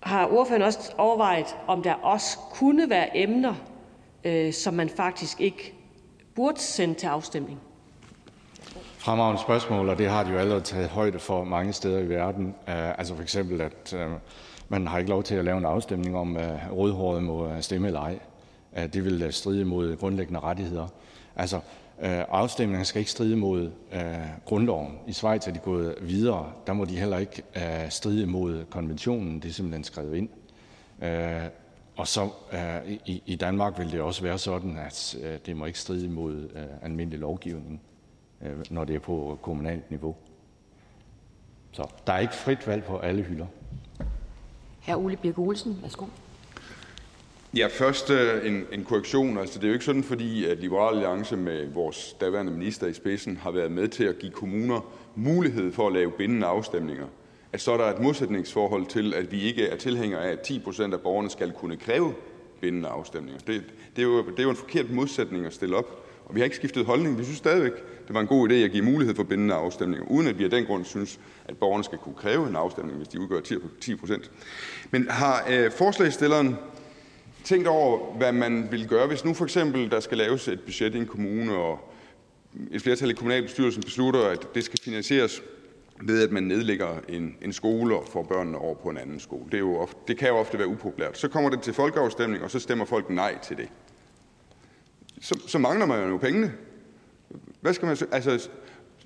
[0.00, 3.54] har ordføreren også overvejet, om der også kunne være emner,
[4.24, 5.74] øh, som man faktisk ikke
[6.34, 7.60] burde sende til afstemning?
[8.98, 12.46] Fremragende spørgsmål, og det har de jo allerede taget højde for mange steder i verden.
[12.46, 14.12] Uh, altså for eksempel, at uh,
[14.68, 18.00] man har ikke lov til at lave en afstemning om, uh, rødhåret må stemme eller
[18.00, 18.18] ej.
[18.76, 20.86] Det vil øh, stride mod grundlæggende rettigheder.
[21.36, 24.02] Altså, øh, uh, afstemningen skal ikke stride mod øh,
[24.44, 24.98] grundloven.
[25.06, 26.52] I Schweiz er de gået videre.
[26.66, 27.42] Der må de heller ikke
[27.88, 29.40] stride mod konventionen.
[29.40, 30.28] Det er simpelthen skrevet ind.
[31.96, 32.30] Og så
[33.06, 36.48] i, i Danmark vil det også være sådan, at det må ikke stride mod
[36.82, 37.80] almindelig lovgivning.
[38.70, 40.16] Når det er på kommunalt niveau.
[41.72, 43.46] Så der er ikke frit valg på alle hylder.
[44.86, 44.96] Hr.
[44.96, 46.06] Ole Birk Olsen, værsgo.
[47.54, 49.38] Ja, først øh, en, en korrektion.
[49.38, 52.92] Altså, det er jo ikke sådan, fordi at Liberal Alliance med vores daværende minister i
[52.92, 54.80] spidsen har været med til at give kommuner
[55.14, 57.06] mulighed for at lave bindende afstemninger.
[57.52, 60.58] At så er der et modsætningsforhold til, at vi ikke er tilhængere af, at 10
[60.58, 62.14] procent af borgerne skal kunne kræve
[62.60, 63.40] bindende afstemninger.
[63.46, 63.64] Det,
[63.96, 66.02] det, er jo, det er jo en forkert modsætning at stille op.
[66.24, 67.18] Og vi har ikke skiftet holdning.
[67.18, 67.72] Vi synes stadigvæk,
[68.06, 70.50] det var en god idé at give mulighed for bindende afstemninger, uden at vi af
[70.50, 73.40] den grund synes, at borgerne skal kunne kræve en afstemning, hvis de udgør
[73.80, 74.30] 10 procent.
[74.90, 76.56] Men har øh, forslagstilleren
[77.46, 80.94] tænkt over, hvad man vil gøre, hvis nu for eksempel der skal laves et budget
[80.94, 81.92] i en kommune, og
[82.70, 85.42] et flertal i kommunalbestyrelsen beslutter, at det skal finansieres
[86.02, 89.44] ved, at man nedlægger en, en skole og får børnene over på en anden skole.
[89.44, 91.18] Det, er jo ofte, det kan jo ofte være upopulært.
[91.18, 93.68] Så kommer det til folkeafstemning, og så stemmer folk nej til det
[95.20, 96.52] så, så mangler man jo pengene.
[97.60, 98.48] Hvad skal man, altså,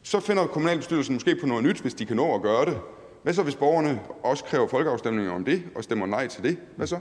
[0.02, 2.78] så finder kommunalbestyrelsen måske på noget nyt, hvis de kan nå at gøre det.
[3.22, 6.58] Hvad så, hvis borgerne også kræver folkeafstemninger om det, og stemmer nej til det?
[6.76, 6.98] Hvad så?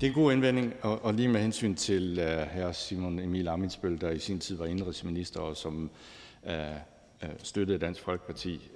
[0.00, 3.18] Det er en god indvending, og, og lige med hensyn til øh, uh, her Simon
[3.18, 5.90] Emil Amitsbøl, der i sin tid var indrigsminister, og som
[6.42, 6.50] uh,
[7.22, 8.70] uh, støttede Dansk Folkeparti.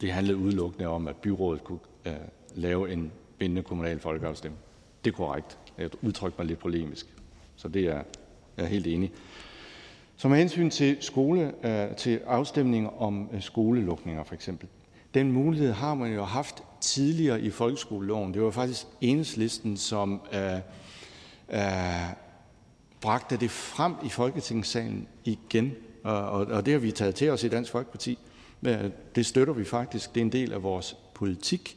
[0.00, 2.12] Det handlede udelukkende om, at byrådet kunne uh,
[2.54, 4.62] lave en bindende kommunal folkeafstemning.
[5.04, 5.58] Det er korrekt.
[5.78, 7.06] Jeg udtrykte mig lidt polemisk.
[7.56, 8.02] Så det er
[8.56, 9.12] jeg helt enig
[10.16, 14.68] Så med hensyn til, skole, uh, til afstemninger om uh, skolelukninger for eksempel.
[15.14, 18.34] Den mulighed har man jo haft tidligere i folkeskoleloven.
[18.34, 20.54] Det var faktisk enhedslisten, som øh,
[21.48, 21.60] øh,
[23.00, 25.72] bragte det frem i Folketingssalen igen.
[26.04, 28.18] Og, og, og det har vi taget til os i Dansk Folkeparti.
[28.62, 30.14] Øh, det støtter vi faktisk.
[30.14, 31.76] Det er en del af vores politik.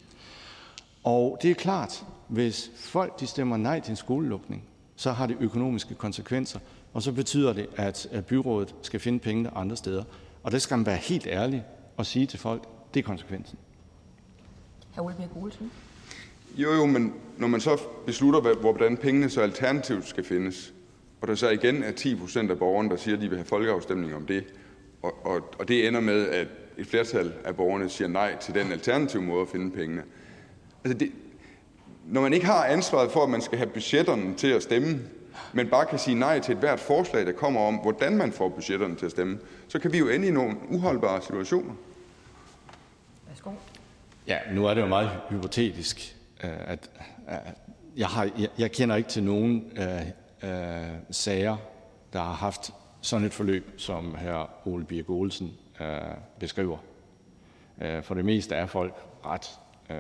[1.04, 4.64] Og det er klart, hvis folk de stemmer nej til en skolelukning,
[4.96, 6.60] så har det økonomiske konsekvenser,
[6.94, 10.04] og så betyder det, at byrådet skal finde pengene andre steder.
[10.44, 11.64] Og det skal man være helt ærlig
[11.98, 12.64] og sige til folk,
[12.94, 13.58] det er konsekvensen.
[13.60, 13.64] Hr.
[13.64, 14.78] Ole Birk Olsen.
[16.58, 20.74] Jo, jo, men når man så beslutter, hvordan pengene så alternativt skal findes,
[21.22, 23.46] og der så igen er 10 procent af borgerne, der siger, at de vil have
[23.46, 24.44] folkeafstemning om det,
[25.02, 28.72] og, og, og det ender med, at et flertal af borgerne siger nej til den
[28.72, 30.04] alternative måde at finde pengene.
[30.84, 31.12] Altså det,
[32.06, 35.00] når man ikke har ansvaret for, at man skal have budgetterne til at stemme,
[35.54, 38.50] men bare kan sige nej til et hvert forslag, der kommer om, hvordan man får
[38.50, 41.74] budgetterne til at stemme, så kan vi jo ende i nogle uholdbare situationer.
[44.30, 46.16] Ja, nu er det jo meget hypotetisk.
[46.44, 46.90] Øh, at,
[47.28, 47.42] at
[47.98, 50.50] jeg, har, jeg, jeg kender ikke til nogen uh, uh,
[51.12, 51.58] sager,
[52.14, 55.86] der har haft sådan et forløb, som her Ole Birk Olsen uh,
[56.40, 56.78] beskriver.
[57.78, 58.94] Uh, for det meste er folk
[59.26, 59.60] ret
[59.90, 59.96] uh,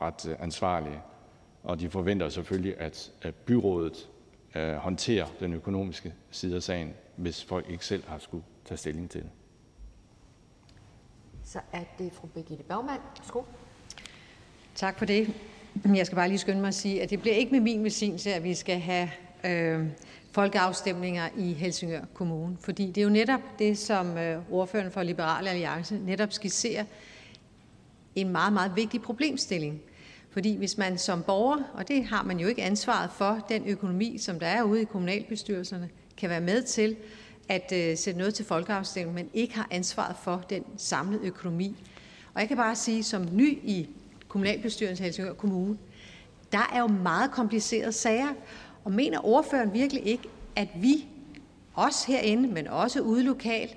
[0.00, 1.00] ret ansvarlige,
[1.62, 4.08] og de forventer selvfølgelig, at byrådet
[4.54, 9.10] øh, håndterer den økonomiske side af sagen, hvis folk ikke selv har skulle tage stilling
[9.10, 9.30] til det.
[11.54, 13.00] Så er det fru Birgitte Bergmann.
[13.18, 13.42] Værsgo.
[14.74, 15.34] Tak for det.
[15.94, 18.34] Jeg skal bare lige skynde mig at sige, at det bliver ikke med min velsignelse,
[18.34, 19.10] at vi skal have
[19.44, 19.86] øh,
[20.30, 22.56] folkeafstemninger i Helsingør Kommune.
[22.60, 26.84] Fordi det er jo netop det, som øh, ordføreren for Liberale Alliance netop skisserer,
[28.14, 29.80] en meget, meget vigtig problemstilling.
[30.30, 34.18] Fordi hvis man som borger, og det har man jo ikke ansvaret for, den økonomi,
[34.18, 36.96] som der er ude i kommunalbestyrelserne, kan være med til
[37.48, 41.76] at øh, sætte noget til folkeafstemning, men ikke har ansvaret for den samlede økonomi.
[42.34, 43.88] Og jeg kan bare sige, som ny i
[44.28, 45.78] kommunalbestyrelsen i Helsingør Kommune,
[46.52, 48.34] der er jo meget komplicerede sager.
[48.84, 51.06] Og mener ordføreren virkelig ikke, at vi
[51.74, 53.76] os herinde, men også ude lokalt,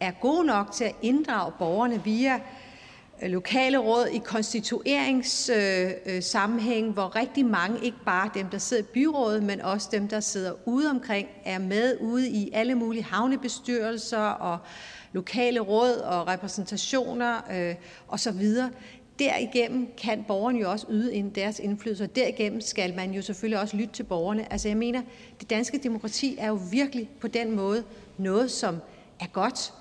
[0.00, 2.40] er gode nok til at inddrage borgerne via
[3.22, 8.82] Øh, lokale råd i konstitueringssammenhæng, øh, øh, hvor rigtig mange, ikke bare dem, der sidder
[8.82, 13.02] i byrådet, men også dem, der sidder ude omkring, er med ude i alle mulige
[13.02, 14.58] havnebestyrelser og
[15.12, 17.74] lokale råd og repræsentationer øh,
[18.08, 18.46] osv.
[19.18, 23.60] Derigennem kan borgerne jo også yde ind deres indflydelse, og derigennem skal man jo selvfølgelig
[23.60, 24.52] også lytte til borgerne.
[24.52, 25.02] Altså jeg mener,
[25.40, 27.84] det danske demokrati er jo virkelig på den måde
[28.18, 28.76] noget, som
[29.20, 29.72] er godt.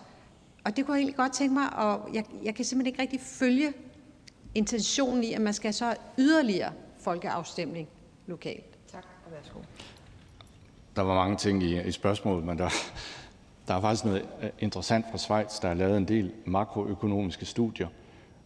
[0.67, 3.21] Og det kunne jeg egentlig godt tænke mig, og jeg, jeg kan simpelthen ikke rigtig
[3.21, 3.73] følge
[4.55, 7.87] intentionen i, at man skal så yderligere folkeafstemning
[8.25, 8.65] lokalt.
[8.91, 9.59] Tak, og værsgo.
[10.95, 12.69] Der var mange ting i, i spørgsmålet, men der,
[13.67, 15.59] der er faktisk noget øh, interessant fra Schweiz.
[15.61, 17.87] Der er lavet en del makroøkonomiske studier,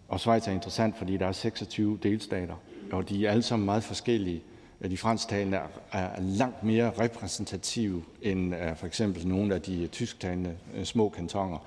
[0.07, 2.55] og Schweiz er interessant, fordi der er 26 delstater,
[2.91, 4.43] og de er alle sammen meget forskellige.
[4.89, 5.59] De fransktalende
[5.91, 11.57] er langt mere repræsentative end øh, for eksempel nogle af de tysktalende øh, små kantoner.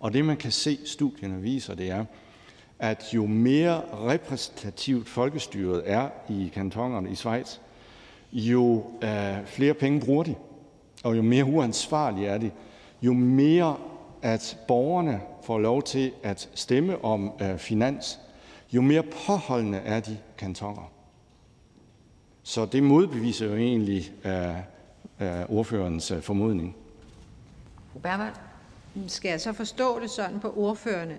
[0.00, 2.04] Og det, man kan se, studierne viser, det er,
[2.78, 7.58] at jo mere repræsentativt folkestyret er i kantonerne i Schweiz,
[8.32, 10.34] jo øh, flere penge bruger de,
[11.04, 12.50] og jo mere uansvarlige er de,
[13.02, 13.76] jo mere
[14.22, 18.20] at borgerne får lov til at stemme om øh, finans,
[18.72, 20.90] jo mere påholdende er de kantoner.
[22.42, 24.56] Så det modbeviser jo egentlig øh,
[25.20, 26.76] øh, ordførerens øh, formodning.
[27.92, 27.98] Fru
[29.06, 31.16] skal jeg så forstå det sådan på ordførende,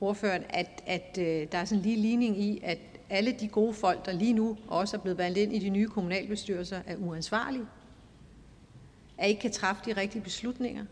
[0.00, 2.78] ordføreren, at, at øh, der er sådan en lige ligning i, at
[3.10, 5.88] alle de gode folk, der lige nu også er blevet valgt ind i de nye
[5.88, 7.64] kommunalbestyrelser, er uansvarlige?
[9.18, 10.84] At ikke kan træffe de rigtige beslutninger?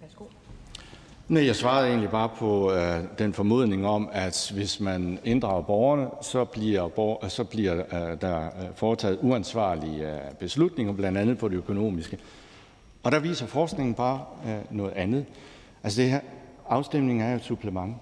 [0.00, 0.24] Værsgo.
[1.28, 6.08] Nej, jeg svarede egentlig bare på øh, den formodning om, at hvis man inddrager borgerne,
[6.22, 11.48] så bliver, borger, så bliver øh, der øh, foretaget uansvarlige øh, beslutninger, blandt andet på
[11.48, 12.18] det økonomiske.
[13.02, 15.26] Og der viser forskningen bare øh, noget andet.
[15.82, 16.20] Altså det her,
[16.68, 17.96] afstemning er jo et supplement.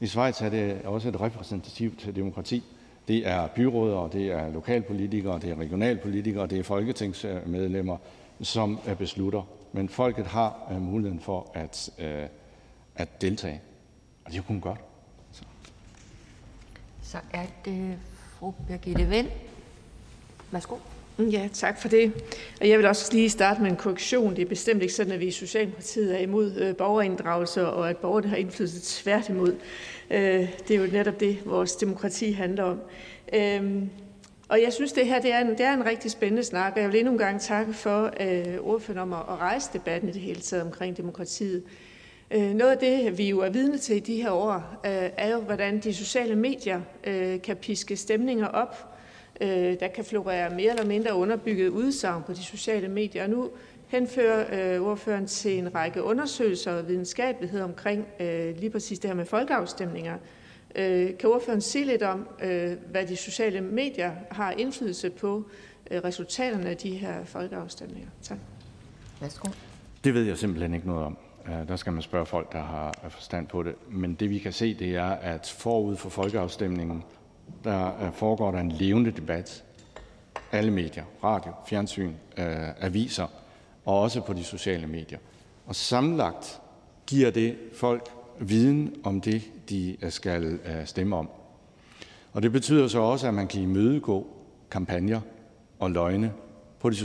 [0.00, 2.64] I Schweiz er det også et repræsentativt demokrati.
[3.08, 7.96] Det er byråder, det er lokalpolitikere, det er regionalpolitikere, det er folketingsmedlemmer,
[8.40, 9.42] som øh, beslutter.
[9.72, 12.26] Men folket har øh, muligheden for at, øh,
[12.94, 13.60] at deltage.
[14.24, 14.80] Og det er jo kun godt.
[15.32, 15.42] Så,
[17.02, 17.98] så er det
[18.38, 19.28] fru Birgitte Vind.
[20.50, 20.76] Værsgo.
[21.18, 22.12] Mm, ja, tak for det.
[22.60, 24.36] Og jeg vil også lige starte med en korrektion.
[24.36, 27.96] Det er bestemt ikke sådan, at vi i Socialdemokratiet er imod øh, borgerinddragelse, og at
[27.96, 29.54] borgerne har indflydelse tværtimod.
[30.10, 32.80] Øh, det er jo netop det, vores demokrati handler om.
[33.32, 33.90] Øhm,
[34.48, 36.82] og jeg synes, det her det er, en, det er en rigtig spændende snak, og
[36.82, 40.12] jeg vil endnu en gang takke for øh, ordføreren om at, at rejse debatten i
[40.12, 41.62] det hele taget omkring demokratiet.
[42.30, 44.54] Øh, noget af det, vi jo er vidne til i de her år,
[44.86, 48.95] øh, er jo, hvordan de sociale medier øh, kan piske stemninger op,
[49.40, 53.24] Øh, der kan florere mere eller mindre underbygget udsagn på de sociale medier.
[53.24, 53.50] Og nu
[53.86, 59.14] henfører øh, ordføreren til en række undersøgelser og videnskabelighed omkring øh, lige præcis det her
[59.16, 60.18] med folkeafstemninger.
[60.74, 65.44] Øh, kan ordføreren sige lidt om, øh, hvad de sociale medier har indflydelse på
[65.90, 68.08] øh, resultaterne af de her folkeafstemninger?
[68.22, 68.38] Tak.
[69.20, 69.48] Værsgo.
[70.04, 71.18] Det ved jeg simpelthen ikke noget om.
[71.46, 73.74] Øh, der skal man spørge folk, der har forstand på det.
[73.88, 77.04] Men det vi kan se, det er, at forud for folkeafstemningen
[77.66, 79.64] Øh, foregår der en levende debat.
[80.52, 83.26] Alle medier, radio, fjernsyn, øh, aviser
[83.84, 85.18] og også på de sociale medier.
[85.66, 86.60] Og sammenlagt
[87.06, 88.08] giver det folk
[88.40, 91.28] viden om det, de øh, skal øh, stemme om.
[92.32, 94.26] Og det betyder så også, at man kan imødegå
[94.70, 95.20] kampagner
[95.78, 96.32] og løgne
[96.80, 96.96] på de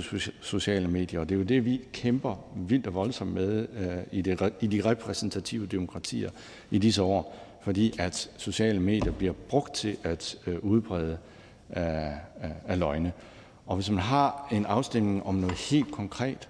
[0.41, 1.19] sociale medier.
[1.19, 4.67] Og det er jo det, vi kæmper vildt og voldsomt med øh, i, det, i
[4.67, 6.29] de repræsentative demokratier
[6.71, 11.17] i disse år fordi at sociale medier bliver brugt til at øh, udbrede
[11.77, 13.13] øh, øh, af løgne.
[13.65, 16.49] Og hvis man har en afstemning om noget helt konkret,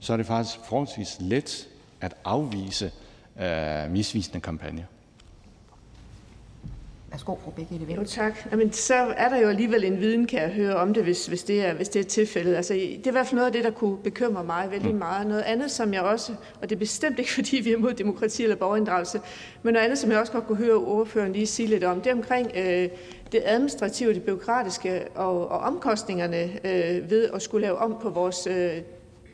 [0.00, 1.68] så er det faktisk forholdsvis let
[2.00, 2.90] at afvise
[3.40, 4.82] øh, misvisende kampagner.
[7.12, 7.98] Værsgo, fru Birgitte Vind.
[7.98, 8.46] Jo, tak.
[8.52, 11.42] Jamen, så er der jo alligevel en viden, kan jeg høre om det, hvis, hvis,
[11.42, 12.54] det, er, hvis det er tilfældet.
[12.54, 14.98] Altså, det er i hvert fald noget af det, der kunne bekymre mig vældig mm.
[14.98, 15.26] meget.
[15.26, 16.32] Noget andet, som jeg også,
[16.62, 19.20] og det er bestemt ikke, fordi vi er imod demokrati eller borgerinddragelse,
[19.62, 22.10] men noget andet, som jeg også godt kunne høre ordføreren lige sige lidt om, det
[22.10, 22.88] er omkring øh,
[23.32, 28.46] det administrative, det byråkratiske og, og omkostningerne øh, ved at skulle lave om på vores
[28.46, 28.76] øh,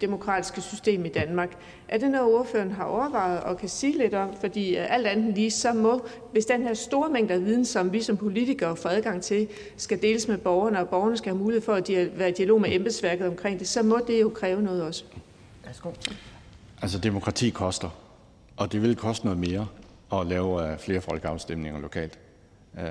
[0.01, 1.57] demokratiske system i Danmark.
[1.89, 4.35] Er det noget, ordføreren har overvejet og kan sige lidt om?
[4.41, 7.93] Fordi øh, alt andet lige, så må, hvis den her store mængde af viden, som
[7.93, 11.63] vi som politikere får adgang til, skal deles med borgerne, og borgerne skal have mulighed
[11.63, 14.83] for at være i dialog med embedsværket omkring det, så må det jo kræve noget
[14.83, 15.05] også.
[15.65, 15.91] Værsgo.
[16.83, 17.89] Altså, demokrati koster,
[18.57, 19.67] og det vil koste noget mere
[20.13, 22.19] at lave øh, flere folkeafstemninger lokalt.
[22.79, 22.85] Øh,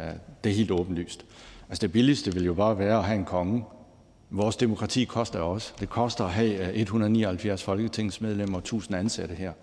[0.43, 1.25] det er helt åbenlyst.
[1.69, 3.63] Altså, det billigste vil jo bare være at have en konge,
[4.29, 5.73] Vores demokrati koster også.
[5.79, 9.53] Det koster at have øh, 179 folketingsmedlemmer og 1000 ansatte her.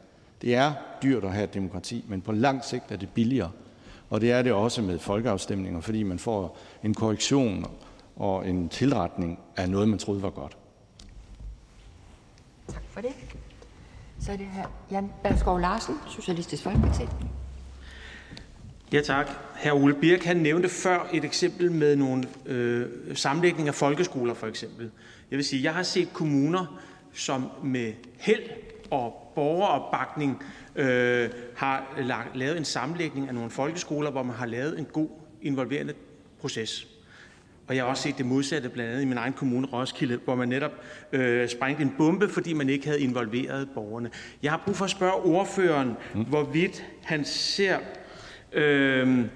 [0.42, 3.50] Det er dyrt at have et demokrati, men på lang sigt er det billigere.
[4.10, 7.66] Og det er det også med folkeafstemninger, fordi man får en korrektion
[8.16, 10.56] og en tilretning af noget, man troede var godt.
[12.68, 13.10] Tak for det.
[14.20, 17.02] Så er det her Jan Berskov Larsen, Socialistisk Folkeparti.
[18.94, 19.31] Ja tak.
[19.55, 19.73] Hr.
[19.73, 24.90] Ole Birk han nævnte før et eksempel med nogle øh, sammenlægning af folkeskoler for eksempel.
[25.31, 26.81] Jeg vil sige, jeg har set kommuner,
[27.12, 28.42] som med held
[28.90, 30.42] og borgeropbakning
[30.76, 31.94] øh, har
[32.34, 35.08] lavet en sammenlægning af nogle folkeskoler, hvor man har lavet en god
[35.42, 35.94] involverende
[36.40, 36.89] proces.
[37.66, 40.34] Og jeg har også set det modsatte, blandt andet i min egen kommune, Roskilde, hvor
[40.34, 40.73] man netop
[41.12, 44.10] øh, sprængte en bombe, fordi man ikke havde involveret borgerne.
[44.42, 46.24] Jeg har brug for at spørge ordføreren, mm.
[46.24, 47.78] hvorvidt han ser
[48.55, 49.26] øh,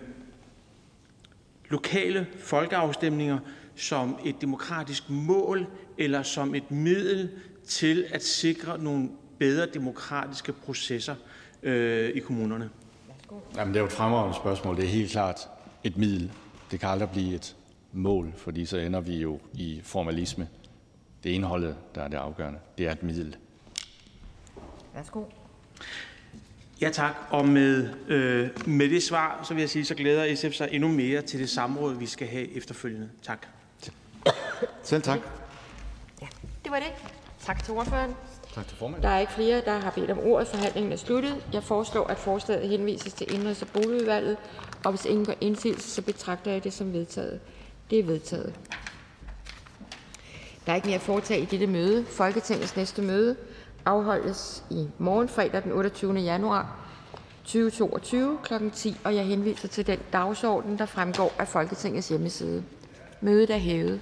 [1.68, 3.38] lokale folkeafstemninger
[3.76, 5.66] som et demokratisk mål
[5.98, 7.30] eller som et middel
[7.66, 11.14] til at sikre nogle bedre demokratiske processer
[11.62, 12.70] øh, i kommunerne?
[13.56, 14.76] Jamen, det er jo et fremragende spørgsmål.
[14.76, 15.48] Det er helt klart
[15.84, 16.32] et middel.
[16.70, 17.56] Det kan aldrig blive et
[17.92, 20.48] mål, fordi så ender vi jo i formalisme.
[21.22, 22.58] Det er indholdet, der er det afgørende.
[22.78, 23.36] Det er et middel.
[24.94, 25.24] Værsgo.
[26.80, 30.52] Ja tak, og med, øh, med det svar, så vil jeg sige, så glæder SF
[30.52, 33.08] sig endnu mere til det samråd, vi skal have efterfølgende.
[33.22, 33.46] Tak.
[34.82, 35.18] Selv tak.
[36.22, 36.26] Ja,
[36.64, 36.92] det var det.
[37.40, 38.14] Tak til ordføreren.
[38.54, 39.02] Tak til formanden.
[39.02, 40.48] Der er ikke flere, der har bedt om ordet.
[40.48, 41.44] Forhandlingen er sluttet.
[41.52, 44.36] Jeg foreslår, at forslaget henvises til Indrigs- og Boligudvalget,
[44.84, 47.40] og hvis ingen gør indsigelse, så betragter jeg det som vedtaget.
[47.90, 48.54] Det er vedtaget.
[50.66, 52.04] Der er ikke mere at foretage i dette møde.
[52.04, 53.36] Folketingets næste møde
[53.84, 56.14] afholdes i morgen fredag den 28.
[56.14, 56.76] januar
[57.44, 58.54] 2022 kl.
[58.74, 62.64] 10, og jeg henviser til den dagsorden, der fremgår af Folketingets hjemmeside.
[63.20, 64.00] Mødet er hævet.